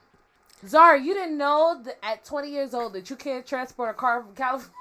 Zara, 0.66 1.00
you 1.00 1.14
didn't 1.14 1.38
know 1.38 1.80
that 1.84 1.98
at 2.02 2.24
20 2.24 2.50
years 2.50 2.74
old 2.74 2.92
that 2.94 3.10
you 3.10 3.16
can't 3.16 3.46
transport 3.46 3.90
a 3.90 3.94
car 3.94 4.22
from 4.22 4.34
California 4.34 4.72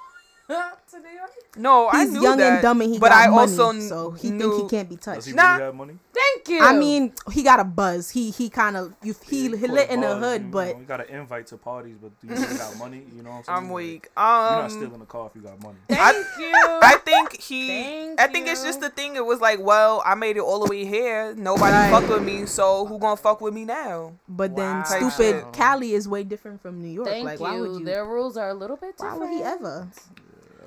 to 0.47 0.99
New 0.99 1.09
York? 1.09 1.31
No, 1.57 1.87
I 1.87 2.03
He's 2.03 2.13
knew 2.13 2.21
young 2.21 2.37
that, 2.37 2.53
and 2.53 2.61
dumb 2.61 2.81
and 2.81 2.93
he 2.93 2.99
but 2.99 3.09
got 3.09 3.27
I 3.27 3.29
money, 3.29 3.39
also 3.51 3.71
kn- 3.73 3.81
so 3.87 4.11
he 4.11 4.29
knew 4.31 4.51
think 4.51 4.63
he 4.71 4.77
can't 4.77 4.89
be 4.89 4.95
touched. 4.95 5.25
Does 5.25 5.25
touched. 5.25 5.27
he 5.27 5.33
Nah. 5.33 5.51
really 5.53 5.63
have 5.65 5.75
money? 5.75 5.97
Thank 6.13 6.47
you. 6.49 6.59
I 6.61 6.73
mean, 6.77 7.13
he 7.31 7.43
got 7.43 7.59
a 7.59 7.63
buzz. 7.63 8.09
He 8.11 8.31
he 8.31 8.49
kind 8.49 8.77
of 8.77 8.93
you 9.03 9.13
he, 9.25 9.47
Yeah, 9.49 9.57
he 9.57 9.67
lit 9.67 9.89
in 9.89 10.01
the 10.01 10.15
hood, 10.15 10.43
you 10.43 10.47
but 10.49 10.73
know, 10.75 10.79
you 10.79 10.85
got 10.85 11.01
an 11.01 11.07
invite 11.15 11.47
to 11.47 11.57
parties, 11.57 11.97
but 12.01 12.11
do 12.21 12.27
you 12.27 12.33
really 12.35 12.57
got 12.57 12.77
money? 12.77 13.03
You 13.15 13.23
know 13.23 13.31
what 13.31 13.37
I'm 13.37 13.43
saying? 13.43 13.57
I'm 13.57 13.63
Like, 13.65 13.75
weak. 13.75 14.07
You're 14.15 14.23
not 14.25 14.63
Um, 14.63 14.69
stealing 14.69 15.01
a 15.01 15.05
car 15.05 15.27
if 15.27 15.35
you 15.35 15.41
got 15.41 15.61
money. 15.61 15.77
Thank 15.89 16.01
I- 16.01 16.39
you. 16.39 16.79
I 16.81 16.95
think 17.03 17.41
he. 17.41 17.67
Thank 17.67 18.21
I 18.21 18.27
think 18.27 18.47
it's 18.47 18.63
just 18.63 18.79
the 18.79 18.89
thing. 18.89 19.15
It 19.15 19.25
was 19.25 19.41
like, 19.41 19.59
well, 19.59 20.01
I 20.05 20.15
made 20.15 20.37
it 20.37 20.41
all 20.41 20.59
the 20.63 20.69
way 20.69 20.85
here. 20.85 21.33
Nobody 21.35 21.73
Right. 21.73 21.91
fucked 21.91 22.09
with 22.09 22.23
me, 22.23 22.45
so 22.45 22.85
who 22.85 22.99
gonna 22.99 23.17
fuck 23.17 23.41
with 23.41 23.53
me 23.53 23.65
now? 23.65 24.13
but 24.29 24.55
then 24.55 24.77
Wow. 24.77 24.83
Type 24.83 25.11
stupid. 25.11 25.45
Cali 25.53 25.93
is 25.93 26.07
way 26.07 26.23
different 26.23 26.61
from 26.61 26.81
New 26.81 26.89
York. 26.89 27.07
Thank 27.07 27.25
like 27.25 27.39
you. 27.39 27.43
why 27.45 27.59
would 27.59 27.79
you? 27.79 27.85
Their 27.85 28.05
rules 28.05 28.37
are 28.37 28.49
a 28.49 28.53
little 28.53 28.77
bit 28.77 28.93
Why 28.97 29.09
different. 29.11 29.31
would 29.31 29.37
he 29.37 29.43
ever? 29.43 29.87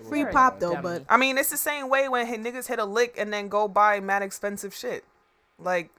Free 0.08 0.22
Very 0.22 0.32
pop 0.32 0.60
though, 0.60 0.70
dummy. 0.74 0.82
but 0.82 1.04
I 1.08 1.16
mean, 1.16 1.38
it's 1.38 1.50
the 1.50 1.56
same 1.56 1.88
way 1.88 2.08
when 2.08 2.26
hit- 2.26 2.42
niggas 2.42 2.66
hit 2.66 2.78
a 2.78 2.84
lick 2.84 3.14
and 3.18 3.32
then 3.32 3.48
go 3.48 3.68
buy 3.68 4.00
mad 4.00 4.22
expensive 4.22 4.74
shit. 4.74 5.04
Like, 5.58 5.90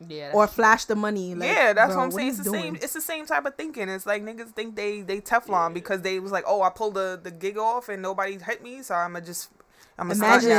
Yeah. 0.00 0.26
that's 0.26 0.34
or 0.36 0.46
true. 0.46 0.54
flash 0.54 0.84
the 0.86 0.96
money. 0.96 1.34
Like, 1.34 1.48
yeah, 1.48 1.72
that's 1.72 1.88
bro, 1.94 1.98
what 1.98 2.04
I'm 2.04 2.10
saying. 2.12 2.26
are 2.26 2.30
It's 2.30 2.38
you 2.38 2.44
the 2.44 2.50
same. 2.50 2.74
It's 2.76 2.92
the 2.92 3.00
same 3.00 3.26
type 3.26 3.44
of 3.44 3.54
thinking. 3.54 3.88
It's 3.88 4.06
like 4.06 4.22
niggas 4.24 4.50
think 4.50 4.74
they 4.76 5.02
they 5.02 5.20
Teflon 5.20 5.72
because 5.74 6.02
they 6.02 6.18
was 6.18 6.32
like, 6.32 6.44
oh, 6.46 6.62
I 6.62 6.70
pulled 6.70 6.94
the 6.94 7.20
the 7.22 7.30
gig 7.30 7.56
off 7.58 7.88
and 7.88 8.02
nobody 8.02 8.38
hit 8.38 8.62
me, 8.62 8.82
so 8.82 8.94
I'ma 8.94 9.20
just 9.20 9.50
I'm 9.98 10.08
gonna 10.08 10.18
Imagine 10.24 10.50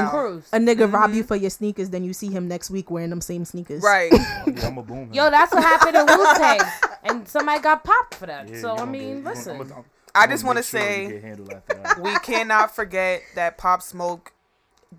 A 0.54 0.58
nigga 0.60 0.92
rob 0.94 1.10
Mhm. 1.12 1.16
you 1.16 1.24
for 1.24 1.36
your 1.36 1.50
sneakers, 1.50 1.90
then 1.90 2.04
you 2.04 2.14
see 2.14 2.28
him 2.32 2.48
next 2.48 2.70
week 2.70 2.90
wearing 2.92 3.10
them 3.10 3.20
same 3.20 3.44
sneakers. 3.46 3.82
Right. 3.84 4.12
Yeah, 4.46 4.68
I'm 4.68 4.78
a 4.78 4.84
boom. 4.84 5.10
Yo, 5.12 5.30
that's 5.32 5.52
what 5.54 5.64
happened 5.64 5.96
in 5.98 6.06
Wu 6.06 6.26
Tang, 6.36 6.60
and 7.04 7.28
somebody 7.28 7.60
got 7.62 7.84
popped 7.84 8.16
for 8.16 8.28
that. 8.28 8.48
Yeah, 8.48 8.62
so 8.62 8.68
you 8.68 8.74
I 8.74 8.78
gonna 8.78 8.92
mean, 8.92 9.02
get- 9.02 9.18
you 9.18 9.24
listen. 9.24 9.58
gonna- 9.58 9.74
I'm- 9.74 9.86
I 10.16 10.28
just 10.28 10.44
want 10.44 10.58
to 10.58 10.64
sure 10.64 10.80
say 10.80 11.08
get 11.10 11.24
handled 11.24 11.54
after 11.54 11.74
that. 11.76 12.00
we 12.00 12.14
cannot 12.20 12.76
forget 12.76 13.22
that 13.36 13.58
Pop 13.58 13.82
Smoke 13.82 14.32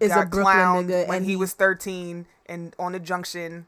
Is 0.01 0.11
a 0.11 0.15
got 0.17 0.31
Brooklyn 0.31 0.57
clowned 0.57 0.87
nigga 0.89 1.09
when 1.09 1.19
and 1.19 1.27
he 1.27 1.37
was 1.37 1.53
13 1.53 2.27
and 2.47 2.75
on 2.79 2.93
the 2.93 3.01
junction. 3.01 3.67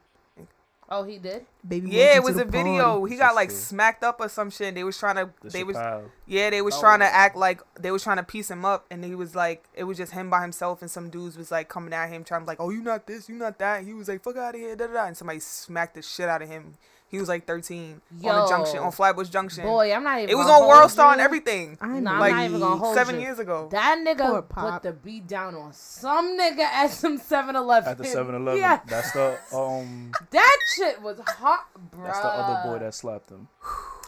oh, 0.91 1.03
he 1.05 1.19
did. 1.19 1.47
baby. 1.67 1.91
Yeah, 1.91 2.17
it 2.17 2.23
was 2.23 2.35
a 2.37 2.39
the 2.39 2.45
video. 2.47 2.99
party. 3.01 3.13
He 3.15 3.19
got 3.19 3.35
like 3.35 3.49
true. 3.49 3.57
smacked 3.59 4.03
up 4.05 4.21
or 4.21 4.29
some 4.29 4.51
shit. 4.51 4.75
They 4.75 4.85
was 4.85 4.99
trying 4.99 5.17
to. 5.17 5.31
The 5.43 5.51
They 5.51 5.65
was. 5.65 5.77
Chappelle. 5.77 6.11
Yeah, 6.27 6.51
they 6.51 6.63
was 6.63 6.75
Oh. 6.77 6.81
trying 6.81 6.99
to 7.01 7.07
act 7.07 7.37
like 7.37 7.61
they 7.79 7.91
was 7.91 8.03
trying 8.03 8.17
to 8.19 8.23
piece 8.23 8.51
him 8.51 8.65
up, 8.65 8.85
and 8.91 9.05
he 9.05 9.15
was 9.15 9.35
like, 9.35 9.65
it 9.75 9.85
was 9.85 9.97
just 9.99 10.13
him 10.13 10.29
by 10.31 10.43
himself, 10.43 10.83
and 10.83 10.91
some 10.91 11.11
dudes 11.11 11.37
was 11.39 11.51
like 11.51 11.69
coming 11.69 11.93
at 11.93 12.09
him, 12.09 12.25
trying 12.25 12.41
to 12.43 12.47
like, 12.47 12.61
oh, 12.61 12.71
you 12.71 12.83
not 12.83 13.07
this, 13.07 13.29
you 13.29 13.37
not 13.37 13.59
that. 13.61 13.85
He 13.85 13.95
was 13.95 14.09
like, 14.09 14.23
fuck 14.23 14.37
out 14.37 14.55
of 14.55 14.61
here, 14.61 14.75
da 14.77 14.87
da 14.89 14.93
da, 14.93 15.07
and 15.07 15.17
somebody 15.17 15.39
smacked 15.41 15.95
the 15.95 16.03
shit 16.03 16.29
out 16.29 16.43
of 16.43 16.49
him. 16.49 16.75
He 17.17 17.21
was 17.21 17.29
like 17.31 17.47
13 17.47 18.01
on 18.13 18.19
the 18.21 18.47
junction, 18.49 18.77
Yo. 18.77 18.83
on 18.85 18.93
Flatbush 18.93 19.29
Junction. 19.31 19.65
Boy, 19.65 19.91
I'm 19.93 20.05
not 20.05 20.19
even. 20.19 20.29
it 20.31 20.35
was 20.35 20.47
on 20.49 20.69
World 20.69 20.91
Star 20.91 21.13
and 21.13 21.21
everything. 21.21 21.79
I 21.81 21.87
Nah, 21.87 22.19
know. 22.19 22.25
I'm 22.25 22.31
not 22.33 22.45
even 22.45 22.61
gonna 22.61 22.77
hold 22.77 22.95
seven 22.95 23.15
you. 23.15 23.23
years 23.23 23.39
ago. 23.39 23.69
That 23.73 23.97
nigga 24.07 24.37
put 24.37 24.49
Pop. 24.51 24.83
the 24.83 24.93
beat 24.93 25.27
down 25.27 25.55
on 25.55 25.73
some 25.73 26.39
nigga 26.39 26.59
at 26.61 26.91
some 26.91 27.19
7-Eleven. 27.19 27.89
At 27.91 27.97
the 27.99 28.05
7-Eleven. 28.05 28.61
Yeah, 28.61 28.81
That's 28.87 29.13
the 29.13 29.39
um. 29.55 30.13
that 30.31 30.57
shit 30.77 31.01
was 31.01 31.19
hot, 31.27 31.67
bro. 31.91 32.05
That's 32.05 32.19
the 32.21 32.29
other 32.29 32.69
boy 32.71 32.79
that 32.85 32.95
slapped 32.95 33.31
him. 33.31 33.49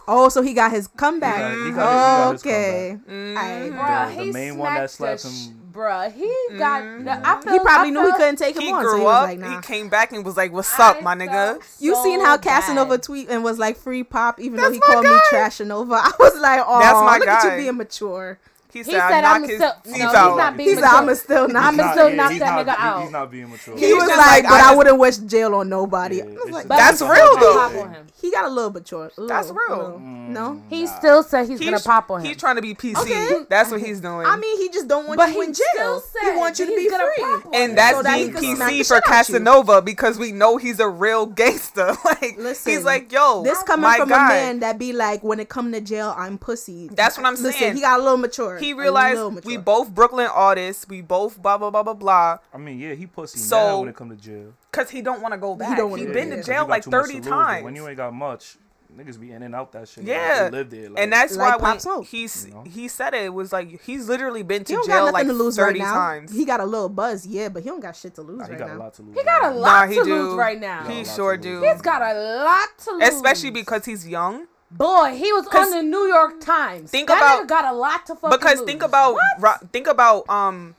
Oh, 0.07 0.29
so 0.29 0.41
he 0.41 0.53
got 0.53 0.71
his 0.71 0.87
comeback. 0.87 1.51
He 1.53 1.57
got- 1.57 1.65
he 1.65 1.71
got- 1.71 1.71
he 1.71 1.75
got 1.75 2.31
his 2.33 2.41
okay. 2.41 2.97
The, 3.05 4.25
the 4.25 4.31
main 4.33 4.57
one 4.57 4.73
that 4.75 4.89
slapped 4.91 5.23
him 5.25 5.58
bruh, 5.71 6.11
he 6.13 6.33
got. 6.57 6.83
Mm-hmm. 6.83 7.07
I 7.25 7.41
feel, 7.41 7.53
He 7.53 7.59
probably 7.59 7.87
I 7.87 7.91
knew 7.91 8.05
he 8.05 8.11
couldn't 8.13 8.35
take 8.37 8.55
him 8.55 8.61
He 8.63 8.71
on, 8.71 8.83
so 8.83 8.97
he 8.97 9.03
was 9.03 9.15
up. 9.15 9.23
like, 9.23 9.39
nah. 9.39 9.55
He 9.55 9.61
came 9.61 9.89
back 9.89 10.11
and 10.11 10.23
was 10.25 10.35
like, 10.37 10.51
"What's 10.51 10.79
I 10.79 10.89
up, 10.91 11.01
my 11.01 11.15
nigga?" 11.15 11.61
felt 11.61 11.63
You 11.79 11.95
seen 12.03 12.19
how 12.19 12.37
bad. 12.37 12.43
Casanova 12.43 12.97
tweet 12.97 13.29
and 13.29 13.43
was 13.43 13.59
like 13.59 13.77
free 13.77 14.03
pop, 14.03 14.39
even 14.39 14.59
though 14.59 14.71
he 14.71 14.79
called 14.79 15.03
me 15.05 15.11
guy. 15.11 15.19
trash 15.29 15.59
and 15.59 15.71
over. 15.71 15.93
I 16.01 16.11
was 16.19 16.39
like, 16.39 16.61
oh, 16.65 16.79
That's 16.79 16.99
my 17.01 17.17
look 17.17 17.27
at 17.27 17.43
you 17.51 17.63
being 17.63 17.77
mature. 17.77 18.39
He 18.71 18.79
He 18.79 18.83
said, 18.83 18.91
said, 19.09 19.23
"I 19.23 19.33
"I'm 19.35 19.43
his 19.43 19.55
still- 19.55 19.73
no, 19.85 19.93
he's 19.93 19.99
not 20.13 20.55
being 20.57 20.69
He 20.69 20.75
said, 20.75 20.81
mature. 20.81 20.97
I'ma 20.99 21.13
still 21.13 21.47
not. 21.47 21.63
I'ma 21.63 21.83
He's 21.83 21.91
still 21.93 22.09
not- 22.11 22.15
knock 22.31 22.39
that 22.39 22.65
not- 22.65 22.67
nigga 22.67 22.79
out. 22.79 23.01
He's 23.01 23.11
not 23.11 23.31
being 23.31 23.49
mature. 23.49 23.75
He 23.77 23.85
He's 23.87 23.95
was 23.95 24.03
just 24.05 24.17
like, 24.17 24.27
like, 24.27 24.43
but 24.43 24.61
I 24.61 24.71
I, 24.73 24.75
wouldn't 24.75 24.99
wish 24.99 25.17
jail 25.17 25.55
on 25.55 25.69
nobody. 25.69 26.17
Yeah, 26.17 26.23
I 26.25 26.27
was 26.27 26.51
like, 26.51 26.67
But 26.67 26.77
That's 26.77 27.01
real, 27.01 27.37
though. 27.39 27.53
Pop 27.55 27.95
he 28.21 28.31
got 28.31 28.45
a 28.45 28.49
little 28.49 28.71
mature. 28.71 29.09
a 29.17 29.21
That's 29.25 29.49
real. 29.49 29.57
a. 29.95 29.99
Mm, 29.99 30.27
no, 30.29 30.61
He 30.69 30.85
still 30.85 31.23
said 31.23 31.47
he's, 31.47 31.59
gonna 31.59 31.79
pop 31.79 32.11
on 32.11 32.19
him. 32.19 32.27
He's 32.27 32.37
trying 32.37 32.57
to 32.57 32.61
be 32.61 32.75
PC. 32.75 32.97
Okay. 33.01 33.45
That's 33.49 33.71
what 33.71 33.81
he's 33.81 34.01
doing. 34.01 34.25
I 34.27 34.35
mean, 34.35 34.57
he 34.59 34.69
just 34.69 34.87
don't 34.87 35.07
want 35.07 35.17
but 35.17 35.29
you 35.29 35.41
he 35.41 35.47
in 35.47 35.53
jail. 35.53 35.65
still 35.73 35.99
said 36.01 36.33
he 36.33 36.37
wants 36.37 36.59
you 36.59 36.65
to 36.67 36.75
be 36.75 36.89
free. 36.89 37.59
and 37.59 37.77
that's 37.77 37.95
So 37.97 38.03
that 38.03 38.17
he 38.17 38.23
being 38.25 38.33
can 38.33 38.55
smack 38.57 38.69
the 38.71 38.79
PC 38.81 38.87
for. 38.87 39.01
Casanova 39.01 39.81
because 39.81 40.19
we 40.19 40.31
know 40.31 40.57
he's 40.57 40.79
a 40.79 40.87
real 40.89 41.25
gangster. 41.41 41.95
like 42.05 42.35
Listen, 42.37 42.71
he's 42.73 42.83
like, 42.83 43.11
yo, 43.11 43.41
This 43.43 43.63
coming 43.63 43.89
from 43.93 44.11
a 44.11 44.15
man 44.15 44.59
that 44.59 44.77
be 44.77 44.93
like, 44.93 45.23
when 45.23 45.39
it 45.39 45.49
come 45.49 45.71
to 45.71 45.81
jail, 45.81 46.13
I'm 46.17 46.37
pussy. 46.37 46.89
That's 46.93 47.17
what 47.17 47.25
I'm 47.25 47.35
saying. 47.37 47.75
he 47.75 47.81
got 47.81 47.99
a 47.99 48.03
little 48.03 48.17
mature. 48.17 48.57
He 48.59 48.73
realized 48.73 49.45
we 49.45 49.57
both 49.57 49.93
Brooklyn 49.93 50.27
artists. 50.33 50.87
We 50.87 51.01
both 51.01 51.41
blah 51.41 51.57
blah 51.57 51.69
blah 51.69 51.83
blah 51.83 51.93
blah. 51.93 52.37
I 52.53 52.57
mean, 52.57 52.79
yeah, 52.79 52.93
he 52.93 53.05
pussy 53.07 53.39
So- 53.39 53.57
now 53.57 53.79
when 53.81 53.89
it 53.89 53.95
come 53.95 54.09
to 54.09 54.15
jail. 54.15 54.53
Cause 54.71 54.89
he 54.89 55.01
don't 55.01 55.21
want 55.21 55.33
to 55.33 55.37
go 55.39 55.55
back. 55.55 55.77
don't 55.77 55.97
He 55.97 56.03
wanna 56.05 56.13
been 56.13 56.29
go 56.29 56.35
to 56.37 56.43
jail 56.43 56.67
like 56.67 56.83
too 56.83 56.91
much 56.91 56.99
to 57.01 57.07
thirty 57.07 57.19
lose, 57.19 57.27
times. 57.27 57.63
When 57.63 57.75
you 57.75 57.87
ain't 57.87 57.97
got 57.97 58.13
much, 58.13 58.57
niggas 58.95 59.19
be 59.19 59.31
in 59.31 59.41
and 59.43 59.55
out 59.55 59.71
that 59.71 59.87
shit. 59.87 60.03
Yeah. 60.03 60.43
like, 60.43 60.51
they 60.51 60.57
live 60.57 60.69
there. 60.69 60.89
Like, 60.89 61.03
and 61.03 61.11
that's 61.13 61.35
Like 61.35 61.53
why 61.53 61.57
Pop 61.59 61.61
when 61.73 61.79
Smoke. 61.79 62.05
he's 62.05 62.45
You 62.47 62.53
know? 62.53 62.63
he 62.63 62.87
said 62.87 63.13
it, 63.15 63.23
it 63.25 63.33
was 63.33 63.51
like 63.51 63.81
he's 63.81 64.07
literally 64.07 64.43
been 64.43 64.63
to 64.65 64.83
jail 64.85 65.11
like 65.11 65.25
to 65.27 65.33
lose 65.33 65.55
thirty 65.57 65.79
now. 65.79 65.93
times. 65.93 66.31
He 66.31 66.45
got 66.45 66.59
a 66.59 66.65
little 66.65 66.89
buzz, 66.89 67.25
yeah, 67.25 67.49
but 67.49 67.63
he 67.63 67.69
don't 67.69 67.79
got 67.79 67.95
shit 67.95 68.13
to 68.15 68.21
lose 68.21 68.37
nah, 68.39 68.45
he 68.45 68.51
right 68.51 68.59
got 68.59 68.69
a 68.69 68.75
lot 68.77 68.93
to 68.93 69.01
lose. 69.01 69.15
He 69.17 69.23
got 69.23 69.43
a 69.51 69.55
lot 69.55 69.89
he 69.89 69.95
to 69.95 70.03
do. 70.03 70.15
lose 70.15 70.35
right 70.35 70.59
now. 70.59 70.83
He 70.87 71.01
a 71.01 71.05
sure 71.05 71.35
do. 71.37 71.61
He's 71.63 71.81
got 71.81 72.01
a 72.03 72.13
lot 72.43 72.69
to 72.85 72.91
lose. 72.91 73.07
Especially 73.09 73.51
because 73.51 73.85
he's 73.85 74.07
young. 74.07 74.45
Boy, 74.71 75.15
he 75.15 75.31
was 75.33 75.47
on 75.47 75.71
the 75.71 75.81
New 75.83 76.05
York 76.07 76.39
Times. 76.41 76.91
think 76.91 77.07
that 77.07 77.17
about- 77.17 77.47
got 77.47 77.65
a 77.65 77.73
lot 77.73 78.05
to 78.07 78.15
fucking 78.15 78.37
because 78.37 78.59
lose. 78.59 78.65
think 78.67 78.83
about 78.83 79.17
Ro- 79.39 79.53
think 79.71 79.87
about 79.87 80.29
um 80.29 80.75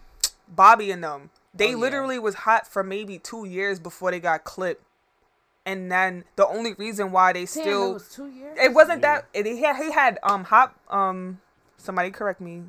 Bobby 0.49 0.91
and 0.91 1.03
them. 1.05 1.31
They 1.55 1.69
Oh, 1.69 1.71
yeah. 1.71 1.77
literally 1.77 2.19
was 2.19 2.35
hot 2.35 2.67
for 2.67 2.83
maybe 2.83 3.19
two 3.19 3.45
years 3.45 3.79
before 3.81 4.11
they 4.13 4.21
got 4.21 4.45
clipped, 4.45 4.83
and 5.67 5.91
then 5.91 6.25
the 6.37 6.47
only 6.47 6.75
reason 6.75 7.11
why 7.13 7.33
they 7.33 7.41
Damn, 7.41 7.47
still 7.49 7.91
it 7.91 7.95
was 7.95 8.09
two 8.09 8.27
years. 8.29 8.57
it 8.61 8.73
wasn't 8.73 9.03
Yeah. 9.03 9.15
that 9.17 9.25
it, 9.33 9.47
he 9.47 9.63
had 9.63 9.77
he 9.77 9.91
had 9.91 10.19
um 10.23 10.45
hot 10.45 10.75
um 10.89 11.41
somebody 11.77 12.11
correct 12.11 12.41
me 12.41 12.65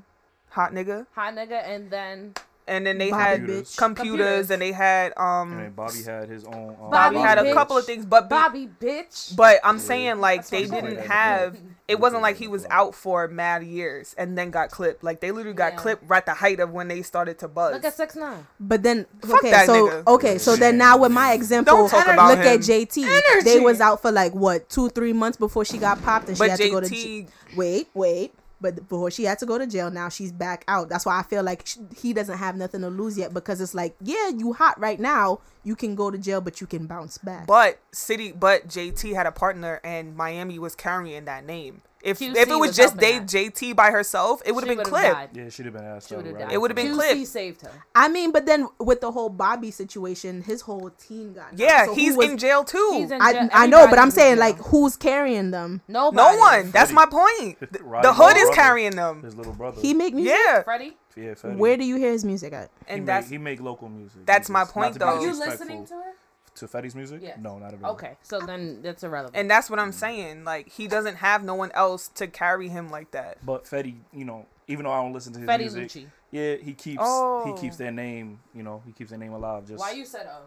hot 0.49 0.71
nigga 0.73 1.05
Hot 1.15 1.33
nigga, 1.35 1.63
and 1.63 1.89
then 1.91 2.33
and 2.67 2.85
then 2.85 2.97
they 2.97 3.09
Bobby 3.11 3.23
had 3.23 3.39
computers, 3.41 3.75
Computers. 3.75 4.51
and 4.51 4.61
they 4.61 4.71
had 4.71 5.13
um 5.17 5.51
And 5.53 5.59
then 5.61 5.71
Bobby 5.73 6.03
had 6.03 6.29
his 6.29 6.45
own. 6.45 6.77
Um, 6.81 6.89
Bobby 6.91 7.15
Bobby 7.15 7.19
had 7.19 7.37
a 7.39 7.43
bitch. 7.43 7.53
couple 7.53 7.77
of 7.77 7.85
things 7.85 8.05
but 8.05 8.29
Bobby 8.29 8.67
bitch. 8.79 9.35
but 9.35 9.59
I'm 9.63 9.77
Yeah. 9.77 9.81
saying 9.81 10.19
like 10.19 10.39
That's 10.41 10.49
they 10.51 10.65
didn't 10.67 10.99
have 10.99 11.57
it 11.87 11.99
wasn't 11.99 12.21
like 12.21 12.37
he 12.37 12.47
was 12.47 12.65
out 12.69 12.95
for 12.95 13.27
mad 13.27 13.63
years 13.63 14.13
and 14.17 14.37
then 14.37 14.49
got 14.51 14.69
clipped 14.71 15.03
like 15.03 15.19
they 15.19 15.31
literally 15.31 15.55
got 15.55 15.73
Yeah. 15.73 15.79
clipped 15.79 16.03
right 16.09 16.17
at 16.19 16.25
the 16.25 16.33
height 16.35 16.59
of 16.59 16.71
when 16.71 16.87
they 16.87 17.01
started 17.01 17.39
to 17.39 17.47
buzz 17.47 17.73
Look 17.73 17.85
at 17.85 17.95
six 17.95 18.15
nine. 18.15 18.45
But 18.59 18.83
then, 18.83 19.05
Fuck 19.21 19.43
okay, 19.43 19.65
so 19.65 19.87
nigga. 19.87 20.07
okay, 20.07 20.37
so 20.37 20.55
then 20.55 20.77
now 20.77 20.97
with 20.97 21.11
my 21.11 21.33
example, 21.33 21.75
Don't 21.75 21.89
talk 21.89 22.07
about 22.07 22.29
look 22.29 22.39
him. 22.45 22.47
at 22.47 22.59
JT. 22.59 23.03
Energy. 23.03 23.43
They 23.43 23.59
was 23.59 23.81
out 23.81 24.01
for 24.01 24.11
like 24.11 24.33
what 24.33 24.69
two, 24.69 24.89
three 24.89 25.13
months 25.13 25.37
before 25.37 25.65
she 25.65 25.77
got 25.79 26.01
popped, 26.03 26.27
and 26.29 26.37
she 26.37 26.39
But 26.39 26.51
had 26.51 26.59
to 26.59 26.69
go 26.69 26.79
to. 26.81 26.87
JT 26.87 27.23
j- 27.23 27.27
Wait, 27.55 27.89
wait. 27.93 28.33
But 28.61 28.87
before 28.87 29.11
she 29.11 29.23
had 29.23 29.39
to 29.39 29.45
go 29.45 29.57
to 29.57 29.65
jail, 29.67 29.89
now 29.89 30.07
she's 30.09 30.31
back 30.31 30.63
out. 30.67 30.87
That's 30.87 31.05
why 31.05 31.19
I 31.19 31.23
feel 31.23 31.43
like 31.43 31.65
sh- 31.65 31.77
he 31.97 32.13
doesn't 32.13 32.37
have 32.37 32.55
nothing 32.55 32.81
to 32.81 32.89
lose 32.89 33.17
yet 33.17 33.33
because 33.33 33.59
it's 33.59 33.73
like, 33.73 33.95
yeah, 33.99 34.29
you 34.29 34.53
hot 34.53 34.79
right 34.79 34.99
now. 34.99 35.39
You 35.63 35.75
can 35.75 35.95
go 35.95 36.09
to 36.09 36.17
jail, 36.17 36.41
but 36.41 36.59
you 36.61 36.67
can 36.67 36.87
bounce 36.87 37.17
back. 37.19 37.45
But 37.47 37.79
City, 37.91 38.31
but 38.31 38.67
JT 38.67 39.13
had 39.13 39.27
a 39.27 39.31
partner, 39.31 39.79
and 39.83 40.15
Miami 40.15 40.57
was 40.59 40.75
carrying 40.75 41.25
that 41.25 41.45
name. 41.45 41.81
If 42.03 42.17
QC 42.17 42.35
if 42.35 42.49
it 42.49 42.55
was 42.55 42.69
was 42.69 42.75
just 42.77 42.97
they 42.97 43.11
helping 43.11 43.27
that. 43.27 43.53
JT 43.53 43.75
by 43.75 43.91
herself, 43.91 44.41
it 44.43 44.53
would 44.55 44.63
have 44.63 44.69
been 44.69 44.77
would've 44.79 44.91
clipped. 44.91 45.13
died. 45.13 45.29
yeah, 45.35 45.49
she'd 45.49 45.65
have 45.67 45.73
been 45.75 45.83
asked 45.85 46.09
She 46.09 46.15
out. 46.15 46.25
right. 46.25 46.51
It 46.51 46.59
would've 46.59 46.75
been 46.75 46.87
QC 46.87 46.95
clipped. 46.95 47.27
saved 47.27 47.61
her. 47.61 47.69
I 47.93 48.07
mean, 48.07 48.31
but 48.31 48.47
then 48.47 48.67
with 48.79 49.01
the 49.01 49.11
whole 49.11 49.29
Bobby 49.29 49.69
situation, 49.69 50.41
his 50.41 50.61
whole 50.61 50.89
team 50.89 51.33
got. 51.33 51.53
Yeah, 51.55 51.85
So 51.85 51.93
he's 51.93 52.17
was- 52.17 52.27
in 52.27 52.37
jail 52.39 52.63
too. 52.63 52.89
He's 52.93 53.11
in 53.11 53.21
I, 53.21 53.33
jail. 53.33 53.49
I 53.53 53.67
know, 53.67 53.87
but 53.87 53.99
I'm 53.99 54.09
saying 54.09 54.39
like, 54.39 54.57
who's 54.57 54.97
carrying 54.97 55.51
them? 55.51 55.81
nobody. 55.87 56.17
no 56.17 56.39
one. 56.39 56.71
That's 56.71 56.91
Freddie. 56.91 56.93
my 56.95 57.05
point. 57.05 57.57
Roddy 57.81 58.07
the 58.07 58.13
hood 58.15 58.35
is 58.35 58.49
carrying 58.55 58.95
them. 58.95 59.21
His 59.21 59.35
little 59.35 59.53
brother. 59.53 59.79
He 59.79 59.93
make 59.93 60.15
music. 60.15 60.35
Yeah, 60.43 60.63
Freddie, 60.63 60.97
yeah, 61.15 61.33
Fetty. 61.33 61.57
Where 61.57 61.77
do 61.77 61.85
you 61.85 61.97
hear 61.97 62.11
his 62.11 62.25
music 62.25 62.53
at? 62.53 62.69
he 62.85 62.93
and 62.93 63.01
make, 63.01 63.05
that's 63.05 63.29
he 63.29 63.37
make 63.37 63.61
local 63.61 63.89
music. 63.89 64.25
that's 64.25 64.49
my 64.49 64.65
point, 64.65 64.93
to 64.93 64.99
be 64.99 65.05
though. 65.05 65.17
are 65.17 65.21
you 65.21 65.37
listening 65.37 65.85
to 65.85 65.93
it? 65.95 66.15
to 66.55 66.67
Fetty's 66.67 66.95
music? 66.95 67.21
Yeah. 67.23 67.35
No, 67.39 67.57
not 67.59 67.73
at 67.73 67.83
all. 67.83 67.93
Okay, 67.93 68.17
so 68.21 68.39
then 68.39 68.81
that's 68.81 69.03
irrelevant. 69.03 69.35
and 69.35 69.49
that's 69.49 69.69
what 69.69 69.79
I'm 69.79 69.91
mm. 69.91 69.95
saying. 69.95 70.43
Like 70.43 70.69
he 70.69 70.87
doesn't 70.87 71.15
have 71.15 71.43
no 71.43 71.55
one 71.55 71.71
else 71.73 72.07
to 72.15 72.27
carry 72.27 72.67
him 72.67 72.89
like 72.89 73.11
that. 73.11 73.37
But 73.45 73.65
Fetty, 73.65 73.95
you 74.13 74.25
know, 74.25 74.45
even 74.67 74.85
though 74.85 74.91
I 74.91 75.01
don't 75.01 75.13
listen 75.13 75.33
to 75.33 75.39
his 75.39 75.49
Fetty 75.49 75.59
music, 75.59 75.89
Lucci. 75.89 76.05
yeah, 76.31 76.55
he 76.55 76.73
keeps 76.73 77.01
Oh. 77.01 77.45
he 77.45 77.61
keeps 77.61 77.75
oh. 77.75 77.77
their 77.79 77.91
name. 77.91 78.39
You 78.53 78.63
know, 78.63 78.83
he 78.85 78.91
keeps 78.91 79.09
their 79.09 79.19
name 79.19 79.33
alive. 79.33 79.67
Just 79.67 79.79
Why 79.79 79.91
you 79.91 80.05
said 80.05 80.27
oh? 80.29 80.43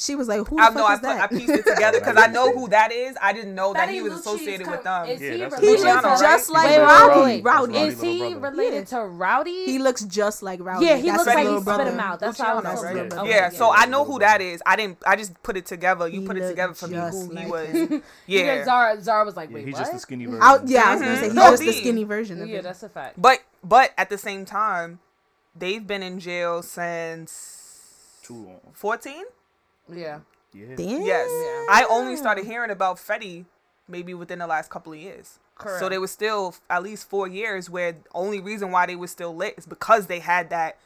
She 0.00 0.14
was 0.14 0.28
like, 0.28 0.48
"Who 0.48 0.56
the 0.56 0.62
I 0.62 0.66
fuck 0.66 0.74
know 0.76 0.86
I, 0.86 0.94
is 0.94 1.00
put, 1.00 1.08
I 1.10 1.26
pieced 1.26 1.50
it 1.50 1.66
together 1.66 2.00
because 2.00 2.16
I 2.16 2.28
know 2.28 2.52
who 2.52 2.68
that 2.68 2.90
is. 2.90 3.18
I 3.20 3.34
didn't 3.34 3.54
know 3.54 3.74
that 3.74 3.86
Fetty 3.86 3.92
he 3.92 4.00
was 4.00 4.14
Lucci 4.14 4.18
associated 4.20 4.62
is 4.62 4.68
with 4.68 4.82
them. 4.82 5.06
Is 5.10 5.20
Yeah, 5.20 5.32
he 5.32 5.38
that's 5.40 5.60
he 5.60 5.66
looks 5.76 5.82
right? 5.84 6.18
just 6.20 6.50
like 6.50 6.70
Wait, 6.70 6.78
Rowdy. 6.78 7.42
Rowdy. 7.42 7.42
Rowdy. 7.42 7.78
Is 7.78 8.00
he 8.00 8.18
little 8.20 8.40
brother. 8.40 8.56
related 8.56 8.86
to 8.86 9.00
Rowdy? 9.02 9.64
He 9.66 9.78
looks 9.78 10.02
just 10.04 10.42
like 10.42 10.58
Rowdy. 10.62 10.86
yeah, 10.86 10.96
he 10.96 11.10
That's 11.10 11.18
looks 11.18 11.26
like 11.26 11.38
he 11.38 11.44
little 11.44 11.60
spit 11.60 11.86
him 11.86 12.00
out. 12.00 12.18
That's 12.18 12.38
how 12.38 12.54
I 12.54 12.70
Luciano, 12.72 12.74
know. 12.76 12.82
right? 12.82 13.12
Yeah. 13.12 13.20
Okay, 13.20 13.30
yeah, 13.30 13.48
so 13.50 13.70
I 13.70 13.84
know 13.84 14.04
who 14.06 14.18
that 14.20 14.40
is. 14.40 14.62
I 14.64 14.76
didn't. 14.76 14.96
I 15.06 15.16
just 15.16 15.34
put 15.42 15.58
it 15.58 15.66
together. 15.66 16.08
You 16.08 16.22
He 16.22 16.26
put 16.26 16.38
it 16.38 16.48
together 16.48 16.72
for 16.72 16.88
me 16.88 16.96
who 16.96 17.36
he 17.36 17.46
was. 17.46 17.68
Yeah, 18.26 18.44
Yeah, 18.44 18.64
Zara, 18.64 19.00
Zara 19.02 19.24
was 19.26 19.36
like, 19.36 19.52
wait, 19.52 19.66
he's 19.66 19.74
what? 19.74 19.80
just 19.80 19.92
the 19.92 19.98
skinny 19.98 20.24
version. 20.26 20.40
Yeah, 20.66 20.84
I 20.84 20.92
was 20.94 21.02
gonna 21.02 21.12
mm-hmm. 21.12 21.20
say 21.20 21.26
he's 21.28 21.34
just 21.34 21.62
the 21.62 21.72
skinny 21.72 22.04
version 22.04 22.40
of 22.40 22.48
yeah, 22.48 22.62
that's 22.62 22.82
a 22.82 22.88
fact. 22.88 23.20
but 23.20 23.40
but 23.62 23.92
at 23.98 24.08
the 24.08 24.16
same 24.16 24.46
time, 24.46 25.00
they've 25.54 25.86
been 25.86 26.02
in 26.02 26.18
jail 26.20 26.62
since 26.62 28.18
Too 28.22 28.34
long. 28.34 28.60
14. 28.72 29.24
Yeah, 29.96 30.20
Yeah. 30.52 30.74
Damn. 30.76 31.02
Yes, 31.02 31.28
Yeah. 31.30 31.66
I 31.70 31.86
only 31.88 32.16
started 32.16 32.44
hearing 32.46 32.70
about 32.70 32.96
Fetty 32.96 33.44
maybe 33.88 34.14
within 34.14 34.38
the 34.38 34.46
last 34.46 34.70
couple 34.70 34.92
of 34.92 34.98
years. 34.98 35.38
Correct. 35.56 35.80
So 35.80 35.88
there 35.88 36.00
was 36.00 36.10
still 36.10 36.54
at 36.70 36.82
least 36.82 37.08
four 37.08 37.28
years 37.28 37.68
where 37.68 37.96
only 38.14 38.40
reason 38.40 38.70
why 38.70 38.86
they 38.86 38.96
were 38.96 39.06
still 39.08 39.34
lit 39.34 39.54
is 39.58 39.66
because 39.66 40.06
they 40.06 40.20
had 40.20 40.48
that 40.50 40.78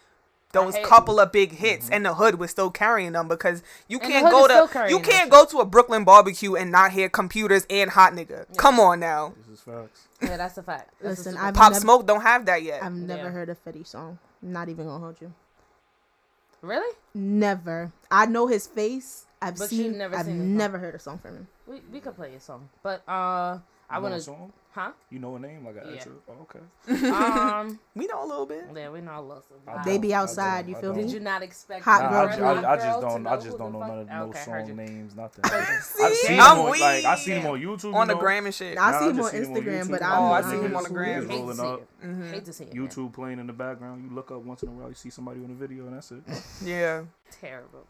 those 0.52 0.76
couple 0.84 1.18
of 1.18 1.32
big 1.32 1.50
hits 1.52 1.86
mm-hmm. 1.86 1.94
and 1.94 2.06
the 2.06 2.14
hood 2.14 2.36
was 2.36 2.48
still 2.50 2.70
carrying 2.70 3.10
them 3.12 3.26
because 3.26 3.62
you 3.88 3.98
And 3.98 4.08
can't 4.08 4.30
go 4.30 4.46
to 4.46 4.88
you 4.88 5.00
can't 5.00 5.24
shit. 5.24 5.30
go 5.30 5.44
to 5.46 5.58
a 5.58 5.64
Brooklyn 5.64 6.04
barbecue 6.04 6.54
and 6.54 6.70
not 6.70 6.92
hear 6.92 7.08
computers 7.08 7.66
and 7.68 7.90
hot 7.90 8.12
nigga. 8.12 8.46
Come 8.56 8.78
on 8.78 9.00
now. 9.00 9.34
This 9.48 9.58
is 9.58 9.64
facts. 9.64 10.06
yeah, 10.22 10.36
that's 10.36 10.56
a 10.56 10.62
fact. 10.62 10.94
That's 11.00 11.18
Listen, 11.18 11.32
super 11.32 11.44
I've. 11.44 11.54
Pop 11.54 11.72
never- 11.72 11.80
Smoke 11.80 12.06
don't 12.06 12.20
have 12.22 12.46
that 12.46 12.62
yet. 12.62 12.82
I've 12.84 12.92
never 12.94 13.24
Yeah. 13.24 13.30
heard 13.30 13.48
a 13.48 13.56
Fetty 13.56 13.84
song. 13.86 14.18
I'm 14.44 14.52
not 14.52 14.68
even 14.68 14.86
gonna 14.86 15.00
hold 15.00 15.16
you. 15.20 15.32
Really. 16.64 16.94
Never. 17.14 17.92
I 18.10 18.26
know 18.26 18.46
his 18.46 18.66
face. 18.66 19.26
I've 19.40 19.56
But 19.58 19.68
seen. 19.68 19.98
never 19.98 20.16
I've 20.16 20.26
seen 20.26 20.38
his 20.38 20.44
song. 20.44 20.56
never 20.56 20.78
heard 20.78 20.94
a 20.94 20.98
song 20.98 21.18
from 21.18 21.36
him. 21.36 21.48
We 21.66 21.80
we 21.92 22.00
could 22.00 22.16
play 22.16 22.34
a 22.34 22.40
song, 22.40 22.68
but 22.82 23.02
uh, 23.08 23.58
I 23.90 23.98
want 24.00 24.14
a 24.14 24.16
to, 24.18 24.22
song? 24.22 24.52
Huh? 24.74 24.90
You 25.08 25.20
know 25.20 25.36
a 25.36 25.38
name 25.38 25.64
like 25.64 25.76
an 25.76 25.82
Yeah. 25.86 25.94
extra? 25.94 26.12
Oh, 26.28 26.42
okay. 26.42 27.08
Um, 27.08 27.78
we 27.94 28.06
know 28.08 28.24
a 28.24 28.26
little 28.26 28.44
bit. 28.44 28.64
yeah, 28.74 28.90
we 28.90 29.00
know 29.02 29.20
a 29.20 29.22
little. 29.22 29.44
I 29.68 29.84
They 29.84 29.92
don't, 29.92 30.00
be 30.00 30.12
outside, 30.12 30.68
you 30.68 30.74
feel 30.74 30.92
me? 30.92 31.02
Did 31.04 31.12
you 31.12 31.20
not 31.20 31.42
expect? 31.44 31.84
Hot 31.84 32.10
Nah, 32.10 32.36
girl 32.36 32.44
I, 32.44 32.52
I, 32.62 32.72
I 32.72 32.76
just 32.76 33.00
don't. 33.00 33.24
I 33.28 33.36
just 33.36 33.56
don't 33.56 33.72
know 33.72 33.78
none 33.78 33.98
of 34.00 34.08
no 34.08 34.22
okay, 34.30 34.38
song 34.40 34.74
names. 34.76 35.14
Nothing. 35.14 35.44
I've 35.44 35.82
See? 35.84 36.14
seen 36.26 36.40
I'm 36.40 36.56
him 36.58 36.62
on, 36.64 36.80
like 36.80 37.04
I 37.04 37.14
seen 37.14 37.36
him 37.36 37.46
on 37.46 37.60
YouTube. 37.60 37.94
On 37.94 38.08
the 38.08 38.14
you 38.14 38.16
know? 38.16 38.20
gram 38.20 38.46
and 38.46 38.54
shit. 38.54 38.76
I 38.76 38.90
Nah, 38.90 38.98
see 38.98 39.04
I 39.04 39.08
him 39.10 39.20
on 39.20 39.30
seen 39.30 39.42
him 39.44 39.50
on 39.52 39.56
Instagram, 39.62 39.90
but 39.92 40.00
YouTube. 40.00 40.04
I'm 40.06 40.22
Oh, 40.22 40.32
I 40.32 40.40
not 40.40 40.50
see 40.50 40.56
him 40.56 40.76
on 40.76 40.82
the 40.82 40.88
sure. 40.88 40.96
gram. 40.96 41.22
Hate 41.28 41.36
to 41.36 41.40
rolling 41.40 41.56
see 41.56 41.62
up. 41.62 41.80
it. 42.02 42.30
Hate 42.34 42.44
to 42.46 42.52
see 42.52 42.64
it. 42.64 42.74
YouTube 42.74 43.12
playing 43.12 43.38
in 43.38 43.46
the 43.46 43.52
background. 43.52 44.02
You 44.02 44.12
look 44.12 44.32
up 44.32 44.42
once 44.42 44.64
in 44.64 44.70
a 44.70 44.72
while, 44.72 44.88
you 44.88 44.94
see 44.96 45.10
somebody 45.10 45.40
on 45.40 45.46
the 45.48 45.54
video, 45.54 45.86
and 45.86 45.94
that's 45.94 46.10
it. 46.10 46.22
Yeah. 46.64 47.02
Terrible. 47.30 47.86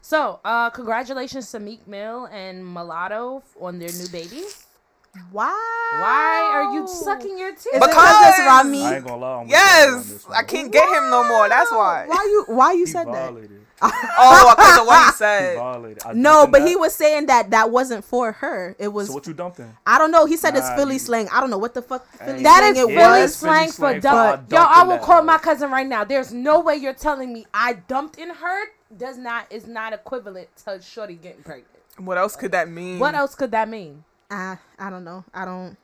So, 0.00 0.40
uh, 0.44 0.68
congratulations 0.70 1.50
to 1.52 1.60
Meek 1.60 1.86
Mill 1.86 2.26
and 2.26 2.66
Milan 2.66 3.40
on 3.60 3.78
their 3.78 3.92
new 3.92 4.08
baby. 4.08 4.42
Wow. 5.32 5.52
Why 5.92 6.50
are 6.52 6.74
you 6.74 6.86
sucking 6.88 7.38
your 7.38 7.50
teeth? 7.52 7.58
Is 7.58 7.66
it 7.66 7.72
Because- 7.74 7.88
because 7.94 8.28
it's 8.30 8.38
Rami? 8.46 8.82
I 8.82 8.94
ain't 8.96 9.04
gonna 9.06 9.16
lie. 9.16 9.32
I'm 9.34 9.40
with 9.46 9.50
you 9.50 9.56
on 9.56 9.60
Yes, 10.02 10.26
I 10.34 10.42
can't 10.42 10.72
get 10.72 10.88
him 10.88 11.10
no 11.10 11.24
more. 11.28 11.48
That's 11.48 11.70
why. 11.70 12.04
Why 12.06 12.24
you? 12.30 12.44
Why 12.54 12.72
you 12.72 12.84
He 12.84 12.86
said 12.86 13.06
that? 13.08 13.32
Oh, 13.82 13.90
oh, 14.18 14.54
because 14.56 14.78
of 14.80 14.86
what 14.86 14.98
he 14.98 15.04
He 15.10 15.12
said. 15.12 15.56
violated. 15.58 16.02
I 16.06 16.12
No, 16.14 16.46
but 16.46 16.62
him 16.62 16.68
he 16.68 16.76
was 16.76 16.94
saying 16.94 17.26
that 17.26 17.50
that 17.50 17.70
wasn't 17.70 18.04
for 18.04 18.32
her. 18.32 18.74
It 18.78 18.88
was. 18.88 19.08
So 19.08 19.14
what 19.14 19.26
you 19.26 19.34
dumped 19.34 19.58
him? 19.58 19.76
I 19.86 19.98
don't 19.98 20.10
know. 20.10 20.24
He 20.26 20.36
said 20.36 20.56
it's 20.56 20.68
Philly 20.70 20.94
you- 20.94 20.98
slang. 21.00 21.28
I 21.32 21.40
don't 21.40 21.50
know 21.50 21.58
what 21.58 21.74
the 21.74 21.82
fuck 21.82 22.06
Philly 22.06 22.42
That 22.44 22.58
slang 22.60 22.72
is 22.76 22.78
it 22.78 22.86
Philly 22.86 23.20
was. 23.22 23.34
slang 23.34 23.68
for 23.68 23.72
slang 23.74 23.94
for 23.96 24.00
dump. 24.00 24.16
I 24.16 24.30
Yo, 24.30 24.36
dumped 24.48 24.76
I 24.76 24.82
will 24.84 24.98
call 24.98 25.22
my 25.22 25.38
cousin 25.38 25.70
right 25.70 25.86
now. 25.86 26.04
There's 26.04 26.32
no 26.32 26.60
way 26.60 26.76
you're 26.76 26.94
telling 26.94 27.32
me 27.32 27.46
I 27.52 27.74
dumped 27.74 28.16
in 28.18 28.30
her. 28.30 28.64
Does 28.96 29.18
not 29.18 29.46
is 29.50 29.66
not 29.66 29.92
equivalent 29.92 30.48
to 30.64 30.80
Shorty 30.80 31.16
getting 31.16 31.42
pregnant. 31.42 31.68
What 31.98 32.16
else 32.16 32.36
could 32.36 32.52
that 32.52 32.68
mean? 32.70 32.98
What 33.00 33.14
else 33.14 33.34
could 33.34 33.50
that 33.50 33.68
mean? 33.68 34.04
I 34.30 34.58
I 34.78 34.90
don't 34.90 35.04
know. 35.04 35.24
I 35.32 35.44
don't. 35.44 35.76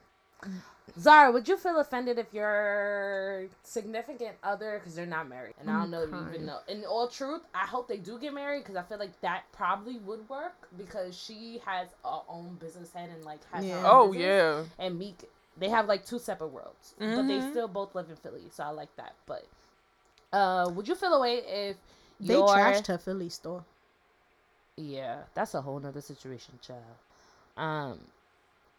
Zara, 0.99 1.31
would 1.31 1.49
you 1.49 1.57
feel 1.57 1.79
offended 1.79 2.19
if 2.19 2.35
your 2.35 3.47
significant 3.63 4.37
other, 4.43 4.79
because 4.79 4.95
they're 4.95 5.07
not 5.07 5.29
married, 5.29 5.55
and 5.61 5.71
I 5.71 5.79
don't 5.81 5.91
know 5.91 6.07
crying. 6.07 6.29
even 6.31 6.47
know. 6.47 6.59
In 6.69 6.85
all 6.85 7.07
truth, 7.09 7.43
I 7.55 7.67
hope 7.67 7.87
they 7.89 7.97
do 7.99 8.19
get 8.19 8.35
married 8.35 8.65
because 8.65 8.77
I 8.77 8.83
feel 8.83 8.99
like 8.99 9.19
that 9.21 9.45
probably 9.53 9.99
would 9.99 10.29
work 10.29 10.69
because 10.77 11.17
she 11.17 11.61
has 11.65 11.89
her 12.05 12.21
own 12.29 12.57
business 12.61 12.93
head 12.93 13.09
and 13.11 13.25
like 13.25 13.41
has 13.53 13.65
Yeah. 13.67 13.77
her 13.77 13.87
own 13.87 13.87
Oh 13.87 14.13
business. 14.13 14.37
yeah. 14.37 14.65
and 14.79 14.99
Meek, 14.99 15.29
they 15.57 15.69
have 15.69 15.87
like 15.87 16.05
two 16.05 16.19
separate 16.19 16.49
worlds, 16.49 16.95
but 17.15 17.27
they 17.29 17.41
Mhm. 17.41 17.51
still 17.51 17.69
both 17.69 17.95
live 17.95 18.11
in 18.11 18.17
Philly, 18.17 18.49
so 18.51 18.65
I 18.65 18.71
like 18.71 18.95
that. 18.97 19.15
But 19.27 19.47
uh, 20.33 20.71
would 20.75 20.89
you 20.89 20.95
feel 20.97 21.15
away 21.15 21.39
if 21.39 21.77
They 22.21 22.43
your 22.43 22.43
trashed 22.43 22.87
her 22.89 22.99
Philly 22.99 23.29
store. 23.29 23.65
yeah, 24.77 25.25
that's 25.35 25.55
a 25.55 25.63
whole 25.63 25.79
nother 25.81 26.01
situation, 26.01 26.59
child. 26.63 26.99
Um, 27.57 28.01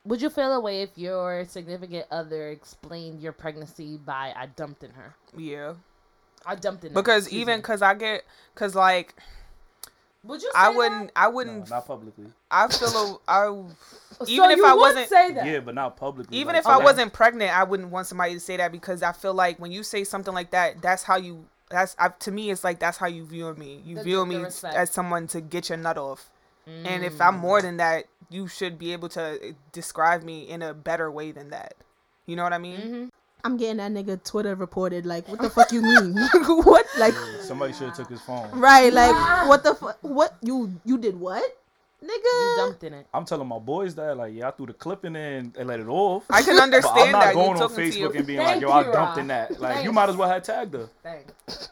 would 0.06 0.22
you 0.22 0.30
feel 0.30 0.52
away 0.54 0.82
if 0.82 0.90
your 0.98 1.46
significant 1.46 2.06
other 2.12 2.50
explained 2.50 3.22
your 3.22 3.34
pregnancy 3.34 3.98
by 3.98 4.34
I 4.36 4.48
dumped 4.48 4.84
in 4.84 4.92
her? 4.92 5.16
Yeah. 5.38 5.74
I 6.46 6.56
dumped 6.56 6.84
in 6.86 6.94
Because 6.94 7.26
excuse 7.26 7.42
even 7.42 7.62
cause 7.62 7.82
I 7.82 7.94
get 7.94 8.24
cause 8.56 8.74
like 8.76 9.14
would 10.24 10.42
you? 10.44 10.52
I 10.56 10.70
wouldn't 10.70 11.12
I 11.16 11.28
wouldn't 11.28 11.70
not 11.70 11.88
publicly. 11.88 12.26
I 12.52 12.68
feel 12.68 13.20
a, 13.28 13.32
I 13.32 13.48
even 14.28 14.46
so 14.46 14.50
if 14.52 14.58
you 14.58 14.66
I 14.66 14.74
would 14.74 14.80
wasn't- 14.80 15.10
say 15.10 15.32
that. 15.34 15.46
Yeah, 15.48 15.60
but 15.62 15.74
not 15.76 15.98
publicly. 15.98 16.38
even 16.38 16.54
like, 16.54 16.60
if 16.62 16.68
I 16.68 16.78
wasn't 16.78 17.12
pregnant, 17.12 17.52
I 17.58 17.64
wouldn't 17.64 17.90
want 17.90 18.06
somebody 18.08 18.34
to 18.36 18.40
say 18.40 18.58
that 18.58 18.72
because 18.72 19.02
I 19.02 19.14
feel 19.14 19.34
like 19.34 19.58
when 19.60 19.72
you 19.72 19.82
say 19.84 20.04
something 20.04 20.34
like 20.34 20.52
that, 20.52 20.82
that's 20.82 21.02
how 21.04 21.18
you 21.18 21.46
that's 21.72 21.96
I, 21.98 22.10
to 22.10 22.32
me 22.32 22.52
it's 22.52 22.64
like 22.64 22.80
that's 22.80 22.98
how 22.98 23.08
you 23.08 23.26
view 23.26 23.52
me. 23.56 23.82
You 23.86 23.96
The- 23.96 24.04
view 24.04 24.20
the 24.20 24.26
me 24.28 24.36
respect. 24.38 24.76
as 24.76 24.92
someone 24.92 25.26
to 25.30 25.42
get 25.42 25.70
your 25.70 25.78
nut 25.80 25.98
off. 25.98 26.30
And 26.68 27.04
if 27.04 27.20
I'm 27.20 27.38
Mm. 27.38 27.40
more 27.40 27.62
than 27.62 27.78
that, 27.78 28.06
you 28.30 28.48
should 28.48 28.78
be 28.80 28.94
able 28.94 29.10
to 29.10 29.40
eh, 29.42 29.52
describe 29.72 30.24
me 30.24 30.48
in 30.50 30.62
a 30.62 30.74
better 30.74 31.12
way 31.12 31.32
than 31.32 31.50
that. 31.50 31.74
You 32.26 32.36
know 32.36 32.44
what 32.44 32.54
I 32.54 32.58
mean? 32.60 32.80
Mm-hmm. 32.80 33.06
I'm 33.44 33.58
getting 33.58 33.78
that 33.78 33.92
nigga 33.92 34.24
Twitter 34.24 34.54
reported. 34.56 35.06
Like, 35.06 35.28
what 35.28 35.42
the 35.42 35.50
fuck 35.58 35.72
you 35.72 35.82
mean? 35.82 36.14
what? 36.64 36.86
Like, 36.98 37.14
somebody 37.42 37.74
should 37.74 37.88
have 37.88 37.98
took 37.98 38.10
his 38.10 38.22
phone. 38.22 38.50
right? 38.52 38.94
Like, 38.94 39.48
what 39.50 39.64
the 39.64 39.74
fuck? 39.76 39.98
What 40.02 40.36
you 40.42 40.72
you 40.86 40.98
did? 41.00 41.20
What, 41.20 41.44
you 42.02 42.08
nigga? 42.08 42.56
dumped 42.58 42.84
in 42.84 42.94
it. 42.94 43.08
I'm 43.14 43.26
telling 43.26 43.48
my 43.48 43.58
boys 43.60 43.96
that 43.96 44.16
like 44.16 44.34
yeah, 44.36 44.48
I 44.48 44.52
threw 44.52 44.68
the 44.68 44.74
clip 44.74 45.04
in 45.06 45.14
there 45.14 45.38
and, 45.40 45.56
and 45.58 45.68
let 45.68 45.80
it 45.80 45.88
off. 45.88 46.24
I 46.30 46.44
can 46.44 46.56
But 46.56 46.64
understand 46.64 47.00
I'm 47.00 47.12
not 47.12 47.24
that. 47.26 47.34
going 47.34 47.58
you 47.58 47.64
on 47.64 47.70
Facebook 47.72 48.16
and 48.16 48.28
being 48.28 48.40
Thank 48.40 48.52
like, 48.52 48.62
yo, 48.62 48.72
I 48.72 48.84
dumped 48.84 48.96
Rob. 48.96 49.18
in 49.18 49.28
that. 49.28 49.60
Like, 49.60 49.84
you 49.84 49.92
might 49.92 50.10
as 50.10 50.16
well 50.16 50.30
have 50.30 50.44
tagged 50.44 50.74
her. 50.76 50.88
Thanks. 51.04 51.70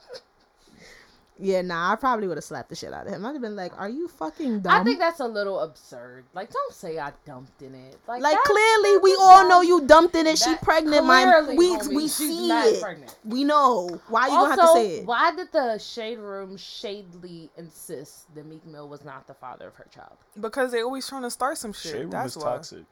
Yeah, 1.42 1.62
nah. 1.62 1.94
I 1.94 1.96
probably 1.96 2.28
would 2.28 2.36
have 2.38 2.44
slapped 2.44 2.68
the 2.70 2.76
shit 2.76 2.92
out 2.94 3.08
of 3.08 3.14
him. 3.14 3.26
I'd 3.26 3.32
have 3.34 3.42
been 3.42 3.56
like, 3.56 3.72
"Are 3.80 3.88
you 3.90 4.08
fucking 4.10 4.60
dumb?" 4.60 4.74
I 4.74 4.84
think 4.84 5.00
that's 5.00 5.20
a 5.22 5.28
little 5.28 5.60
absurd. 5.62 6.26
Like, 6.34 6.52
don't 6.52 6.74
say 6.74 7.00
I 7.00 7.14
dumped 7.26 7.62
in 7.62 7.74
it. 7.74 7.98
Like, 8.08 8.22
like 8.22 8.38
clearly 8.44 8.98
we 8.98 9.12
that's 9.12 9.22
all 9.22 9.48
know 9.48 9.62
you 9.62 9.82
dumped 9.88 10.16
in 10.16 10.28
it. 10.28 10.38
She 10.38 10.54
pregnant, 10.62 11.08
man. 11.08 11.28
clearly, 11.46 11.58
We 11.58 11.78
homie, 11.78 11.96
we 11.96 12.02
she's 12.04 12.14
see 12.18 12.48
mad 12.50 12.68
it. 12.68 12.82
pregnant. 12.82 13.16
We 13.24 13.44
know. 13.46 14.02
Why 14.10 14.28
you 14.28 14.34
also, 14.34 14.56
gonna 14.56 14.62
have 14.62 14.74
to 14.76 14.80
say 14.82 14.96
it? 14.98 15.06
why 15.06 15.34
did 15.36 15.52
the 15.54 15.78
shade 15.78 16.20
room 16.20 16.58
shadily 16.58 17.50
insist 17.58 18.34
that 18.36 18.46
Meek 18.46 18.66
Mill 18.66 18.90
was 18.90 19.06
not 19.06 19.26
the 19.28 19.34
father 19.34 19.68
of 19.68 19.76
her 19.76 19.88
child? 19.94 20.18
Because 20.40 20.72
they 20.72 20.82
always 20.82 21.08
trying 21.08 21.24
to 21.24 21.32
start 21.32 21.58
some 21.58 21.72
shit. 21.74 21.92
Shade 21.94 22.00
room 22.02 22.10
That's 22.12 22.36
is 22.36 22.44
why. 22.44 22.52
toxic. 22.56 22.84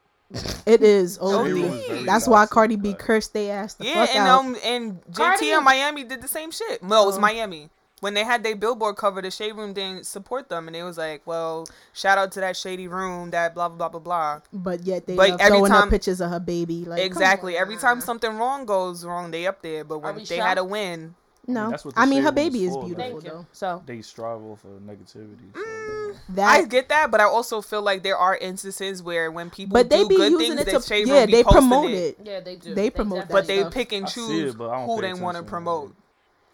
It 0.66 0.82
is. 0.82 1.18
Oh, 1.20 1.44
Shade 1.44 1.52
Room 1.54 1.72
is 1.72 1.86
very 1.86 2.04
that's 2.04 2.28
why 2.28 2.44
Cardi 2.46 2.76
B 2.76 2.92
cursed 2.92 3.32
they 3.32 3.50
ass 3.50 3.74
the 3.74 3.86
Yeah, 3.86 4.04
fuck 4.06 4.14
and 4.14 4.28
out. 4.28 4.38
um 4.40 4.56
and 4.62 5.00
JT 5.10 5.14
Cardi- 5.16 5.50
and 5.52 5.64
Miami 5.64 6.04
did 6.04 6.20
the 6.20 6.28
same 6.28 6.50
shit. 6.50 6.82
No, 6.82 7.02
it 7.04 7.06
was 7.06 7.16
Oh. 7.16 7.20
Miami. 7.20 7.70
When 8.00 8.14
they 8.14 8.24
had 8.24 8.42
their 8.44 8.54
billboard 8.56 8.96
cover, 8.96 9.20
the 9.20 9.30
shade 9.30 9.52
room 9.56 9.72
didn't 9.72 10.06
support 10.06 10.48
them, 10.48 10.68
and 10.68 10.76
it 10.76 10.82
was 10.84 10.98
like, 10.98 11.22
"Well, 11.26 11.66
shout 11.92 12.16
out 12.18 12.30
to 12.32 12.40
that 12.40 12.56
shady 12.56 12.86
room, 12.88 13.30
that 13.30 13.54
blah 13.54 13.68
blah 13.68 13.88
blah 13.88 13.88
blah 13.88 14.00
blah." 14.00 14.40
but 14.52 14.82
yet 14.84 15.06
they 15.06 15.16
But 15.16 15.40
every 15.40 15.58
throwing 15.58 15.72
time- 15.72 15.82
up 15.84 15.90
pictures 15.90 16.20
of 16.20 16.30
her 16.30 16.40
baby. 16.40 16.84
Like 16.84 17.02
exactly. 17.02 17.56
Every 17.56 17.76
time 17.76 18.00
something 18.00 18.36
wrong 18.38 18.66
goes 18.66 19.04
wrong, 19.04 19.30
they 19.30 19.46
up 19.46 19.62
there. 19.62 19.84
But 19.84 19.98
when 19.98 20.16
we 20.16 20.24
they 20.24 20.36
had 20.36 20.58
a 20.58 20.64
win, 20.64 21.14
No, 21.50 21.70
that's 21.70 21.84
what 21.84 21.94
I 21.96 22.04
mean 22.06 22.22
her 22.22 22.30
baby 22.32 22.64
is 22.64 22.70
is 22.70 22.74
though. 22.74 22.82
beautiful 22.84 23.20
though. 23.22 23.46
So, 23.52 23.82
They 23.86 24.02
strive 24.02 24.40
for 24.60 24.68
negativity. 24.86 25.48
So, 25.54 25.60
mm, 25.60 26.14
I 26.14 26.62
That, 26.62 26.68
get 26.68 26.88
that, 26.90 27.10
but 27.10 27.20
I 27.22 27.24
also 27.24 27.62
feel 27.62 27.80
like 27.80 28.02
there 28.02 28.18
are 28.18 28.36
instances 28.36 29.02
where 29.02 29.30
when 29.32 29.48
people 29.48 29.72
but 29.72 29.88
they 29.88 30.02
do 30.02 30.08
be 30.08 30.16
good 30.16 30.32
using 30.32 30.48
things, 30.56 30.60
it 30.60 30.72
that 30.72 30.82
to 30.82 30.86
shade 30.86 31.08
yeah 31.08 31.20
room 31.20 31.26
be 31.26 31.32
they 31.32 31.42
promote 31.44 31.90
it. 31.90 31.96
it. 31.96 32.18
yeah, 32.22 32.40
they 32.40 32.56
do. 32.56 32.74
They 32.74 32.90
promote 32.90 33.20
that 33.20 33.30
But 33.30 33.46
they 33.46 33.64
pick 33.64 33.92
and 33.92 34.06
choose 34.06 34.52
it, 34.54 34.58
but 34.58 34.68
I 34.70 34.76
don't 34.86 34.94
who 34.94 35.00
they 35.00 35.14
want 35.14 35.36
to 35.38 35.42
promote. 35.42 35.86
like- 35.86 35.94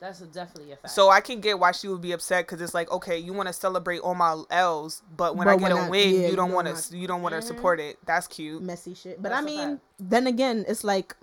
That's 0.04 0.20
a 0.20 0.26
definitely 0.26 0.72
a 0.72 0.76
fact. 0.76 0.92
So 0.92 1.08
I 1.08 1.20
can 1.22 1.40
get 1.40 1.58
why 1.58 1.72
she 1.72 1.88
would 1.88 2.02
be 2.02 2.12
upset 2.12 2.44
because 2.46 2.60
it's 2.60 2.74
like, 2.74 2.90
okay, 2.92 3.16
you 3.18 3.32
want 3.32 3.46
to 3.46 3.54
celebrate 3.54 4.00
all 4.00 4.14
my 4.14 4.42
L's, 4.50 5.02
but 5.16 5.34
when 5.34 5.46
But 5.46 5.52
I 5.52 5.56
get 5.56 5.62
when 5.62 5.72
a 5.72 5.76
I- 5.76 5.88
win, 5.88 6.08
yeah, 6.08 6.14
you 6.14 6.16
you 6.16 6.26
don't 6.36 6.48
don't 6.48 6.52
want 6.54 6.66
want- 6.68 6.78
to, 6.78 6.96
you 6.98 7.06
don't 7.06 7.22
want 7.22 7.34
to 7.34 7.40
Mhm. 7.40 7.44
support 7.44 7.80
it. 7.80 7.98
That's 8.04 8.26
cute. 8.26 8.60
messy 8.62 8.92
shit. 8.94 9.22
But 9.22 9.30
That's 9.30 9.40
I 9.40 9.42
a 9.42 9.46
mean, 9.66 9.80
then 9.98 10.26
again, 10.26 10.66
it's 10.68 10.84
like 10.84 11.16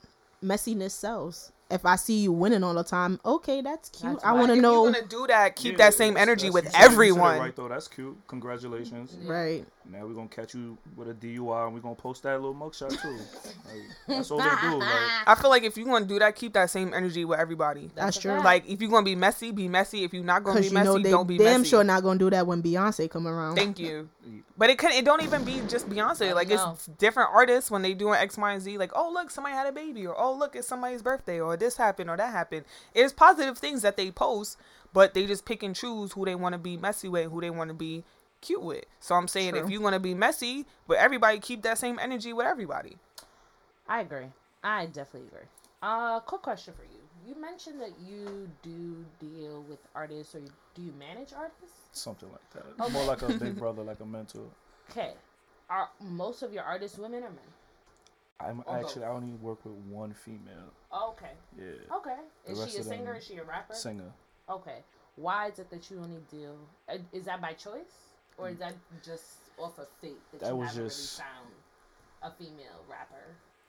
messiness 0.44 0.92
sells. 0.92 1.52
If 1.70 1.86
I 1.86 1.96
see 1.96 2.18
you 2.22 2.34
winning 2.34 2.64
all 2.66 2.74
the 2.74 2.84
time, 2.84 3.20
okay, 3.24 3.62
that's 3.62 3.88
cute. 3.90 4.14
That's 4.14 4.26
I 4.26 4.34
want 4.34 4.48
to 4.50 4.56
know, 4.60 4.84
you're 4.86 4.94
gonna 4.94 5.06
do 5.06 5.26
that, 5.28 5.56
keep 5.56 5.74
Yeah, 5.78 5.86
that 5.86 5.94
same 5.94 6.18
energy 6.18 6.50
with 6.50 6.66
you 6.66 6.72
said- 6.72 6.78
you 6.80 6.82
said 6.82 6.90
it 6.90 6.92
everyone. 6.94 7.40
Right 7.40 7.56
though, 7.56 7.68
that's 7.70 7.88
cute. 7.88 8.18
Congratulations. 8.28 9.16
right? 9.26 9.66
Now 9.90 10.06
we're 10.06 10.14
gonna 10.14 10.28
catch 10.28 10.54
you 10.54 10.78
with 10.96 11.10
a 11.10 11.14
DUI 11.14 11.66
and 11.66 11.74
we're 11.74 11.82
gonna 11.82 11.96
post 11.96 12.24
that 12.24 12.40
little 12.40 12.56
mugshot 12.56 13.02
too. 13.02 13.18
Like, 13.72 13.84
that's 14.08 14.32
all 14.32 14.40
they 14.40 14.50
do. 14.62 14.80
Like, 14.80 14.90
I 15.28 15.36
feel 15.40 15.50
like 15.50 15.64
if 15.64 15.78
you 15.78 15.86
want 15.86 16.08
to 16.08 16.14
do 16.14 16.20
that, 16.20 16.36
keep 16.36 16.54
that 16.54 16.70
same 16.70 16.94
energy 16.94 17.24
with 17.24 17.40
everybody. 17.40 17.90
That's 17.96 18.18
a 18.18 18.22
true. 18.22 18.40
Like 18.44 18.68
if 18.68 18.82
you're 18.82 18.90
gonna 18.90 19.06
be 19.06 19.16
messy, 19.16 19.52
be 19.52 19.68
messy. 19.68 20.04
If 20.04 20.14
you're 20.14 20.24
not 20.24 20.44
gonna 20.44 20.60
be 20.60 20.70
Because 20.70 20.72
you 20.74 20.84
know 20.84 20.94
messy, 20.94 21.04
they 21.04 21.10
don't 21.12 21.28
be 21.28 21.38
messy. 21.38 21.46
damn 21.46 21.62
messy. 21.62 21.70
sure 21.70 21.84
not 21.84 22.04
gonna 22.04 22.20
do 22.20 22.30
that 22.30 22.46
when 22.46 22.62
Beyonce 22.62 23.10
come 23.10 23.28
around. 23.28 23.56
Thank 23.56 23.80
you. 23.80 24.10
But 24.58 24.70
it 24.70 24.78
could. 24.78 24.92
It 24.92 25.06
don't 25.06 25.24
even 25.24 25.44
be 25.44 25.60
just 25.68 25.90
Beyonce. 25.90 26.36
Like 26.36 26.50
no. 26.50 26.74
it's 26.74 26.86
different 26.86 27.30
artists 27.34 27.72
when 27.72 27.82
they 27.82 27.96
doing 27.96 28.20
X, 28.20 28.38
Y, 28.38 28.52
and 28.54 28.62
Z. 28.62 28.78
Like, 28.78 28.92
oh 28.94 29.10
look, 29.12 29.32
somebody 29.32 29.56
had 29.56 29.66
a 29.66 29.72
baby, 29.72 30.06
or 30.06 30.16
oh 30.16 30.34
look, 30.36 30.56
it's 30.56 30.68
somebody's 30.68 31.02
birthday, 31.02 31.40
or 31.40 31.58
this 31.58 31.78
happened, 31.78 32.12
or 32.12 32.18
that 32.18 32.32
happened. 32.32 32.66
It's 32.94 33.12
positive 33.12 33.58
things 33.58 33.82
that 33.82 33.98
they 33.98 34.12
post, 34.12 34.58
but 34.94 35.16
they 35.16 35.26
just 35.26 35.46
pick 35.46 35.64
and 35.64 35.76
choose 35.76 36.12
who 36.12 36.26
they 36.26 36.36
want 36.36 36.54
to 36.54 36.60
be 36.60 36.78
messy 36.78 37.08
with, 37.08 37.32
who 37.32 37.42
they 37.42 37.50
want 37.50 37.70
to 37.70 37.74
be 37.74 38.04
cute 38.42 38.62
with. 38.62 38.86
So 39.00 39.16
I'm 39.16 39.28
saying, 39.28 39.56
if 39.56 39.64
True. 39.64 39.72
you 39.72 39.82
want 39.82 39.94
to 39.94 40.00
be 40.00 40.14
messy 40.14 40.66
with 40.88 40.98
everybody, 41.00 41.40
keep 41.40 41.62
that 41.64 41.78
same 41.78 42.00
energy 42.00 42.34
with 42.34 42.46
everybody. 42.48 42.98
I 43.88 44.02
agree. 44.02 44.28
I 44.64 44.86
definitely 44.88 45.28
agree. 45.30 45.48
Uh, 45.82 46.20
quick 46.22 46.42
question 46.42 46.74
for 46.76 46.84
you. 46.84 47.00
You 47.28 47.40
mentioned 47.40 47.80
that 47.82 47.92
you 48.04 48.50
do 48.64 49.06
deal 49.20 49.64
with 49.70 49.80
artists, 49.96 50.34
or 50.36 50.40
you, 50.40 50.50
do 50.76 50.82
you 50.82 50.94
manage 50.98 51.34
artists? 51.38 51.78
something 51.92 52.30
like 52.32 52.50
that. 52.54 52.84
Okay. 52.84 52.94
More 52.94 53.04
like 53.06 53.22
a 53.22 53.28
big 53.34 53.56
brother, 53.60 53.84
like 53.84 54.00
a 54.00 54.06
mentor. 54.06 54.46
Okay. 54.90 55.14
Are 55.70 55.90
most 56.02 56.42
of 56.42 56.52
your 56.54 56.64
artists 56.64 56.98
women 56.98 57.24
or 57.24 57.30
men? 57.30 57.40
I'm 58.40 58.64
Or 58.66 58.78
actually 58.78 59.04
I 59.06 59.10
only 59.10 59.34
work 59.34 59.64
with 59.66 59.74
one 59.90 60.14
female. 60.14 60.72
Okay. 61.10 61.32
Yeah, 61.58 61.96
Okay. 61.98 62.16
The 62.46 62.52
Is 62.54 62.58
she 62.72 62.78
a 62.78 62.80
of 62.82 62.86
them- 62.88 62.98
singer? 62.98 63.16
Is 63.16 63.24
she 63.26 63.38
a 63.38 63.44
rapper? 63.44 63.74
singer. 63.76 64.12
Okay. 64.50 64.80
Why 65.16 65.48
is 65.50 65.60
it 65.60 65.70
that 65.70 65.90
you 65.92 66.00
only 66.00 66.22
deal? 66.32 66.56
uh, 66.90 66.98
Is 67.14 67.26
that 67.26 67.42
by 67.42 67.54
choice, 67.54 68.11
or 68.38 68.50
is 68.50 68.58
that 68.60 68.74
just 69.04 69.24
off 69.60 69.78
of 69.80 69.88
fate 70.02 70.18
that, 70.32 70.42
That 70.42 70.50
you 70.50 70.56
was 70.56 70.70
haven't 70.70 70.84
just- 70.86 71.20
really 71.20 71.30
found 71.30 71.52
a 72.24 72.32
female 72.38 72.84
rapper? 72.90 73.16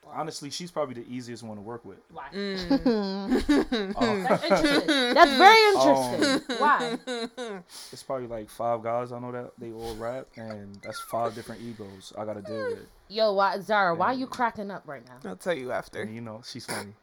Or 0.05 0.13
Honestly, 0.15 0.51
she's 0.51 0.73
probably 0.73 0.95
the 1.01 1.07
easiest 1.09 1.45
one 1.45 1.57
to 1.57 1.63
work 1.63 1.85
with. 1.85 1.99
why? 2.11 2.25
Mm. 2.33 3.95
Uh, 3.97 4.29
That's 4.29 4.45
interesting. 4.45 4.87
That's 5.15 5.37
very 5.37 5.63
interesting. 5.73 6.57
why? 6.59 6.99
it's 7.93 8.03
probably 8.03 8.27
like 8.27 8.51
five 8.51 8.83
guys 8.83 9.13
I 9.13 9.21
know 9.21 9.31
that 9.31 9.53
they 9.59 9.71
all 9.71 9.95
rap, 9.97 10.27
and 10.37 10.77
that's 10.83 11.01
five 11.03 11.35
different 11.37 11.61
egos 11.63 12.13
I 12.19 12.25
gotta 12.25 12.43
deal 12.43 12.71
with. 12.71 12.87
Yo, 13.09 13.33
why, 13.33 13.61
Zara? 13.61 13.95
Why 13.95 14.07
are 14.07 14.15
you 14.15 14.27
cracking 14.27 14.71
up 14.73 14.83
right 14.87 15.03
now? 15.07 15.31
I'll 15.31 15.37
tell 15.37 15.55
you 15.55 15.71
after. 15.71 16.03
And 16.03 16.13
you 16.15 16.21
know, 16.21 16.41
she's 16.45 16.67
funny. 16.67 16.95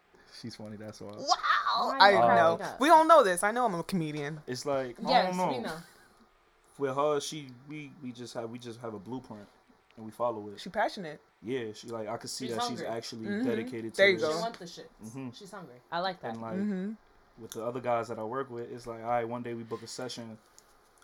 She's 0.42 0.56
funny. 0.56 0.76
That's 0.78 1.00
why. 1.00 1.12
Wow, 1.14 1.94
I 2.00 2.12
you 2.12 2.18
know. 2.20 2.60
We 2.80 2.88
don't 2.90 3.08
know 3.08 3.24
this. 3.24 3.44
I 3.44 3.52
know 3.52 3.66
I'm 3.66 3.76
a 3.76 3.84
comedian. 3.84 4.42
It's 4.48 4.66
like 4.66 4.98
I 5.06 5.10
Yes, 5.10 5.28
don't 5.36 5.38
know. 5.38 5.58
we 5.58 5.64
know. 5.64 5.74
With 6.80 6.96
her, 6.96 7.20
she 7.20 7.50
we 7.68 7.92
we 8.02 8.12
just 8.12 8.34
have 8.34 8.50
we 8.50 8.58
just 8.58 8.80
have 8.80 8.94
a 8.96 9.00
blueprint 9.00 9.46
and 9.98 10.06
we 10.06 10.12
follow 10.12 10.48
it. 10.50 10.60
She 10.62 10.70
passionate. 10.70 11.20
Yeah, 11.44 11.66
she 11.74 11.88
like 11.90 12.08
I 12.08 12.18
could 12.18 12.30
see 12.30 12.48
She's 12.48 12.56
that 12.56 12.62
hungry. 12.62 12.78
she's 12.86 12.86
actually 12.90 13.26
Mhm. 13.28 13.44
dedicated 13.46 13.94
to 13.94 13.98
There 13.98 14.10
you 14.10 14.18
this. 14.18 14.26
go. 14.28 14.36
She 14.36 14.42
wants 14.42 14.60
the 14.60 14.68
shit. 14.68 14.90
Mhm. 15.06 15.36
She's 15.36 15.52
hungry. 15.52 15.76
I 15.92 16.00
like 16.00 16.22
that. 16.22 16.32
And 16.32 16.42
like 16.42 16.56
Mm-hmm. 16.56 16.92
with 17.42 17.52
the 17.52 17.64
other 17.66 17.82
guys 17.82 18.08
that 18.08 18.18
I 18.18 18.24
work 18.24 18.50
with, 18.50 18.72
it's 18.72 18.88
like 18.88 19.02
all 19.04 19.10
right, 19.10 19.28
one 19.28 19.44
day 19.44 19.54
we 19.54 19.64
book 19.64 19.84
a 19.84 19.88
session. 19.88 20.38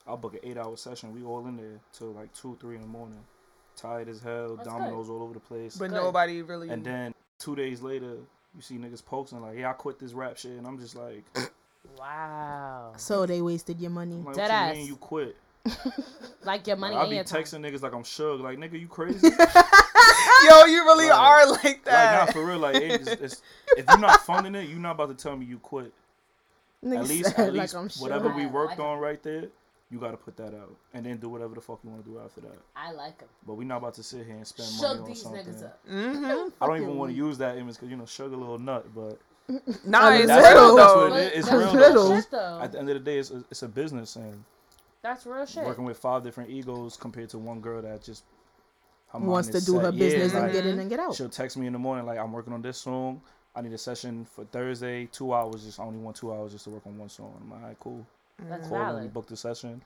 I'll 0.07 0.17
book 0.17 0.33
an 0.35 0.39
eight-hour 0.43 0.77
session. 0.77 1.13
We 1.13 1.23
all 1.23 1.45
in 1.47 1.57
there 1.57 1.79
till 1.91 2.11
like 2.11 2.33
two, 2.33 2.57
three 2.61 2.75
in 2.75 2.81
the 2.81 2.87
morning, 2.87 3.19
tired 3.75 4.07
as 4.07 4.21
hell, 4.21 4.55
That's 4.55 4.69
dominoes 4.69 5.09
all 5.09 5.23
over 5.23 5.33
the 5.33 5.39
place. 5.39 5.75
But 5.77 5.89
Good. 5.89 5.95
nobody 5.95 6.41
really. 6.41 6.69
and 6.69 6.85
then 6.85 7.13
two 7.39 7.55
days 7.55 7.81
later, 7.81 8.15
you 8.55 8.61
see 8.61 8.75
niggas 8.77 9.03
posting 9.03 9.41
like, 9.41 9.57
"Yeah, 9.57 9.71
I 9.71 9.73
quit 9.73 9.99
this 9.99 10.13
rap 10.13 10.37
shit," 10.37 10.51
and 10.57 10.65
I'm 10.65 10.79
just 10.79 10.95
like, 10.95 11.25
Wow. 11.97 12.93
So 12.97 13.25
they 13.25 13.41
wasted 13.41 13.79
your 13.79 13.91
money. 13.91 14.15
Like 14.15 14.35
Dead 14.35 14.43
what 14.43 14.51
ass. 14.51 14.73
you 14.75 14.79
mean 14.81 14.87
you 14.87 14.95
quit? 14.95 15.35
Like 16.43 16.67
your 16.67 16.75
money 16.75 16.93
Like, 16.93 16.99
I 16.99 17.03
and 17.05 17.09
be 17.09 17.15
your 17.15 17.23
time. 17.25 17.41
texting 17.41 17.59
niggas 17.61 17.81
like 17.81 17.93
I'm 17.93 18.03
shook. 18.03 18.39
Like 18.39 18.59
nigga, 18.59 18.79
you 18.79 18.87
crazy? 18.87 19.27
Yo, 20.47 20.65
you 20.65 20.83
really 20.85 21.09
Like- 21.09 21.19
are 21.19 21.51
like 21.51 21.63
like 21.63 21.85
that. 21.85 22.25
not 22.25 22.33
for 22.33 22.45
real. 22.45 22.59
Like 22.59 22.75
it's, 22.75 23.07
it's, 23.07 23.41
if 23.77 23.85
you're 23.87 23.97
not 23.97 24.23
funding 24.25 24.53
it, 24.53 24.69
you're 24.69 24.77
not 24.77 24.91
about 24.91 25.09
to 25.09 25.15
tell 25.15 25.35
me 25.35 25.45
you 25.47 25.57
quit. 25.57 25.91
Nigga 26.83 26.99
At 26.99 27.07
least, 27.07 27.35
said 27.35 27.47
at 27.47 27.53
least 27.53 27.73
I'm 27.75 27.89
sure. 27.89 28.03
whatever 28.03 28.29
we 28.29 28.45
worked 28.45 28.77
like- 28.77 28.87
on 28.87 28.99
right 28.99 29.21
there, 29.23 29.45
you 29.89 29.97
got 29.99 30.11
to 30.11 30.17
put 30.17 30.37
that 30.37 30.53
out, 30.53 30.75
and 30.93 31.03
then 31.05 31.17
do 31.17 31.29
whatever 31.29 31.55
the 31.55 31.61
fuck 31.61 31.79
you 31.83 31.89
want 31.89 32.03
to 32.05 32.11
do 32.11 32.19
after 32.19 32.41
that. 32.41 32.57
I 32.75 32.91
like 32.91 33.19
him. 33.21 33.27
But 33.47 33.55
we're 33.55 33.63
not 33.63 33.77
about 33.77 33.95
to 33.95 34.03
sit 34.03 34.25
here 34.27 34.35
and 34.35 34.45
spend 34.45 34.69
money 34.77 34.81
Shut 34.93 35.01
on 35.01 35.07
these 35.07 35.21
something. 35.23 35.45
niggas 35.47 35.63
up. 35.63 35.79
Mm-hmm. 35.89 36.49
I 36.63 36.67
don't 36.67 36.77
even 36.81 36.95
want 36.97 37.11
to 37.11 37.17
use 37.17 37.39
that 37.39 37.57
image 37.57 37.75
because 37.75 37.89
you 37.89 37.97
know 37.97 38.05
sugar 38.05 38.35
little 38.35 38.59
nut, 38.59 38.85
but 38.93 39.17
Nah, 39.83 40.11
mean, 40.11 40.21
it's 40.21 40.27
that's- 40.27 40.53
real 40.53 40.75
that's 40.75 40.93
though. 40.93 41.09
what 41.09 41.19
it 41.19 41.33
is. 41.33 41.39
It's 41.45 41.51
real 41.51 41.75
real 41.75 41.93
though. 41.93 42.21
though. 42.31 42.59
at 42.61 42.71
the 42.71 42.79
end 42.79 42.89
of 42.89 42.95
the 42.95 42.99
day, 42.99 43.17
it's 43.17 43.31
a, 43.31 43.43
it's 43.49 43.63
a 43.63 43.67
business, 43.67 44.15
and 44.15 44.43
That's 45.05 45.23
real 45.27 45.45
shit. 45.45 45.63
working 45.63 45.85
with 45.85 45.99
five 45.99 46.23
different 46.23 46.49
egos 46.49 46.97
compared 46.97 47.29
to 47.29 47.37
one 47.37 47.61
girl 47.61 47.79
that 47.83 48.03
just 48.03 48.23
her 49.09 49.19
Wants 49.19 49.49
to 49.49 49.61
do 49.61 49.73
set. 49.73 49.83
her 49.83 49.91
Yeah, 49.91 49.99
business 49.99 50.33
and 50.33 50.43
like, 50.43 50.51
get 50.51 50.65
in 50.65 50.79
and 50.79 50.89
get 50.89 50.99
out. 50.99 51.13
She'll 51.13 51.29
text 51.29 51.57
me 51.57 51.67
in 51.67 51.73
the 51.73 51.79
morning 51.79 52.07
like 52.07 52.17
I'm 52.17 52.31
working 52.31 52.53
on 52.53 52.63
this 52.63 52.79
song. 52.79 53.21
I 53.55 53.61
need 53.61 53.71
a 53.71 53.77
session 53.77 54.25
for 54.25 54.45
Thursday, 54.45 55.05
two 55.05 55.31
hours. 55.31 55.63
Just 55.63 55.79
I 55.79 55.83
only 55.83 55.99
want 55.99 56.15
two 56.15 56.33
hours 56.33 56.53
just 56.53 56.63
to 56.63 56.71
work 56.71 56.87
on 56.87 56.97
one 56.97 57.09
song. 57.09 57.37
I'm 57.39 57.51
like, 57.51 57.61
all 57.61 57.67
right, 57.67 57.79
cool. 57.79 58.07
That's 58.49 58.67
Call 58.67 58.79
them, 58.79 58.87
we 58.87 58.93
valid. 58.93 59.13
book 59.13 59.27
the 59.27 59.37
session. 59.37 59.79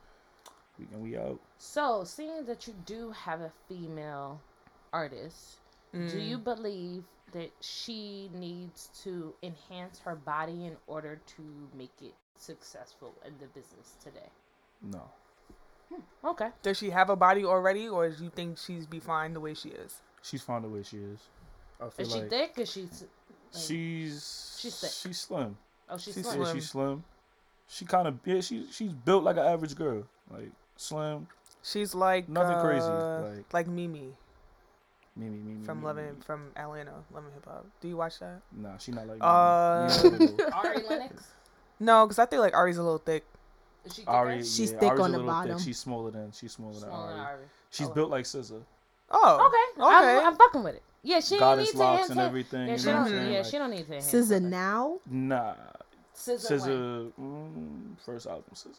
We 0.79 0.87
and 0.93 1.03
we 1.03 1.17
out. 1.17 1.39
So, 1.57 2.05
seeing 2.05 2.45
that 2.45 2.65
you 2.65 2.73
do 2.85 3.11
have 3.11 3.41
a 3.41 3.51
female 3.67 4.39
artist, 4.93 5.57
do 5.91 5.99
mm. 5.99 6.27
you 6.27 6.37
believe 6.37 7.03
that 7.33 7.51
she 7.59 8.31
needs 8.33 8.89
to 9.03 9.33
enhance 9.43 9.99
her 9.99 10.15
body 10.15 10.65
in 10.65 10.77
order 10.87 11.19
to 11.35 11.41
make 11.77 11.91
it 12.01 12.15
successful 12.37 13.13
in 13.25 13.33
the 13.41 13.47
business 13.47 13.97
today? 14.01 14.29
No, 14.81 15.01
Okay. 16.23 16.49
Does 16.61 16.77
she 16.77 16.89
have 16.91 17.09
a 17.09 17.15
body 17.15 17.43
already, 17.45 17.87
or 17.89 18.09
do 18.09 18.23
you 18.23 18.29
think 18.29 18.57
she's 18.57 18.85
be 18.85 18.99
fine 18.99 19.33
the 19.33 19.39
way 19.39 19.53
she 19.53 19.69
is? 19.69 20.01
she's 20.21 20.41
fine 20.41 20.61
the 20.61 20.69
way 20.69 20.83
she 20.83 20.97
is. 20.97 21.19
I 21.81 21.89
feel 21.89 22.05
Is 22.05 22.13
she 22.13 22.21
thick? 22.21 22.53
Is 22.57 22.69
she? 22.71 22.81
like- 22.83 22.91
she's 23.53 24.55
She's 24.59 24.79
thick. 24.79 24.91
she's 24.91 25.19
slim. 25.19 25.57
Oh, 25.89 25.97
she's, 25.97 26.13
she's 26.13 26.25
slim. 26.27 26.37
Yeah, 26.39 26.43
slim. 26.45 26.55
she's 26.57 26.69
slim. 26.69 27.03
She 27.67 27.85
kind 27.85 28.07
of 28.07 28.19
yeah. 28.25 28.41
She 28.41 28.65
she's 28.71 28.91
built 28.93 29.23
like 29.23 29.37
an 29.37 29.45
average 29.45 29.75
girl, 29.75 30.03
like 30.29 30.51
slim. 30.75 31.27
She's 31.63 31.93
like 31.95 32.27
Nothing 32.29 32.59
crazy, 32.59 32.85
uh, 32.85 33.21
like- 33.21 33.53
like 33.53 33.67
Mimi 33.67 34.13
Mimi, 35.15 35.37
me 35.37 35.37
me 35.37 35.53
me. 35.59 35.65
from 35.65 35.79
me, 35.79 35.85
Love 35.85 35.97
me, 35.97 36.03
and 36.03 36.23
from 36.23 36.51
Atlanta, 36.55 36.93
Love 37.13 37.25
and 37.25 37.33
Hip 37.33 37.45
Hop. 37.45 37.65
Do 37.81 37.87
you 37.87 37.97
watch 37.97 38.19
that? 38.19 38.39
Nah, 38.55 38.77
she 38.77 38.91
not 38.91 39.07
like 39.07 39.17
Uh, 39.21 40.09
me. 40.19 40.27
Me 40.27 40.43
Ari 40.53 40.83
Lennox. 40.89 41.27
No, 41.79 42.05
because 42.05 42.19
I 42.19 42.25
think 42.25 42.41
like 42.41 42.53
Ari's 42.53 42.77
a 42.77 42.83
little 42.83 42.99
thick. 42.99 43.25
Is 43.85 43.93
she 43.95 44.01
thicker? 44.01 44.11
Ari, 44.11 44.43
She's 44.43 44.71
thick 44.71 44.83
Ari's 44.83 44.99
on 44.99 45.11
the 45.11 45.17
little 45.19 45.33
thick. 45.33 45.49
bottom. 45.49 45.59
She's 45.59 45.77
smaller 45.79 46.11
than 46.11 46.31
she's 46.31 46.51
smaller, 46.51 46.73
Smaller 46.73 47.07
than 47.07 47.17
than 47.17 47.19
Ari. 47.25 47.33
Ari. 47.35 47.45
She's 47.71 47.87
Oh. 47.87 47.93
built 47.93 48.09
like 48.09 48.25
SZA. 48.25 48.61
Oh, 49.11 49.47
Okay. 49.47 49.81
Okay. 49.83 50.17
I'm, 50.19 50.25
I'm 50.27 50.35
fucking 50.35 50.63
with 50.63 50.75
it. 50.75 50.83
Yeah, 51.01 51.19
she 51.21 51.35
ain't 51.35 51.39
Goddess 51.39 51.67
need 51.67 51.71
to 51.73 51.77
locks 51.79 52.09
and 52.09 52.19
everything. 52.19 52.67
Yeah, 52.67 52.77
she 52.77 52.85
know 52.87 52.91
what 52.91 52.97
I'm 52.99 53.03
don't. 53.05 53.11
saying? 53.21 53.31
Yeah, 53.31 53.37
Like, 53.39 53.47
she 53.51 53.57
don't 53.57 53.71
need 53.71 53.77
to. 53.87 53.93
enhance 53.95 54.11
SZA 54.13 54.41
now. 54.41 54.99
Nah, 55.09 55.53
SZA. 56.15 56.49
when? 56.51 56.59
SZA. 56.59 57.11
Mm, 57.19 57.99
first 58.05 58.27
album, 58.27 58.43
SZA. 58.53 58.69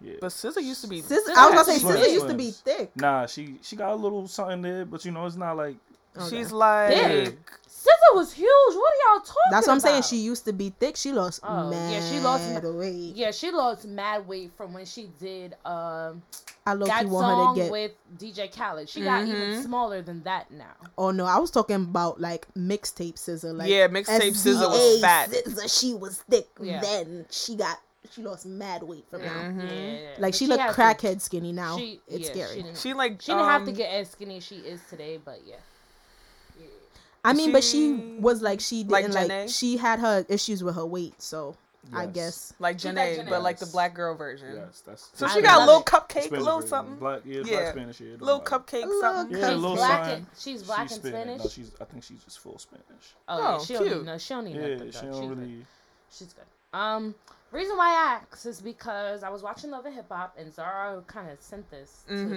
Yeah. 0.00 0.14
but 0.20 0.28
SZA 0.32 0.62
used 0.62 0.80
to 0.82 0.88
be. 0.88 1.02
SZA, 1.02 1.12
I 1.36 1.46
was 1.50 1.54
gonna 1.54 1.64
say 1.64 1.78
Slim, 1.78 1.96
SZA 1.96 2.12
used 2.12 2.28
to 2.28 2.34
be 2.34 2.50
thick. 2.50 2.96
Nah, 2.96 3.26
she 3.26 3.58
she 3.62 3.76
got 3.76 3.92
a 3.92 3.94
little 3.94 4.26
something 4.28 4.60
there, 4.62 4.84
but 4.84 5.04
you 5.04 5.10
know 5.12 5.24
it's 5.26 5.36
not 5.36 5.56
like 5.56 5.76
Okay. 6.18 6.36
She's 6.36 6.52
like. 6.52 6.92
Thick. 6.92 7.38
SZA 7.68 8.16
was 8.16 8.32
huge. 8.32 8.48
What 8.48 8.92
are 8.92 9.14
y'all 9.14 9.20
talking 9.20 9.34
about? 9.48 9.50
That's 9.58 9.66
what 9.68 9.72
I'm 9.74 9.80
saying. 9.80 10.02
She 10.02 10.16
used 10.16 10.44
to 10.46 10.52
be 10.52 10.70
thick. 10.70 10.96
She 10.96 11.12
lost 11.12 11.38
Oh, 11.44 11.70
mad 11.70 11.92
yeah, 11.92 12.10
she 12.10 12.18
lost 12.18 12.50
ma- 12.64 12.70
weight. 12.70 13.14
Yeah, 13.14 13.30
she 13.30 13.52
lost 13.52 13.86
mad 13.86 14.26
weight 14.26 14.50
from 14.56 14.72
when 14.72 14.84
she 14.86 15.08
did 15.20 15.54
um 15.64 16.20
I 16.66 16.72
low 16.72 16.86
that 16.86 17.02
key 17.02 17.06
her 17.06 17.12
song 17.12 17.54
to 17.54 17.60
get. 17.62 17.70
with 17.70 17.92
DJ 18.18 18.52
Khaled. 18.52 18.88
She 18.88 19.02
got 19.04 19.22
even 19.28 19.40
Mhm. 19.40 19.62
smaller 19.62 20.02
than 20.02 20.24
that 20.24 20.50
now. 20.50 20.72
Oh 20.98 21.12
no, 21.12 21.26
I 21.26 21.38
was 21.38 21.52
talking 21.52 21.76
about 21.76 22.20
like 22.20 22.48
mixtape 22.56 23.14
SZA. 23.14 23.56
Like 23.56 23.68
Yeah, 23.70 23.86
mixtape 23.86 24.32
SZA 24.34 24.68
was 24.68 25.00
fat. 25.00 25.30
SZA, 25.30 25.80
she 25.80 25.94
was 25.94 26.18
thick. 26.28 26.48
Yeah. 26.60 26.80
Then 26.80 27.26
she 27.30 27.54
got 27.54 27.78
she 28.10 28.22
lost 28.22 28.46
mad 28.46 28.82
weight 28.82 29.04
from 29.08 29.22
now. 29.22 29.42
Mhm. 29.42 29.62
Yeah, 29.68 30.08
Like 30.18 30.32
but 30.32 30.34
she 30.34 30.48
looked 30.48 30.62
had 30.62 30.74
to- 30.74 30.80
crackhead 31.06 31.20
skinny 31.20 31.52
now. 31.52 31.76
She, 31.78 32.00
it's 32.08 32.26
yeah, 32.28 32.32
scary. 32.32 32.56
She 32.56 32.62
didn't, 32.62 32.78
She 32.78 32.94
like. 32.94 33.22
she 33.22 33.30
didn't 33.30 33.44
have 33.46 33.64
to 33.64 33.70
um, 33.70 33.76
get 33.76 33.90
as 33.92 34.10
skinny 34.10 34.38
as 34.38 34.44
she 34.44 34.56
is 34.56 34.80
today, 34.90 35.20
but 35.24 35.40
yeah. 35.46 35.56
I 37.26 37.32
mean, 37.34 37.52
but 37.52 37.62
she 37.64 37.96
she- 37.96 38.16
was 38.20 38.42
like 38.42 38.60
she 38.60 38.84
like 38.84 39.04
didn't 39.06 39.14
like, 39.14 39.28
Janae? 39.30 39.58
she 39.58 39.76
had 39.76 39.98
her 40.00 40.24
issues 40.28 40.62
with 40.64 40.74
her 40.76 40.86
weight, 40.86 41.20
so 41.20 41.56
I 41.92 42.06
guess 42.06 42.52
like 42.58 42.80
She 42.80 42.88
Janae, 42.88 43.28
but 43.28 43.42
like 43.42 43.58
the 43.58 43.66
black 43.66 43.94
girl 43.94 44.16
version. 44.16 44.54
yes, 44.56 44.82
that's. 44.84 45.08
So 45.14 45.26
I 45.26 45.34
she 45.34 45.42
got 45.42 45.58
a 45.62 45.66
little 45.66 45.80
it. 45.82 45.86
cupcake, 45.86 46.16
a 46.16 46.22
Spanish 46.22 46.30
little 46.44 46.56
version. 46.56 46.68
something, 46.68 46.96
Black, 46.96 47.20
yeah, 47.24 47.42
Yeah. 47.44 47.56
black 47.60 47.72
Spanish. 47.74 48.00
Yeah, 48.00 48.06
it 48.06 48.10
don't 48.18 48.20
little 48.22 48.38
matter. 48.40 48.50
cupcake, 48.58 48.82
A 48.82 48.86
little 48.86 49.00
something. 49.02 49.36
Yeah, 49.38 49.48
she's 49.48 49.56
little 49.56 49.76
black 49.76 50.04
sign. 50.04 50.14
and 50.14 50.26
she's 50.36 50.62
black 50.64 50.88
she's 50.88 50.96
and 50.98 51.06
Spanish. 51.06 51.42
No, 51.44 51.48
she's. 51.48 51.70
I 51.80 51.84
think 51.84 52.02
she's 52.04 52.24
just 52.24 52.38
full 52.40 52.58
Spanish. 52.58 52.84
oh, 53.28 53.38
yeah, 53.38 53.56
Oh, 53.60 53.64
she 53.64 53.72
don't 53.74 53.86
cute. 53.86 54.04
no, 54.04 54.18
she 54.18 54.34
don't 54.34 54.44
need 54.46 54.56
Yeah, 54.56 54.68
nothing. 54.68 54.90
she 54.90 54.98
though. 54.98 55.02
don't 55.06 55.12
She's 55.20 55.28
good. 55.28 55.38
really. 55.38 55.66
She's 56.10 56.32
good. 56.32 56.78
Um, 56.78 57.14
reason 57.52 57.76
why 57.76 57.88
I 57.90 58.20
asked 58.32 58.46
is 58.46 58.60
because 58.60 59.22
I 59.22 59.28
was 59.28 59.42
watching 59.44 59.70
Love 59.70 59.86
and 59.86 59.94
Hip 59.94 60.06
Hop 60.10 60.34
and 60.38 60.52
Zara 60.52 61.00
kind 61.06 61.30
of 61.30 61.40
sent 61.40 61.70
this 61.70 62.02
to 62.08 62.14
Mhm. 62.14 62.30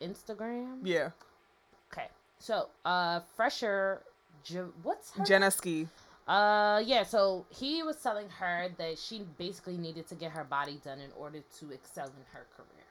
the 0.00 0.04
Instagram. 0.06 0.78
Yeah, 0.82 1.10
Okay, 1.92 2.08
so 2.38 2.68
uh, 2.84 3.20
Pressure, 3.36 4.02
J- 4.44 4.60
what's 4.82 5.12
her? 5.12 5.18
name? 5.20 5.26
Jenna 5.26 5.50
Ski. 5.50 5.88
Uh, 6.28 6.82
yeah. 6.84 7.02
So 7.04 7.46
he 7.50 7.82
was 7.82 7.96
telling 8.02 8.28
her 8.40 8.68
that 8.78 8.98
she 8.98 9.24
basically 9.38 9.76
needed 9.76 10.08
to 10.08 10.14
get 10.14 10.32
her 10.32 10.44
body 10.44 10.80
done 10.84 11.00
in 11.00 11.10
order 11.16 11.38
to 11.60 11.70
excel 11.70 12.06
in 12.06 12.24
her 12.32 12.46
career, 12.56 12.84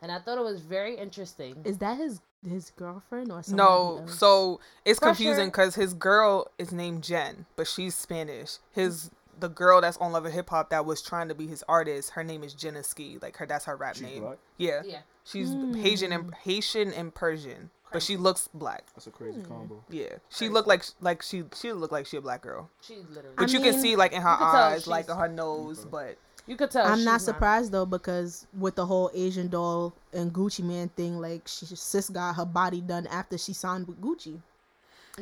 and 0.00 0.12
I 0.12 0.18
thought 0.20 0.38
it 0.38 0.44
was 0.44 0.60
very 0.60 0.96
interesting. 0.96 1.56
is 1.64 1.78
that 1.78 1.96
his 1.98 2.20
his 2.48 2.70
girlfriend 2.76 3.32
or 3.32 3.42
somebody 3.42 3.66
No, 3.66 4.06
so 4.06 4.60
it's 4.84 4.98
Pressure. 5.00 5.14
confusing 5.16 5.46
because 5.48 5.74
his 5.74 5.94
girl 5.94 6.48
is 6.58 6.72
named 6.72 7.02
Jen, 7.02 7.46
but 7.56 7.66
she's 7.66 7.94
Spanish. 7.94 8.58
His 8.72 9.10
the 9.40 9.48
girl 9.48 9.80
that's 9.80 9.96
on 9.96 10.12
Love 10.12 10.26
and 10.26 10.34
Hip 10.34 10.50
Hop 10.50 10.70
that 10.70 10.84
was 10.86 11.02
trying 11.02 11.26
to 11.28 11.34
be 11.34 11.48
his 11.48 11.64
artist, 11.68 12.10
her 12.10 12.22
name 12.22 12.44
is 12.44 12.54
Jenna 12.54 12.84
Ski. 12.84 13.18
Like 13.20 13.36
her, 13.38 13.46
that's 13.46 13.64
her 13.64 13.74
rap 13.76 13.94
She's 13.96 14.02
name. 14.04 14.22
black. 14.22 14.38
Yeah, 14.58 14.82
Yeah. 14.84 14.98
she's 15.24 15.48
Haitian 15.74 16.12
and 16.12 16.32
Haitian 16.34 16.92
and 16.92 17.12
Persian, 17.12 17.70
but 17.94 18.02
she 18.02 18.18
looks 18.18 18.48
black. 18.52 18.84
That's 18.94 19.06
a 19.06 19.10
crazy 19.10 19.40
Hmm. 19.40 19.48
combo. 19.48 19.82
Yeah, 19.88 20.16
she 20.28 20.50
looked 20.50 20.68
like 20.68 20.84
like 21.00 21.22
she 21.22 21.44
she 21.54 21.72
looked 21.72 21.92
like 21.92 22.04
she 22.06 22.18
a 22.18 22.20
black 22.20 22.42
girl, 22.42 22.68
She 22.82 22.96
literally. 23.08 23.36
but 23.38 23.48
I 23.48 23.52
you 23.52 23.60
can 23.60 23.80
see 23.80 23.96
like 23.96 24.12
in 24.12 24.20
her 24.20 24.30
you 24.32 24.36
can 24.36 24.46
tell 24.52 24.62
eyes, 24.74 24.86
like 24.86 25.06
she's- 25.06 25.16
her 25.16 25.28
nose, 25.28 25.86
but 25.90 26.18
you 26.46 26.56
could 26.56 26.70
tell. 26.70 26.84
I'm 26.86 26.96
she's 26.98 27.04
not 27.06 27.22
surprised 27.22 27.72
though 27.72 27.86
because 27.86 28.46
with 28.58 28.74
the 28.74 28.84
whole 28.84 29.10
Asian 29.14 29.48
doll 29.48 29.94
and 30.12 30.30
Gucci 30.32 30.62
Mane 30.62 30.90
thing, 30.90 31.18
like 31.18 31.48
she 31.48 31.64
sis 31.64 32.10
got 32.10 32.34
her 32.36 32.44
body 32.44 32.82
done 32.82 33.06
after 33.06 33.38
she 33.38 33.54
signed 33.54 33.86
with 33.88 33.98
Gucci, 34.02 34.40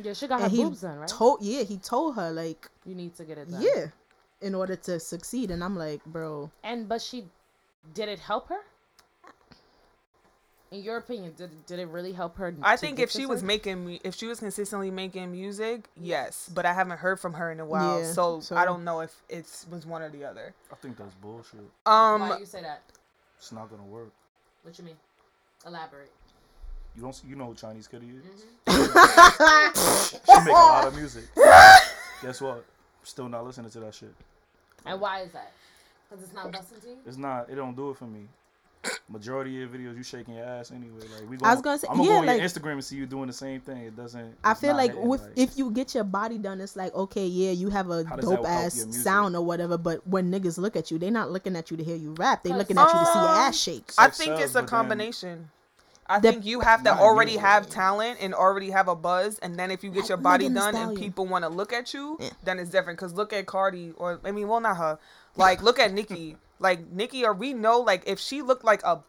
Yeah, 0.01 0.13
she 0.13 0.27
got 0.27 0.39
her 0.39 0.45
and 0.47 0.51
he 0.51 0.63
boobs 0.65 0.81
done, 0.81 0.97
right? 0.99 1.07
told 1.07 1.41
yeah 1.41 1.63
he 1.63 1.77
told 1.77 2.15
her 2.15 2.29
like 2.31 2.67
you 2.85 2.95
need 2.95 3.15
to 3.15 3.23
get 3.23 3.37
it 3.37 3.49
done. 3.51 3.61
yeah, 3.61 3.87
in 4.41 4.53
order 4.55 4.75
to 4.75 4.99
succeed, 4.99 5.51
and 5.51 5.63
I'm 5.63 5.77
like, 5.77 6.03
bro, 6.05 6.51
And 6.63 6.89
but 6.89 7.01
she, 7.01 7.25
did 7.93 8.09
it 8.09 8.19
help 8.19 8.49
her? 8.49 8.59
In 10.73 10.81
your 10.81 10.97
opinion, 10.97 11.33
did 11.37 11.51
did 11.67 11.77
it 11.77 11.87
really 11.87 12.13
help 12.13 12.35
her? 12.37 12.51
I 12.63 12.77
think 12.77 12.97
if 12.97 13.11
she 13.11 13.27
was 13.27 13.43
way? 13.43 13.47
making 13.47 13.85
mu- 13.85 13.99
if 14.03 14.15
she 14.15 14.25
was 14.25 14.39
consistently 14.39 14.89
making 14.89 15.31
music, 15.31 15.87
yes, 15.95 16.49
but 16.51 16.65
I 16.65 16.73
haven't 16.73 16.97
heard 16.97 17.19
from 17.19 17.33
her 17.33 17.51
in 17.51 17.59
a 17.59 17.65
while, 17.65 17.99
Yeah, 18.01 18.11
so, 18.11 18.39
so- 18.39 18.55
I 18.55 18.65
don't 18.65 18.83
know 18.83 19.01
if 19.01 19.13
it 19.29 19.45
was 19.69 19.85
one 19.85 20.01
or 20.01 20.09
the 20.09 20.25
other. 20.25 20.55
I 20.71 20.75
think 20.75 20.97
that's 20.97 21.13
bullshit. 21.13 21.59
Um, 21.85 22.21
why 22.21 22.39
you 22.39 22.47
say 22.47 22.63
that? 22.63 22.81
It's 23.37 23.51
not 23.51 23.69
gonna 23.69 23.83
work. 23.83 24.09
What 24.63 24.75
you 24.79 24.85
mean? 24.85 24.95
Elaborate. 25.67 26.09
You 26.95 27.03
don't. 27.03 27.21
You 27.27 27.35
know 27.35 27.45
who 27.45 27.53
Chinese 27.53 27.87
Kitty 27.87 28.07
is? 28.07 28.45
Mm-hmm. 28.65 30.19
She 30.25 30.39
make 30.45 30.47
a 30.47 30.51
lot 30.57 30.87
of 30.87 30.95
music. 30.95 31.25
Guess 32.23 32.41
what? 32.41 32.65
Still 33.03 33.29
not 33.29 33.45
listening 33.45 33.69
to 33.69 33.79
that 33.81 33.93
shit. 33.93 34.13
And 34.87 34.99
why 34.99 35.21
is 35.21 35.31
that? 35.33 35.51
Because 36.09 36.23
it's 36.23 36.33
not 36.33 36.51
busting 36.51 36.81
to 36.81 36.87
you. 36.87 36.97
It's 37.05 37.17
not. 37.17 37.47
It 37.49 37.55
don't 37.55 37.75
do 37.75 37.91
it 37.91 37.97
for 37.97 38.05
me. 38.05 38.27
Majority 39.09 39.63
of 39.63 39.73
your 39.73 39.79
videos, 39.93 39.97
you 39.97 40.03
shaking 40.03 40.35
your 40.35 40.45
ass 40.45 40.71
anyway. 40.71 40.99
Like 41.19 41.29
we. 41.29 41.37
I 41.43 41.53
was 41.53 41.61
gonna 41.61 41.77
say, 41.77 41.87
I'm 41.89 41.97
gonna 41.97 42.09
yeah, 42.09 42.15
go 42.15 42.19
on 42.21 42.25
like- 42.25 42.37
your 42.39 42.49
Instagram 42.49 42.71
and 42.73 42.83
see 42.83 42.95
you 42.97 43.05
doing 43.05 43.27
the 43.27 43.33
same 43.33 43.61
thing. 43.61 43.77
It 43.77 43.95
doesn't. 43.95 44.35
I 44.43 44.53
feel 44.53 44.75
like 44.75 44.91
hitting, 44.91 45.07
with 45.07 45.21
like- 45.21 45.31
if 45.35 45.57
you 45.57 45.71
get 45.71 45.95
your 45.95 46.03
body 46.03 46.37
done, 46.37 46.59
it's 46.59 46.75
like 46.75 46.93
okay, 46.93 47.25
yeah, 47.25 47.51
you 47.51 47.69
have 47.69 47.89
a 47.89 48.03
How 48.03 48.15
does 48.17 48.29
that 48.29 48.35
dope 48.37 48.45
ass 48.47 48.85
sound 48.91 49.35
or 49.35 49.45
whatever. 49.45 49.77
But 49.77 50.05
when 50.07 50.31
niggas 50.31 50.57
look 50.57 50.75
at 50.75 50.91
you, 50.91 50.97
they 50.99 51.09
not 51.09 51.31
looking 51.31 51.55
at 51.55 51.71
you 51.71 51.77
to 51.77 51.83
hear 51.83 51.95
you 51.95 52.13
rap. 52.17 52.43
They 52.43 52.51
looking 52.51 52.77
at 52.77 52.87
you 52.93 52.99
to 52.99 53.05
see 53.05 53.19
your 53.19 53.29
Um, 53.29 53.37
ass 53.37 53.57
shake. 53.57 53.91
I 53.97 54.09
think 54.09 54.29
sells, 54.31 54.41
it's 54.41 54.55
a 54.55 54.63
combination. 54.63 55.49
I 56.05 56.19
The- 56.19 56.33
think 56.33 56.45
you 56.45 56.59
have 56.59 56.83
to 56.83 56.93
already 56.93 57.33
you. 57.33 57.39
have 57.39 57.69
talent 57.69 58.17
and 58.19 58.33
already 58.33 58.71
have 58.71 58.89
a 58.89 58.95
buzz, 58.95 59.39
and 59.39 59.55
then 59.55 59.71
if 59.71 59.83
you 59.85 59.91
get 59.91 60.09
your 60.09 60.17
body 60.17 60.49
done 60.49 60.75
and 60.75 60.97
people 60.97 61.25
want 61.25 61.43
to 61.45 61.49
look 61.49 61.71
at 61.71 61.93
you, 61.93 62.17
Yeah. 62.19 62.29
then 62.43 62.59
it's 62.59 62.69
different. 62.69 62.99
Cause 62.99 63.13
look 63.13 63.31
at 63.31 63.45
Cardi, 63.45 63.93
or 63.95 64.19
I 64.25 64.31
mean, 64.31 64.49
well, 64.49 64.59
not 64.59 64.75
her. 64.75 64.99
Like, 65.37 65.63
look 65.63 65.79
at 65.79 65.93
Nicki. 65.93 66.35
Like 66.63 66.89
Nicki 66.91 67.23
or 67.23 67.33
we 67.33 67.53
know, 67.53 67.79
like 67.79 68.03
if 68.07 68.19
she 68.19 68.41
looked 68.41 68.63
like 68.63 68.81
a 68.83 69.01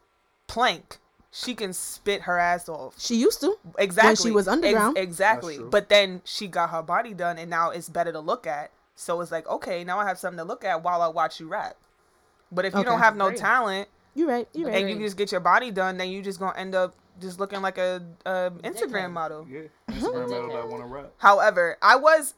plank, 0.47 0.97
she 1.31 1.55
can 1.55 1.73
spit 1.73 2.21
her 2.23 2.37
ass 2.37 2.69
off. 2.69 2.95
She 2.99 3.15
used 3.15 3.41
to. 3.41 3.55
Exactly. 3.79 4.09
When 4.09 4.15
she 4.17 4.31
was 4.35 4.47
Ex- 4.47 4.53
underground. 4.53 4.97
exactly. 4.97 5.57
But 5.59 5.89
then 5.89 6.21
she 6.23 6.47
got 6.47 6.69
her 6.69 6.83
body 6.83 7.13
done, 7.13 7.37
and 7.39 7.49
now 7.49 7.71
it's 7.71 7.89
better 7.89 8.11
to 8.11 8.19
look 8.19 8.45
at. 8.45 8.71
So 8.95 9.19
it's 9.21 9.31
like, 9.31 9.47
okay, 9.47 9.83
now 9.83 9.99
I 9.99 10.05
have 10.05 10.19
something 10.19 10.37
to 10.37 10.43
look 10.43 10.63
at 10.63 10.83
while 10.83 11.01
I 11.01 11.07
watch 11.07 11.39
you 11.39 11.47
rap. 11.47 11.75
But 12.51 12.65
if 12.65 12.75
you 12.75 12.83
don't 12.83 12.99
have 12.99 13.15
no 13.17 13.27
Agree. 13.27 13.39
talent 13.39 13.87
you're 14.15 14.29
right. 14.29 14.47
You're 14.53 14.69
right. 14.69 14.81
and 14.81 14.89
you 14.89 15.05
just 15.05 15.17
get 15.17 15.31
your 15.31 15.41
body 15.41 15.71
done, 15.71 15.97
then 15.97 16.09
you 16.09 16.21
just 16.21 16.39
gonna 16.39 16.57
end 16.57 16.73
up 16.73 16.95
just 17.21 17.39
looking 17.39 17.61
like 17.61 17.77
a, 17.77 18.01
a 18.25 18.51
Instagram 18.63 19.11
model. 19.11 19.45
Yeah, 19.49 19.63
Instagram 19.91 20.29
model 20.29 20.47
that 20.47 20.69
want 20.69 20.81
to 20.83 20.87
rap. 20.87 21.11
However, 21.17 21.77
I 21.81 21.97
was 21.97 22.33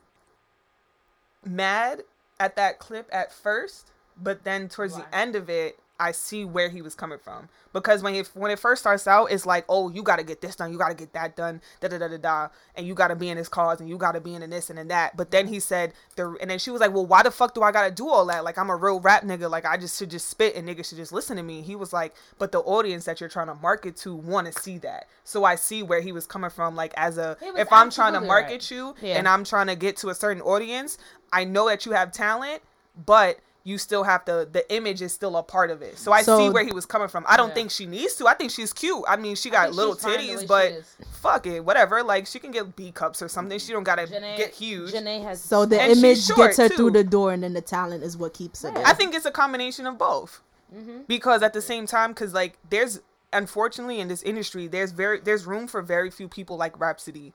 mad 1.45 2.01
at 2.39 2.55
that 2.55 2.79
clip 2.79 3.07
at 3.11 3.31
first, 3.31 3.91
but 4.21 4.43
then 4.43 4.69
towards 4.69 4.93
Why? 4.93 5.01
the 5.01 5.15
end 5.15 5.35
of 5.35 5.49
it, 5.49 5.79
I 5.99 6.11
see 6.11 6.45
where 6.45 6.69
he 6.69 6.81
was 6.81 6.93
coming 6.93 7.17
from 7.17 7.49
because 7.73 8.03
when 8.03 8.13
he, 8.13 8.21
when 8.33 8.51
it 8.51 8.59
first 8.59 8.81
starts 8.81 9.07
out, 9.07 9.31
it's 9.31 9.45
like, 9.45 9.65
oh, 9.67 9.89
you 9.89 10.03
got 10.03 10.17
to 10.17 10.23
get 10.23 10.41
this 10.41 10.55
done, 10.55 10.71
you 10.71 10.77
got 10.77 10.89
to 10.89 10.95
get 10.95 11.13
that 11.13 11.35
done, 11.35 11.61
da 11.79 11.87
da 11.87 11.97
da 11.97 12.07
da 12.07 12.17
da, 12.17 12.47
and 12.75 12.85
you 12.85 12.93
got 12.93 13.07
to 13.07 13.15
be 13.15 13.29
in 13.29 13.37
this 13.37 13.49
cause, 13.49 13.79
and 13.79 13.89
you 13.89 13.97
got 13.97 14.11
to 14.11 14.21
be 14.21 14.35
in 14.35 14.47
this 14.49 14.69
and 14.69 14.77
in 14.77 14.87
that. 14.89 15.17
But 15.17 15.31
then 15.31 15.47
he 15.47 15.59
said, 15.59 15.93
the 16.15 16.37
and 16.39 16.49
then 16.51 16.59
she 16.59 16.69
was 16.69 16.81
like, 16.81 16.93
well, 16.93 17.05
why 17.05 17.23
the 17.23 17.31
fuck 17.31 17.53
do 17.55 17.63
I 17.63 17.71
got 17.71 17.85
to 17.85 17.91
do 17.91 18.07
all 18.07 18.25
that? 18.27 18.43
Like 18.43 18.57
I'm 18.57 18.69
a 18.69 18.75
real 18.75 18.99
rap 18.99 19.23
nigga, 19.23 19.49
like 19.49 19.65
I 19.65 19.77
just 19.77 19.97
should 19.97 20.11
just 20.11 20.29
spit 20.29 20.55
and 20.55 20.67
niggas 20.67 20.89
should 20.89 20.97
just 20.97 21.11
listen 21.11 21.35
to 21.37 21.43
me. 21.43 21.61
He 21.61 21.75
was 21.75 21.93
like, 21.93 22.13
but 22.37 22.51
the 22.51 22.59
audience 22.59 23.05
that 23.05 23.19
you're 23.19 23.29
trying 23.29 23.47
to 23.47 23.55
market 23.55 23.95
to 23.97 24.13
want 24.13 24.51
to 24.51 24.61
see 24.61 24.77
that, 24.79 25.07
so 25.23 25.43
I 25.45 25.55
see 25.55 25.81
where 25.81 26.01
he 26.01 26.11
was 26.11 26.27
coming 26.27 26.51
from. 26.51 26.75
Like 26.75 26.93
as 26.95 27.17
a, 27.17 27.37
if 27.41 27.71
I'm 27.71 27.89
trying 27.89 28.13
to 28.13 28.21
market 28.21 28.51
right. 28.51 28.71
you 28.71 28.95
Yeah. 29.01 29.17
and 29.17 29.27
I'm 29.27 29.43
trying 29.43 29.67
to 29.67 29.75
get 29.75 29.97
to 29.97 30.09
a 30.09 30.15
certain 30.15 30.41
audience, 30.43 30.97
I 31.33 31.43
know 31.43 31.67
that 31.67 31.85
you 31.85 31.93
have 31.93 32.11
talent, 32.11 32.61
but 33.05 33.39
you 33.67 33.77
still 33.77 34.03
have 34.05 34.23
to 34.23 34.47
the 34.49 34.63
image 34.73 35.01
is 35.01 35.11
still 35.11 35.35
a 35.35 35.43
part 35.43 35.69
of 35.69 35.81
it. 35.81 35.97
So 35.97 36.13
I 36.13 36.21
So- 36.21 36.37
see 36.37 36.49
where 36.49 36.63
he 36.63 36.71
was 36.71 36.85
coming 36.85 37.09
from. 37.09 37.25
I 37.27 37.35
don't 37.35 37.49
Yeah. 37.49 37.55
think 37.55 37.71
she 37.71 37.85
needs 37.85 38.15
to. 38.15 38.25
I 38.25 38.33
think 38.33 38.49
she's 38.51 38.71
cute. 38.71 39.03
I 39.09 39.17
mean, 39.17 39.35
she 39.35 39.49
got 39.49 39.73
little 39.73 39.93
she's 39.95 40.03
fine 40.03 40.11
the 40.13 40.17
way 40.35 40.35
titties, 40.43 40.47
but 40.47 40.85
fuck 41.11 41.45
it, 41.47 41.65
whatever. 41.65 42.01
Like 42.01 42.27
she 42.27 42.39
can 42.39 42.51
get 42.51 42.77
B 42.77 42.93
cups 42.93 43.21
or 43.21 43.27
something. 43.27 43.59
She 43.59 43.73
don't 43.73 43.83
gotta 43.83 44.03
Janae, 44.03 44.37
get 44.37 44.51
huge. 44.53 44.93
Janae 44.93 45.21
has 45.23 45.41
So 45.41 45.65
the 45.65 45.83
image 45.83 46.27
gets 46.33 46.55
her 46.57 46.69
too. 46.69 46.75
through 46.77 46.91
the 46.91 47.03
door, 47.03 47.33
and 47.33 47.43
then 47.43 47.51
the 47.53 47.61
talent 47.61 48.03
is 48.05 48.15
what 48.15 48.33
keeps 48.33 48.61
her 48.61 48.71
Yeah. 48.73 48.83
I 48.85 48.93
think 48.93 49.13
it's 49.13 49.25
a 49.25 49.31
combination 49.31 49.85
of 49.85 49.97
both. 49.97 50.39
Mm-hmm. 50.73 50.99
Because 51.07 51.43
at 51.43 51.51
the 51.51 51.61
same 51.61 51.85
time, 51.87 52.11
because 52.11 52.33
like 52.33 52.57
there's 52.69 53.01
unfortunately 53.33 53.99
in 53.99 54.07
this 54.07 54.23
industry, 54.23 54.67
there's 54.67 54.91
very 54.91 55.19
there's 55.19 55.45
room 55.45 55.67
for 55.67 55.81
very 55.81 56.09
few 56.09 56.29
people 56.29 56.55
like 56.55 56.79
Rapsody. 56.79 57.33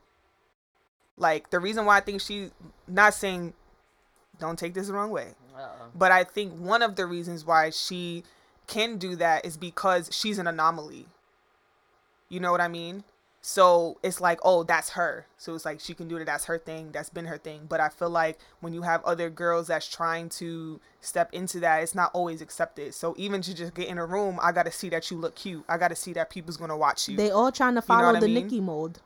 Like 1.19 1.51
the 1.51 1.61
reason 1.61 1.85
why 1.85 1.99
I 1.99 2.01
think 2.01 2.23
she, 2.23 2.51
not 2.89 3.13
saying, 3.13 3.53
don't 4.43 4.59
take 4.59 4.75
this 4.75 4.89
the 4.89 4.93
wrong 4.93 5.11
way, 5.11 5.29
Uh-uh. 5.57 5.87
but 5.95 6.13
I 6.13 6.25
think 6.25 6.53
one 6.53 6.83
of 6.83 6.97
the 6.97 7.07
reasons 7.07 7.45
why 7.47 7.71
she 7.71 8.25
can 8.67 8.99
do 8.99 9.17
that 9.17 9.47
is 9.47 9.57
because 9.57 10.11
she's 10.13 10.39
an 10.39 10.47
anomaly. 10.47 11.07
You 12.29 12.41
know 12.41 12.51
what 12.53 12.61
I 12.61 12.69
mean? 12.69 13.05
So 13.45 13.99
it's 14.05 14.21
like, 14.21 14.39
oh, 14.45 14.63
that's 14.63 14.91
her. 14.91 15.27
So 15.37 15.55
it's 15.55 15.65
like 15.65 15.81
she 15.81 15.95
can 15.95 16.07
do 16.07 16.17
it. 16.17 16.25
That's 16.27 16.45
her 16.45 16.59
thing. 16.59 16.93
That's 16.93 17.11
been 17.11 17.25
her 17.27 17.39
thing. 17.39 17.63
But 17.69 17.81
I 17.81 17.89
feel 17.89 18.09
like 18.09 18.39
when 18.61 18.73
you 18.73 18.83
have 18.83 19.05
other 19.05 19.31
girls 19.31 19.67
that's 19.67 19.89
trying 19.89 20.29
to 20.31 20.81
step 21.01 21.29
into 21.33 21.59
that, 21.61 21.83
it's 21.83 21.95
not 21.95 22.13
always 22.15 22.41
accepted. 22.41 22.95
So 22.95 23.15
even 23.19 23.43
to 23.43 23.53
just 23.53 23.75
get 23.75 23.89
in 23.89 23.99
a 23.99 24.07
room, 24.07 24.39
I 24.41 24.53
got 24.53 24.67
to 24.67 24.71
see 24.73 24.89
that 24.91 25.11
you 25.11 25.17
look 25.19 25.35
cute. 25.35 25.65
I 25.69 25.77
got 25.77 25.89
to 25.89 25.97
see 25.97 26.13
that 26.13 26.31
people's 26.31 26.57
gonna 26.57 26.77
watch 26.77 27.09
you. 27.09 27.17
They 27.17 27.31
all 27.31 27.51
trying 27.51 27.75
to 27.75 27.83
follow 27.83 28.07
what 28.07 28.17
I 28.17 28.21
the 28.21 28.29
mean? 28.29 28.45
Nicki 28.45 28.61
mold. 28.61 29.01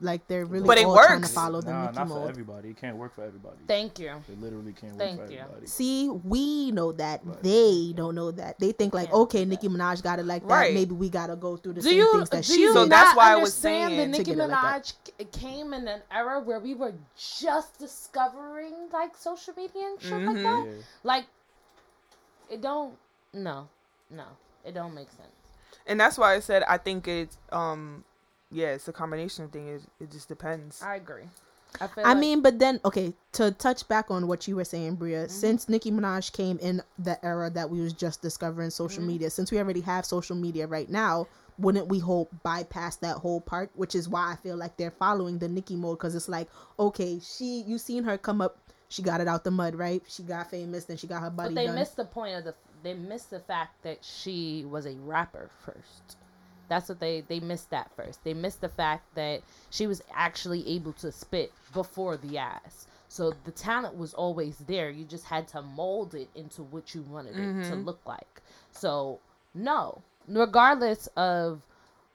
Like 0.00 0.28
they're 0.28 0.44
really 0.44 0.64
But 0.66 0.78
it 0.78 0.84
all 0.86 0.94
trying 0.94 1.22
to 1.22 1.28
follow 1.28 1.60
the 1.60 1.72
Nah, 1.72 1.86
Nicki 1.86 1.98
not 1.98 2.08
for 2.08 2.28
everybody. 2.28 2.68
It 2.70 2.76
can't 2.76 2.96
work 2.96 3.16
for 3.16 3.24
everybody. 3.24 3.56
Thank 3.66 3.98
you. 3.98 4.10
It 4.28 4.40
literally 4.40 4.72
can't 4.72 4.96
work 4.96 5.26
for 5.26 5.32
you. 5.32 5.38
everybody. 5.40 5.66
See, 5.66 6.08
we 6.08 6.70
know 6.70 6.92
that. 6.92 7.20
They 7.42 7.92
don't 7.96 8.14
know 8.14 8.30
that. 8.30 8.60
They 8.60 8.70
think 8.70 8.94
like, 8.94 9.06
Can't 9.08 9.16
okay, 9.22 9.40
that. 9.40 9.46
Nicki 9.46 9.68
Minaj 9.68 10.02
got 10.04 10.20
it 10.20 10.26
like 10.26 10.42
that. 10.42 10.54
Right. 10.54 10.72
Maybe 10.74 10.92
we 10.94 11.08
gotta 11.08 11.34
go 11.34 11.56
through 11.56 11.72
the 11.72 11.80
Do 11.80 11.88
same 11.88 11.96
you 11.96 12.12
things 12.12 12.30
that 12.30 12.44
she 12.44 12.60
you 12.60 12.72
So 12.72 12.84
that's 12.86 13.16
why 13.16 13.32
I 13.32 13.36
was 13.36 13.52
saying 13.54 13.96
that 13.96 14.04
to 14.04 14.08
Nicki 14.10 14.24
get 14.24 14.38
it 14.38 14.46
like 14.46 14.84
Minaj 14.84 15.32
came 15.32 15.72
in 15.72 15.88
an 15.88 16.00
era 16.12 16.38
where 16.40 16.60
we 16.60 16.74
were 16.74 16.94
just 17.16 17.78
discovering 17.80 18.74
like 18.92 19.16
social 19.16 19.54
media 19.56 19.82
and 19.84 20.00
shit 20.00 20.12
like 20.12 20.36
Mhm. 20.36 20.42
that? 20.44 20.66
Yeah. 20.76 20.82
Like, 21.02 21.24
it 22.50 22.60
don't. 22.60 22.94
No, 23.32 23.68
no, 24.10 24.24
it 24.64 24.74
don't 24.74 24.94
make 24.94 25.08
sense. 25.10 25.28
and 25.86 25.98
that's 25.98 26.16
why 26.18 26.34
I 26.34 26.40
said 26.40 26.62
I 26.68 26.78
think 26.78 27.08
it's 27.08 27.36
um, 27.50 28.04
yeah, 28.50 28.68
it's 28.68 28.88
a 28.88 28.92
combination 28.92 29.48
thing. 29.48 29.68
It 29.68 29.82
it 30.00 30.10
just 30.10 30.28
depends. 30.28 30.82
I 30.82 30.96
agree. 30.96 31.24
I 31.80 31.86
feel. 31.86 32.04
I 32.04 32.08
like- 32.10 32.18
mean, 32.18 32.40
but 32.42 32.58
then 32.58 32.80
okay, 32.84 33.12
to 33.32 33.50
touch 33.52 33.86
back 33.88 34.10
on 34.10 34.26
what 34.26 34.48
you 34.48 34.56
were 34.56 34.64
saying, 34.64 34.94
Bria, 34.96 35.24
Mm-hmm. 35.24 35.30
since 35.32 35.68
Nicki 35.68 35.90
Minaj 35.90 36.32
came 36.32 36.58
in 36.60 36.82
the 36.98 37.22
era 37.24 37.50
that 37.50 37.68
we 37.70 37.80
was 37.80 37.92
just 37.92 38.22
discovering 38.22 38.70
social 38.70 39.00
Mm-hmm. 39.00 39.08
media, 39.08 39.30
since 39.30 39.50
we 39.52 39.58
already 39.58 39.82
have 39.82 40.06
social 40.06 40.34
media 40.36 40.66
right 40.66 40.88
now, 40.88 41.26
wouldn't 41.58 41.88
we 41.88 41.98
hope 41.98 42.30
bypass 42.42 42.96
that 42.96 43.16
whole 43.18 43.40
part? 43.40 43.70
Which 43.74 43.94
is 43.94 44.08
why 44.08 44.32
I 44.32 44.36
feel 44.36 44.56
like 44.56 44.76
they're 44.78 44.90
following 44.92 45.38
the 45.38 45.48
Nicki 45.48 45.76
mode 45.76 45.98
because 45.98 46.14
it's 46.14 46.28
like, 46.28 46.48
okay, 46.78 47.20
she 47.22 47.62
you 47.66 47.76
seen 47.78 48.04
her 48.04 48.16
come 48.16 48.40
up, 48.40 48.56
she 48.88 49.02
got 49.02 49.20
it 49.20 49.28
out 49.28 49.44
the 49.44 49.50
mud, 49.50 49.74
right? 49.74 50.02
She 50.08 50.22
got 50.22 50.50
famous, 50.50 50.84
then 50.84 50.96
she 50.96 51.06
got 51.06 51.20
her 51.20 51.28
body 51.30 51.50
But 51.54 51.60
they 51.60 51.66
done. 51.66 51.74
missed 51.74 51.96
the 51.96 52.04
point 52.06 52.34
of 52.36 52.44
the. 52.44 52.54
They 52.82 52.94
missed 52.94 53.30
the 53.30 53.40
fact 53.40 53.82
that 53.82 53.98
she 54.04 54.64
was 54.70 54.86
a 54.86 54.94
rapper 55.04 55.50
first. 55.66 56.16
That's 56.68 56.88
what 56.88 57.00
they 57.00 57.22
they 57.22 57.40
missed 57.40 57.70
that 57.70 57.90
first. 57.96 58.22
They 58.24 58.34
missed 58.34 58.60
the 58.60 58.68
fact 58.68 59.14
that 59.14 59.42
she 59.70 59.86
was 59.86 60.02
actually 60.14 60.68
able 60.68 60.92
to 60.94 61.10
spit 61.10 61.52
before 61.72 62.16
the 62.16 62.38
ass. 62.38 62.86
So 63.08 63.32
the 63.44 63.50
talent 63.50 63.96
was 63.96 64.12
always 64.14 64.58
there. 64.66 64.90
You 64.90 65.04
just 65.04 65.24
had 65.24 65.48
to 65.48 65.62
mold 65.62 66.14
it 66.14 66.28
into 66.34 66.62
what 66.62 66.94
you 66.94 67.02
wanted 67.02 67.36
it 67.36 67.36
to 67.36 67.42
mm-hmm. 67.42 67.84
look 67.84 68.00
like. 68.04 68.42
So 68.70 69.18
no, 69.54 70.02
regardless 70.28 71.08
of, 71.16 71.62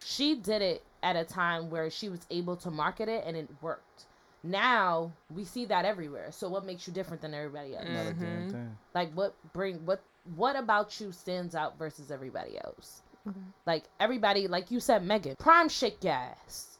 she 0.03 0.35
did 0.35 0.61
it 0.61 0.83
at 1.01 1.15
a 1.15 1.23
time 1.23 1.69
where 1.69 1.89
she 1.89 2.09
was 2.09 2.25
able 2.29 2.55
to 2.57 2.69
market 2.71 3.09
it 3.09 3.23
and 3.25 3.35
it 3.35 3.49
worked. 3.61 4.05
Now 4.43 5.11
we 5.33 5.45
see 5.45 5.65
that 5.65 5.85
everywhere. 5.85 6.31
So 6.31 6.49
what 6.49 6.65
makes 6.65 6.85
you 6.85 6.93
different 6.93 7.21
than 7.21 7.33
everybody 7.33 7.75
else? 7.75 7.85
Not 7.87 8.05
a 8.05 8.13
damn 8.13 8.15
mm-hmm. 8.15 8.51
thing. 8.51 8.77
Like 8.93 9.11
what 9.13 9.33
bring 9.53 9.85
what 9.85 10.01
what 10.35 10.55
about 10.55 10.99
you 10.99 11.11
stands 11.11 11.55
out 11.55 11.77
versus 11.77 12.11
everybody 12.11 12.57
else? 12.63 13.01
Mm-hmm. 13.27 13.39
Like 13.65 13.83
everybody, 13.99 14.47
like 14.47 14.71
you 14.71 14.79
said, 14.79 15.05
Megan, 15.05 15.35
prime 15.37 15.69
shake 15.69 16.03
your 16.03 16.13
ass. 16.13 16.77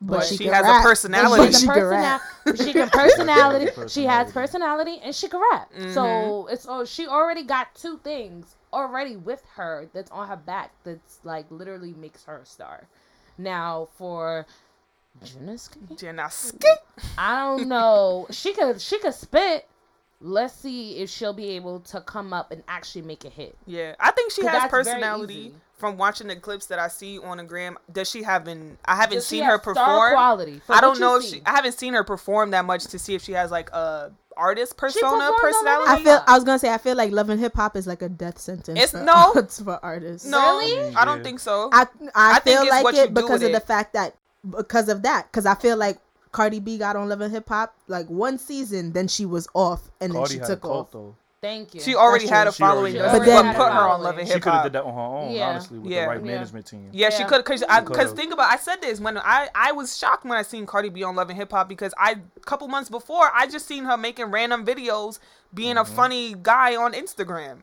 But 0.00 0.24
she 0.24 0.36
can 0.36 0.52
has 0.52 0.66
a 0.66 0.82
personality. 0.82 1.44
But 1.44 1.54
She, 1.54 1.60
she 1.60 1.66
can 1.66 1.74
can 1.74 1.84
rap. 1.86 2.20
persona- 2.44 2.66
she 2.66 2.72
can 2.72 2.90
personality. 2.90 3.64
Personality. 3.70 3.92
She 3.92 4.04
has 4.04 4.32
personality 4.32 5.00
and 5.02 5.14
she 5.14 5.28
can 5.28 5.40
rap. 5.52 5.72
Mm-hmm. 5.72 5.92
So 5.92 6.46
it's 6.50 6.66
oh 6.68 6.84
she 6.84 7.06
already 7.06 7.42
got 7.42 7.74
two 7.74 7.98
things 7.98 8.56
already 8.72 9.16
with 9.16 9.42
her 9.54 9.88
that's 9.94 10.10
on 10.10 10.28
her 10.28 10.36
back 10.36 10.72
that's 10.84 11.20
like 11.24 11.46
literally 11.50 11.94
makes 11.94 12.24
her 12.24 12.38
a 12.38 12.46
star. 12.46 12.86
Now 13.38 13.88
for 13.96 14.46
Janiska, 15.24 15.96
Jenna 15.98 16.28
I 17.16 17.44
don't 17.44 17.68
know. 17.68 18.26
she 18.30 18.52
could 18.52 18.80
she 18.80 18.98
could 18.98 19.14
spit. 19.14 19.66
Let's 20.26 20.54
see 20.54 20.96
if 21.00 21.10
she'll 21.10 21.34
be 21.34 21.50
able 21.50 21.80
to 21.80 22.00
come 22.00 22.32
up 22.32 22.50
and 22.50 22.62
actually 22.66 23.02
make 23.02 23.26
a 23.26 23.28
hit. 23.28 23.58
Yeah, 23.66 23.94
I 24.00 24.10
think 24.12 24.32
she 24.32 24.42
has 24.46 24.70
personality. 24.70 25.54
From 25.76 25.98
watching 25.98 26.28
the 26.28 26.36
clips 26.36 26.66
that 26.66 26.78
I 26.78 26.88
see 26.88 27.18
on 27.18 27.36
the 27.36 27.44
gram, 27.44 27.76
does 27.92 28.08
she 28.08 28.22
have 28.22 28.44
been? 28.44 28.78
I 28.86 28.94
haven't 28.96 29.16
Does 29.16 29.26
she 29.28 29.36
seen 29.36 29.44
have 29.44 29.62
her 29.62 29.72
star 29.74 29.74
perform. 29.74 30.12
quality 30.14 30.60
for 30.66 30.74
I 30.74 30.80
don't 30.80 30.98
know 30.98 31.16
if 31.16 31.24
see? 31.24 31.36
she. 31.38 31.42
I 31.44 31.50
haven't 31.50 31.72
seen 31.72 31.92
her 31.92 32.04
perform 32.04 32.52
that 32.52 32.64
much 32.64 32.84
to 32.86 32.98
see 32.98 33.14
if 33.14 33.22
she 33.22 33.32
has 33.32 33.50
like 33.50 33.68
a 33.70 34.10
artist 34.36 34.78
persona 34.78 35.32
personality. 35.40 35.90
I 35.90 36.02
feel. 36.04 36.24
I 36.26 36.34
was 36.36 36.44
gonna 36.44 36.58
say. 36.60 36.72
I 36.72 36.78
feel 36.78 36.96
like 36.96 37.10
love 37.12 37.28
and 37.28 37.38
hip 37.38 37.54
hop 37.54 37.76
is 37.76 37.86
like 37.86 38.00
a 38.00 38.08
death 38.08 38.38
sentence. 38.38 38.78
It's- 38.78 38.92
for, 38.92 39.02
no. 39.02 39.32
it's 39.36 39.60
for 39.60 39.78
artists. 39.84 40.26
no, 40.26 40.58
Really? 40.60 40.94
I 40.94 41.04
don't 41.04 41.22
think 41.22 41.40
so. 41.40 41.68
I 41.72 41.82
I, 42.14 42.36
I 42.36 42.40
feel 42.40 42.62
it's 42.62 42.70
like 42.70 42.94
it 42.94 43.12
because 43.12 43.40
with 43.40 43.48
of 43.48 43.52
the 43.52 43.60
fact 43.60 43.92
that 43.92 44.14
because 44.58 44.88
of 44.88 45.02
that 45.02 45.26
because 45.30 45.44
I 45.44 45.54
feel 45.54 45.76
like 45.76 45.98
Cardi 46.34 46.58
B 46.58 46.76
got 46.78 46.96
on 46.96 47.08
Love 47.08 47.20
and 47.20 47.32
Hip 47.32 47.48
Hop 47.48 47.74
like 47.86 48.06
one 48.08 48.38
season, 48.38 48.92
then 48.92 49.06
she 49.06 49.24
was 49.24 49.46
off, 49.54 49.88
and 50.00 50.12
then 50.12 50.26
she 50.26 50.38
took 50.38 50.64
off. 50.64 50.90
though. 50.90 51.14
Thank 51.40 51.74
you. 51.74 51.80
she 51.80 51.94
already 51.94 52.24
That's 52.24 52.36
had 52.36 52.42
true. 52.44 52.48
a 52.48 52.52
She 52.54 52.62
following. 52.62 52.94
had 52.94 53.04
That's 53.04 53.28
a 53.28 53.30
what 53.30 53.54
put 53.54 53.72
her 53.72 53.80
on 53.88 54.00
Love 54.02 54.16
and 54.18 54.26
Hip 54.26 54.36
Hop. 54.36 54.36
She 54.36 54.40
could 54.40 54.52
have 54.52 54.62
did 54.64 54.72
that 54.72 54.84
on 54.84 54.94
her 54.94 55.00
own, 55.00 55.32
Yeah. 55.32 55.48
honestly, 55.50 55.78
with 55.78 55.92
Yeah. 55.92 56.02
the 56.02 56.08
right 56.08 56.20
Yeah. 56.20 56.32
management 56.32 56.66
team. 56.66 56.88
Yeah, 56.90 57.10
she 57.10 57.24
could 57.24 57.44
because 57.44 57.62
I 57.68 57.80
because 57.80 58.12
think 58.12 58.32
about 58.32 58.50
I 58.50 58.56
said 58.56 58.80
this 58.82 58.98
when 58.98 59.18
I 59.18 59.48
I 59.54 59.72
was 59.72 59.96
shocked 59.96 60.24
when 60.24 60.36
I 60.38 60.42
seen 60.42 60.66
Cardi 60.66 60.88
B 60.88 61.04
on 61.04 61.14
Love 61.14 61.28
and 61.28 61.38
Hip 61.38 61.52
Hop 61.52 61.68
because 61.68 61.92
I 61.98 62.12
a 62.36 62.40
couple 62.40 62.66
months 62.68 62.88
before 62.90 63.30
I 63.34 63.46
just 63.46 63.66
seen 63.66 63.84
her 63.84 63.96
making 63.96 64.26
random 64.30 64.64
videos 64.66 65.18
being 65.52 65.76
a 65.76 65.84
mm-hmm. 65.84 65.94
funny 65.94 66.34
guy 66.42 66.74
on 66.76 66.94
Instagram, 66.94 67.58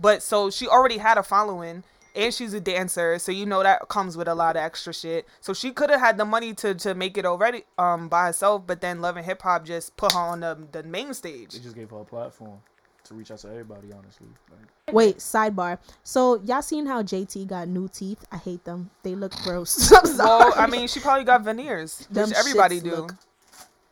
but 0.00 0.20
so 0.22 0.50
she 0.50 0.66
already 0.68 0.98
had 0.98 1.16
a 1.16 1.22
following 1.22 1.84
and 2.14 2.32
she's 2.32 2.52
a 2.54 2.60
dancer 2.60 3.18
so 3.18 3.32
you 3.32 3.44
know 3.46 3.62
that 3.62 3.88
comes 3.88 4.16
with 4.16 4.28
a 4.28 4.34
lot 4.34 4.56
of 4.56 4.62
extra 4.62 4.92
shit 4.94 5.26
so 5.40 5.52
she 5.52 5.70
could 5.72 5.90
have 5.90 6.00
had 6.00 6.16
the 6.18 6.24
money 6.24 6.52
to 6.54 6.74
to 6.74 6.94
make 6.94 7.16
it 7.18 7.24
already 7.26 7.64
um 7.78 8.08
by 8.08 8.26
herself 8.26 8.62
but 8.66 8.80
then 8.80 9.00
Love 9.00 9.16
and 9.16 9.26
Hip 9.26 9.42
Hop 9.42 9.64
just 9.64 9.96
put 9.96 10.12
her 10.12 10.18
on 10.18 10.40
the 10.40 10.58
the 10.72 10.82
main 10.82 11.12
stage. 11.14 11.52
They 11.52 11.58
just 11.60 11.74
gave 11.74 11.90
her 11.90 11.98
a 12.00 12.04
platform 12.04 12.60
to 13.04 13.14
reach 13.14 13.30
out 13.30 13.38
to 13.40 13.48
everybody, 13.50 13.92
honestly. 13.92 14.28
Like, 14.50 14.94
Wait, 14.94 15.18
sidebar. 15.18 15.78
So 16.02 16.40
y'all 16.42 16.62
seen 16.62 16.86
how 16.86 17.02
JT 17.02 17.46
got 17.46 17.68
new 17.68 17.86
teeth? 17.88 18.24
I 18.32 18.38
hate 18.38 18.64
them. 18.64 18.90
They 19.02 19.14
look 19.14 19.32
gross. 19.42 19.92
I'm 19.92 20.06
sorry. 20.06 20.50
Well, 20.50 20.54
I 20.56 20.66
mean, 20.66 20.88
she 20.88 21.00
probably 21.00 21.24
got 21.24 21.42
veneers, 21.42 22.06
Them 22.10 22.30
which 22.30 22.38
everybody 22.38 22.80
do. 22.80 22.90
look 22.96 23.14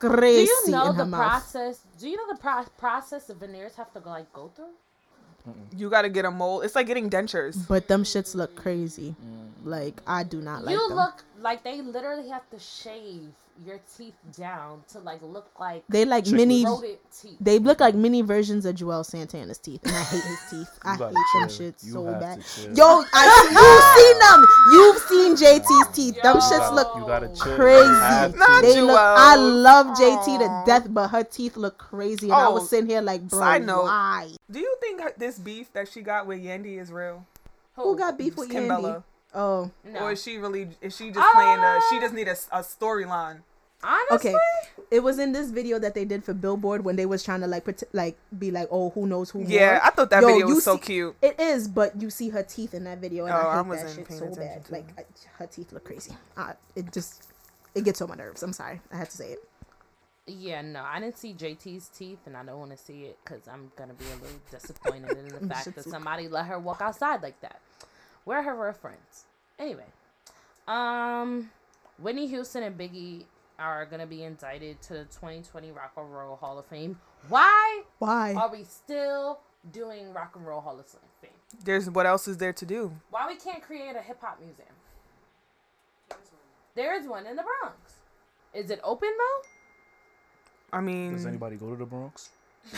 Do 0.01 0.07
you 0.49 0.70
know 0.70 0.86
in 0.90 0.94
her 0.94 1.05
the 1.05 1.11
mouth. 1.11 1.20
process? 1.20 1.81
Do 1.99 2.09
you 2.09 2.16
know 2.16 2.35
the 2.35 2.40
pro- 2.40 2.65
process 2.78 3.24
the 3.27 3.35
veneers 3.35 3.74
have 3.77 3.93
to 3.93 4.01
go, 4.01 4.11
like 4.11 4.32
go 4.32 4.51
through? 4.57 4.73
You 5.77 5.90
got 5.90 6.02
to 6.02 6.09
get 6.09 6.24
a 6.24 6.31
mold. 6.31 6.64
It's 6.64 6.74
like 6.74 6.86
getting 6.86 7.10
dentures. 7.10 7.66
But 7.66 7.89
them 7.89 8.05
shits 8.05 8.35
look 8.35 8.55
crazy. 8.55 9.14
Mm. 9.24 9.66
Like 9.66 10.01
I 10.06 10.23
do 10.23 10.40
not 10.40 10.64
like 10.64 10.73
you 10.73 10.89
them. 10.89 10.97
look 10.97 11.24
like 11.40 11.62
they 11.64 11.81
literally 11.81 12.28
have 12.28 12.48
to 12.51 12.59
shave 12.59 13.31
your 13.65 13.81
teeth 13.97 14.15
down 14.37 14.83
to 14.93 14.99
like 15.01 15.20
look 15.23 15.51
like 15.59 15.85
They 15.89 16.05
like 16.05 16.24
Chick 16.24 16.35
mini. 16.35 16.65
teeth. 16.65 17.37
They 17.41 17.59
look 17.59 17.81
like 17.81 17.95
mini 17.95 18.23
versions 18.23 18.65
of 18.66 18.74
Juelz 18.77 19.07
Santana's 19.07 19.59
teeth, 19.59 19.85
and 19.85 19.95
I 19.95 20.03
hate 20.03 20.24
his 20.24 20.39
teeth. 20.51 20.70
I 20.85 20.93
hate 20.93 20.99
gotta 20.99 21.15
them 21.15 21.49
chill. 21.49 21.66
shits 21.73 21.85
You 21.87 21.93
so 21.93 22.05
bad. 22.05 22.39
Yo, 22.77 23.05
I, 23.12 23.24
you've 23.53 23.85
seen 23.99 24.19
them. 24.19 24.47
You've 24.73 24.99
seen 25.37 25.37
JT's 25.37 25.97
teeth. 25.97 26.23
Them 26.23 26.37
shits 26.39 26.73
look 26.74 26.89
you 26.97 27.07
gotta. 27.07 27.27
You 27.29 27.35
crazy. 27.35 27.89
have 27.89 28.33
to. 28.33 28.39
Not 28.39 28.62
They 28.62 28.81
look. 28.81 28.99
I 28.99 29.37
love 29.37 29.87
JT 29.99 30.39
to 30.39 30.62
death, 30.66 30.87
but 30.91 31.09
her 31.09 31.24
teeth 31.24 31.57
look 31.57 31.79
crazy, 31.79 32.27
and 32.31 32.35
I 32.35 32.47
Oh, 32.47 32.55
was 32.55 32.69
sitting 32.70 32.89
here 32.89 33.01
like, 33.03 33.29
bro, 33.29 33.39
side 33.41 33.65
note. 33.66 33.85
why? 33.85 34.31
Do 34.51 34.59
you 34.59 34.77
think 34.81 35.03
this 35.19 35.39
beef 35.39 35.73
that 35.73 35.89
she 35.89 36.01
got 36.03 36.27
with 36.27 36.43
Yandy 36.43 36.79
is 36.81 36.91
real? 36.91 37.27
Who 37.77 37.97
got 37.97 38.19
beef 38.19 38.37
with 38.37 38.51
Yandy? 38.51 39.03
Kimbella. 39.35 39.39
Oh, 39.39 39.71
No. 39.85 40.01
Or 40.01 40.13
is 40.13 40.23
she 40.23 40.39
really? 40.39 40.69
Is 40.81 40.97
she 40.97 41.11
just 41.11 41.33
playing? 41.35 41.59
A, 41.59 41.81
she 41.91 42.01
just 42.01 42.15
need 42.15 42.29
a, 42.29 42.33
a 42.53 42.61
storyline. 42.61 43.41
Honestly, 43.85 44.31
okay. 44.31 44.39
It 44.93 45.03
was 45.03 45.19
in 45.19 45.33
this 45.33 45.51
video 45.51 45.77
that 45.81 45.95
they 45.95 46.05
did 46.05 46.23
for 46.23 46.33
Billboard 46.33 46.85
when 46.85 46.95
they 46.95 47.05
was 47.05 47.25
trying 47.25 47.41
to 47.41 47.49
like 47.49 47.65
pret- 47.65 47.83
like 47.93 48.17
be 48.39 48.53
like, 48.53 48.69
oh, 48.71 48.91
who 48.91 49.09
knows 49.09 49.31
who? 49.31 49.43
Yeah, 49.45 49.73
more. 49.73 49.85
I 49.87 49.91
thought 49.91 50.11
that 50.11 50.23
Yo, 50.23 50.29
video 50.29 50.49
you 50.49 50.55
was 50.55 50.65
so 50.65 50.79
cute. 50.79 51.17
It 51.21 51.41
is, 51.41 51.67
but 51.67 52.01
you 52.01 52.09
see 52.09 52.29
her 52.29 52.45
teeth 52.45 52.75
in 52.75 52.85
that 52.85 52.99
video, 52.99 53.25
and 53.27 53.35
Oh, 53.35 53.39
I 53.39 53.41
I 53.41 53.45
hate 53.45 53.57
that 53.57 53.67
wasn't 53.67 53.91
shit 53.97 54.09
paying 54.09 54.21
so 54.21 54.27
attention 54.27 54.55
bad. 54.55 54.65
to 54.67 54.73
Like. 54.73 54.87
I, 54.99 55.05
her 55.39 55.47
teeth 55.49 55.73
look 55.73 55.83
crazy. 55.85 56.13
Uh, 56.37 56.53
it 56.77 56.93
just 56.93 57.27
it 57.75 57.85
gets 57.85 58.01
on 58.01 58.09
my 58.09 58.15
nerves. 58.15 58.43
I'm 58.45 58.53
sorry, 58.53 58.81
I 58.93 58.99
had 58.99 59.11
to 59.11 59.17
say 59.17 59.31
it. 59.33 59.49
Yeah, 60.29 60.63
no, 60.63 60.85
I 60.85 61.01
didn't 61.01 61.19
see 61.19 61.35
JT's 61.35 61.89
teeth, 61.89 62.21
and 62.27 62.37
I 62.37 62.45
don't 62.45 62.61
want 62.61 62.71
to 62.71 62.77
see 62.77 63.03
it 63.07 63.19
because 63.25 63.49
I'm 63.49 63.73
gonna 63.75 63.95
be 63.95 64.05
a 64.05 64.23
little 64.23 64.39
disappointed 64.49 65.19
in 65.19 65.27
the 65.27 65.45
fact 65.53 65.75
that 65.75 65.83
somebody 65.83 66.29
let 66.29 66.47
her 66.47 66.61
walk 66.61 66.81
outside 66.81 67.21
like 67.23 67.41
that. 67.41 67.61
Where 68.24 68.39
are 68.39 68.43
her 68.43 68.55
real 68.65 68.73
friends? 68.73 69.24
Anyway, 69.59 69.86
um, 70.69 71.51
Whitney 71.99 72.27
Houston 72.28 72.62
and 72.62 72.78
Biggie 72.78 73.24
are 73.59 73.86
gonna 73.86 74.07
be 74.07 74.24
indicted 74.24 74.81
to 74.82 74.94
the 74.94 75.05
2020 75.05 75.70
Rock 75.73 75.93
and 75.97 76.12
Roll 76.12 76.36
Hall 76.36 76.59
of 76.59 76.66
Fame. 76.66 76.99
Why 77.28 77.82
Why? 77.99 78.35
are 78.35 78.51
we 78.51 78.65
still 78.65 79.40
doing 79.73 80.12
Rock 80.12 80.35
and 80.36 80.47
Roll 80.47 80.61
Hall 80.61 80.78
of 80.78 80.86
Fame? 81.20 81.31
There's 81.65 81.89
what 81.90 82.07
else 82.07 82.27
is 82.28 82.39
there 82.39 82.53
to 82.53 82.66
do? 82.66 82.93
Why 83.11 83.27
we 83.27 83.36
can't 83.36 83.62
create 83.62 83.94
a 83.97 84.01
hip 84.03 84.20
hop 84.20 84.40
museum? 84.40 84.69
There 86.74 86.99
is 86.99 87.07
one 87.07 87.27
in 87.27 87.36
the 87.36 87.43
Bronx. 87.43 87.94
Is 88.55 88.70
it 88.70 88.81
open 88.82 89.11
though? 89.11 90.77
I 90.78 90.81
mean, 90.81 91.12
Does 91.12 91.27
anybody 91.27 91.57
go 91.57 91.70
to 91.70 91.77
the 91.77 91.85
Bronx? 91.86 92.31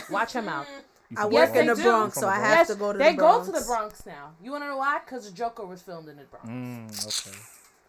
Watch 0.09 0.33
him 0.33 0.49
out. 0.49 0.65
You 1.09 1.17
I 1.17 1.23
from 1.23 1.31
Yes, 1.31 1.47
work 1.47 1.53
they 1.53 1.59
in 1.61 1.67
the 1.67 1.75
do. 1.75 1.83
Bronx, 1.83 2.15
so 2.15 2.21
the 2.21 2.27
I 2.27 2.37
Bronx? 2.37 2.55
have 2.55 2.67
to 2.67 2.75
go 2.75 2.91
to 2.93 2.97
they 2.97 3.11
the 3.11 3.17
Bronx. 3.17 3.45
They 3.47 3.51
go 3.51 3.57
to 3.57 3.63
the 3.63 3.67
Bronx 3.67 4.05
now. 4.05 4.31
You 4.43 4.51
want 4.51 4.63
to 4.63 4.67
know 4.67 4.77
why? 4.77 4.99
Because 5.05 5.31
Joker 5.31 5.65
was 5.65 5.81
filmed 5.81 6.09
in 6.09 6.17
the 6.17 6.23
Bronx. 6.23 6.47
Mm, 6.49 7.07
okay. 7.29 7.37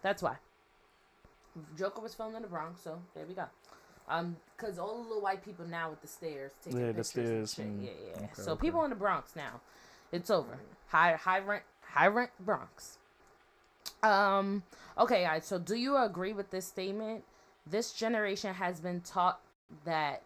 That's 0.03 0.23
why. 0.23 0.37
Joker 1.79 2.03
was 2.03 2.15
filmed 2.15 2.37
in 2.37 2.43
the 2.43 2.49
Bronx, 2.49 2.83
so 2.83 2.99
there 3.15 3.25
we 3.27 3.35
go. 3.35 3.45
Um, 4.09 4.37
because 4.57 4.79
all 4.79 4.95
the 5.03 5.09
little 5.09 5.23
white 5.23 5.45
people 5.45 5.65
now 5.67 5.91
with 5.91 6.01
the 6.01 6.07
stairs 6.07 6.53
taking 6.63 6.79
Yeah, 6.79 6.87
the 6.89 6.95
pictures 7.03 7.51
stairs, 7.53 7.59
and 7.59 7.81
mm, 7.81 7.85
shit. 7.87 7.97
Yeah, 8.05 8.11
yeah. 8.21 8.25
okay, 8.25 8.43
so 8.43 8.53
okay. 8.53 8.61
people 8.61 8.85
in 8.85 8.91
the 8.91 8.97
Bronx 8.97 9.35
now, 9.35 9.61
it's 10.13 10.31
over. 10.31 10.59
High, 10.89 11.15
high 11.15 11.41
rent, 11.41 11.63
high 11.81 12.07
rent 12.07 12.31
Bronx. 12.41 12.99
Um. 14.03 14.63
Okay, 14.99 15.23
guys. 15.25 15.47
So, 15.47 15.59
do 15.59 15.75
you 15.75 15.97
agree 15.97 16.33
with 16.33 16.51
this 16.51 16.67
statement? 16.67 17.25
This 17.67 17.93
generation 17.93 18.55
has 18.55 18.79
been 18.81 19.01
taught 19.01 19.41
that 19.85 20.23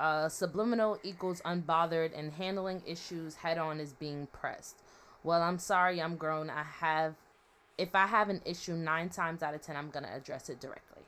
uh, 0.00 0.28
subliminal 0.28 0.98
equals 1.02 1.40
unbothered, 1.44 2.16
and 2.18 2.32
handling 2.32 2.82
issues 2.86 3.36
head 3.36 3.58
on 3.58 3.80
is 3.80 3.92
being 3.92 4.28
pressed. 4.32 4.82
Well, 5.24 5.42
I'm 5.42 5.58
sorry, 5.58 6.00
I'm 6.00 6.16
grown. 6.16 6.48
I 6.50 6.62
have, 6.62 7.14
if 7.76 7.94
I 7.94 8.06
have 8.06 8.28
an 8.28 8.40
issue, 8.44 8.74
nine 8.74 9.08
times 9.08 9.42
out 9.42 9.54
of 9.54 9.62
ten, 9.62 9.76
I'm 9.76 9.90
gonna 9.90 10.10
address 10.14 10.48
it 10.48 10.60
directly. 10.60 11.02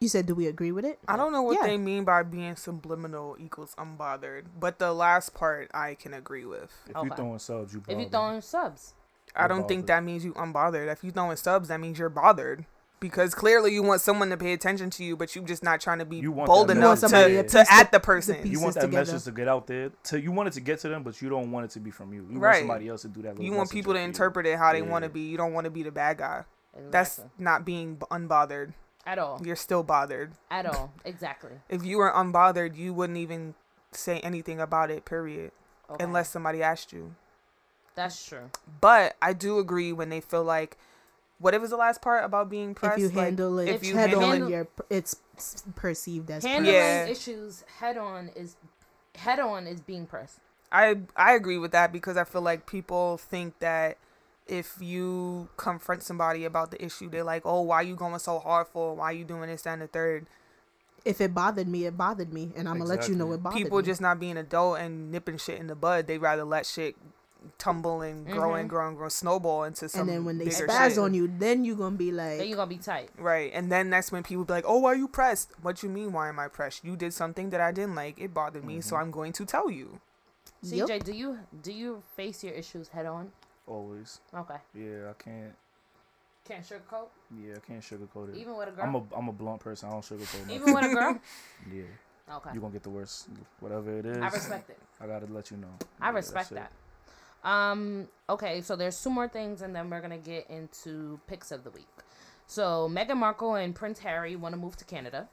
You 0.00 0.08
said, 0.08 0.24
do 0.24 0.34
we 0.34 0.46
agree 0.46 0.72
with 0.72 0.86
it? 0.86 0.98
I 1.06 1.18
don't 1.18 1.30
know 1.30 1.42
what 1.42 1.58
Yeah. 1.60 1.68
they 1.68 1.76
mean 1.76 2.04
by 2.04 2.22
being 2.22 2.56
subliminal 2.56 3.36
equals 3.38 3.74
unbothered, 3.76 4.46
but 4.58 4.78
the 4.78 4.94
last 4.94 5.34
part 5.34 5.70
I 5.74 5.94
can 5.94 6.14
agree 6.14 6.46
with. 6.46 6.72
If 6.88 6.96
Okay. 6.96 7.04
you 7.08 7.10
throwing 7.10 7.38
subs, 7.38 7.74
you 7.74 7.80
If 7.80 7.88
you 7.90 7.94
bothered. 7.96 8.10
throwing 8.10 8.40
subs, 8.40 8.94
I 9.36 9.42
You're 9.42 9.48
don't 9.48 9.68
think 9.68 9.86
that 9.88 10.02
means 10.02 10.24
you 10.24 10.32
unbothered. 10.32 10.90
If 10.90 11.04
you're 11.04 11.12
throwing 11.12 11.36
subs, 11.36 11.68
that 11.68 11.80
means 11.80 11.98
you're 11.98 12.08
bothered. 12.08 12.64
Because 13.00 13.34
clearly 13.34 13.72
you 13.72 13.82
want 13.82 14.02
someone 14.02 14.28
to 14.28 14.36
pay 14.36 14.52
attention 14.52 14.90
to 14.90 15.04
you, 15.04 15.16
but 15.16 15.34
you're 15.34 15.42
just 15.44 15.62
not 15.64 15.80
trying 15.80 16.00
to 16.00 16.04
be 16.04 16.18
You 16.18 16.32
want 16.32 16.48
bold 16.48 16.68
that 16.68 16.76
You 16.76 16.82
want 16.82 16.98
enough 17.02 17.10
to, 17.10 17.28
to 17.28 17.42
to 17.42 17.52
the- 17.54 17.66
at 17.72 17.90
the 17.90 17.96
the 17.98 18.00
person. 18.00 18.36
piece- 18.36 18.52
You 18.52 18.60
want 18.60 18.74
that 18.74 18.82
together. 18.82 19.12
message 19.12 19.24
to 19.24 19.32
get 19.32 19.48
out 19.48 19.66
there. 19.66 19.90
To 20.04 20.20
you 20.20 20.30
want 20.32 20.48
it 20.48 20.52
to 20.52 20.60
get 20.60 20.80
to 20.80 20.88
them, 20.90 21.02
but 21.02 21.20
you 21.22 21.30
don't 21.30 21.50
want 21.50 21.64
it 21.64 21.70
to 21.72 21.80
be 21.80 21.90
from 21.90 22.12
you. 22.12 22.20
You 22.22 22.32
want 22.32 22.42
Right. 22.42 22.58
somebody 22.58 22.88
else 22.88 23.02
to 23.02 23.08
do 23.08 23.22
that. 23.22 23.40
You 23.40 23.52
want 23.52 23.70
people 23.70 23.94
to 23.94 23.98
for 23.98 24.02
you. 24.02 24.06
interpret 24.06 24.46
it 24.46 24.58
how 24.58 24.72
they 24.72 24.82
want 24.82 25.04
to 25.04 25.08
be. 25.08 25.20
You 25.22 25.38
don't 25.38 25.54
want 25.54 25.64
to 25.64 25.70
be 25.70 25.82
the 25.82 25.90
bad 25.90 26.18
guy. 26.18 26.44
That's 26.90 27.20
not 27.38 27.64
being 27.64 27.96
unbothered. 28.10 28.74
at 29.06 29.18
all, 29.18 29.40
You're 29.42 29.56
still 29.56 29.82
bothered. 29.82 30.32
at 30.50 30.66
all, 30.66 30.92
exactly. 31.06 31.52
If 31.70 31.82
you 31.82 31.96
were 31.96 32.12
unbothered, 32.12 32.76
you 32.76 32.92
wouldn't 32.92 33.16
even 33.18 33.54
say 33.92 34.20
anything 34.20 34.60
about 34.60 34.90
it, 34.90 35.06
period. 35.06 35.52
Okay. 35.90 36.04
Unless 36.04 36.28
somebody 36.28 36.62
asked 36.62 36.92
you. 36.92 37.14
that's 37.94 38.24
true. 38.24 38.50
But 38.80 39.16
I 39.22 39.32
do 39.32 39.58
agree 39.58 39.90
when 39.92 40.10
they 40.10 40.20
feel 40.20 40.44
like, 40.44 40.76
what 41.40 41.58
was 41.60 41.70
the 41.70 41.76
last 41.76 42.00
part 42.00 42.24
about 42.24 42.48
being 42.48 42.74
pressed? 42.74 42.98
if 42.98 43.02
you 43.02 43.08
Like, 43.08 43.24
handle 43.26 43.58
it 43.58 43.68
if 43.68 43.84
you 43.84 43.94
head 43.94 44.10
handle- 44.10 44.24
on, 44.24 44.30
handle- 44.32 44.50
you're, 44.50 44.68
it's 44.88 45.16
perceived 45.74 46.30
as 46.30 46.44
Handling 46.44 46.74
Yeah. 46.74 47.06
issues 47.06 47.64
head 47.78 47.96
on 47.98 48.28
is 48.36 48.56
head 49.16 49.40
on 49.40 49.66
is 49.66 49.80
being 49.80 50.06
pressed. 50.06 50.38
I 50.70 50.98
I 51.16 51.32
agree 51.34 51.58
with 51.58 51.72
that 51.72 51.92
because 51.92 52.16
I 52.16 52.24
feel 52.24 52.42
like 52.42 52.66
people 52.66 53.16
think 53.18 53.58
that 53.58 53.96
if 54.46 54.76
you 54.80 55.48
confront 55.56 56.02
somebody 56.02 56.44
about 56.44 56.70
the 56.70 56.84
issue, 56.84 57.08
they're 57.08 57.24
like, 57.24 57.42
"Oh, 57.44 57.62
why 57.62 57.76
are 57.76 57.82
you 57.84 57.96
going 57.96 58.18
so 58.18 58.38
hard 58.38 58.68
for? 58.68 58.94
Why 58.96 59.06
are 59.06 59.12
you 59.12 59.24
doing 59.24 59.48
this 59.48 59.62
that, 59.62 59.72
and 59.74 59.82
the 59.82 59.86
third? 59.88 60.26
if 61.02 61.18
it 61.18 61.32
bothered 61.34 61.66
me, 61.66 61.86
it 61.86 61.96
bothered 61.96 62.30
me, 62.30 62.52
and 62.54 62.68
I'm 62.68 62.76
gonna 62.76 62.90
let 62.90 63.08
you 63.08 63.14
know 63.14 63.32
it 63.32 63.42
bothered 63.42 63.56
People 63.56 63.78
me. 63.78 63.84
just 63.84 64.02
not 64.02 64.20
being 64.20 64.36
adult 64.36 64.78
and 64.80 65.10
nipping 65.10 65.38
shit 65.38 65.58
in 65.58 65.66
the 65.66 65.74
bud. 65.74 66.06
They 66.06 66.18
rather 66.18 66.44
let 66.44 66.66
shit 66.66 66.94
tumble 67.58 68.02
and 68.02 68.26
grow 68.26 68.54
and 68.54 68.66
Mhm. 68.66 68.70
grow 68.70 68.88
and 68.88 68.96
grow, 68.96 69.08
snowball 69.08 69.64
into 69.64 69.88
some. 69.88 70.00
and 70.02 70.08
then 70.08 70.24
when 70.24 70.38
they 70.38 70.44
bigger 70.46 70.66
spaz 70.68 70.90
shit. 70.90 70.98
on 70.98 71.14
you, 71.14 71.26
then 71.28 71.64
you're 71.64 71.76
gonna 71.76 71.96
be 71.96 72.10
Then 72.10 72.38
like, 72.38 72.48
you 72.48 72.56
gonna 72.56 72.68
be 72.68 72.78
tight. 72.78 73.10
Right, 73.18 73.50
and 73.54 73.70
then 73.70 73.90
that's 73.90 74.10
when 74.12 74.22
people 74.22 74.44
be 74.44 74.52
like, 74.52 74.64
"Oh, 74.66 74.78
why 74.78 74.92
are 74.92 74.94
you 74.96 75.08
pressed? 75.08 75.50
What 75.62 75.82
you 75.82 75.88
mean? 75.88 76.12
Why 76.12 76.28
am 76.28 76.38
I 76.38 76.48
pressed? 76.48 76.84
You 76.84 76.96
did 76.96 77.12
something 77.14 77.50
that 77.50 77.60
I 77.60 77.72
didn't 77.72 77.94
like. 77.94 78.18
It 78.18 78.32
bothered 78.34 78.64
me, 78.64 78.80
so 78.80 78.96
I'm 78.96 79.10
going 79.10 79.32
to 79.34 79.44
tell 79.44 79.70
you." 79.70 80.00
Yup. 80.62 80.88
CJ, 80.88 80.98
do 81.04 81.12
you 81.12 81.38
do 81.62 81.72
you 81.72 82.02
face 82.16 82.44
your 82.44 82.52
issues 82.54 82.88
head 82.88 83.06
on? 83.06 83.32
Always. 83.66 84.20
Okay, 84.34 84.56
Yeah, 84.74 85.10
I 85.10 85.12
can't. 85.14 85.54
can't 86.44 86.64
sugarcoat 86.64 87.08
Yeah, 87.30 87.54
I 87.56 87.60
can't 87.60 87.80
sugarcoat 87.82 88.30
it. 88.30 88.36
even 88.36 88.56
with 88.56 88.68
a 88.68 88.72
girl. 88.72 88.84
I'm 88.84 88.94
a 88.96 89.02
I'm 89.16 89.28
a 89.28 89.32
blunt 89.32 89.60
person. 89.60 89.88
I 89.88 89.92
don't 89.92 90.02
sugarcoat 90.04 90.40
nothing. 90.40 90.50
even 90.50 90.72
with 90.74 90.84
a 90.84 90.88
girl. 90.88 91.20
yeah, 91.72 91.82
Okay, 92.36 92.50
you 92.54 92.60
gonna 92.60 92.72
get 92.72 92.82
the 92.82 92.90
worst. 92.90 93.28
Whatever 93.60 93.98
it 93.98 94.06
is, 94.06 94.22
I 94.22 94.28
respect 94.28 94.70
it. 94.70 94.78
I 95.00 95.06
gotta 95.06 95.26
let 95.26 95.50
you 95.50 95.56
know. 95.56 95.72
I 96.00 96.08
Yeah, 96.10 96.14
respect 96.16 96.50
that. 96.50 96.72
Um. 97.44 98.08
Okay, 98.28 98.60
so 98.60 98.76
there's 98.76 99.02
two 99.02 99.10
more 99.10 99.28
things, 99.28 99.62
and 99.62 99.74
then 99.74 99.90
we're 99.90 100.00
gonna 100.00 100.18
get 100.18 100.48
into 100.50 101.18
picks 101.26 101.50
of 101.50 101.64
the 101.64 101.70
week. 101.70 101.88
So 102.46 102.88
Meghan 102.92 103.16
Markle 103.16 103.54
and 103.54 103.74
Prince 103.74 104.00
Harry 104.00 104.36
want 104.36 104.54
to 104.54 104.60
move 104.60 104.76
to 104.76 104.84
Canada 104.84 105.28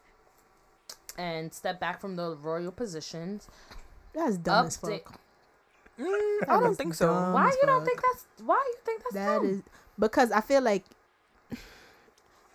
and 1.18 1.52
step 1.54 1.80
back 1.80 2.00
from 2.00 2.16
the 2.16 2.36
royal 2.36 2.72
positions. 2.72 3.48
that's 4.14 4.38
dumb 4.38 4.68
as 4.68 4.78
fuck. 4.78 5.20
Mm, 6.00 6.42
I 6.48 6.60
don't 6.60 6.76
think 6.76 6.94
so. 6.94 7.12
Why 7.32 7.50
as 7.50 7.56
you 7.60 7.66
don't 7.66 7.84
think 7.84 8.00
that's? 8.02 8.26
Why 8.46 8.64
you 8.68 8.76
think 8.86 9.02
that's 9.04 9.16
That 9.16 9.38
dumb? 9.38 9.46
is 9.48 9.62
because 9.98 10.32
I 10.32 10.42
feel 10.42 10.62
like 10.62 10.86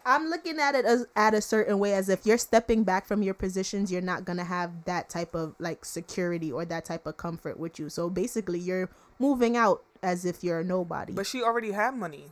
I'm 0.04 0.26
looking 0.28 0.58
at 0.58 0.74
it 0.74 0.84
as 0.84 1.06
at 1.14 1.34
a 1.34 1.40
certain 1.40 1.78
way 1.78 1.94
as 1.94 2.08
if 2.08 2.26
you're 2.26 2.38
stepping 2.38 2.82
back 2.84 3.06
from 3.06 3.22
your 3.22 3.34
positions, 3.34 3.90
you're 3.92 4.00
not 4.00 4.24
gonna 4.24 4.44
have 4.44 4.84
that 4.84 5.08
type 5.08 5.34
of 5.34 5.54
like 5.58 5.84
security 5.84 6.50
or 6.52 6.64
that 6.64 6.84
type 6.84 7.06
of 7.06 7.16
comfort 7.16 7.58
with 7.58 7.78
you. 7.78 7.88
So 7.88 8.08
basically, 8.10 8.58
you're 8.60 8.90
moving 9.22 9.56
out 9.56 9.78
as 10.02 10.24
if 10.24 10.42
you're 10.44 10.60
a 10.60 10.64
nobody. 10.64 11.12
But 11.12 11.26
she 11.26 11.42
already 11.42 11.72
had 11.72 11.94
money. 11.94 12.24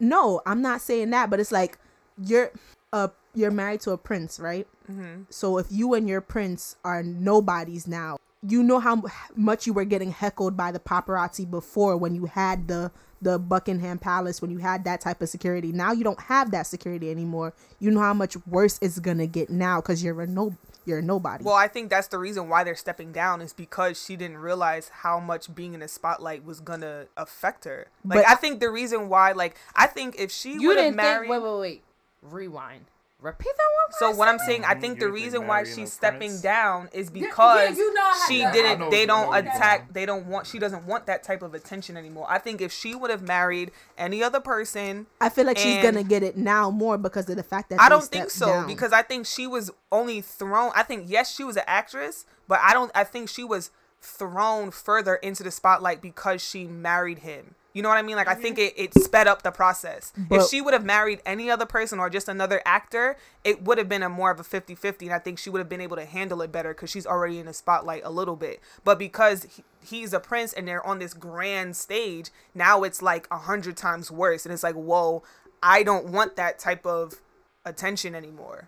no, 0.00 0.40
I'm 0.46 0.62
not 0.62 0.80
saying 0.80 1.10
that, 1.10 1.30
but 1.30 1.40
it's 1.40 1.52
like 1.52 1.78
you're 2.22 2.50
a 2.92 3.10
you're 3.34 3.50
married 3.62 3.80
to 3.82 3.92
a 3.92 3.98
prince, 3.98 4.38
right? 4.40 4.66
hmm 4.86 5.22
So 5.30 5.58
if 5.58 5.66
you 5.70 5.94
and 5.94 6.08
your 6.08 6.20
prince 6.20 6.76
are 6.84 7.02
nobodies 7.02 7.86
now, 7.86 8.16
you 8.42 8.62
know 8.62 8.78
how 8.80 9.02
much 9.36 9.66
you 9.66 9.72
were 9.72 9.84
getting 9.84 10.10
heckled 10.12 10.56
by 10.56 10.72
the 10.72 10.78
paparazzi 10.80 11.48
before 11.48 11.96
when 11.96 12.14
you 12.14 12.26
had 12.26 12.68
the 12.68 12.90
the 13.20 13.36
Buckingham 13.38 13.98
Palace 13.98 14.40
when 14.40 14.50
you 14.52 14.58
had 14.58 14.84
that 14.84 15.00
type 15.00 15.20
of 15.22 15.28
security. 15.28 15.72
Now 15.72 15.90
you 15.92 16.04
don't 16.04 16.20
have 16.20 16.52
that 16.52 16.66
security 16.68 17.10
anymore. 17.10 17.52
You 17.80 17.90
know 17.90 18.00
how 18.00 18.14
much 18.14 18.36
worse 18.46 18.78
it's 18.80 19.00
gonna 19.00 19.26
get 19.26 19.50
now 19.50 19.80
because 19.80 20.02
you're 20.04 20.20
a 20.22 20.26
no 20.26 20.54
you're 20.88 21.02
nobody. 21.02 21.44
Well, 21.44 21.54
I 21.54 21.68
think 21.68 21.90
that's 21.90 22.08
the 22.08 22.18
reason 22.18 22.48
why 22.48 22.64
they're 22.64 22.74
stepping 22.74 23.12
down 23.12 23.40
is 23.42 23.52
because 23.52 24.02
she 24.02 24.16
didn't 24.16 24.38
realize 24.38 24.88
how 24.88 25.20
much 25.20 25.54
being 25.54 25.74
in 25.74 25.80
the 25.80 25.88
spotlight 25.88 26.44
was 26.44 26.58
gonna 26.60 27.06
affect 27.16 27.64
her. 27.66 27.86
Like, 28.04 28.20
But- 28.24 28.28
I 28.28 28.34
think 28.34 28.58
the 28.60 28.70
reason 28.70 29.08
why, 29.08 29.32
like, 29.32 29.56
I 29.76 29.86
think 29.86 30.16
if 30.18 30.32
she 30.32 30.54
You 30.54 30.68
would 30.68 30.76
have 30.78 30.86
didn't 30.86 30.96
married, 30.96 31.28
think. 31.28 31.42
Wait, 31.44 31.52
wait, 31.52 31.60
wait. 31.60 31.82
Rewind. 32.22 32.86
Repeat 33.20 33.50
that 33.56 33.68
one. 33.74 33.98
So 33.98 34.10
more 34.10 34.16
what 34.16 34.28
I'm 34.28 34.38
saying, 34.38 34.64
I 34.64 34.74
think 34.74 35.00
the 35.00 35.10
reason 35.10 35.48
why 35.48 35.64
she's 35.64 35.92
stepping 35.92 36.30
prince? 36.30 36.40
down 36.40 36.88
is 36.92 37.10
Yeah, 37.10 37.22
yeah, 37.22 37.28
because 37.30 37.78
you 37.78 37.92
know 37.94 38.12
she 38.28 38.38
that. 38.38 38.52
Didn't. 38.52 38.90
They 38.90 39.06
don't 39.06 39.26
you're 39.26 39.38
attack. 39.38 39.92
They 39.92 40.06
don't 40.06 40.26
want. 40.26 40.46
She 40.46 40.60
doesn't 40.60 40.86
want 40.86 41.06
that 41.06 41.24
type 41.24 41.42
of 41.42 41.52
attention 41.52 41.96
anymore. 41.96 42.26
I 42.28 42.38
think 42.38 42.60
if 42.60 42.72
she 42.72 42.94
would 42.94 43.10
have 43.10 43.22
married 43.22 43.72
any 43.96 44.22
other 44.22 44.38
person, 44.38 45.06
I 45.20 45.30
feel 45.30 45.46
like 45.46 45.58
she's 45.58 45.82
gonna 45.82 46.04
get 46.04 46.22
it 46.22 46.36
now 46.36 46.70
more 46.70 46.96
because 46.96 47.28
of 47.28 47.36
the 47.36 47.42
fact 47.42 47.70
that 47.70 47.80
I 47.80 47.88
don't 47.88 48.04
think 48.04 48.30
so 48.30 48.46
down. 48.46 48.66
because 48.68 48.92
I 48.92 49.02
think 49.02 49.26
she 49.26 49.48
was 49.48 49.72
only 49.90 50.20
thrown. 50.20 50.70
I 50.76 50.84
think 50.84 51.06
yes, 51.08 51.34
she 51.34 51.42
was 51.42 51.56
an 51.56 51.64
actress, 51.66 52.24
but 52.46 52.60
I 52.62 52.72
don't. 52.72 52.92
I 52.94 53.02
think 53.02 53.28
she 53.28 53.42
was 53.42 53.72
thrown 54.00 54.70
further 54.70 55.16
into 55.16 55.42
the 55.42 55.50
spotlight 55.50 56.00
because 56.00 56.40
she 56.40 56.68
married 56.68 57.20
him. 57.20 57.56
You 57.78 57.82
know 57.82 57.90
what 57.90 57.98
I 57.98 58.02
mean? 58.02 58.16
Like 58.16 58.26
I 58.26 58.34
think 58.34 58.58
mm-hmm. 58.58 58.80
it, 58.80 58.94
it 58.96 59.04
sped 59.04 59.28
up 59.28 59.42
the 59.42 59.52
process. 59.52 60.12
if 60.32 60.48
she 60.48 60.60
would 60.60 60.74
have 60.74 60.84
married 60.84 61.22
any 61.24 61.48
other 61.48 61.64
person 61.64 62.00
or 62.00 62.10
just 62.10 62.28
another 62.28 62.60
actor, 62.66 63.16
it 63.44 63.62
would 63.62 63.78
have 63.78 63.88
been 63.88 64.02
a 64.02 64.08
more 64.08 64.32
of 64.32 64.40
a 64.40 64.42
50-50 64.42 65.02
and 65.02 65.12
I 65.12 65.20
think 65.20 65.38
she 65.38 65.48
would 65.48 65.60
have 65.60 65.68
been 65.68 65.80
able 65.80 65.96
to 65.96 66.04
handle 66.04 66.42
it 66.42 66.50
better 66.50 66.74
cuz 66.74 66.90
she's 66.90 67.06
already 67.06 67.38
in 67.38 67.46
the 67.46 67.52
spotlight 67.52 68.02
a 68.04 68.10
little 68.10 68.34
bit. 68.34 68.60
But 68.82 68.98
because 68.98 69.44
he, 69.44 69.62
he's 69.80 70.12
a 70.12 70.18
prince 70.18 70.52
and 70.52 70.66
they're 70.66 70.84
on 70.84 70.98
this 70.98 71.14
grand 71.14 71.76
stage, 71.76 72.30
now 72.52 72.82
it's 72.82 73.00
like 73.00 73.28
a 73.30 73.38
hundred 73.38 73.76
times 73.76 74.10
worse 74.10 74.44
and 74.44 74.52
it's 74.52 74.64
like, 74.64 74.74
"Whoa, 74.74 75.22
I 75.62 75.84
don't 75.84 76.06
want 76.06 76.34
that 76.34 76.58
type 76.58 76.84
of 76.84 77.20
attention 77.64 78.16
anymore." 78.16 78.66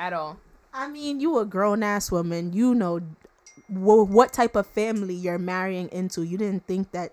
at 0.00 0.12
all. 0.12 0.38
I 0.72 0.88
mean, 0.88 1.20
you 1.20 1.38
a 1.38 1.44
grown 1.44 1.82
ass 1.82 2.10
woman. 2.10 2.52
You 2.52 2.74
know 2.74 3.00
wh- 3.68 4.08
what 4.08 4.32
type 4.32 4.56
of 4.56 4.66
family 4.66 5.14
you're 5.14 5.38
marrying 5.38 5.88
into. 5.90 6.22
You 6.22 6.38
didn't 6.38 6.66
think 6.66 6.92
that 6.92 7.12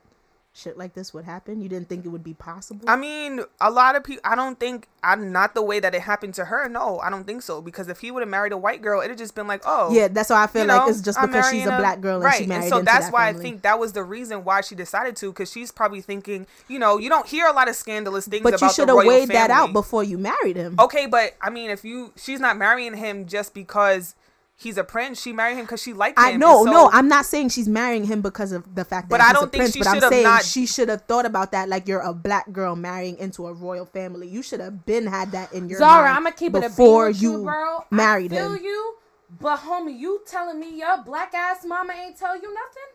shit 0.58 0.78
like 0.78 0.94
this 0.94 1.14
would 1.14 1.26
happen. 1.26 1.62
You 1.62 1.70
didn't 1.70 1.88
think 1.88 2.06
it 2.06 2.10
would 2.10 2.24
be 2.24 2.34
possible. 2.34 2.90
I 2.90 2.96
mean, 2.96 3.42
a 3.62 3.70
lot 3.70 3.96
of 3.96 4.04
people. 4.04 4.22
I 4.26 4.36
don't 4.36 4.60
think. 4.60 4.88
I'm 5.04 5.32
not 5.32 5.54
the 5.54 5.62
way 5.62 5.80
that 5.80 5.94
it 5.94 6.02
happened 6.02 6.34
to 6.36 6.46
her. 6.46 6.68
No, 6.68 7.00
I 7.00 7.10
don't 7.10 7.26
think 7.26 7.44
so. 7.44 7.62
Because 7.62 7.88
if 7.88 8.00
he 8.00 8.12
would 8.12 8.22
have 8.22 8.30
married 8.30 8.52
a 8.52 8.58
white 8.58 8.82
girl, 8.82 9.00
it'd 9.00 9.12
have 9.12 9.18
just 9.18 9.36
been 9.36 9.48
like, 9.48 9.62
oh, 9.66 9.94
yeah, 9.94 10.08
that's 10.08 10.30
why 10.30 10.44
I 10.44 10.48
feel 10.48 10.66
like 10.66 10.82
know, 10.82 10.90
it's 10.90 11.02
just 11.02 11.20
I'm 11.20 11.28
because 11.28 11.50
she's 11.52 11.64
a 11.64 11.70
marrying 11.70 11.82
black 11.82 12.02
girl 12.02 12.16
and 12.16 12.26
right. 12.26 12.40
she 12.40 12.48
married 12.48 12.70
so 12.70 12.82
that's 12.82 13.06
that 13.06 13.14
why 13.14 13.28
family. 13.28 13.40
I 13.40 13.44
think 13.44 13.62
that 13.62 13.80
was 13.80 13.94
the 13.94 14.04
reason 14.04 14.44
why 14.44 14.62
she 14.62 14.76
decided 14.76 15.16
to. 15.18 15.32
Because 15.32 15.52
she's 15.52 15.72
probably 15.72 16.02
thinking, 16.02 16.48
you 16.68 16.80
know, 16.80 16.98
you 16.98 17.10
don't 17.10 17.28
hear 17.28 17.48
a 17.48 17.54
lot 17.54 17.70
of 17.70 17.76
scandalous 17.76 18.28
things. 18.28 18.44
But 18.44 18.60
you 18.60 18.72
should 18.72 18.90
have 18.90 18.98
weighed 18.98 19.30
that 19.30 19.52
out 19.52 19.74
before 19.74 20.04
you 20.04 20.18
married 20.18 20.58
him. 20.58 20.76
Okay, 20.80 21.06
but 21.06 21.36
I 21.42 21.50
mean, 21.50 21.70
if 21.70 21.86
you, 21.86 22.14
she's 22.16 22.40
not 22.40 22.58
marrying 22.58 22.96
him 22.96 23.28
just 23.28 23.54
because 23.54 24.16
he's 24.58 24.78
a 24.78 24.84
prince. 24.84 25.22
She 25.22 25.32
married 25.32 25.56
him 25.56 25.66
because 25.66 25.82
she 25.82 25.94
liked 25.94 26.18
him. 26.20 26.26
I 26.26 26.32
know, 26.34 26.66
so- 26.66 26.72
no, 26.72 26.90
I'm 26.92 27.08
not 27.08 27.26
saying 27.26 27.50
she's 27.50 27.68
marrying 27.70 28.06
him 28.06 28.22
because 28.22 28.52
of 28.52 28.74
the 28.76 28.84
fact 28.84 29.10
that 29.10 29.18
But 29.18 29.22
he's 29.22 29.28
I 29.28 29.32
a 29.32 29.34
don't 29.34 29.52
think 29.52 29.62
prince, 29.62 29.74
she 29.74 29.80
but 29.80 29.88
I'm 29.88 30.00
should've 30.02 30.24
not- 30.24 30.44
she 30.44 30.66
should 30.66 30.90
have 30.90 31.04
thought 31.04 31.26
about 31.26 31.52
that 31.52 31.70
like 31.70 31.88
you're 31.88 32.02
a 32.02 32.14
black 32.14 32.52
girl 32.52 32.76
marrying 32.76 33.18
into 33.18 33.46
a 33.48 33.54
royal 33.54 33.86
family. 33.86 34.28
You 34.28 34.42
should 34.42 34.60
have 34.60 34.86
been 34.86 35.08
had 35.08 35.32
that 35.32 35.54
in 35.54 35.70
your 35.70 35.80
Zara, 35.80 36.04
mind 36.04 36.18
I'm 36.18 36.24
gonna 36.24 36.36
keep 36.36 36.56
it 36.56 36.62
before 36.62 37.10
you 37.10 37.38
you, 37.40 37.44
bro. 37.44 37.86
married 37.92 38.34
I 38.34 38.38
feel 38.38 38.54
him. 38.56 38.64
you, 38.64 38.96
but 39.40 39.60
homie, 39.60 39.98
you 39.98 40.22
telling 40.26 40.60
me 40.60 40.78
your 40.80 40.98
black 41.04 41.34
ass 41.34 41.64
mama 41.66 41.94
ain't 41.94 42.18
tell 42.18 42.36
you 42.36 42.54
nothing? 42.54 42.90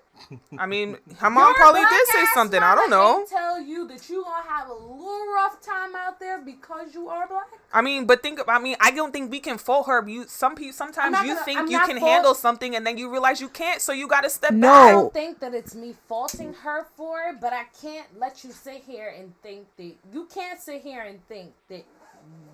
I 0.58 0.66
mean, 0.66 0.96
her 1.18 1.30
mom 1.30 1.48
Your 1.48 1.54
probably 1.54 1.82
did 1.82 2.06
say 2.08 2.24
something. 2.34 2.62
I 2.62 2.74
don't 2.74 2.90
know. 2.90 3.24
Tell 3.28 3.60
you 3.60 3.86
that 3.88 4.08
you 4.08 4.24
gonna 4.24 4.48
have 4.48 4.68
a 4.68 4.74
little 4.74 5.32
rough 5.34 5.60
time 5.60 5.94
out 5.94 6.18
there 6.20 6.40
because 6.40 6.94
you 6.94 7.08
are 7.08 7.26
black. 7.28 7.46
I 7.72 7.82
mean, 7.82 8.06
but 8.06 8.22
think. 8.22 8.40
I 8.46 8.58
mean, 8.58 8.76
I 8.80 8.90
don't 8.90 9.12
think 9.12 9.30
we 9.30 9.40
can 9.40 9.58
fault 9.58 9.86
her. 9.86 10.06
You 10.08 10.26
some 10.28 10.54
people 10.54 10.72
sometimes 10.72 11.18
you 11.20 11.34
gonna- 11.34 11.44
think 11.44 11.58
I'm 11.60 11.70
you 11.70 11.78
can 11.80 11.98
fault- 11.98 12.10
handle 12.10 12.34
something 12.34 12.76
and 12.76 12.86
then 12.86 12.98
you 12.98 13.10
realize 13.10 13.40
you 13.40 13.48
can't, 13.48 13.80
so 13.80 13.92
you 13.92 14.06
got 14.08 14.22
to 14.22 14.30
step 14.30 14.52
No. 14.52 14.72
I 14.72 14.92
don't 14.92 15.12
think 15.12 15.40
that 15.40 15.54
it's 15.54 15.74
me 15.74 15.94
faulting 16.08 16.54
her 16.54 16.86
for 16.96 17.20
it, 17.28 17.40
but 17.40 17.52
I 17.52 17.64
can't 17.80 18.06
let 18.18 18.44
you 18.44 18.52
sit 18.52 18.82
here 18.86 19.14
and 19.16 19.32
think 19.42 19.66
that 19.76 19.94
you 20.12 20.26
can't 20.32 20.60
sit 20.60 20.82
here 20.82 21.02
and 21.02 21.26
think 21.28 21.52
that 21.68 21.84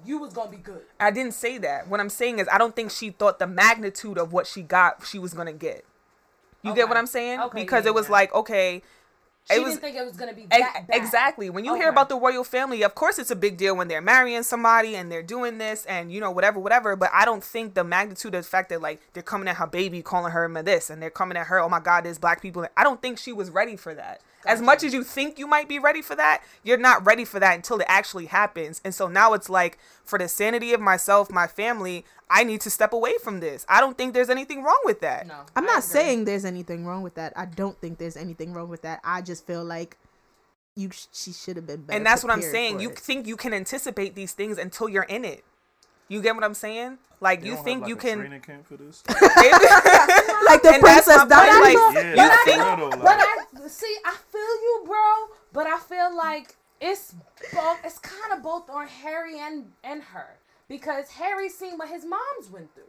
you 0.05 0.19
was 0.19 0.32
gonna 0.32 0.51
be 0.51 0.57
good. 0.57 0.82
I 0.99 1.11
didn't 1.11 1.35
say 1.35 1.59
that. 1.59 1.89
What 1.89 2.01
I'm 2.01 2.09
saying 2.09 2.39
is 2.39 2.49
I 2.51 2.57
don't 2.59 2.74
think 2.74 2.90
she 2.90 3.11
thought 3.11 3.39
the 3.39 3.47
magnitude 3.47 4.16
of 4.16 4.32
what 4.32 4.47
she 4.47 4.62
got 4.62 5.07
she 5.07 5.19
was 5.19 5.35
gonna 5.35 5.53
get. 5.53 5.85
You 6.62 6.74
get 6.74 6.89
what 6.89 6.97
I'm 6.97 7.06
saying? 7.06 7.40
Okay, 7.40 7.60
because 7.62 7.85
yeah, 7.85 7.90
it 7.90 7.94
was 7.94 8.06
yeah. 8.06 8.12
like, 8.12 8.35
okay, 8.35 8.82
She 9.51 9.56
it 9.56 9.62
was 9.62 9.70
didn't 9.74 9.80
think 9.80 9.97
it 9.97 10.05
was 10.05 10.16
gonna 10.16 10.35
be 10.35 10.47
that 10.51 10.86
bad. 10.86 10.86
exactly. 10.90 11.48
When 11.51 11.64
you 11.64 11.74
hear 11.74 11.89
about 11.89 12.09
the 12.10 12.16
royal 12.16 12.44
family, 12.44 12.82
of 12.82 12.94
course 12.94 13.18
it's 13.18 13.30
a 13.30 13.36
big 13.36 13.56
deal 13.56 13.76
when 13.76 13.89
they're 13.89 14.02
marrying 14.02 14.43
somebody 14.43 14.94
and 14.94 15.10
they're 15.10 15.22
doing 15.22 15.59
this 15.59 15.86
and 15.86 16.12
you 16.12 16.20
know 16.20 16.30
whatever, 16.30 16.60
whatever. 16.60 16.97
But 16.97 17.10
I 17.14 17.24
don't 17.24 17.43
think 17.43 17.74
the 17.74 17.85
magnitude 17.85 18.35
of 18.35 18.44
the 18.44 18.48
fact 18.48 18.68
that 18.70 18.82
like 18.82 19.01
they're 19.14 19.22
coming 19.22 19.48
at 19.48 19.56
her 19.56 19.66
baby, 19.66 20.02
calling 20.02 20.32
her 20.32 20.48
this, 20.62 20.90
and 20.90 21.01
they're 21.02 21.10
coming 21.10 21.39
at 21.39 21.47
her. 21.47 21.60
Oh 21.60 21.68
my 21.68 21.80
God, 21.80 22.05
there's 22.05 22.18
black 22.18 22.43
people. 22.43 22.66
I 22.76 22.85
don't 22.85 23.01
think 23.01 23.18
she 23.18 23.32
was 23.32 23.51
ready 23.51 23.76
for 23.76 23.94
that. 23.94 24.20
As 24.47 24.62
much 24.62 24.85
as 24.85 24.94
you 24.94 25.02
think 25.02 25.39
you 25.39 25.47
might 25.47 25.69
be 25.69 25.78
ready 25.78 26.01
for 26.01 26.15
that, 26.15 26.43
you're 26.62 26.78
not 26.78 27.05
ready 27.05 27.24
for 27.24 27.40
that 27.40 27.56
until 27.56 27.81
it 27.81 27.86
actually 27.89 28.27
happens. 28.27 28.81
And 28.85 28.94
so 28.94 29.09
now 29.09 29.32
it's 29.32 29.51
like, 29.51 29.78
for 30.05 30.19
the 30.19 30.28
sanity 30.28 30.73
of 30.73 30.81
myself, 30.81 31.31
my 31.31 31.47
family, 31.47 32.05
I 32.31 32.44
need 32.44 32.60
to 32.62 32.70
step 32.70 32.93
away 32.93 33.15
from 33.23 33.40
this. 33.40 33.66
I 33.69 33.81
don't 33.81 33.98
think 33.98 34.15
there's 34.15 34.31
anything 34.31 34.62
wrong 34.62 34.81
with 34.85 35.01
that. 35.01 35.27
No, 35.27 35.40
I'm 35.56 35.65
not 35.65 35.82
saying 35.82 36.24
there's 36.24 36.44
anything 36.44 36.86
wrong 36.86 37.02
with 37.02 37.15
that. 37.15 37.32
I 37.36 37.47
don't 37.47 37.78
think 37.81 37.98
there's 37.98 38.16
anything 38.16 38.52
wrong 38.52 38.69
with 38.69 38.82
that. 38.82 39.01
I 39.02 39.23
just 39.23 39.47
feel 39.47 39.65
like 39.65 39.97
you 40.77 40.90
sh- 40.93 41.06
she 41.12 41.32
should 41.32 41.56
have 41.56 41.66
been 41.66 41.82
better. 41.82 41.97
and 41.97 42.06
that's 42.06 42.23
what 42.23 42.32
I'm 42.32 42.43
saying. 42.43 42.81
You 42.81 42.90
it. 42.90 42.98
think 42.98 43.27
you 43.27 43.36
can 43.36 43.52
anticipate 43.52 44.15
these 44.15 44.32
things 44.32 44.56
until 44.59 44.89
you're 44.89 45.02
in 45.02 45.24
it. 45.24 45.44
You 46.09 46.22
get 46.22 46.35
what 46.35 46.44
I'm 46.44 46.55
saying? 46.55 46.98
Like 47.20 47.40
They 47.40 47.47
you 47.47 47.51
don't 47.52 47.56
have, 47.59 47.64
think 47.64 47.80
like, 47.82 47.89
you 47.89 47.97
can. 47.97 48.18
training 48.18 48.40
camp 48.40 48.66
for 48.66 48.76
this? 48.76 49.02
like 49.09 50.62
the 50.62 50.70
and 50.74 50.82
princess 50.82 51.06
my 51.09 51.18
point, 51.18 51.28
Diana. 51.30 51.60
like, 51.60 51.76
yeah, 51.94 52.24
you 52.24 52.39
for 52.39 52.44
think- 52.44 52.78
real 52.78 52.89
like- 52.90 53.01
But 53.02 53.18
I 53.20 53.68
see, 53.68 53.97
I 54.05 54.14
feel 54.30 54.40
you, 54.40 54.82
bro. 54.86 55.36
But 55.52 55.66
I 55.66 55.78
feel 55.78 56.16
like 56.16 56.55
it's 56.80 57.14
both. 57.52 57.78
It's 57.85 57.98
kind 57.98 58.32
of 58.32 58.43
both 58.43 58.70
on 58.70 58.86
Harry 58.86 59.39
and 59.39 59.72
and 59.85 60.02
her 60.02 60.36
because 60.68 61.10
Harry 61.10 61.48
seen 61.48 61.76
what 61.76 61.89
his 61.89 62.05
mom's 62.05 62.51
went 62.51 62.72
through. 62.74 62.85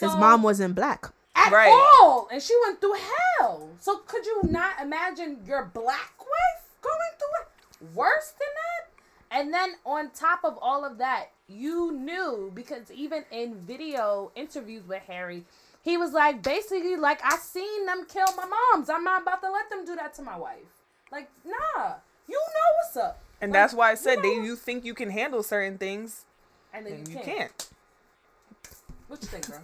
His 0.00 0.16
mom 0.16 0.42
wasn't 0.42 0.74
black. 0.74 1.06
at 1.34 1.52
Right. 1.52 1.68
all, 2.00 2.28
and 2.32 2.42
she 2.42 2.54
went 2.66 2.80
through 2.80 2.94
hell. 3.38 3.68
So 3.80 3.98
could 4.06 4.24
you 4.26 4.40
not 4.44 4.80
imagine 4.80 5.38
your 5.46 5.64
black 5.66 6.14
wife 6.18 6.64
going 6.82 7.12
through 7.18 7.42
it 7.42 7.94
worse 7.94 8.32
than 8.38 8.48
that? 8.54 8.97
And 9.30 9.52
then 9.52 9.74
on 9.84 10.10
top 10.10 10.40
of 10.44 10.58
all 10.62 10.84
of 10.84 10.98
that, 10.98 11.26
you 11.48 11.92
knew 11.92 12.50
because 12.54 12.90
even 12.90 13.24
in 13.30 13.56
video 13.66 14.32
interviews 14.34 14.86
with 14.86 15.02
Harry, 15.06 15.44
he 15.82 15.96
was 15.96 16.12
like 16.12 16.42
basically 16.42 16.96
like 16.96 17.20
I 17.24 17.36
seen 17.36 17.86
them 17.86 18.06
kill 18.08 18.26
my 18.36 18.46
moms. 18.46 18.88
I'm 18.90 19.04
not 19.04 19.22
about 19.22 19.40
to 19.42 19.50
let 19.50 19.68
them 19.70 19.84
do 19.84 19.96
that 19.96 20.14
to 20.14 20.22
my 20.22 20.36
wife. 20.36 20.58
Like 21.12 21.30
nah, 21.44 21.94
you 22.26 22.34
know 22.34 22.70
what's 22.82 22.96
up. 22.96 23.20
And 23.40 23.52
Like, 23.52 23.60
that's 23.60 23.74
why 23.74 23.90
I 23.90 23.94
said 23.94 24.16
you 24.24 24.36
know- 24.38 24.42
you 24.44 24.56
think 24.56 24.84
you 24.84 24.94
can 24.94 25.10
handle 25.10 25.42
certain 25.42 25.78
things 25.78 26.24
and 26.72 26.84
then 26.86 26.92
and 26.94 27.08
you 27.08 27.14
you 27.18 27.20
can't. 27.22 27.38
can't. 27.38 27.68
What 29.08 29.22
you 29.22 29.28
think, 29.28 29.46
bro? 29.48 29.58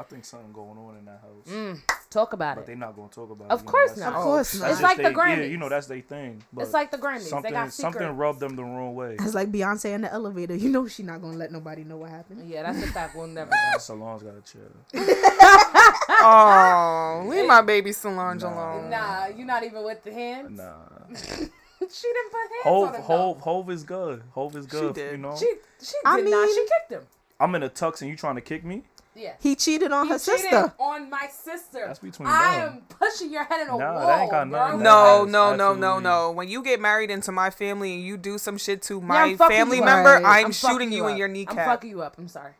I 0.00 0.02
think 0.04 0.24
something 0.24 0.50
going 0.52 0.78
on 0.78 0.96
in 0.98 1.04
that 1.04 1.20
house, 1.20 1.46
Mm, 1.46 1.78
talk 2.08 2.32
about 2.32 2.56
but 2.56 2.62
it. 2.62 2.66
they're 2.68 2.76
not 2.76 2.96
gonna 2.96 3.08
talk 3.08 3.30
about 3.30 3.50
Of 3.50 3.60
it. 3.60 3.62
you 3.62 3.66
know, 3.66 3.70
course 3.70 3.96
not. 3.98 4.14
Of 4.14 4.22
course 4.22 4.54
not. 4.58 4.70
It's 4.70 4.80
just 4.80 4.82
like 4.82 4.96
the 4.96 5.02
they- 5.02 5.10
Yeah, 5.10 5.42
you 5.42 5.58
know 5.58 5.68
that's 5.68 5.86
their 5.88 6.00
thing. 6.00 6.42
But 6.52 6.62
It's 6.62 6.72
like 6.72 6.90
the 6.90 6.96
Grammys. 6.96 7.20
something 7.20 7.50
they 7.52 7.56
got 7.58 7.72
something 7.72 8.16
rubbed 8.16 8.40
them 8.40 8.56
the 8.56 8.64
wrong 8.64 8.94
way. 8.94 9.16
It's 9.20 9.34
like 9.34 9.52
Beyonce 9.52 9.92
in 9.92 10.00
the 10.00 10.12
elevator. 10.12 10.54
You 10.54 10.70
know 10.70 10.86
she 10.88 11.02
not 11.02 11.20
gonna 11.20 11.36
let 11.36 11.52
nobody 11.52 11.84
know 11.84 11.98
what 11.98 12.10
happened. 12.10 12.48
Yeah, 12.48 12.62
that's 12.62 12.82
a 12.82 12.86
fact. 12.92 13.14
We'll 13.14 13.26
never 13.38 13.50
know. 13.50 13.78
Solange's 13.78 14.22
gotta 14.22 14.40
chill. 14.40 14.72
Oh, 16.22 17.24
leave 17.28 17.46
my 17.46 17.62
baby 17.62 17.92
Solange 17.92 18.42
Nah. 18.42 18.52
alone. 18.52 18.90
Nah, 18.90 19.26
you're 19.28 19.46
not 19.46 19.64
even 19.64 19.82
with 19.84 20.02
the 20.02 20.12
hands. 20.12 20.58
Nah, 20.58 20.74
she 21.14 21.26
didn't 21.26 22.30
put 22.30 22.40
hands 22.40 22.64
Hove, 22.64 22.88
on 22.88 22.94
him. 22.94 23.02
Hove, 23.02 23.40
Hove 23.40 23.70
is 23.70 23.82
good. 23.84 24.22
Hove 24.32 24.56
is 24.56 24.66
good. 24.66 24.94
She 24.96 25.00
did. 25.02 25.12
You 25.12 25.18
know. 25.18 25.36
She 25.36 25.46
she 25.80 25.92
did 25.92 26.04
I 26.04 26.20
not. 26.20 26.48
She 26.48 26.66
kicked 26.66 26.92
him. 26.92 27.02
I'm 27.38 27.54
in 27.54 27.62
a 27.62 27.70
tux 27.70 28.02
and 28.02 28.10
you 28.10 28.16
trying 28.16 28.34
to 28.34 28.42
kick 28.42 28.64
me? 28.64 28.82
Yeah. 29.14 29.32
He 29.40 29.56
cheated 29.56 29.90
on 29.92 30.06
He 30.06 30.12
her 30.12 30.18
cheated 30.18 30.40
sister. 30.42 30.72
on 30.78 31.10
my 31.10 31.26
sister. 31.28 31.84
That's 31.86 31.98
between 31.98 32.28
I 32.28 32.58
them. 32.60 32.72
am 32.74 32.82
pushing 32.96 33.32
your 33.32 33.44
head 33.44 33.62
in 33.62 33.68
a 33.68 33.76
Nah, 33.76 33.94
wall. 33.94 34.06
that 34.06 34.20
ain't 34.22 34.30
got 34.30 34.48
bro. 34.48 34.58
nothing 34.66 34.82
No, 34.82 35.24
That 35.24 35.30
no, 35.32 35.52
is 35.52 35.58
no, 35.58 35.74
no, 35.74 35.98
no. 35.98 36.30
When 36.30 36.48
you 36.48 36.62
get 36.62 36.80
married 36.80 37.10
into 37.10 37.32
my 37.32 37.50
family 37.50 37.94
and 37.94 38.04
you 38.04 38.16
do 38.16 38.38
some 38.38 38.56
shit 38.56 38.82
to 38.82 39.00
my 39.00 39.22
I'm 39.22 39.36
family 39.36 39.80
member, 39.80 40.16
up. 40.16 40.22
I'm, 40.24 40.46
I'm 40.46 40.52
shooting 40.52 40.92
you 40.92 41.08
in 41.08 41.16
your 41.16 41.26
your 41.28 41.46
I'm 41.48 41.56
fucking 41.56 41.90
you 41.90 42.02
up. 42.02 42.16
I'm 42.18 42.28
sorry. 42.28 42.52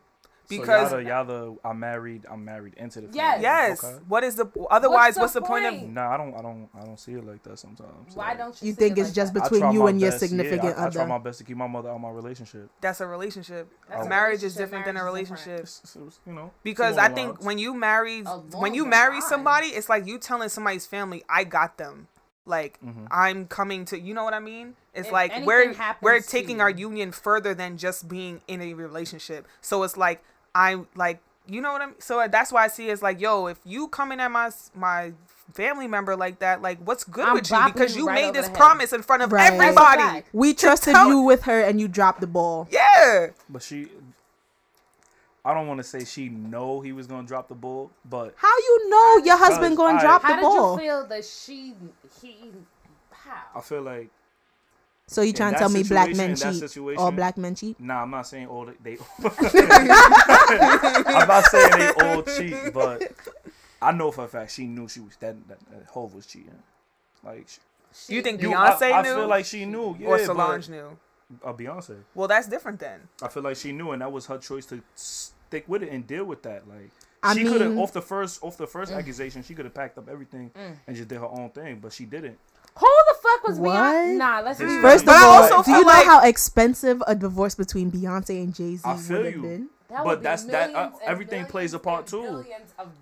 Because 0.58 0.90
so 0.90 0.98
y'all, 0.98 1.24
the, 1.24 1.34
y'all 1.44 1.54
the 1.54 1.68
I'm 1.68 1.80
married. 1.80 2.26
I'm 2.30 2.44
married 2.44 2.74
into 2.76 3.00
the 3.00 3.06
family. 3.08 3.16
Yes. 3.18 3.40
yes, 3.42 3.84
Okay. 3.84 3.96
what 4.08 4.22
is 4.24 4.34
the 4.36 4.46
otherwise? 4.70 5.14
the 5.14 5.20
What's 5.20 5.32
the, 5.32 5.40
point? 5.40 5.64
point? 5.64 5.84
of? 5.84 5.88
Nah, 5.90 6.12
I 6.12 6.16
don't. 6.16 6.34
I 6.34 6.42
don't. 6.42 6.68
I 6.78 6.84
don't 6.84 6.98
see 7.00 7.12
it 7.12 7.24
like 7.26 7.42
that 7.44 7.58
sometimes. 7.58 8.14
Why 8.14 8.28
Like, 8.28 8.38
don't 8.38 8.62
you? 8.62 8.68
You 8.68 8.74
think 8.74 8.98
it's 8.98 9.08
like 9.08 9.14
just 9.14 9.34
that? 9.34 9.42
Between 9.50 9.72
you 9.72 9.80
my 9.84 9.90
and 9.90 10.00
your 10.00 10.10
best- 10.10 10.22
yeah, 10.22 10.28
significant 10.28 10.78
I, 10.78 10.86
I 10.86 10.90
try 10.90 11.04
my 11.06 11.18
best 11.18 11.38
to 11.38 11.44
keep 11.44 11.56
my 11.56 11.66
mother 11.66 11.88
out 11.90 11.94
of 11.96 12.00
my 12.00 12.10
relationship. 12.10 12.68
That's 12.80 13.00
a 13.00 13.06
relationship. 13.06 13.68
That's 13.88 14.06
a 14.06 14.08
marriage 14.08 14.42
is 14.42 14.56
relationship. 14.56 14.66
different 14.66 14.84
than 14.86 14.96
a 14.96 15.04
relationship. 15.04 15.60
It's, 15.60 15.80
it's, 15.84 15.96
it's, 15.96 16.20
you 16.26 16.32
know. 16.32 16.50
Because 16.62 16.98
I 16.98 17.08
think 17.08 17.34
lines. 17.34 17.44
when 17.46 17.58
you 17.58 17.74
marry 17.74 18.22
when 18.22 18.74
you 18.74 18.84
marry 18.86 19.14
lines. 19.14 19.26
somebody, 19.28 19.68
it's 19.68 19.88
like 19.88 20.06
you 20.06 20.18
telling 20.18 20.48
somebody's 20.48 20.86
family, 20.86 21.22
"I 21.28 21.44
got 21.44 21.78
them." 21.78 22.08
Like 22.46 22.80
Mhm. 22.84 23.06
I'm 23.10 23.46
coming 23.46 23.84
to, 23.86 24.00
you 24.00 24.12
know 24.14 24.24
what 24.24 24.34
I 24.34 24.40
mean? 24.40 24.74
It's 24.94 25.06
If 25.06 25.12
like 25.12 25.30
we're 25.46 25.72
we're 26.00 26.20
taking 26.20 26.60
our 26.60 26.70
union 26.70 27.12
further 27.12 27.54
than 27.54 27.76
just 27.76 28.08
being 28.08 28.40
in 28.48 28.60
a 28.60 28.74
relationship. 28.74 29.46
So 29.60 29.82
it's 29.84 29.96
like 29.96 30.24
I'm 30.54 30.86
like, 30.94 31.20
you 31.46 31.60
know 31.60 31.72
what 31.72 31.82
I'm. 31.82 31.94
So 31.98 32.20
uh, 32.20 32.28
that's 32.28 32.52
why 32.52 32.64
I 32.64 32.68
see 32.68 32.88
it 32.88 32.92
as 32.92 33.02
like, 33.02 33.20
yo, 33.20 33.46
if 33.46 33.58
you 33.64 33.88
coming 33.88 34.20
at 34.20 34.30
my 34.30 34.50
my 34.74 35.12
family 35.52 35.88
member 35.88 36.14
like 36.16 36.38
that, 36.40 36.62
like 36.62 36.78
what's 36.86 37.04
good 37.04 37.26
I'm 37.26 37.34
with 37.34 37.50
you? 37.50 37.58
Because 37.66 37.96
you 37.96 38.02
you 38.02 38.08
right 38.08 38.26
made 38.26 38.34
this 38.34 38.48
promise 38.50 38.92
in 38.92 39.02
front 39.02 39.22
of 39.22 39.32
Right. 39.32 39.52
Everybody. 39.52 40.22
We 40.32 40.54
trusted 40.54 40.94
tell- 40.94 41.08
you 41.08 41.20
with 41.22 41.42
her 41.44 41.60
and 41.62 41.80
you 41.80 41.88
dropped 41.88 42.20
the 42.20 42.26
ball. 42.26 42.68
Yeah. 42.70 43.28
But 43.48 43.62
she, 43.62 43.88
I 45.44 45.54
don't 45.54 45.66
want 45.66 45.78
to 45.78 45.84
say 45.84 46.04
she 46.04 46.28
know 46.28 46.80
he 46.80 46.92
was 46.92 47.06
gonna 47.06 47.26
drop 47.26 47.48
the 47.48 47.54
ball, 47.54 47.90
but 48.04 48.34
How 48.36 48.56
you 48.58 48.90
know 48.90 49.16
your 49.24 49.36
husband 49.38 49.76
going 49.76 49.96
to 49.98 50.04
Alright. 50.04 50.20
drop 50.20 50.22
How 50.22 50.28
the 50.30 50.34
did 50.36 50.42
ball? 50.42 50.72
you 50.74 50.80
feel 50.80 51.06
that 51.06 51.24
she 51.24 51.74
he 52.20 52.36
how? 53.10 53.58
I 53.58 53.60
feel 53.60 53.82
like 53.82 54.10
So 55.12 55.22
you 55.22 55.32
trying 55.32 55.54
to 55.54 55.58
tell 55.58 55.68
me 55.68 55.82
black 55.82 56.14
men 56.14 56.36
cheat? 56.36 56.76
All 56.96 57.10
black 57.10 57.36
men 57.36 57.56
cheat? 57.56 57.80
Nah, 57.80 58.02
I'm 58.02 58.10
not 58.12 58.28
saying 58.28 58.46
all 58.46 58.66
the, 58.66 58.74
they. 58.80 58.96
I'm 61.06 61.26
not 61.28 61.44
saying 61.46 61.70
they 61.78 61.90
all 62.06 62.22
cheat, 62.22 62.72
but 62.72 63.02
I 63.82 63.90
know 63.90 64.12
for 64.12 64.24
a 64.24 64.28
fact 64.28 64.52
she 64.52 64.66
knew 64.66 64.86
she 64.88 65.00
was 65.00 65.16
that 65.16 65.36
that, 65.48 65.58
that 65.70 65.84
Hove 65.90 66.14
was 66.14 66.26
cheating. 66.26 66.54
Like, 67.24 67.46
she, 67.92 68.14
You 68.14 68.22
think 68.22 68.40
you, 68.40 68.50
Beyonce 68.50 68.82
I, 68.82 68.92
I 68.92 69.02
knew? 69.02 69.14
feel 69.16 69.26
like 69.28 69.44
she 69.46 69.64
knew, 69.64 69.96
yeah, 69.98 70.06
or 70.08 70.16
but- 70.18 70.26
Solange 70.26 70.68
knew? 70.68 70.96
Uh, 71.44 71.52
Beyonce. 71.52 71.96
Well, 72.14 72.26
that's 72.28 72.46
different 72.48 72.78
then. 72.80 73.00
I 73.22 73.28
feel 73.28 73.42
like 73.42 73.56
she 73.56 73.72
knew, 73.72 73.90
and 73.92 74.02
that 74.02 74.10
was 74.10 74.26
her 74.26 74.38
choice 74.38 74.66
to 74.66 74.80
stick 74.94 75.64
with 75.68 75.82
it 75.82 75.90
and 75.92 76.06
deal 76.06 76.24
with 76.24 76.42
that. 76.42 76.68
Like, 76.68 76.90
I 77.22 77.34
she 77.34 77.44
could 77.44 77.60
have 77.60 77.72
Mm. 77.72 77.78
off 77.80 77.92
the 77.92 78.00
first 78.02 78.42
off 78.42 78.56
the 78.56 78.66
first 78.66 78.90
accusation, 78.92 79.42
she 79.42 79.54
could 79.54 79.64
have 79.66 79.74
packed 79.74 79.98
up 79.98 80.08
everything 80.08 80.50
and 80.86 80.96
just 80.96 81.08
did 81.08 81.18
her 81.18 81.26
own 81.28 81.50
thing, 81.50 81.78
but 81.80 81.92
she 81.92 82.04
didn't. 82.04 82.38
Who 83.42 83.52
the 83.54 83.54
fuck 83.54 83.58
was 83.58 83.58
What? 83.58 83.74
Beyonce? 83.74 84.16
Nah, 84.18 84.40
let's 84.40 84.58
be. 84.58 84.66
First 84.80 85.04
of 85.08 85.14
all, 85.14 85.62
do 85.62 85.70
you 85.70 85.80
know 85.80 85.86
like- 85.86 86.06
how 86.06 86.20
expensive 86.22 87.02
a 87.06 87.14
divorce 87.14 87.54
between 87.54 87.90
Beyonce 87.90 88.42
and 88.42 88.54
Jay 88.54 88.76
Z 88.76 88.82
would 88.86 89.24
have 89.26 89.34
you. 89.34 89.42
been? 89.42 89.68
That 89.88 89.98
But 90.04 90.06
would 90.06 90.18
be 90.20 90.22
that's- 90.22 90.44
that- 90.44 90.72
uh, 90.74 90.90
everything 91.04 91.46
plays 91.46 91.74
a 91.74 91.78
part, 91.80 92.06
too. 92.06 92.24
of 92.24 92.46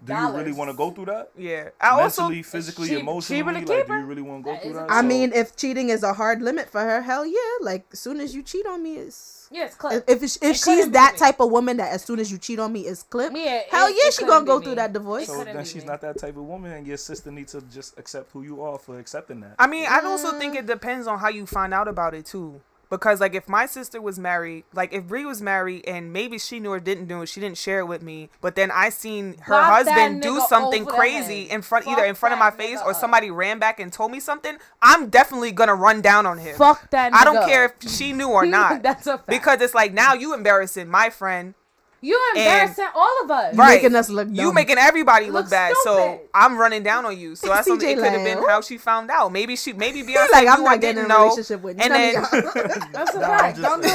Do 0.06 0.15
you 0.15 0.28
really 0.31 0.52
want 0.52 0.70
to 0.70 0.77
go 0.77 0.90
through 0.90 1.05
that? 1.06 1.31
Yeah. 1.36 1.69
I 1.78 1.90
also 2.01 2.23
Mentally, 2.23 2.43
physically, 2.43 2.89
cheap- 2.89 3.01
emotionally, 3.01 3.40
cheaper 3.43 3.52
to 3.52 3.59
like, 3.59 3.86
do 3.86 3.93
you 3.93 4.05
really 4.06 4.23
want 4.23 4.43
to 4.43 4.44
go 4.44 4.52
That 4.55 4.62
through 4.62 4.73
that? 4.73 4.89
a- 4.89 4.93
I 4.93 5.01
So- 5.02 5.06
mean, 5.06 5.32
if 5.35 5.55
cheating 5.55 5.90
is 5.90 6.02
a 6.02 6.15
hard 6.15 6.40
limit 6.40 6.70
for 6.70 6.81
her, 6.81 7.02
hell 7.02 7.27
yeah. 7.27 7.39
Like, 7.60 7.85
as 7.93 8.01
soon 8.01 8.20
as 8.20 8.35
you 8.35 8.43
cheat 8.43 8.65
on 8.66 8.82
me, 8.82 8.97
it's. 8.97 9.38
Yes, 9.50 9.72
If 9.72 9.78
clip. 9.78 10.04
if, 10.08 10.16
it's- 10.16 10.38
if 10.42 10.56
she's 10.56 10.90
that 10.90 11.14
me. 11.14 11.18
type 11.18 11.40
of 11.40 11.50
woman 11.50 11.78
that 11.78 11.92
as 11.92 12.02
soon 12.04 12.18
as 12.20 12.30
you 12.30 12.38
cheat 12.38 12.58
on 12.58 12.72
me 12.72 12.86
is 12.86 13.02
clipped, 13.02 13.36
Yeah, 13.36 13.62
hell 13.70 13.86
it- 13.88 13.96
yeah, 13.96 14.08
it 14.08 14.14
she 14.14 14.24
gonna 14.26 14.44
go 14.44 14.58
me. 14.58 14.64
through 14.66 14.74
that 14.76 14.92
divorce. 14.92 15.26
So 15.26 15.42
then 15.44 15.64
she's 15.64 15.82
me. 15.84 15.88
not 15.88 16.00
that 16.02 16.18
type 16.18 16.36
of 16.36 16.44
woman, 16.44 16.72
and 16.72 16.86
your 16.86 16.96
sister 16.98 17.30
needs 17.30 17.52
to 17.52 17.60
just 17.62 17.98
accept 17.98 18.30
who 18.32 18.42
you 18.42 18.62
are 18.62 18.78
for 18.78 18.98
accepting 18.98 19.40
that. 19.40 19.54
I 19.58 19.66
mean, 19.66 19.86
I 19.88 20.00
also 20.00 20.38
think 20.38 20.54
it 20.54 20.66
depends 20.66 21.06
on 21.06 21.18
how 21.18 21.28
you 21.28 21.46
find 21.46 21.72
out 21.72 21.88
about 21.88 22.14
it 22.14 22.26
too. 22.26 22.60
Because 22.90 23.20
like 23.20 23.35
if 23.35 23.48
my 23.48 23.66
sister 23.66 24.01
was 24.01 24.19
married, 24.19 24.65
like 24.73 24.93
if 24.93 25.06
Brie 25.06 25.24
was 25.24 25.43
married 25.43 25.85
and 25.86 26.12
maybe 26.12 26.39
she 26.39 26.59
knew 26.60 26.70
or 26.70 26.81
didn't 26.81 27.06
know, 27.06 27.24
she 27.24 27.40
didn't 27.40 27.59
share 27.59 27.81
it 27.81 27.86
with 27.86 28.02
me. 28.02 28.31
But 28.40 28.55
then 28.55 28.70
I 28.70 28.89
seen 28.89 29.36
her 29.43 29.55
that 29.55 29.86
husband 29.86 30.23
do 30.23 30.40
something 30.48 30.86
crazy 30.86 31.43
in 31.43 31.62
front, 31.62 31.86
either 31.86 32.05
in 32.05 32.15
front 32.15 32.32
of 32.32 32.39
my 32.39 32.51
face 32.51 32.81
or 32.85 32.90
up. 32.90 32.97
somebody 32.97 33.31
ran 33.31 33.59
back 33.59 33.78
and 33.81 33.93
told 33.93 34.10
me 34.10 34.20
something. 34.20 34.56
I'm 34.81 35.09
definitely 35.09 35.52
gonna 35.52 35.74
run 35.74 36.01
down 36.01 36.27
on 36.27 36.39
him. 36.39 36.56
Fuck 36.56 36.90
that 36.90 37.12
I 37.15 37.24
don't 37.24 37.47
care 37.47 37.66
if 37.66 37.90
she 37.90 38.12
knew 38.12 38.28
or 38.28 38.47
not. 38.59 38.82
That's 38.82 39.06
a 39.06 39.19
fact. 39.19 39.28
because 39.28 39.60
it's 39.60 39.74
like 39.74 39.93
now 39.93 40.15
you 40.15 40.35
embarrassing 40.35 40.89
my 40.89 41.10
friend, 41.10 41.55
you 42.00 42.20
embarrassing 42.36 42.86
all 42.94 43.22
of 43.24 43.30
us. 43.30 43.56
right? 43.56 43.82
making 43.82 43.96
us 43.96 44.08
look 44.08 44.28
You 44.30 44.36
dumb. 44.46 44.54
making 44.54 44.78
everybody 44.78 45.26
look, 45.26 45.44
Look 45.44 45.50
bad. 45.50 45.74
So. 45.84 46.20
I'm 46.34 46.56
running 46.56 46.82
down 46.82 47.04
on 47.06 47.18
you. 47.18 47.34
So 47.34 47.48
that's 47.54 47.66
something. 47.66 47.88
It 47.88 47.96
could 47.96 48.12
have 48.12 48.24
been 48.24 48.38
how 48.46 48.60
she 48.60 48.78
found 48.78 49.10
out. 49.10 49.32
Maybe 49.32 49.56
she, 49.56 49.72
maybe 49.72 50.02
Beyonce 50.02 50.30
like, 50.32 50.46
I'm 50.48 50.60
knew 50.60 50.66
or 50.66 50.70
not 50.70 50.80
getting 50.80 51.02
in 51.04 51.08
didn't 51.08 51.10
a 51.10 51.14
know. 51.14 51.22
relationship 51.24 51.62
with 51.62 51.78
you. 51.78 51.84
and 51.84 51.92
then. 51.94 52.14
That's 52.92 53.14
a 53.14 53.20
Nah, 53.20 53.26
fact. 53.38 53.60
Don't 53.60 53.82
do 53.82 53.88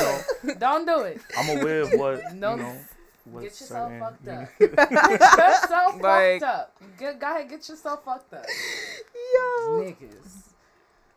it. 0.49 0.59
Don't 0.59 0.85
do 0.85 0.99
it. 1.01 1.21
I'm 1.38 1.57
aware 1.59 1.81
of 1.81 1.93
what 1.93 2.34
No. 2.35 2.51
you 2.55 2.61
know. 2.63 2.75
what 3.25 3.41
Get 3.43 3.51
yourself 3.61 3.89
certain- 3.89 3.99
fucked 3.99 4.27
up. 4.27 4.49
Get 4.59 5.38
yourself 5.38 6.01
Like- 6.01 6.41
fucked 6.41 6.43
up. 6.43 6.75
Get, 6.99 7.19
go 7.19 7.27
ahead, 7.35 7.49
get 7.49 7.69
yourself 7.69 8.03
fucked 8.03 8.34
up. 8.34 8.45
Yo. 9.34 9.69
Niggas. 9.81 10.49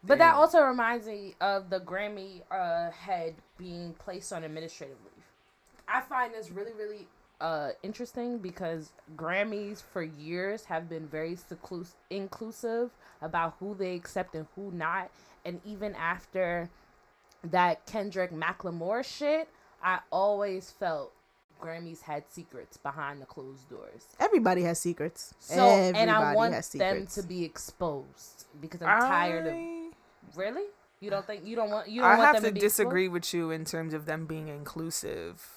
But 0.04 0.18
that 0.18 0.34
also 0.36 0.60
reminds 0.62 1.06
me 1.08 1.34
of 1.40 1.68
the 1.68 1.80
Grammy 1.80 2.42
uh, 2.50 2.90
head 2.92 3.34
being 3.58 3.92
placed 3.98 4.32
on 4.32 4.44
administrative 4.44 4.96
leave. 5.04 5.15
I 5.88 6.00
find 6.00 6.34
this 6.34 6.50
really, 6.50 6.72
really 6.72 7.06
uh, 7.40 7.70
interesting 7.82 8.38
because 8.38 8.92
Grammys 9.16 9.82
for 9.82 10.02
years 10.02 10.64
have 10.64 10.88
been 10.88 11.06
very 11.06 11.36
seclus- 11.36 11.94
inclusive 12.10 12.90
about 13.22 13.54
who 13.60 13.74
they 13.74 13.94
accept 13.94 14.34
and 14.34 14.46
who 14.54 14.70
not. 14.72 15.10
And 15.44 15.60
even 15.64 15.94
after 15.94 16.70
that 17.44 17.86
Kendrick 17.86 18.32
Macklemore 18.32 19.04
shit, 19.04 19.48
I 19.82 20.00
always 20.10 20.70
felt 20.70 21.12
Grammys 21.60 22.02
had 22.02 22.24
secrets 22.28 22.76
behind 22.76 23.20
the 23.20 23.26
closed 23.26 23.68
doors. 23.70 24.06
Everybody 24.20 24.62
has 24.62 24.78
secrets. 24.80 25.34
So, 25.38 25.54
Everybody 25.64 25.98
and 25.98 26.10
I 26.10 26.34
want 26.34 26.70
them 26.72 27.06
to 27.06 27.22
be 27.22 27.44
exposed 27.44 28.46
because 28.60 28.82
I'm 28.82 29.00
tired 29.00 29.46
of. 29.46 30.36
Really? 30.36 30.64
You 31.00 31.10
don't 31.10 31.26
think 31.26 31.44
you 31.44 31.56
don't 31.56 31.70
want 31.70 31.88
you 31.88 32.00
don't 32.00 32.10
I 32.10 32.16
want 32.16 32.26
have 32.26 32.42
them 32.42 32.54
to 32.54 32.58
to 32.58 32.60
disagree 32.60 33.08
with 33.08 33.32
you 33.34 33.50
in 33.50 33.64
terms 33.64 33.92
of 33.92 34.06
them 34.06 34.26
being 34.26 34.48
inclusive, 34.48 35.55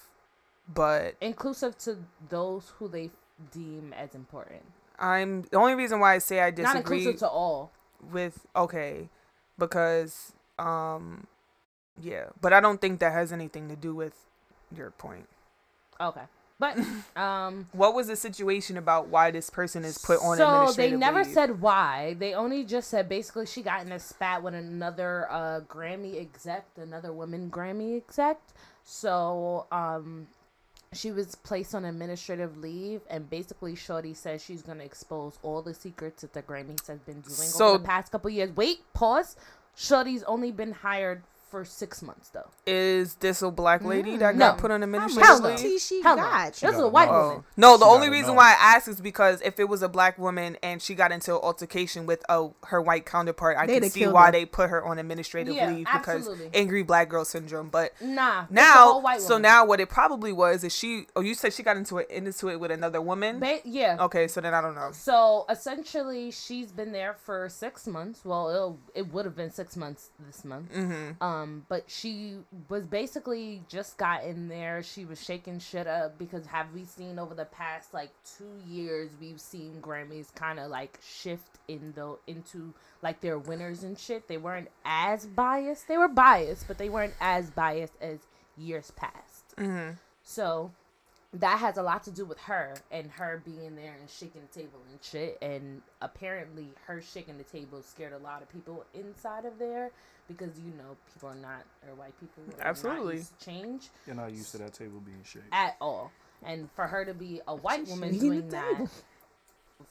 but 0.72 1.14
inclusive 1.20 1.76
to 1.78 1.98
those 2.28 2.72
who 2.78 2.88
they 2.88 3.10
deem 3.52 3.92
as 3.92 4.14
important. 4.14 4.62
I'm 4.98 5.42
the 5.42 5.56
only 5.56 5.74
reason 5.74 5.98
why 6.00 6.14
I 6.14 6.18
say 6.18 6.40
I 6.40 6.50
disagree. 6.50 6.64
Not 6.64 6.76
inclusive 6.76 7.18
to 7.20 7.28
all. 7.28 7.72
with 8.12 8.46
okay, 8.54 9.08
because 9.58 10.32
um, 10.58 11.26
yeah, 12.00 12.26
but 12.40 12.52
I 12.52 12.60
don't 12.60 12.80
think 12.80 13.00
that 13.00 13.12
has 13.12 13.32
anything 13.32 13.68
to 13.68 13.76
do 13.76 13.94
with 13.94 14.14
your 14.76 14.90
point. 14.90 15.28
Okay. 16.00 16.22
But 16.58 16.76
um 17.16 17.68
What 17.72 17.94
was 17.94 18.08
the 18.08 18.16
situation 18.16 18.76
about 18.76 19.08
why 19.08 19.30
this 19.30 19.48
person 19.48 19.82
is 19.84 19.96
put 19.96 20.20
on 20.20 20.36
so 20.36 20.72
they 20.76 20.90
never 20.90 21.24
leave? 21.24 21.32
said 21.32 21.60
why. 21.62 22.14
They 22.18 22.34
only 22.34 22.64
just 22.64 22.90
said 22.90 23.08
basically 23.08 23.46
she 23.46 23.62
got 23.62 23.84
in 23.86 23.92
a 23.92 23.98
spat 23.98 24.42
with 24.42 24.54
another 24.54 25.26
uh 25.30 25.60
Grammy 25.66 26.20
exec, 26.20 26.66
another 26.76 27.12
woman 27.14 27.50
Grammy 27.50 27.96
exec. 27.96 28.38
So 28.84 29.66
um 29.72 30.26
she 30.92 31.12
was 31.12 31.36
placed 31.36 31.74
on 31.74 31.84
administrative 31.84 32.56
leave 32.58 33.00
and 33.08 33.30
basically 33.30 33.76
Shorty 33.76 34.12
says 34.12 34.42
she's 34.42 34.62
gonna 34.62 34.82
expose 34.84 35.38
all 35.42 35.62
the 35.62 35.72
secrets 35.72 36.22
that 36.22 36.32
the 36.32 36.42
Grammys 36.42 36.86
has 36.88 36.98
been 37.00 37.20
doing 37.20 37.34
So- 37.36 37.68
over 37.68 37.78
the 37.78 37.84
past 37.84 38.10
couple 38.10 38.28
years. 38.30 38.50
Wait, 38.56 38.80
pause. 38.92 39.36
Shorty's 39.76 40.24
only 40.24 40.50
been 40.50 40.72
hired 40.72 41.22
for 41.50 41.64
six 41.64 42.00
months 42.02 42.28
though. 42.30 42.48
Is 42.66 43.14
this 43.16 43.42
a 43.42 43.50
black 43.50 43.82
lady 43.84 44.16
that 44.18 44.34
Mm, 44.34 44.38
No. 44.38 44.46
got 44.50 44.58
put 44.58 44.70
on 44.70 44.80
How 44.80 44.84
administrative 44.84 45.26
Hell 45.26 45.40
much 45.42 45.62
leave? 45.62 45.72
tea 45.72 45.78
she 45.78 46.02
Hell 46.02 46.16
no. 46.16 46.22
got? 46.22 46.52
This 46.54 46.62
is 46.74 46.78
a 46.78 46.88
white 46.88 47.08
no. 47.08 47.12
woman. 47.12 47.36
Oh. 47.40 47.44
No, 47.56 47.76
the 47.76 47.84
She 47.84 47.90
only 47.90 48.06
gotta 48.06 48.10
reason 48.12 48.28
know. 48.28 48.34
why 48.34 48.50
I 48.52 48.76
asked 48.76 48.88
is 48.88 49.00
because 49.00 49.40
if 49.42 49.58
it 49.58 49.68
was 49.68 49.82
a 49.82 49.88
black 49.88 50.16
woman 50.18 50.56
and 50.62 50.80
she 50.80 50.94
got 50.94 51.10
into 51.12 51.34
an 51.34 51.40
altercation 51.42 52.06
with 52.06 52.22
uh, 52.28 52.48
her 52.66 52.80
white 52.80 53.04
counterpart, 53.06 53.56
I 53.56 53.66
They'd 53.66 53.74
can 53.74 53.82
have 53.82 53.92
see 53.92 54.00
killed 54.00 54.14
why 54.14 54.26
her. 54.26 54.32
they 54.32 54.44
put 54.46 54.70
her 54.70 54.84
on 54.84 54.98
administrative 54.98 55.54
Yeah, 55.54 55.70
leave 55.70 55.86
because 55.92 56.28
absolutely. 56.28 56.50
angry 56.54 56.82
black 56.84 57.08
girl 57.08 57.24
syndrome. 57.24 57.68
But 57.68 57.92
Nah. 58.00 58.42
it's 58.42 58.50
a 58.50 58.54
now, 58.54 58.98
white 59.00 59.20
so 59.20 59.34
woman. 59.34 59.42
now 59.42 59.64
what 59.64 59.80
it 59.80 59.88
probably 59.88 60.32
was 60.32 60.62
is 60.64 60.74
she. 60.74 61.06
Oh, 61.16 61.20
you 61.20 61.34
said 61.34 61.52
she 61.52 61.62
got 61.62 61.76
into 61.76 61.98
it 61.98 62.08
into 62.10 62.48
it 62.48 62.60
with 62.60 62.70
another 62.70 63.00
woman. 63.00 63.40
Ba- 63.40 63.60
yeah. 63.64 63.96
Okay, 64.00 64.28
so 64.28 64.40
then 64.40 64.54
I 64.54 64.60
don't 64.60 64.74
know. 64.76 64.90
So 64.92 65.46
essentially, 65.50 66.30
she's 66.30 66.70
been 66.72 66.92
there 66.92 67.14
for 67.14 67.48
six 67.48 67.86
months. 67.86 68.24
Well, 68.24 68.48
it'll, 68.50 68.78
it 68.94 69.12
would 69.12 69.24
have 69.24 69.34
been 69.36 69.50
six 69.50 69.76
months 69.76 70.10
this 70.20 70.44
month. 70.44 70.72
Mm-hmm. 70.72 71.22
Um, 71.40 71.66
but 71.68 71.84
she 71.88 72.36
was 72.68 72.86
basically 72.86 73.62
just 73.68 73.96
got 73.98 74.24
in 74.24 74.48
there. 74.48 74.82
She 74.82 75.04
was 75.04 75.22
shaking 75.22 75.58
shit 75.58 75.86
up 75.86 76.18
because 76.18 76.46
have 76.46 76.72
we 76.74 76.84
seen 76.84 77.18
over 77.18 77.34
the 77.34 77.44
past 77.46 77.94
like 77.94 78.10
two 78.36 78.60
years, 78.68 79.10
we've 79.20 79.40
seen 79.40 79.78
Grammys 79.80 80.34
kind 80.34 80.58
of 80.58 80.70
like 80.70 80.98
shift 81.02 81.58
in 81.68 81.92
the 81.94 82.16
into 82.26 82.74
like 83.02 83.20
their 83.20 83.38
winners 83.38 83.82
and 83.82 83.98
shit. 83.98 84.28
They 84.28 84.38
weren't 84.38 84.68
as 84.84 85.26
biased. 85.26 85.88
They 85.88 85.98
were 85.98 86.08
biased, 86.08 86.68
but 86.68 86.78
they 86.78 86.88
weren't 86.88 87.14
as 87.20 87.50
biased 87.50 87.94
as 88.00 88.18
years 88.56 88.90
past. 88.92 89.56
Mm-hmm. 89.56 89.92
So 90.22 90.70
that 91.34 91.58
has 91.60 91.76
a 91.76 91.82
lot 91.82 92.02
to 92.04 92.10
do 92.10 92.24
with 92.24 92.38
her 92.40 92.74
and 92.90 93.08
her 93.12 93.40
being 93.44 93.76
there 93.76 93.94
and 94.00 94.10
shaking 94.10 94.42
the 94.50 94.58
table 94.60 94.80
and 94.90 94.98
shit. 95.02 95.38
And 95.40 95.80
apparently, 96.02 96.68
her 96.86 97.00
shaking 97.00 97.38
the 97.38 97.44
table 97.44 97.82
scared 97.82 98.12
a 98.12 98.18
lot 98.18 98.42
of 98.42 98.48
people 98.48 98.84
inside 98.94 99.44
of 99.44 99.58
there 99.58 99.90
because 100.26 100.58
you 100.58 100.72
know 100.76 100.96
people 101.12 101.28
are 101.28 101.34
not 101.36 101.62
or 101.88 101.94
white 101.94 102.18
people 102.20 102.42
are 102.60 102.66
Absolutely. 102.68 103.04
not 103.04 103.14
used 103.14 103.38
to 103.40 103.44
change 103.44 103.88
You're 104.06 104.16
not 104.16 104.32
used 104.32 104.50
to 104.52 104.58
that 104.58 104.72
table 104.74 105.00
being 105.04 105.22
shaped. 105.24 105.46
at 105.52 105.76
all. 105.80 106.10
And 106.44 106.68
for 106.74 106.86
her 106.86 107.04
to 107.04 107.14
be 107.14 107.40
a 107.46 107.54
white 107.54 107.86
woman 107.86 108.18
doing 108.18 108.48
that, 108.48 108.72
table. 108.76 108.90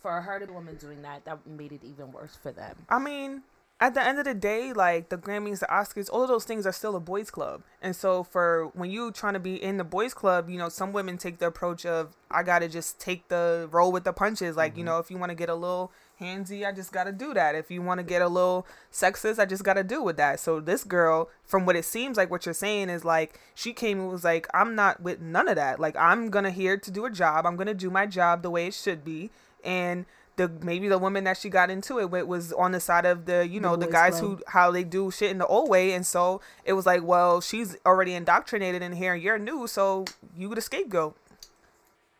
for 0.02 0.20
her 0.22 0.40
to 0.40 0.46
be 0.46 0.52
a 0.52 0.56
woman 0.56 0.76
doing 0.76 1.02
that, 1.04 1.24
that 1.26 1.46
made 1.48 1.72
it 1.72 1.82
even 1.84 2.12
worse 2.12 2.36
for 2.42 2.52
them. 2.52 2.76
I 2.90 3.00
mean, 3.00 3.44
at 3.82 3.94
the 3.94 4.06
end 4.06 4.20
of 4.20 4.26
the 4.26 4.34
day, 4.34 4.74
like 4.74 5.08
the 5.08 5.18
Grammys, 5.18 5.60
the 5.60 5.68
Oscars, 5.68 6.10
all 6.12 6.24
of 6.24 6.28
those 6.28 6.44
things 6.44 6.68
are 6.68 6.72
still 6.74 6.96
a 6.98 7.00
boys' 7.00 7.32
club. 7.32 7.64
And 7.82 7.96
so, 7.96 8.24
for 8.24 8.72
when 8.74 8.92
you 8.92 9.12
trying 9.12 9.36
to 9.36 9.40
be 9.40 9.62
in 9.62 9.78
the 9.78 9.86
boys' 9.86 10.14
club, 10.14 10.50
you 10.50 10.58
know, 10.58 10.68
some 10.68 10.92
women 10.92 11.18
take 11.18 11.38
the 11.40 11.48
approach 11.48 11.86
of 11.86 12.16
I 12.30 12.44
gotta 12.44 12.68
just 12.68 13.00
take 13.00 13.30
the 13.30 13.70
roll 13.72 13.94
with 13.94 14.04
the 14.04 14.12
punches. 14.12 14.58
Like, 14.58 14.76
you 14.76 14.80
mm-hmm. 14.80 14.88
know, 14.88 15.00
if 15.00 15.10
you 15.10 15.18
want 15.18 15.30
to 15.30 15.36
get 15.36 15.48
a 15.48 15.56
little 15.56 15.94
handsy, 16.20 16.68
I 16.68 16.74
just 16.74 16.92
gotta 16.92 17.14
do 17.14 17.34
that. 17.34 17.56
If 17.56 17.72
you 17.72 17.82
want 17.82 18.00
to 18.00 18.04
get 18.04 18.22
a 18.22 18.28
little 18.28 18.68
sexist, 18.92 19.40
I 19.40 19.46
just 19.46 19.64
gotta 19.64 19.84
do 19.84 20.04
with 20.04 20.18
that. 20.18 20.42
So 20.42 20.60
this 20.60 20.84
girl, 20.84 21.30
from 21.46 21.66
what 21.66 21.78
it 21.78 21.86
seems 21.86 22.18
like, 22.18 22.30
what 22.30 22.46
you're 22.46 22.54
saying 22.54 22.90
is 22.90 23.06
like 23.06 23.40
she 23.56 23.72
came 23.72 24.02
and 24.02 24.10
was 24.10 24.26
like, 24.26 24.48
I'm 24.54 24.76
not 24.76 25.02
with 25.02 25.22
none 25.22 25.48
of 25.48 25.56
that. 25.56 25.80
Like 25.80 25.96
I'm 25.96 26.30
gonna 26.30 26.52
here 26.52 26.78
to 26.78 26.92
do 26.92 27.06
a 27.06 27.10
job. 27.10 27.46
I'm 27.46 27.56
gonna 27.56 27.74
do 27.74 27.90
my 27.90 28.06
job 28.06 28.42
the 28.42 28.50
way 28.50 28.68
it 28.68 28.74
should 28.74 29.06
be. 29.06 29.32
And 29.64 30.06
the 30.40 30.48
maybe 30.64 30.88
the 30.88 30.98
woman 30.98 31.24
that 31.26 31.38
she 31.38 31.50
got 31.50 31.70
into 31.70 32.00
it 32.00 32.10
with 32.10 32.26
was 32.26 32.54
on 32.54 32.72
the 32.72 32.80
side 32.80 33.06
of 33.06 33.26
the 33.26 33.46
you 33.48 33.60
know 33.60 33.76
the, 33.76 33.86
boys' 33.86 33.94
guys 33.94 34.20
club. 34.20 34.40
who 34.40 34.44
how 34.48 34.72
they 34.72 34.84
do 34.84 35.12
shit 35.12 35.30
in 35.32 35.38
the 35.38 35.46
old 35.48 35.70
way 35.70 35.92
and 35.92 36.06
so 36.08 36.42
it 36.64 36.74
was 36.74 36.86
like 36.86 37.04
well 37.04 37.42
she's 37.42 37.76
already 37.86 38.14
indoctrinated 38.14 38.82
in 38.82 38.94
here 38.94 39.14
and 39.14 39.22
you're 39.24 39.38
new 39.38 39.68
so 39.68 40.06
you 40.36 40.54
the 40.56 40.62
scapegoat 40.62 41.16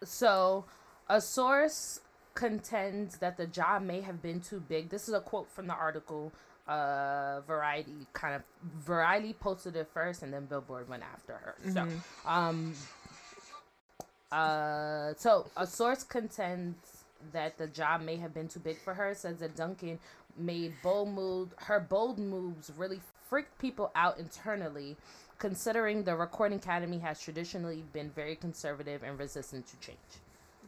So, 0.04 0.66
a 1.10 1.20
source 1.22 2.00
contends 2.36 3.18
that 3.20 3.36
the 3.38 3.48
job 3.48 3.84
may 3.84 4.02
have 4.02 4.22
been 4.22 4.40
too 4.40 4.62
big. 4.62 4.90
This 4.90 5.08
is 5.10 5.14
a 5.14 5.20
quote 5.20 5.50
from 5.52 5.68
the 5.68 5.74
article. 5.76 6.32
Uh, 6.68 7.42
Variety 7.48 8.08
kind 8.14 8.36
of 8.36 8.44
Variety 8.80 9.34
posted 9.34 9.76
it 9.76 9.88
first, 9.94 10.24
and 10.24 10.32
then 10.34 10.46
Billboard 10.46 10.88
went 10.88 11.04
after 11.04 11.34
her. 11.34 11.56
So, 11.74 11.88
um, 12.26 12.74
uh, 14.32 15.14
so 15.18 15.48
a 15.58 15.66
source 15.68 16.04
contends 16.04 16.99
that 17.34 17.58
the 17.58 17.68
job 17.68 18.02
may 18.02 18.16
have 18.18 18.34
been 18.34 18.48
too 18.48 18.60
big 18.60 18.78
for 18.80 18.94
her. 18.94 19.14
Says 19.14 19.40
that 19.40 19.56
Duncan 19.56 20.00
made 20.38 20.74
bold 20.82 21.10
moves. 21.10 21.54
Her 21.58 21.80
bold 21.80 22.20
moves 22.20 22.72
really 22.78 23.02
freaked 23.30 23.58
people 23.60 23.92
out 23.96 24.18
internally, 24.18 24.98
considering 25.38 26.04
the 26.04 26.16
Recording 26.16 26.58
Academy 26.58 26.98
has 27.00 27.20
traditionally 27.20 27.84
been 27.94 28.10
very 28.10 28.36
conservative 28.36 29.04
and 29.04 29.20
resistant 29.20 29.68
to 29.68 29.78
change. 29.80 29.98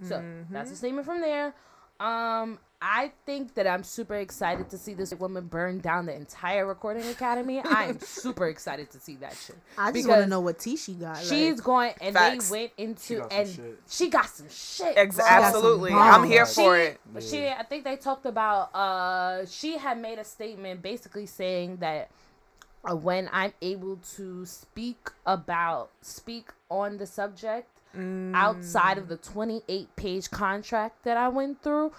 So 0.04 0.24
that's 0.50 0.70
a 0.70 0.74
mm-hmm. 0.74 0.78
statement 0.78 1.06
from 1.06 1.22
there. 1.22 1.54
Um, 2.02 2.58
I 2.82 3.12
think 3.28 3.54
that 3.54 3.68
I'm 3.68 3.84
super 3.84 4.16
excited 4.16 4.72
to 4.72 4.78
see 4.80 4.96
this 4.96 5.14
woman 5.14 5.46
burn 5.46 5.82
down 5.82 6.08
the 6.08 6.16
entire 6.16 6.66
Recording 6.66 7.08
Academy. 7.08 7.60
I 7.60 7.84
am 7.84 8.00
super 8.02 8.48
excited 8.48 8.90
to 8.92 9.00
see 9.00 9.18
that 9.18 9.36
shit. 9.38 9.56
I 9.78 9.92
just 9.92 10.10
want 10.10 10.22
to 10.22 10.28
know 10.28 10.40
what 10.40 10.58
tea 10.58 10.78
she 10.78 10.94
got. 10.96 11.20
She's 11.20 11.58
like, 11.58 11.64
going, 11.64 11.94
and 12.02 12.16
Facts. 12.16 12.50
they 12.50 12.58
went 12.62 12.72
into, 12.80 13.20
got 13.20 13.32
some 13.32 13.40
and 13.40 13.50
shit. 13.50 13.80
she 13.88 14.10
got 14.10 14.26
some 14.30 14.50
shit. 14.50 14.98
Ex- 14.98 15.20
absolutely. 15.20 15.92
bombs. 15.92 16.16
I'm 16.16 16.24
here 16.28 16.48
She, 16.48 16.54
for 16.56 16.76
it. 16.76 17.00
she, 17.20 17.48
I 17.48 17.62
think 17.62 17.84
they 17.84 17.98
talked 17.98 18.26
about. 18.26 18.74
Uh, 18.74 19.46
she 19.46 19.78
had 19.78 20.00
made 20.02 20.18
a 20.18 20.24
statement 20.24 20.82
basically 20.82 21.28
saying 21.28 21.78
that 21.78 22.10
uh, 22.84 22.96
when 22.96 23.30
I'm 23.32 23.54
able 23.62 23.98
to 24.16 24.44
speak 24.48 25.12
about, 25.28 25.92
speak 26.02 26.50
on 26.68 26.98
the 26.98 27.06
subject 27.06 27.70
outside 28.34 28.98
of 28.98 29.06
mm. 29.06 29.10
the 29.10 29.18
28 29.18 29.96
page 29.96 30.32
contract 30.32 31.04
that 31.04 31.18
I 31.18 31.28
went 31.28 31.62
through, 31.62 31.92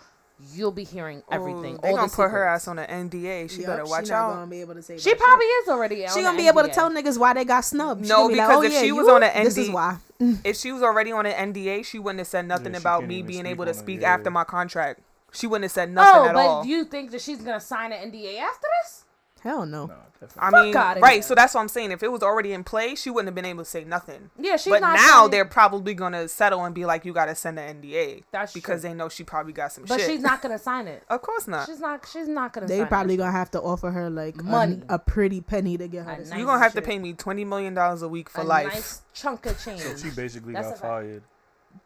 you'll 0.54 0.72
be 0.72 0.84
hearing 0.84 1.22
oh, 1.28 1.34
everything. 1.34 1.78
They're 1.82 1.92
gonna 1.94 2.08
the 2.08 2.14
put 2.14 2.30
her 2.30 2.44
ass 2.44 2.66
on 2.68 2.78
an 2.78 3.08
NDA. 3.10 3.50
She 3.50 3.62
yup, 3.62 3.66
better 3.66 3.84
watch 3.84 4.06
she 4.06 4.10
not 4.10 4.18
out. 4.18 4.34
gonna 4.34 4.46
be 4.46 4.60
able 4.60 4.74
to 4.74 4.82
say. 4.82 4.98
She 4.98 5.14
probably 5.14 5.46
shit. 5.46 5.62
is 5.62 5.68
already. 5.68 5.96
She 5.96 6.04
on 6.04 6.14
gonna 6.14 6.36
the 6.36 6.42
be 6.42 6.48
able 6.48 6.62
to 6.62 6.68
tell 6.68 6.90
niggas 6.90 7.18
why 7.18 7.34
they 7.34 7.44
got 7.44 7.64
snubbed. 7.64 8.04
She 8.04 8.08
No, 8.08 8.28
be 8.28 8.34
because 8.34 8.48
like, 8.48 8.56
oh, 8.58 8.62
if 8.62 8.72
yeah, 8.72 8.80
she 8.80 8.86
you- 8.86 8.96
was 8.96 9.08
on 9.08 9.22
an 9.22 9.30
NDA, 9.30 9.44
this 9.44 9.58
is 9.58 9.70
why. 9.70 9.98
If 10.44 10.56
she 10.56 10.70
was 10.70 10.82
already 10.82 11.10
on 11.10 11.26
an 11.26 11.52
NDA, 11.52 11.84
she 11.84 11.98
wouldn't 11.98 12.20
have 12.20 12.28
said 12.28 12.46
nothing 12.46 12.72
Yeah, 12.74 12.78
about 12.78 13.06
me 13.06 13.22
being 13.22 13.44
able 13.44 13.64
to 13.64 13.72
on 13.72 13.76
it, 13.76 13.78
speak 13.78 14.02
yeah. 14.02 14.14
after 14.14 14.30
my 14.30 14.44
contract. 14.44 15.00
She 15.32 15.46
wouldn't 15.48 15.64
have 15.64 15.72
said 15.72 15.90
nothing 15.90 16.20
Oh, 16.20 16.28
at 16.28 16.34
but 16.34 16.46
all. 16.46 16.64
you 16.64 16.84
think 16.84 17.10
that 17.10 17.20
she's 17.20 17.38
gonna 17.42 17.58
sign 17.60 17.92
an 17.92 18.10
NDA 18.12 18.38
after 18.38 18.66
this? 18.82 19.04
Hell 19.42 19.66
no. 19.66 19.86
No. 19.86 19.94
I 20.38 20.50
Fuck 20.50 20.62
mean, 20.66 20.76
outta 20.76 21.00
right? 21.00 21.24
So 21.24 21.34
that's 21.34 21.52
what 21.52 21.62
I'm 21.62 21.68
saying. 21.68 21.90
If 21.90 22.04
it 22.04 22.12
was 22.12 22.22
already 22.22 22.52
in 22.52 22.62
play, 22.62 22.94
she 22.94 23.10
wouldn't 23.10 23.26
have 23.26 23.34
been 23.34 23.44
able 23.44 23.64
to 23.64 23.68
say 23.68 23.82
nothing. 23.82 24.30
Yeah, 24.38 24.56
she's 24.56 24.70
but 24.72 24.80
not. 24.80 24.94
now 24.94 25.00
signing- 25.22 25.30
they're 25.32 25.44
probably 25.44 25.94
gonna 25.94 26.28
settle 26.28 26.64
and 26.64 26.72
be 26.72 26.84
like, 26.86 27.04
"You 27.04 27.12
got 27.12 27.24
to 27.24 27.34
send 27.34 27.58
an 27.58 27.80
NDA." 27.82 28.22
That's 28.30 28.52
because 28.52 28.82
true. 28.82 28.90
they 28.90 28.94
know 28.94 29.08
she 29.08 29.24
probably 29.24 29.52
got 29.52 29.72
some 29.72 29.82
shit. 29.82 29.88
But 29.88 30.00
shit. 30.00 30.10
she's 30.10 30.20
not 30.20 30.40
gonna 30.40 30.60
sign 30.60 30.86
it. 30.86 31.02
Of 31.10 31.22
course 31.22 31.48
not. 31.48 31.66
She's 31.66 31.80
not. 31.80 32.06
She's 32.12 32.28
not 32.28 32.52
gonna. 32.52 32.68
They 32.68 32.78
sign 32.78 32.86
probably 32.86 33.16
that 33.16 33.22
gonna 33.24 33.32
have 33.36 33.50
to 33.50 33.60
offer 33.60 33.90
her 33.90 34.08
like 34.10 34.40
a- 34.40 34.44
Money. 34.44 34.82
a, 34.88 34.96
pretty 35.00 35.40
penny 35.40 35.76
to 35.76 35.88
get 35.88 36.04
her. 36.04 36.12
To 36.12 36.18
nice 36.20 36.28
sign 36.28 36.38
You're 36.38 36.46
gonna 36.46 36.62
have 36.62 36.74
to 36.74 36.82
pay 36.82 37.00
me 37.00 37.14
twenty 37.14 37.44
million 37.44 37.74
dollars 37.74 38.02
a 38.02 38.08
week 38.08 38.28
for 38.30 38.42
a 38.42 38.44
life. 38.44 38.72
nice 38.72 39.02
chunk 39.14 39.44
of 39.46 39.60
change. 39.60 39.80
So 39.80 39.96
she 39.96 40.10
basically 40.14 40.52
That's 40.52 40.68
a 40.68 40.70
got 40.70 40.80
fired. 40.80 41.22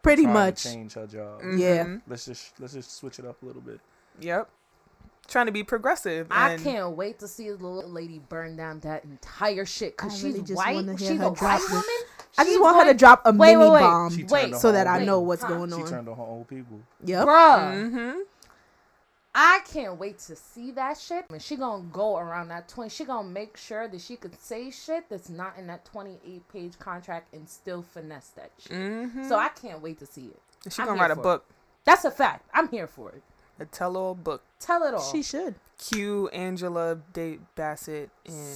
pretty 0.03 0.27
much. 0.27 0.63
change 0.63 0.93
her 0.93 1.07
job. 1.07 1.41
Yeah. 1.55 1.85
Mhm. 1.85 2.01
Let's 2.07 2.25
just 2.25 2.53
let's 2.59 2.73
just 2.73 2.95
switch 2.97 3.17
it 3.17 3.25
up 3.25 3.41
a 3.41 3.45
little 3.47 3.63
bit. 3.63 3.79
Yep. 4.19 4.47
Trying 5.27 5.47
to 5.47 5.51
be 5.51 5.63
progressive. 5.63 6.27
I 6.31 6.55
can't 6.57 6.95
wait 6.95 7.19
to 7.19 7.27
see 7.27 7.49
the 7.49 7.55
little 7.67 7.89
lady 7.91 8.21
burn 8.29 8.55
down 8.55 8.79
that 8.81 9.03
entire 9.03 9.65
shit 9.65 9.97
because 9.97 10.13
I 10.13 10.15
she's 10.15 10.23
really 10.37 10.53
white. 10.53 10.75
wanna 10.75 10.97
She's 10.97 11.09
a 11.11 11.15
drop 11.17 11.41
white 11.41 11.57
this. 11.59 11.69
woman. 11.69 11.83
I 12.39 12.43
just 12.43 12.49
She's 12.49 12.59
want 12.59 12.77
her 12.77 12.91
to 12.93 12.97
drop 12.97 13.21
a 13.25 13.31
Wait, 13.31 13.55
mini 13.55 13.57
wait, 13.57 13.71
wait. 13.71 13.79
bomb 13.81 14.27
Wait, 14.29 14.55
so 14.55 14.67
her 14.69 14.73
that 14.73 14.87
I 14.87 15.03
know 15.03 15.19
what's 15.21 15.41
Huh. 15.41 15.49
going 15.49 15.73
on. 15.73 15.79
She 15.79 15.83
on. 15.85 15.89
turned 15.89 16.07
on 16.09 16.15
her 16.17 16.23
own 16.23 16.45
people. 16.45 16.79
Yep. 17.03 17.27
Bruh, 17.27 17.73
Mm-hmm. 17.73 18.19
I 19.39 19.59
can't 19.71 19.99
wait 19.99 20.17
to 20.19 20.35
see 20.35 20.71
that 20.71 20.97
shit. 20.97 21.25
And 21.29 21.41
she 21.41 21.57
gonna 21.57 21.83
go 21.91 22.17
around 22.17 22.47
that 22.47 22.67
twenty. 22.67 22.89
She 22.89 23.05
gonna 23.05 23.27
make 23.27 23.55
sure 23.57 23.87
that 23.87 24.01
she 24.01 24.15
could 24.15 24.39
say 24.41 24.71
shit 24.71 25.09
that's 25.09 25.29
not 25.29 25.57
in 25.57 25.67
that 25.67 25.85
twenty-eight 25.85 26.47
page 26.51 26.79
contract 26.79 27.33
and 27.33 27.47
still 27.47 27.83
finesse 27.83 28.29
that 28.29 28.51
shit. 28.57 28.71
Mm-hmm. 28.71 29.27
So 29.27 29.37
I 29.37 29.49
can't 29.49 29.81
wait 29.81 29.99
to 29.99 30.05
see 30.07 30.27
it. 30.27 30.39
She 30.73 30.81
I'm 30.81 30.87
gonna 30.87 30.99
write 31.01 31.11
a 31.11 31.15
for 31.15 31.19
it. 31.19 31.23
book, 31.23 31.45
That's 31.85 32.03
a 32.05 32.11
fact. 32.11 32.49
I'm 32.53 32.67
here 32.69 32.87
for 32.87 33.11
it. 33.11 33.21
A 33.59 33.65
tell-all 33.65 34.15
book. 34.15 34.43
Tell 34.59 34.83
it 34.83 34.93
all. 34.93 35.11
She 35.11 35.21
should. 35.23 35.55
Cue 35.77 36.27
Angela 36.29 36.99
Day 37.13 37.39
Bassett 37.55 38.09
in 38.25 38.55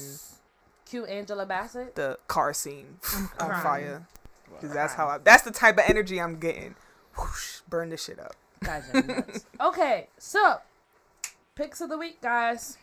Cue 0.85 1.05
Angela 1.05 1.45
Bassett. 1.45 1.95
the 1.95 2.17
car 2.27 2.53
scene 2.53 2.97
on 3.39 3.47
crying. 3.49 3.61
fire. 3.63 4.07
Cause 4.59 4.73
that's 4.73 4.93
how 4.93 5.07
I. 5.07 5.17
That's 5.19 5.43
the 5.43 5.51
type 5.51 5.77
of 5.77 5.85
energy 5.87 6.19
I'm 6.19 6.37
getting. 6.39 6.75
Whoosh, 7.17 7.61
burn 7.69 7.89
this 7.89 8.03
shit 8.03 8.19
up. 8.19 8.35
Guys 8.63 8.83
okay, 9.61 10.07
so 10.17 10.57
picks 11.55 11.81
of 11.81 11.89
the 11.89 11.97
week, 11.97 12.21
guys. 12.21 12.77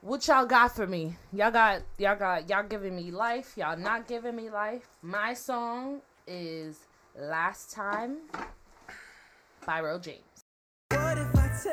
What 0.00 0.26
y'all 0.28 0.46
got 0.46 0.74
for 0.74 0.86
me? 0.86 1.16
Y'all 1.32 1.50
got 1.50 1.82
y'all 1.98 2.16
got 2.16 2.48
y'all 2.48 2.62
giving 2.64 2.96
me 2.96 3.10
life. 3.10 3.54
Y'all 3.56 3.76
not 3.76 4.06
giving 4.08 4.34
me 4.36 4.50
life. 4.50 4.88
My 5.02 5.34
song 5.34 6.00
is 6.26 6.78
"Last 7.16 7.72
Time" 7.72 8.16
by 9.66 9.80
Ro 9.80 9.98
James. 9.98 10.35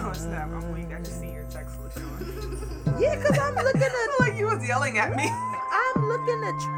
Oh 0.00 0.12
snap! 0.14 0.48
I'm 0.48 0.72
weak. 0.72 0.86
I 0.94 0.98
just 1.00 1.20
see 1.20 1.30
your 1.30 1.44
text, 1.50 1.78
LaShawn. 1.80 2.98
Yeah, 3.00 3.16
cause 3.22 3.38
I'm 3.38 3.54
looking 3.54 3.82
at. 3.82 4.08
like 4.20 4.34
you 4.38 4.46
was 4.46 4.66
yelling 4.66 4.98
at 4.98 5.14
me. 5.14 5.28
I'm 5.28 6.08
looking 6.08 6.42
at. 6.44 6.58
Tr- 6.60 6.76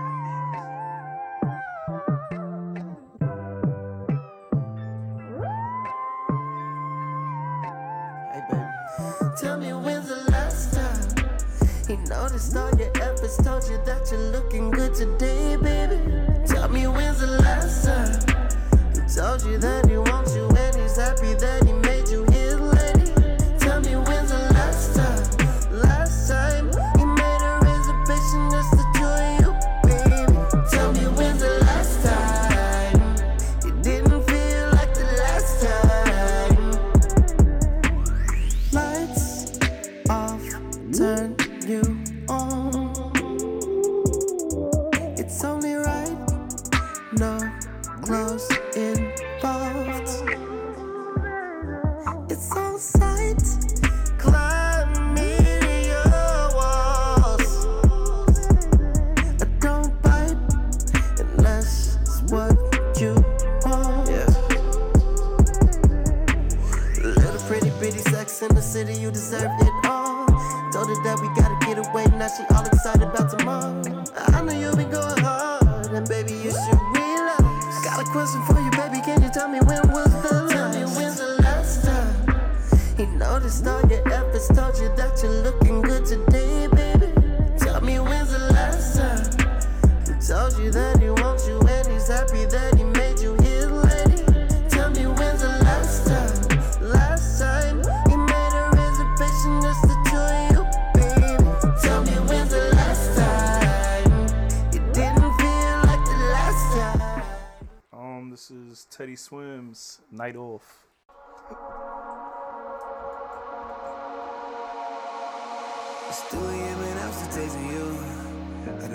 Tell 9.40 9.58
me 9.58 9.72
when's 9.72 10.08
the 10.08 10.30
last 10.30 10.74
time 10.74 11.28
he 11.86 11.96
noticed 12.08 12.56
all 12.56 12.74
your 12.76 12.90
efforts, 13.00 13.36
told 13.42 13.62
you 13.70 13.78
that 13.86 14.08
you're 14.10 14.20
looking 14.32 14.70
good 14.70 14.94
today, 14.94 15.56
baby. 15.56 15.98
Tell 16.46 16.68
me 16.68 16.86
when's 16.88 17.20
the 17.20 17.28
last 17.40 17.84
time 17.86 18.12
he 18.94 19.00
told 19.14 19.42
you 19.44 19.58
that 19.58 19.88
he 19.88 19.96
wants 19.96 20.34
you 20.34 20.49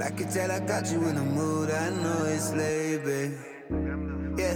I 0.06 0.12
can 0.12 0.30
tell 0.30 0.52
I 0.52 0.60
got 0.60 0.86
you 0.92 1.04
in 1.08 1.16
the 1.16 1.24
mood, 1.24 1.72
I 1.72 1.90
know 1.90 2.26
it's 2.26 2.54
late, 2.54 3.04
babe. 3.04 3.34
Yeah. 4.38 4.54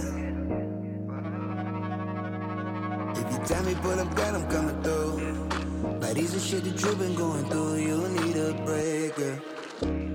If 3.20 3.32
you 3.32 3.38
tell 3.46 3.62
me, 3.64 3.74
pull 3.82 3.98
up, 3.98 4.14
God, 4.14 4.34
I'm 4.36 4.48
coming 4.48 4.80
through. 4.84 5.98
Like 5.98 6.14
these 6.14 6.36
are 6.36 6.38
shit 6.38 6.62
that 6.62 6.80
you've 6.80 6.98
been 7.00 7.16
going 7.16 7.44
through, 7.46 7.76
you 7.78 8.08
need 8.10 8.36
a 8.36 8.52
break, 8.64 9.18
yeah. 9.18 10.09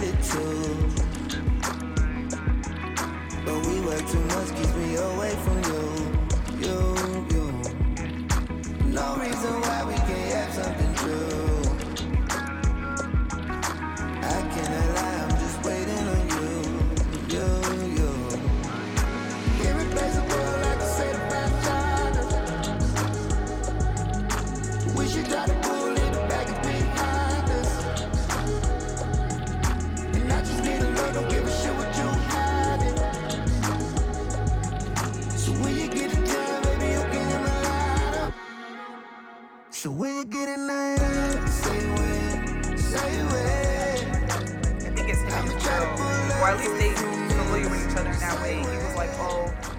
It 0.00 0.22
too. 0.22 0.71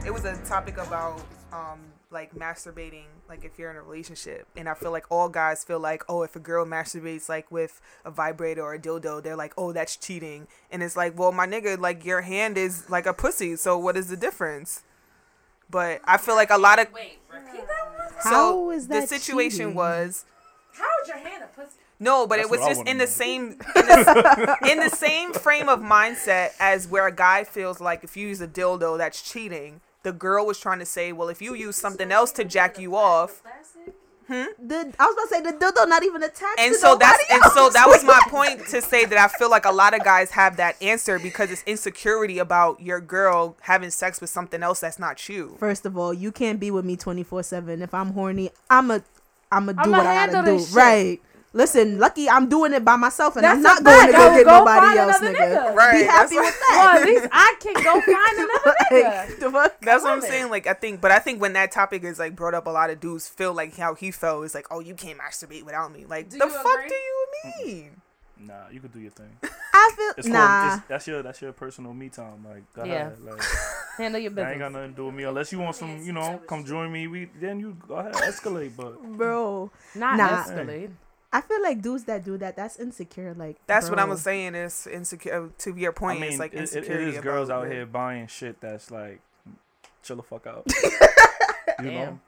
It 0.05 0.13
was 0.13 0.25
a 0.25 0.35
topic 0.45 0.77
about 0.77 1.21
um 1.51 1.79
like 2.11 2.35
masturbating, 2.35 3.05
like 3.27 3.43
if 3.43 3.57
you're 3.57 3.71
in 3.71 3.75
a 3.77 3.81
relationship, 3.81 4.45
and 4.55 4.69
I 4.69 4.75
feel 4.75 4.91
like 4.91 5.05
all 5.09 5.29
guys 5.29 5.63
feel 5.63 5.79
like, 5.79 6.03
oh, 6.07 6.21
if 6.21 6.35
a 6.35 6.39
girl 6.39 6.63
masturbates 6.63 7.27
like 7.27 7.51
with 7.51 7.81
a 8.05 8.11
vibrator 8.11 8.61
or 8.61 8.75
a 8.75 8.79
dildo, 8.79 9.21
they're 9.23 9.35
like, 9.35 9.53
oh, 9.57 9.71
that's 9.71 9.95
cheating, 9.97 10.47
and 10.71 10.83
it's 10.83 10.95
like, 10.95 11.17
well, 11.17 11.31
my 11.31 11.47
nigga, 11.47 11.79
like 11.79 12.05
your 12.05 12.21
hand 12.21 12.57
is 12.57 12.89
like 12.89 13.05
a 13.07 13.13
pussy, 13.13 13.55
so 13.55 13.77
what 13.79 13.97
is 13.97 14.09
the 14.09 14.17
difference? 14.17 14.83
But 15.69 16.01
I 16.05 16.17
feel 16.17 16.35
like 16.35 16.51
a 16.51 16.57
lot 16.57 16.77
of 16.79 16.91
Wait, 16.93 17.17
repeat 17.33 17.67
that 17.67 17.83
so 18.21 18.29
How 18.29 18.69
is 18.69 18.87
the 18.87 19.01
situation 19.07 19.59
cheating? 19.59 19.75
was 19.75 20.25
How 20.73 20.85
is 21.01 21.07
your 21.07 21.17
hand 21.17 21.43
a 21.43 21.47
pussy? 21.47 21.77
no, 21.99 22.27
but 22.27 22.35
That's 22.37 22.47
it 22.47 22.51
was 22.51 22.59
just 22.67 22.81
in 22.87 22.97
the 22.99 23.05
know. 23.05 23.09
same 23.09 23.43
in 23.75 23.85
the, 23.87 24.57
in 24.71 24.79
the 24.79 24.89
same 24.89 25.33
frame 25.33 25.69
of 25.69 25.79
mindset 25.79 26.51
as 26.59 26.87
where 26.87 27.07
a 27.07 27.11
guy 27.11 27.43
feels 27.43 27.81
like 27.81 28.03
if 28.03 28.15
you 28.15 28.27
use 28.27 28.39
a 28.41 28.47
dildo, 28.47 28.97
that's 28.99 29.21
cheating. 29.21 29.81
The 30.03 30.11
girl 30.11 30.45
was 30.45 30.59
trying 30.59 30.79
to 30.79 30.85
say, 30.85 31.11
well, 31.11 31.29
if 31.29 31.41
you 31.41 31.55
use 31.55 31.75
something 31.77 32.11
else 32.11 32.31
to 32.33 32.43
jack 32.43 32.77
you 32.77 32.95
off, 32.95 33.41
Hmm? 34.27 34.45
The 34.57 34.93
I 34.99 35.05
was 35.05 35.15
about 35.15 35.23
to 35.23 35.27
say 35.29 35.41
the 35.41 35.51
dildo 35.51 35.85
not 35.89 36.01
even 36.03 36.23
attached. 36.23 36.57
and 36.57 36.73
to 36.73 36.79
so 36.79 36.95
that's 36.95 37.21
nobody 37.29 37.43
and 37.45 37.51
so 37.51 37.69
that 37.71 37.87
was 37.87 38.05
my 38.05 38.21
point 38.29 38.65
to 38.67 38.81
say 38.81 39.03
that 39.03 39.17
I 39.17 39.27
feel 39.27 39.49
like 39.49 39.65
a 39.65 39.71
lot 39.71 39.93
of 39.93 40.01
guys 40.05 40.31
have 40.31 40.55
that 40.57 40.81
answer 40.81 41.19
because 41.19 41.51
it's 41.51 41.61
insecurity 41.65 42.39
about 42.39 42.79
your 42.79 43.01
girl 43.01 43.57
having 43.61 43.89
sex 43.89 44.21
with 44.21 44.29
something 44.29 44.63
else 44.63 44.79
that's 44.79 44.97
not 44.97 45.27
you. 45.27 45.57
First 45.59 45.85
of 45.85 45.97
all, 45.97 46.13
you 46.13 46.31
can't 46.31 46.57
be 46.57 46.71
with 46.71 46.85
me 46.85 46.95
twenty 46.95 47.23
four 47.23 47.43
seven. 47.43 47.81
If 47.81 47.93
I'm 47.93 48.13
horny, 48.13 48.49
I'm 48.69 48.91
a, 48.91 49.03
I'm 49.51 49.67
a 49.67 49.73
do 49.73 49.79
I'ma 49.81 49.97
what 49.97 50.07
I 50.07 50.27
gotta 50.31 50.51
do. 50.57 50.59
shit. 50.63 50.73
Right. 50.73 51.21
Listen, 51.55 51.99
lucky 51.99 52.27
I'm 52.27 52.49
doing 52.49 52.73
it 52.73 52.83
by 52.83 52.95
myself, 52.95 53.35
and 53.35 53.45
I'm 53.45 53.61
not 53.61 53.81
a 53.81 53.83
going 53.83 54.07
to 54.07 54.11
fact. 54.11 54.17
go 54.23 54.35
get 54.37 54.45
Go 54.45 54.57
nobody 54.59 54.79
find 54.87 54.99
else, 54.99 55.19
nigga. 55.19 55.35
nigga. 55.35 55.75
Right, 55.75 55.91
Be 55.99 56.03
happy 56.03 56.35
that's 56.35 56.47
with 56.47 56.61
Well, 56.71 56.81
that. 56.83 57.01
at 57.01 57.05
least 57.05 57.27
I 57.31 57.55
can 57.59 57.73
go 57.83 58.01
find 58.01 58.37
another 58.37 58.75
nigga. 58.91 59.27
Like, 59.29 59.39
the 59.39 59.51
fuck? 59.51 59.79
That's 59.81 60.03
what 60.03 60.13
I'm 60.13 60.19
it. 60.19 60.23
saying. 60.23 60.49
Like 60.49 60.65
I 60.65 60.73
think, 60.73 60.99
but 60.99 61.11
I 61.11 61.19
think 61.19 61.39
when 61.39 61.53
that 61.53 61.71
topic 61.71 62.03
is 62.03 62.17
like 62.17 62.35
brought 62.35 62.55
up, 62.55 62.65
a 62.65 62.71
lot 62.71 62.89
of 62.89 62.99
dudes 62.99 63.27
feel 63.29 63.53
like 63.53 63.77
how 63.77 63.93
he 63.93 64.09
felt 64.09 64.45
is 64.45 64.55
like, 64.55 64.65
oh, 64.71 64.79
you 64.79 64.95
can't 64.95 65.19
masturbate 65.19 65.63
without 65.63 65.91
me. 65.93 66.05
Like 66.07 66.29
Do 66.29 66.39
the 66.39 66.47
fuck 66.47 66.65
agree? 66.65 66.89
do 66.89 66.95
you 66.95 67.27
mean? 67.65 68.01
Nah, 68.39 68.69
you 68.71 68.79
could 68.79 68.91
do 68.91 68.99
your 68.99 69.11
thing. 69.11 69.37
I 69.73 69.93
feel 69.95 70.11
It's 70.17 70.27
nah. 70.27 70.59
called, 70.59 70.73
it's, 70.73 70.87
that's 70.87 71.07
your 71.07 71.21
that's 71.21 71.39
your 71.41 71.51
personal 71.53 71.93
me 71.93 72.09
time. 72.09 72.43
Like, 72.49 72.63
go 72.73 72.83
Yeah. 72.83 73.09
ahead. 73.09 73.19
Like, 73.21 73.41
Handle 73.97 74.19
your 74.19 74.31
that 74.31 74.49
ain't 74.49 74.59
got 74.59 74.71
nothing 74.71 74.89
to 74.89 74.95
do 74.95 75.05
with 75.05 75.13
me 75.15 75.23
unless 75.23 75.51
you 75.51 75.59
want 75.59 75.75
some, 75.75 76.01
you 76.03 76.13
know, 76.13 76.41
come 76.47 76.65
join 76.65 76.91
me. 76.91 77.07
We 77.07 77.25
then 77.39 77.59
you 77.59 77.77
go 77.87 77.93
ahead 77.95 78.13
escalate. 78.13 78.71
But 78.75 78.99
bro. 79.17 79.69
Not 79.93 80.17
Nah. 80.17 80.43
escalate. 80.43 80.89
I 81.33 81.41
feel 81.41 81.61
like 81.63 81.81
dudes 81.81 82.03
that 82.05 82.23
do 82.23 82.37
that, 82.37 82.55
that's 82.55 82.79
insecure. 82.79 83.33
Like 83.37 83.57
That's 83.67 83.89
what. 83.89 83.97
I 83.99 84.05
was 84.05 84.21
saying. 84.21 84.53
Is 84.55 84.87
insecure. 84.87 85.33
Uh, 85.45 85.47
to 85.59 85.75
your 85.75 85.91
I 85.91 85.95
point, 85.95 86.19
mean, 86.21 86.29
it's 86.29 86.39
like 86.39 86.53
it- 86.53 86.73
it- 86.75 86.85
it 86.89 87.01
is 87.01 87.17
girls 87.19 87.49
out 87.49 87.67
here 87.69 87.85
buying 87.87 88.27
shit 88.27 88.61
that's 88.61 88.91
like, 88.91 89.19
chill 90.03 90.15
the 90.17 90.23
fuck 90.23 90.45
out. 90.47 90.63
you 91.79 91.89
Damn. 91.89 91.93
know, 91.93 92.19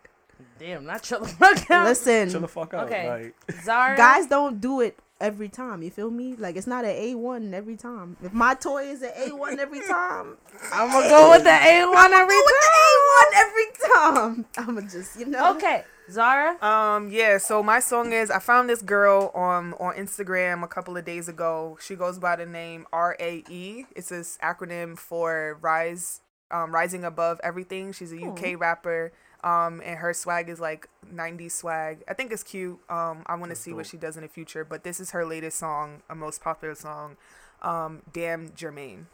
Damn, 0.59 0.85
not 0.85 1.03
chill 1.03 1.19
the 1.21 1.27
fuck 1.29 1.69
out. 1.71 1.85
Listen, 1.85 2.29
chill 2.29 2.41
the 2.41 2.47
fuck 2.47 2.73
out. 2.73 2.87
Okay. 2.87 3.07
Like, 3.47 3.61
Zara. 3.63 3.95
guys 3.95 4.27
don't 4.27 4.59
do 4.59 4.81
it 4.81 4.97
every 5.19 5.49
time. 5.49 5.81
You 5.81 5.89
feel 5.91 6.11
me? 6.11 6.35
Like 6.35 6.55
it's 6.55 6.67
not 6.67 6.85
an 6.85 6.91
A 6.91 7.15
one 7.15 7.53
every 7.53 7.75
time. 7.75 8.17
If 8.23 8.33
my 8.33 8.53
toy 8.53 8.83
is 8.85 9.01
an 9.01 9.11
A 9.15 9.35
one 9.35 9.59
every 9.59 9.81
time, 9.81 10.37
I'm 10.73 10.91
gonna 10.91 11.09
go 11.09 11.29
with 11.31 11.43
the 11.43 11.49
A1 11.49 12.11
every 12.11 12.35
with 12.37 12.53
time. 12.61 12.63
the 12.63 12.77
A 12.81 12.93
one 13.15 13.33
every 13.35 13.65
time. 13.93 14.45
I'ma 14.69 14.81
just 14.89 15.19
you 15.19 15.25
know. 15.25 15.55
Okay, 15.55 15.83
Zara. 16.09 16.61
Um. 16.63 17.09
Yeah. 17.11 17.37
So 17.37 17.63
my 17.63 17.79
song 17.79 18.13
is 18.13 18.29
I 18.29 18.39
found 18.39 18.69
this 18.69 18.81
girl 18.81 19.31
on 19.33 19.73
on 19.73 19.95
Instagram 19.95 20.63
a 20.63 20.67
couple 20.67 20.97
of 20.97 21.05
days 21.05 21.27
ago. 21.27 21.77
She 21.81 21.95
goes 21.95 22.19
by 22.19 22.35
the 22.35 22.45
name 22.45 22.85
R 22.91 23.15
A 23.19 23.43
E. 23.49 23.85
It's 23.95 24.09
this 24.09 24.37
acronym 24.43 24.97
for 24.97 25.57
Rise, 25.61 26.21
um, 26.51 26.73
Rising 26.73 27.03
Above 27.03 27.39
Everything. 27.43 27.93
She's 27.93 28.11
a 28.11 28.17
UK 28.21 28.59
rapper. 28.59 29.11
Um, 29.45 29.79
and 29.85 29.99
her 29.99 30.11
swag 30.13 30.49
is 30.49 30.59
like 30.59 30.89
90s 31.13 31.51
swag. 31.51 32.03
I 32.07 32.13
think 32.15 32.31
it's 32.33 32.41
cute. 32.43 32.79
Um, 32.89 33.23
I 33.27 33.35
want 33.35 33.51
to 33.51 33.55
see 33.55 33.71
what 33.73 33.85
she 33.85 33.95
does 33.95 34.17
in 34.17 34.23
the 34.23 34.27
future. 34.27 34.65
But 34.65 34.83
this 34.83 34.99
is 34.99 35.11
her 35.11 35.23
latest 35.23 35.59
song, 35.59 36.01
a 36.09 36.15
most 36.15 36.41
popular 36.41 36.73
song. 36.75 37.15
Um, 37.61 38.01
Damn 38.11 38.49
Jermaine. 38.49 39.05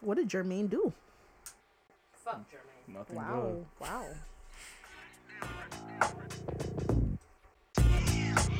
What 0.00 0.16
did 0.16 0.28
Jermaine 0.28 0.68
do? 0.68 0.92
Fuck 2.12 2.42
Jermaine. 2.50 2.92
nothing 2.94 3.16
Wow. 3.16 3.40
good. 3.40 3.66
Wow. 3.80 4.04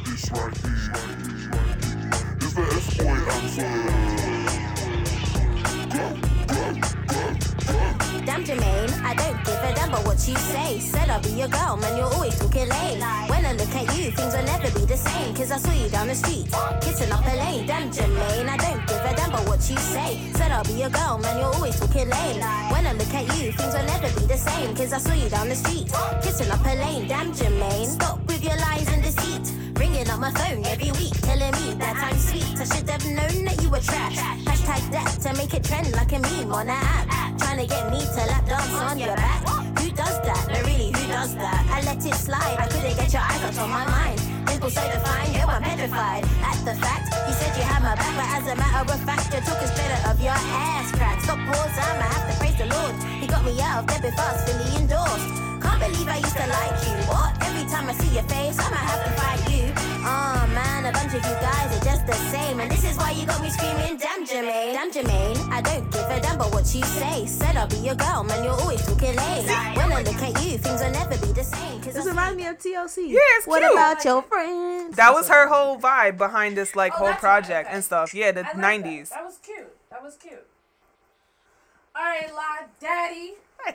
It's 0.06 0.30
right 0.30 0.56
here. 0.56 0.92
It's 2.40 2.54
the 2.54 2.62
S-boy 2.62 3.08
answer. 3.08 4.17
Damn 8.28 8.44
Jermaine, 8.44 8.92
I 9.02 9.14
don't 9.14 9.42
give 9.42 9.56
a 9.56 9.72
damn 9.74 9.88
about 9.88 10.04
what 10.04 10.28
you 10.28 10.36
say. 10.36 10.78
Said 10.80 11.08
I'll 11.08 11.22
be 11.22 11.30
your 11.30 11.48
girl, 11.48 11.78
man, 11.78 11.96
you're 11.96 12.12
always 12.12 12.38
talking 12.38 12.68
lame. 12.68 13.00
When 13.00 13.42
I 13.46 13.54
look 13.56 13.74
at 13.74 13.88
you, 13.96 14.10
things 14.10 14.36
will 14.36 14.44
never 14.44 14.68
be 14.78 14.84
the 14.84 14.98
same. 14.98 15.34
Cause 15.34 15.50
I 15.50 15.56
saw 15.56 15.72
you 15.72 15.88
down 15.88 16.08
the 16.08 16.14
street, 16.14 16.44
kissing 16.82 17.10
up 17.10 17.24
a 17.24 17.34
lane. 17.34 17.66
Damn 17.66 17.90
Jermaine, 17.90 18.46
I 18.46 18.56
don't 18.58 18.86
give 18.86 19.00
a 19.00 19.16
damn 19.16 19.30
about 19.30 19.48
what 19.48 19.70
you 19.70 19.78
say. 19.78 20.20
Said 20.34 20.52
I'll 20.52 20.62
be 20.62 20.74
your 20.74 20.90
girl, 20.90 21.16
man, 21.16 21.38
you're 21.38 21.54
always 21.54 21.80
talking 21.80 22.10
lame. 22.10 22.40
When 22.68 22.86
I 22.86 22.92
look 22.92 23.14
at 23.14 23.24
you, 23.40 23.50
things 23.52 23.72
will 23.72 23.88
never 23.96 24.20
be 24.20 24.26
the 24.26 24.36
same. 24.36 24.76
Cause 24.76 24.92
I 24.92 24.98
saw 24.98 25.14
you 25.14 25.30
down 25.30 25.48
the 25.48 25.56
street, 25.56 25.88
kissing 26.20 26.50
up 26.50 26.60
a 26.66 26.74
lane. 26.84 27.08
Damn 27.08 27.32
Jermaine, 27.32 27.86
stop 27.86 28.20
with 28.26 28.44
your 28.44 28.58
lies 28.58 28.92
and 28.92 29.02
deceit. 29.02 29.56
Ringing 29.80 30.10
up 30.10 30.20
my 30.20 30.32
phone 30.32 30.66
every 30.66 30.92
week, 31.00 31.16
telling 31.22 31.52
me 31.64 31.80
that 31.80 31.96
I'm 31.96 32.18
sweet. 32.18 32.44
I 32.60 32.64
should 32.68 32.90
have 32.90 33.06
known 33.06 33.46
that 33.46 33.62
you 33.62 33.70
were 33.70 33.80
trash. 33.80 34.57
Hashtag 34.68 34.92
that 34.92 35.08
to 35.24 35.32
make 35.40 35.54
it 35.54 35.64
trend 35.64 35.96
like 35.96 36.12
a 36.12 36.20
meme 36.20 36.52
on 36.52 36.68
an 36.68 36.76
app. 36.76 37.08
Trying 37.38 37.56
to 37.56 37.66
get 37.66 37.90
me 37.90 38.00
to 38.04 38.22
lap 38.28 38.44
dance 38.44 38.68
on 38.84 38.98
your 38.98 39.16
back. 39.16 39.40
Who 39.80 39.88
does 39.96 40.20
that? 40.28 40.44
No, 40.52 40.60
really, 40.68 40.92
who 40.92 41.08
does 41.08 41.34
that? 41.36 41.64
I 41.72 41.80
let 41.88 42.04
it 42.04 42.14
slide. 42.14 42.56
I 42.60 42.68
couldn't 42.68 42.94
get 43.00 43.10
your 43.10 43.22
eyes 43.22 43.42
out 43.48 43.64
on 43.64 43.70
my 43.70 43.86
mind. 43.88 44.20
Dimple 44.44 44.68
so 44.68 44.84
defined, 44.92 45.32
yo, 45.32 45.48
I'm 45.48 45.62
petrified. 45.62 46.24
At 46.44 46.60
the 46.68 46.76
fact, 46.84 47.08
you 47.26 47.32
said 47.32 47.56
you 47.56 47.64
had 47.64 47.80
my 47.80 47.96
back, 47.96 48.12
but 48.12 48.28
as 48.28 48.44
a 48.52 48.56
matter 48.60 48.92
of 48.92 49.00
fact, 49.08 49.32
your 49.32 49.40
talk 49.40 49.62
is 49.62 49.70
better 49.72 50.10
of 50.10 50.20
your 50.20 50.36
ass 50.36 50.92
crack. 50.92 51.22
Stop 51.22 51.40
pause, 51.48 51.72
I'ma 51.72 52.04
have 52.04 52.28
to 52.28 52.36
praise 52.36 52.58
the 52.60 52.66
Lord. 52.68 52.92
He 53.24 53.26
got 53.26 53.44
me 53.46 53.56
out 53.62 53.80
of 53.80 53.86
there 53.88 54.04
before 54.04 54.20
I 54.20 54.32
was 54.36 54.44
fully 54.44 54.82
endorsed. 54.84 55.47
Can't 55.60 55.80
believe 55.80 56.08
I 56.08 56.18
used 56.18 56.36
to 56.36 56.46
like 56.46 56.76
you. 56.86 56.96
What? 57.10 57.32
Every 57.46 57.64
time 57.70 57.88
I 57.88 57.92
see 57.94 58.14
your 58.14 58.24
face, 58.24 58.58
I'ma 58.58 58.76
have 58.76 59.04
to 59.04 59.10
fight 59.20 59.42
you. 59.52 59.72
Oh 60.04 60.46
man, 60.54 60.86
a 60.86 60.92
bunch 60.92 61.12
of 61.14 61.22
you 61.24 61.36
guys 61.42 61.68
are 61.76 61.84
just 61.84 62.06
the 62.06 62.14
same. 62.32 62.60
And 62.60 62.70
this 62.70 62.84
is 62.84 62.96
why 62.96 63.10
you 63.12 63.26
got 63.26 63.40
me 63.42 63.50
screaming, 63.50 63.96
damn 63.98 64.24
Jermaine. 64.24 64.72
Damn 64.74 64.90
Jermaine, 64.90 65.38
I 65.50 65.60
don't 65.60 65.90
give 65.90 66.04
a 66.08 66.20
damn 66.20 66.36
about 66.36 66.52
what 66.52 66.72
you 66.74 66.82
say. 66.82 67.26
Said 67.26 67.56
I'll 67.56 67.66
be 67.68 67.76
your 67.78 67.94
girl, 67.96 68.24
man, 68.24 68.44
you're 68.44 68.52
always 68.54 68.84
talking 68.86 69.14
lame. 69.16 69.44
When 69.76 69.92
I 69.92 70.02
look 70.02 70.22
at 70.22 70.44
you, 70.44 70.58
things 70.58 70.80
will 70.80 70.90
never 70.92 71.16
be 71.26 71.32
the 71.32 71.44
same. 71.44 71.80
Cause 71.82 71.94
This 71.94 72.06
reminds 72.06 72.36
me 72.36 72.46
of 72.46 72.58
TLC. 72.58 73.08
Yeah, 73.08 73.18
it's 73.38 73.46
What 73.46 73.60
cute. 73.60 73.72
about 73.72 74.04
your 74.04 74.22
friends? 74.22 74.96
That 74.96 75.12
was 75.12 75.28
her 75.28 75.48
whole 75.48 75.78
vibe 75.78 76.16
behind 76.18 76.56
this 76.56 76.76
like 76.76 76.92
Oh, 76.94 76.98
whole 76.98 77.06
that's 77.08 77.22
right, 77.22 77.42
project 77.42 77.66
okay. 77.68 77.74
and 77.76 77.84
stuff. 77.84 78.14
Yeah, 78.14 78.32
the 78.32 78.40
I 78.40 78.42
like 78.44 78.52
that. 78.54 78.60
nineties. 78.60 79.10
That. 79.10 79.24
was 79.24 79.38
cute. 79.42 79.74
That 79.90 80.02
was 80.02 80.16
cute. 80.16 80.46
All 81.96 82.02
right, 82.04 82.32
La 82.32 82.66
Daddy, 82.80 83.32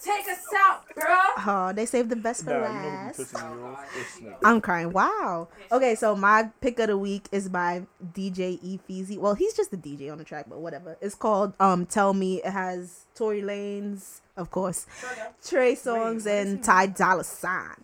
take 0.00 0.28
us 0.28 0.44
out, 0.56 0.82
bro. 0.94 1.04
Oh, 1.46 1.72
they 1.74 1.86
saved 1.86 2.10
the 2.10 2.16
best 2.16 2.44
for 2.44 2.50
Nah, 2.50 2.56
you 2.56 2.62
know 2.62 2.68
what 2.68 2.84
last. 2.84 3.18
me 3.34 3.40
off? 3.40 3.94
This 3.94 4.20
nigga. 4.20 4.36
I'm 4.44 4.60
crying. 4.60 4.92
Wow. 4.92 5.48
Okay, 5.70 5.94
so 5.94 6.16
my 6.16 6.50
pick 6.60 6.78
of 6.78 6.88
the 6.88 6.98
week 6.98 7.28
is 7.32 7.48
by 7.48 7.82
DJ 8.14 8.58
E 8.62 8.80
Feezy. 8.88 9.18
Well, 9.18 9.34
he's 9.34 9.54
just 9.54 9.72
a 9.72 9.76
DJ 9.76 10.10
on 10.10 10.18
the 10.18 10.24
track, 10.24 10.46
but 10.48 10.60
whatever. 10.60 10.96
It's 11.00 11.14
called 11.14 11.54
um 11.60 11.86
Tell 11.86 12.12
Me. 12.14 12.42
It 12.42 12.50
has 12.50 13.04
Tory 13.14 13.42
Lanez, 13.42 14.20
of 14.36 14.50
course, 14.50 14.86
Trey 15.44 15.74
Songz, 15.74 16.26
and 16.26 16.62
Ty 16.62 16.86
Dolla 16.86 17.24
Sign. 17.24 17.76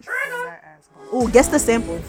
Ooh, 1.15 1.29
guess 1.31 1.49
the 1.49 1.59
sample. 1.59 2.01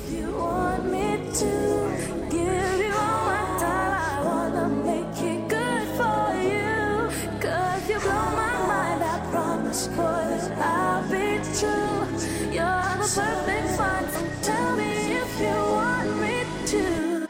Promise, 9.73 10.49
I'll 10.57 11.01
be 11.09 11.41
true. 11.57 12.05
You're 12.53 12.83
the 13.01 13.09
perfect 13.15 13.79
one. 13.79 14.05
Tell 14.43 14.75
me 14.75 15.13
if 15.13 15.39
you 15.39 15.47
want 15.47 16.09
me 16.21 16.45
to. 16.67 17.27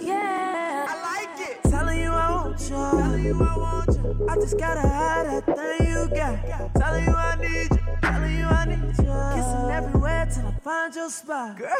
Yeah. 0.00 0.86
I 0.88 0.94
like 1.02 1.40
it. 1.50 1.62
Telling 1.70 2.00
you 2.00 2.10
I 2.10 2.30
want 2.30 2.70
you. 2.70 3.03
I 3.26 4.36
just 4.36 4.58
gotta 4.58 4.86
have 4.86 5.46
that 5.46 5.46
thing 5.56 5.88
you 5.88 6.08
got. 6.14 6.74
Telling 6.74 7.04
you 7.04 7.14
I 7.14 7.36
need 7.36 7.70
you. 7.70 7.96
Telling 8.02 8.36
you 8.36 8.44
I 8.44 8.64
need 8.66 8.98
you. 8.98 9.14
Kissing 9.34 9.70
everywhere 9.70 10.28
till 10.30 10.46
I 10.46 10.52
find 10.62 10.94
your 10.94 11.08
spot. 11.08 11.56
Girl, 11.56 11.70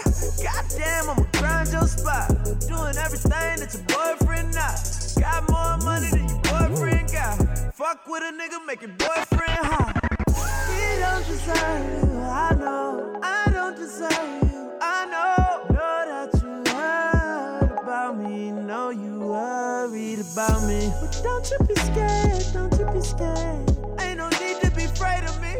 goddamn, 0.42 1.10
I'ma 1.10 1.26
grind 1.32 1.70
your 1.70 1.86
spot. 1.86 2.28
Doing 2.66 2.96
everything 2.96 3.60
that 3.60 3.74
your 3.74 3.82
boyfriend 3.92 4.54
not. 4.54 4.80
Got 5.20 5.50
more 5.50 5.76
money 5.84 6.08
than 6.08 6.26
your 6.30 6.40
boyfriend 6.40 7.12
got. 7.12 7.36
Fuck 7.74 8.06
with 8.08 8.22
a 8.22 8.32
nigga, 8.32 8.64
make 8.66 8.80
your 8.80 8.92
boyfriend 8.92 9.66
hot. 9.68 10.00
He 10.72 10.98
don't 10.98 11.26
deserve 11.26 12.04
you, 12.04 12.20
I 12.20 12.54
know. 12.58 13.20
I 13.22 13.50
don't 13.52 13.76
deserve 13.76 14.50
you, 14.50 14.72
I 14.80 15.06
know. 15.06 15.43
Know 18.38 18.90
you 18.90 19.20
worried 19.20 20.20
about 20.20 20.62
me. 20.66 20.92
But 21.00 21.20
don't 21.22 21.50
you 21.50 21.58
be 21.66 21.74
scared, 21.74 22.44
don't 22.52 22.72
you 22.78 22.86
be 22.92 23.00
scared. 23.00 23.70
Ain't 24.00 24.18
no 24.18 24.28
need 24.40 24.60
to 24.62 24.70
be 24.74 24.84
afraid 24.84 25.24
of 25.24 25.40
me. 25.40 25.54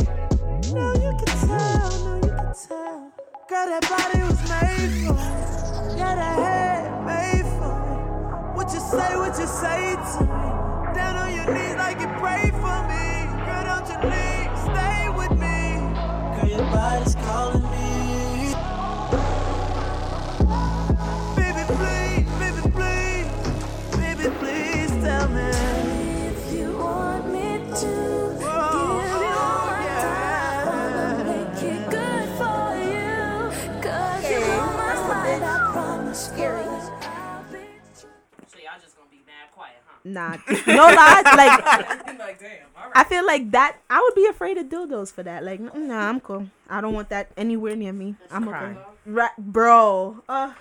No, 0.73 0.93
you 0.95 1.17
can 1.19 1.47
tell, 1.47 2.05
no, 2.05 2.15
you 2.17 2.33
can 2.33 2.55
tell. 2.69 3.13
Girl, 3.49 3.67
that 3.69 3.83
body 3.89 4.21
was 4.23 4.41
made 4.49 4.93
for 5.07 5.15
it. 5.15 5.99
Yeah, 5.99 6.15
that 6.17 6.39
head 6.39 7.07
made 7.07 7.47
for 7.59 7.75
it. 7.93 8.57
What 8.57 8.73
you 8.73 8.81
say, 8.81 9.17
what 9.17 9.39
you 9.39 9.47
say 9.47 9.95
to 9.95 10.25
me. 10.25 10.95
Down 10.95 11.17
on 11.17 11.35
your 11.35 11.53
knees 11.55 11.77
like 11.77 12.01
you 12.01 12.09
pray 12.19 12.51
for 12.63 12.79
me. 12.91 13.07
Girl, 13.47 13.65
don't 13.71 13.87
you 13.91 13.99
leave, 14.11 14.51
stay 14.69 15.09
with 15.19 15.35
me. 15.39 15.79
Girl, 16.35 16.49
your 16.49 16.71
body's 16.73 17.15
calling 17.17 17.64
no 40.77 40.87
lies. 40.87 41.25
Like 41.37 42.19
like, 42.19 42.39
damn. 42.39 42.51
All 42.77 42.85
right. 42.85 42.93
I 42.95 43.05
feel 43.05 43.27
like 43.27 43.51
that. 43.53 43.79
I 43.91 44.01
would 44.01 44.15
be 44.15 44.27
afraid 44.27 44.57
of 44.59 44.67
dildos 44.67 45.13
for 45.13 45.23
that. 45.23 45.45
Like, 45.45 45.61
mm, 45.61 45.75
nah, 45.75 46.09
I'm 46.09 46.21
cool. 46.21 46.49
I 46.69 46.81
don't 46.81 46.95
want 46.95 47.09
that 47.11 47.31
anywhere 47.37 47.77
near 47.77 47.93
me. 47.93 48.17
I'm 48.31 48.49
okay. 48.49 48.77
Right, 49.07 49.31
bro. 49.39 50.23
Uh, 50.29 50.53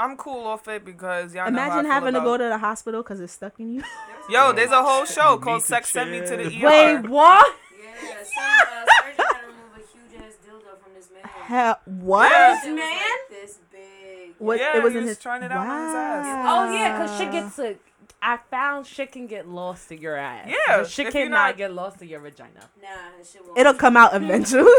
I'm 0.00 0.16
cool 0.16 0.46
off 0.46 0.66
it 0.68 0.84
because 0.84 1.34
y'all 1.34 1.50
know 1.50 1.58
how 1.58 1.64
I 1.64 1.66
imagine 1.66 1.84
feel 1.84 1.92
having 1.92 2.14
to 2.14 2.20
go 2.20 2.36
to 2.36 2.44
the 2.44 2.58
hospital 2.58 3.02
because 3.02 3.20
it's 3.20 3.32
stuck 3.32 3.58
in 3.60 3.74
you. 3.74 3.82
Yo, 4.30 4.52
there's 4.52 4.70
a 4.70 4.82
whole 4.82 5.04
show 5.04 5.38
called 5.38 5.62
"Sex 5.62 5.90
Sent 5.90 6.10
Me 6.10 6.20
to 6.20 6.36
the 6.36 6.50
chill. 6.50 6.66
ER." 6.66 7.02
Wait, 7.02 7.08
what? 7.08 7.56
Yeah, 7.82 7.94
some 8.24 8.44
uh, 8.44 8.84
surgeon 9.02 9.24
had 9.24 9.40
to 9.40 9.46
remove 9.46 9.76
a 9.76 9.78
huge 9.78 10.22
ass 10.22 10.34
dildo 10.46 10.82
from 10.82 10.94
this 10.94 11.08
man. 11.12 11.22
Hell, 11.24 11.80
what? 11.84 12.30
Yeah. 12.30 12.54
This 12.54 12.64
man? 12.66 12.76
like 12.76 13.28
this 13.30 13.58
big. 13.70 14.34
What? 14.38 14.58
Yeah, 14.58 14.76
it 14.76 14.82
was 14.82 14.92
he 14.92 14.98
in 14.98 15.04
was 15.04 15.10
his. 15.10 15.18
trying 15.18 15.42
it 15.42 15.52
out 15.52 15.66
on 15.66 15.86
his 15.86 15.94
ass. 15.94 16.26
Oh 16.48 16.72
yeah, 16.74 16.98
cause 16.98 17.18
shit 17.18 17.30
gets 17.32 17.56
to. 17.56 17.76
I 18.24 18.38
found 18.50 18.86
shit 18.86 19.10
can 19.10 19.26
get 19.26 19.48
lost 19.48 19.90
in 19.90 19.98
your 20.00 20.16
ass. 20.16 20.46
Yeah, 20.48 20.78
But 20.78 20.88
shit 20.88 21.12
cannot 21.12 21.30
not... 21.30 21.56
get 21.56 21.72
lost 21.74 22.00
in 22.02 22.08
your 22.08 22.20
vagina. 22.20 22.70
Nah, 22.80 22.88
shit 23.24 23.44
won't. 23.44 23.58
It'll 23.58 23.74
come 23.74 23.96
out 23.96 24.14
eventually. 24.20 24.62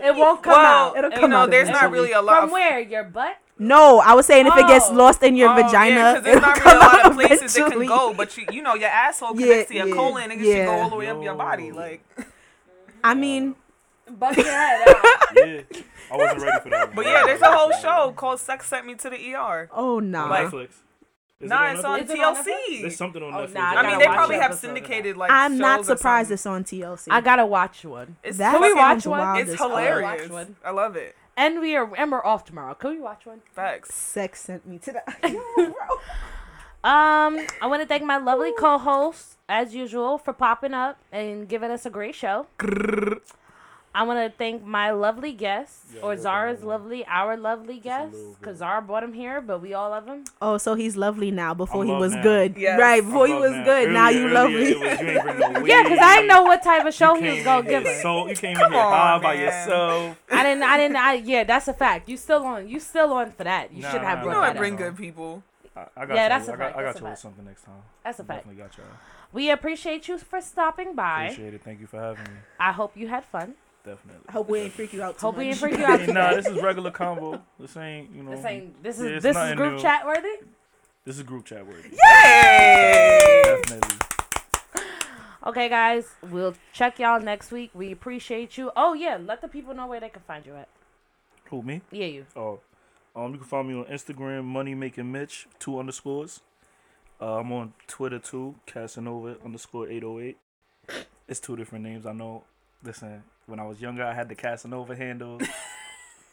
It 0.00 0.14
won't 0.14 0.42
come 0.44 0.52
Well, 0.52 0.90
out. 0.90 0.96
It'll 0.98 1.10
you 1.10 1.16
come 1.18 1.30
know, 1.30 1.38
out 1.38 1.50
there's 1.50 1.66
not 1.68 1.78
eventually. 1.78 1.98
really 2.00 2.12
a 2.12 2.22
lot 2.22 2.36
From 2.36 2.44
of 2.44 2.52
where? 2.52 2.78
Your 2.78 3.02
butt? 3.04 3.36
no, 3.58 3.98
I 3.98 4.12
was 4.14 4.26
saying 4.26 4.46
if 4.46 4.56
it 4.56 4.68
gets 4.68 4.86
Oh. 4.90 4.94
lost 4.94 5.22
in 5.24 5.34
your 5.34 5.48
Oh, 5.50 5.54
vagina, 5.56 5.94
yeah, 5.96 6.14
'cause 6.14 6.22
there's 6.24 6.36
it'll 6.36 6.48
not 6.48 6.56
really 6.58 6.70
come 6.70 6.76
a 6.76 6.84
lot 6.84 7.06
of 7.06 7.12
places 7.16 7.56
it 7.56 7.66
can 7.72 7.86
go, 7.86 8.14
but 8.14 8.36
you, 8.36 8.46
you 8.52 8.62
know, 8.62 8.74
your 8.74 8.88
asshole 8.90 9.34
Yeah, 9.34 9.46
connects 9.46 9.68
to 9.70 9.74
your 9.76 9.88
yeah, 9.88 9.94
colon 9.94 10.30
and 10.30 10.40
it 10.40 10.44
should 10.44 10.66
go 10.66 10.72
all 10.72 10.90
the 10.90 10.96
way 10.96 11.08
up 11.08 11.20
your 11.22 11.34
body. 11.34 11.72
Like, 11.72 12.04
I 13.02 13.14
mean, 13.14 13.56
Bust 14.10 14.36
your 14.38 14.46
head 14.46 14.88
out. 14.88 15.04
Yeah, 15.34 15.60
I 16.12 16.16
wasn't 16.16 16.42
ready 16.42 16.60
for 16.62 16.70
that. 16.70 16.94
but 16.94 17.04
yeah, 17.04 17.22
there's 17.26 17.42
a 17.42 17.50
whole 17.50 17.72
show 17.72 18.12
called 18.16 18.38
"Sex 18.40 18.66
Sent 18.68 18.86
Me 18.86 18.94
to 18.94 19.10
the 19.10 19.34
ER." 19.34 19.68
oh 19.72 19.98
no. 19.98 20.24
on 20.24 20.30
Like- 20.30 20.46
Netflix. 20.48 20.68
Is 21.40 21.50
Nah, 21.50 21.68
it 21.70 21.74
it's 21.76 21.84
on 21.84 22.00
on 22.00 22.00
on 22.00 22.06
TLC. 22.36 22.80
There's 22.80 22.96
something 22.96 23.22
on 23.22 23.32
Oh, 23.32 23.46
Netflix. 23.46 23.54
nah, 23.54 23.60
I 23.60 23.74
I 23.76 23.86
mean, 23.90 23.98
they 24.00 24.06
probably 24.06 24.36
have 24.36 24.50
episode 24.50 24.68
of 24.70 24.74
that. 24.74 24.80
syndicated 24.84 25.16
like. 25.16 25.30
I'm 25.30 25.56
not 25.56 25.78
shows 25.80 25.90
or 25.90 25.96
surprised 25.96 26.38
something. 26.38 26.62
it's 26.62 26.82
on 26.82 26.88
TLC. 26.90 27.06
I 27.10 27.20
gotta 27.20 27.46
watch 27.46 27.84
one. 27.84 28.16
It's 28.24 28.38
that 28.38 28.52
Can 28.52 28.62
we 28.62 28.74
watch 28.74 29.06
one? 29.06 29.36
It's 29.38 29.54
hilarious. 29.54 30.28
One. 30.30 30.56
I 30.64 30.70
love 30.72 30.96
it. 30.96 31.14
And 31.36 31.60
we 31.60 31.76
are 31.76 31.94
and 31.96 32.10
we're 32.10 32.24
off 32.24 32.44
tomorrow. 32.44 32.74
Can 32.74 32.90
we 32.90 33.00
watch 33.00 33.24
one? 33.24 33.42
Facts. 33.52 33.94
Sex 33.94 34.40
sent 34.40 34.66
me 34.66 34.78
to 34.78 34.92
the. 34.92 35.74
Um, 36.84 37.40
I 37.60 37.66
want 37.66 37.82
to 37.82 37.88
thank 37.88 38.04
my 38.04 38.18
lovely 38.18 38.52
co-host, 38.56 39.36
as 39.48 39.74
usual, 39.74 40.16
for 40.16 40.32
popping 40.32 40.74
up 40.74 40.96
and 41.10 41.48
giving 41.48 41.72
us 41.72 41.84
a 41.84 41.90
great 41.90 42.14
show. 42.14 42.46
I 43.98 44.02
want 44.04 44.18
to 44.30 44.38
thank 44.38 44.64
my 44.64 44.92
lovely 44.92 45.32
guests, 45.32 45.92
Yeah, 45.92 46.02
or 46.02 46.16
Zara's 46.16 46.62
lovely, 46.62 47.04
our 47.06 47.36
lovely 47.36 47.80
guests, 47.80 48.16
because 48.38 48.58
Zara 48.58 48.80
brought 48.80 49.02
him 49.02 49.12
here, 49.12 49.40
but 49.40 49.60
we 49.60 49.74
all 49.74 49.90
love 49.90 50.06
him. 50.06 50.22
Oh, 50.40 50.56
so 50.56 50.76
he's 50.76 50.96
lovely 50.96 51.32
now. 51.32 51.52
Before 51.52 51.82
I'm 51.82 51.88
he 51.88 51.94
was 51.94 52.12
now. 52.14 52.22
good, 52.22 52.56
Yes. 52.56 52.78
right? 52.78 53.02
Before 53.02 53.26
he 53.26 53.32
was 53.34 53.50
now. 53.50 53.64
good, 53.64 53.90
now 53.90 54.08
you 54.08 54.26
earlier 54.26 54.34
lovely. 54.34 54.70
it 54.70 54.78
was- 54.78 55.00
you 55.00 55.48
no 55.50 55.66
Yeah, 55.72 55.82
because 55.82 55.98
I 55.98 56.14
didn't 56.14 56.28
know 56.28 56.42
what 56.44 56.62
type 56.62 56.86
of 56.86 56.94
show 56.94 57.16
he 57.16 57.28
was 57.28 57.42
gonna 57.42 57.68
give 57.68 57.84
us. 57.86 58.00
So 58.02 58.28
you 58.28 58.36
came 58.36 58.52
in 58.52 58.56
Come 58.58 58.72
here 58.72 58.80
on, 58.80 59.20
by 59.20 59.34
man. 59.34 59.42
yourself. 59.44 60.16
I 60.30 60.42
didn't. 60.44 60.62
I 60.62 60.76
didn't. 60.76 60.96
I, 60.96 61.12
yeah, 61.14 61.42
that's 61.42 61.66
a 61.66 61.74
fact. 61.74 62.08
You 62.08 62.16
still 62.16 62.44
on. 62.44 62.68
You 62.68 62.78
still 62.78 63.12
on 63.14 63.32
for 63.32 63.42
that. 63.42 63.72
You 63.72 63.82
Nah, 63.82 63.90
should 63.90 64.02
have 64.02 64.18
nah, 64.18 64.24
You 64.26 64.30
know 64.30 64.40
nah, 64.42 64.46
I 64.46 64.52
bring 64.52 64.74
up. 64.74 64.78
good 64.78 64.96
people. 64.96 65.42
I, 65.76 65.86
I 65.96 66.06
got 66.06 66.14
Yeah, 66.14 66.22
you. 66.22 66.28
that's 66.28 66.48
a 66.48 66.52
I 66.52 66.56
got, 66.56 66.64
fact, 66.66 66.78
I 66.78 66.82
got 66.84 67.00
you 67.00 67.06
with 67.06 67.18
something 67.18 67.44
next 67.44 67.62
time. 67.64 67.82
That's 68.04 68.20
a 68.20 68.24
fact. 68.24 68.44
Definitely 68.46 68.62
got 68.62 68.78
y'all. 68.78 68.86
We 69.32 69.50
appreciate 69.50 70.06
you 70.06 70.18
for 70.18 70.40
stopping 70.40 70.94
by. 70.94 71.24
Appreciate 71.24 71.54
it. 71.54 71.62
Thank 71.64 71.80
you 71.80 71.88
for 71.88 71.98
having 72.00 72.22
me. 72.32 72.38
I 72.60 72.70
hope 72.70 72.96
you 72.96 73.08
had 73.08 73.24
fun. 73.24 73.54
Definitely. 73.88 74.22
I 74.28 74.32
hope 74.32 74.50
we 74.50 74.58
ain't 74.60 74.72
freak 74.74 74.92
you 74.92 75.02
out. 75.02 75.18
Too 75.18 75.26
Hope 75.26 75.38
we 75.38 75.44
much. 75.46 75.52
ain't 75.52 75.58
freak 75.60 75.78
you 75.78 75.84
out. 75.86 76.00
Hey, 76.08 76.12
nah, 76.12 76.34
this 76.34 76.46
is 76.46 76.60
regular 76.62 76.90
combo. 76.90 77.40
This 77.58 77.74
ain't, 77.78 78.14
you 78.14 78.22
know. 78.22 78.32
This 78.36 78.44
ain't. 78.44 78.82
This 78.82 79.00
is 79.00 79.04
it's 79.06 79.22
this 79.22 79.34
is 79.36 79.54
group 79.54 79.74
new. 79.74 79.80
chat 79.80 80.04
worthy. 80.04 80.28
This 81.06 81.16
is 81.16 81.22
group 81.22 81.46
chat 81.46 81.66
worthy. 81.66 81.88
Hey. 81.98 83.42
Definitely. 83.46 83.96
Okay, 85.46 85.70
guys, 85.70 86.04
we'll 86.20 86.54
check 86.74 86.98
y'all 86.98 87.18
next 87.18 87.50
week. 87.50 87.70
We 87.72 87.90
appreciate 87.90 88.58
you. 88.58 88.70
Oh 88.76 88.92
yeah, 88.92 89.16
let 89.18 89.40
the 89.40 89.48
people 89.48 89.72
know 89.74 89.86
where 89.86 90.00
they 90.00 90.10
can 90.10 90.20
find 90.20 90.44
you 90.44 90.54
at. 90.56 90.68
Who 91.46 91.62
me? 91.62 91.80
Yeah, 91.90 92.06
you. 92.06 92.26
Oh, 92.36 92.60
um, 93.16 93.32
you 93.32 93.38
can 93.38 93.46
find 93.46 93.66
me 93.68 93.74
on 93.74 93.84
Instagram, 93.84 94.44
Money 94.44 94.74
Making 94.74 95.10
Mitch, 95.10 95.46
two 95.58 95.78
underscores. 95.78 96.40
Uh, 97.22 97.38
I'm 97.38 97.50
on 97.52 97.72
Twitter 97.86 98.18
too, 98.18 98.56
Casanova 98.66 99.38
underscore 99.42 99.88
eight 99.88 100.04
oh 100.04 100.20
eight. 100.20 100.36
It's 101.26 101.40
two 101.40 101.56
different 101.56 101.84
names. 101.84 102.04
I 102.04 102.12
know. 102.12 102.44
Listen, 102.84 103.24
when 103.48 103.58
I 103.58 103.66
was 103.66 103.80
younger, 103.80 104.04
I 104.04 104.12
had 104.12 104.28
the 104.28 104.34
Casanova 104.34 104.94
handle. 104.94 105.40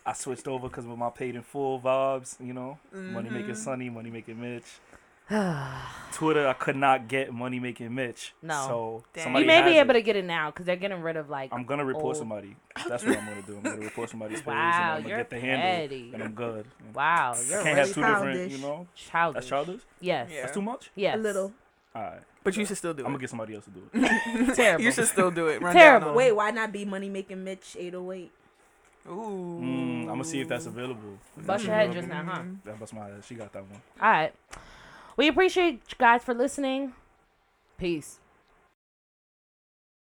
I 0.05 0.13
switched 0.13 0.47
over 0.47 0.67
because 0.67 0.85
of 0.85 0.97
my 0.97 1.09
paid 1.09 1.35
in 1.35 1.41
full 1.41 1.79
vibes. 1.79 2.35
You 2.39 2.53
know, 2.53 2.77
Money 2.93 3.29
Making 3.29 3.51
mm-hmm. 3.51 3.53
Sunny, 3.55 3.89
Money 3.89 4.11
Making 4.11 4.39
Mitch. 4.39 4.65
Twitter, 6.11 6.47
I 6.47 6.53
could 6.53 6.75
not 6.75 7.07
get 7.07 7.33
Money 7.33 7.59
Making 7.59 7.95
Mitch. 7.95 8.33
No. 8.43 8.65
so 8.67 9.03
Dang. 9.13 9.23
somebody 9.23 9.45
You 9.45 9.47
may 9.47 9.63
be 9.63 9.79
able 9.79 9.91
it. 9.91 9.93
to 9.93 10.01
get 10.03 10.15
it 10.15 10.25
now 10.25 10.51
because 10.51 10.67
they're 10.67 10.75
getting 10.75 11.01
rid 11.01 11.15
of 11.17 11.29
like. 11.29 11.51
I'm 11.51 11.63
gonna 11.63 11.85
report 11.85 12.05
old- 12.05 12.17
somebody. 12.17 12.55
That's 12.87 13.03
what 13.03 13.17
I'm 13.17 13.25
gonna 13.25 13.41
do. 13.41 13.55
I'm 13.57 13.63
gonna 13.63 13.77
report 13.77 14.09
somebody's 14.11 14.41
page. 14.41 14.47
Wow, 14.53 14.53
and 14.53 14.83
I'm 14.83 14.97
gonna 14.97 15.09
you're 15.09 15.17
get 15.17 15.29
the 15.31 15.39
handle, 15.39 15.67
petty. 15.67 16.11
and 16.13 16.23
I'm 16.23 16.33
good. 16.33 16.67
Wow, 16.93 17.33
you're 17.49 17.63
Can't 17.63 17.65
really 17.65 17.79
have 17.79 17.93
two 17.93 18.01
different, 18.01 18.51
you 18.51 18.57
know. 18.59 18.87
childish. 18.93 19.35
That's 19.35 19.47
childish. 19.47 19.81
Yes. 19.99 20.29
Yeah. 20.31 20.41
That's 20.41 20.53
too 20.53 20.61
much. 20.61 20.91
Yes. 20.95 21.15
A 21.15 21.19
little. 21.19 21.51
All 21.95 22.01
right. 22.03 22.21
But 22.45 22.55
you 22.55 22.65
should 22.65 22.77
still 22.77 22.93
do 22.93 23.01
it. 23.01 23.05
I'm 23.05 23.11
gonna 23.11 23.22
get 23.22 23.31
somebody 23.31 23.55
else 23.55 23.65
to 23.65 23.72
do 23.72 23.81
it. 23.91 24.55
Terrible. 24.55 24.84
You 24.84 24.91
should 24.91 25.07
still 25.07 25.31
do 25.31 25.47
it. 25.47 25.63
Run 25.63 25.73
Terrible. 25.73 26.07
Down 26.09 26.15
Wait, 26.15 26.31
why 26.31 26.51
not 26.51 26.72
be 26.72 26.85
money 26.85 27.09
making 27.09 27.43
Mitch 27.43 27.76
808? 27.77 28.31
Ooh. 29.07 29.11
Mm, 29.11 30.01
I'm 30.01 30.05
gonna 30.05 30.23
see 30.23 30.41
if 30.41 30.47
that's 30.47 30.67
available. 30.67 31.17
If 31.38 31.47
Bust 31.47 31.47
that's 31.47 31.63
your 31.63 31.73
head 31.73 31.91
just 31.91 32.07
now, 32.07 32.23
huh? 32.23 32.43
Yeah, 32.63 32.73
bust 32.73 32.93
my 32.93 33.07
head. 33.07 33.23
She 33.27 33.34
got 33.34 33.51
that 33.53 33.63
one. 33.63 33.81
All 33.99 34.09
right. 34.11 34.34
We 35.17 35.27
appreciate 35.27 35.73
you 35.73 35.95
guys 35.97 36.23
for 36.23 36.35
listening. 36.35 36.93
Peace. 37.80 38.19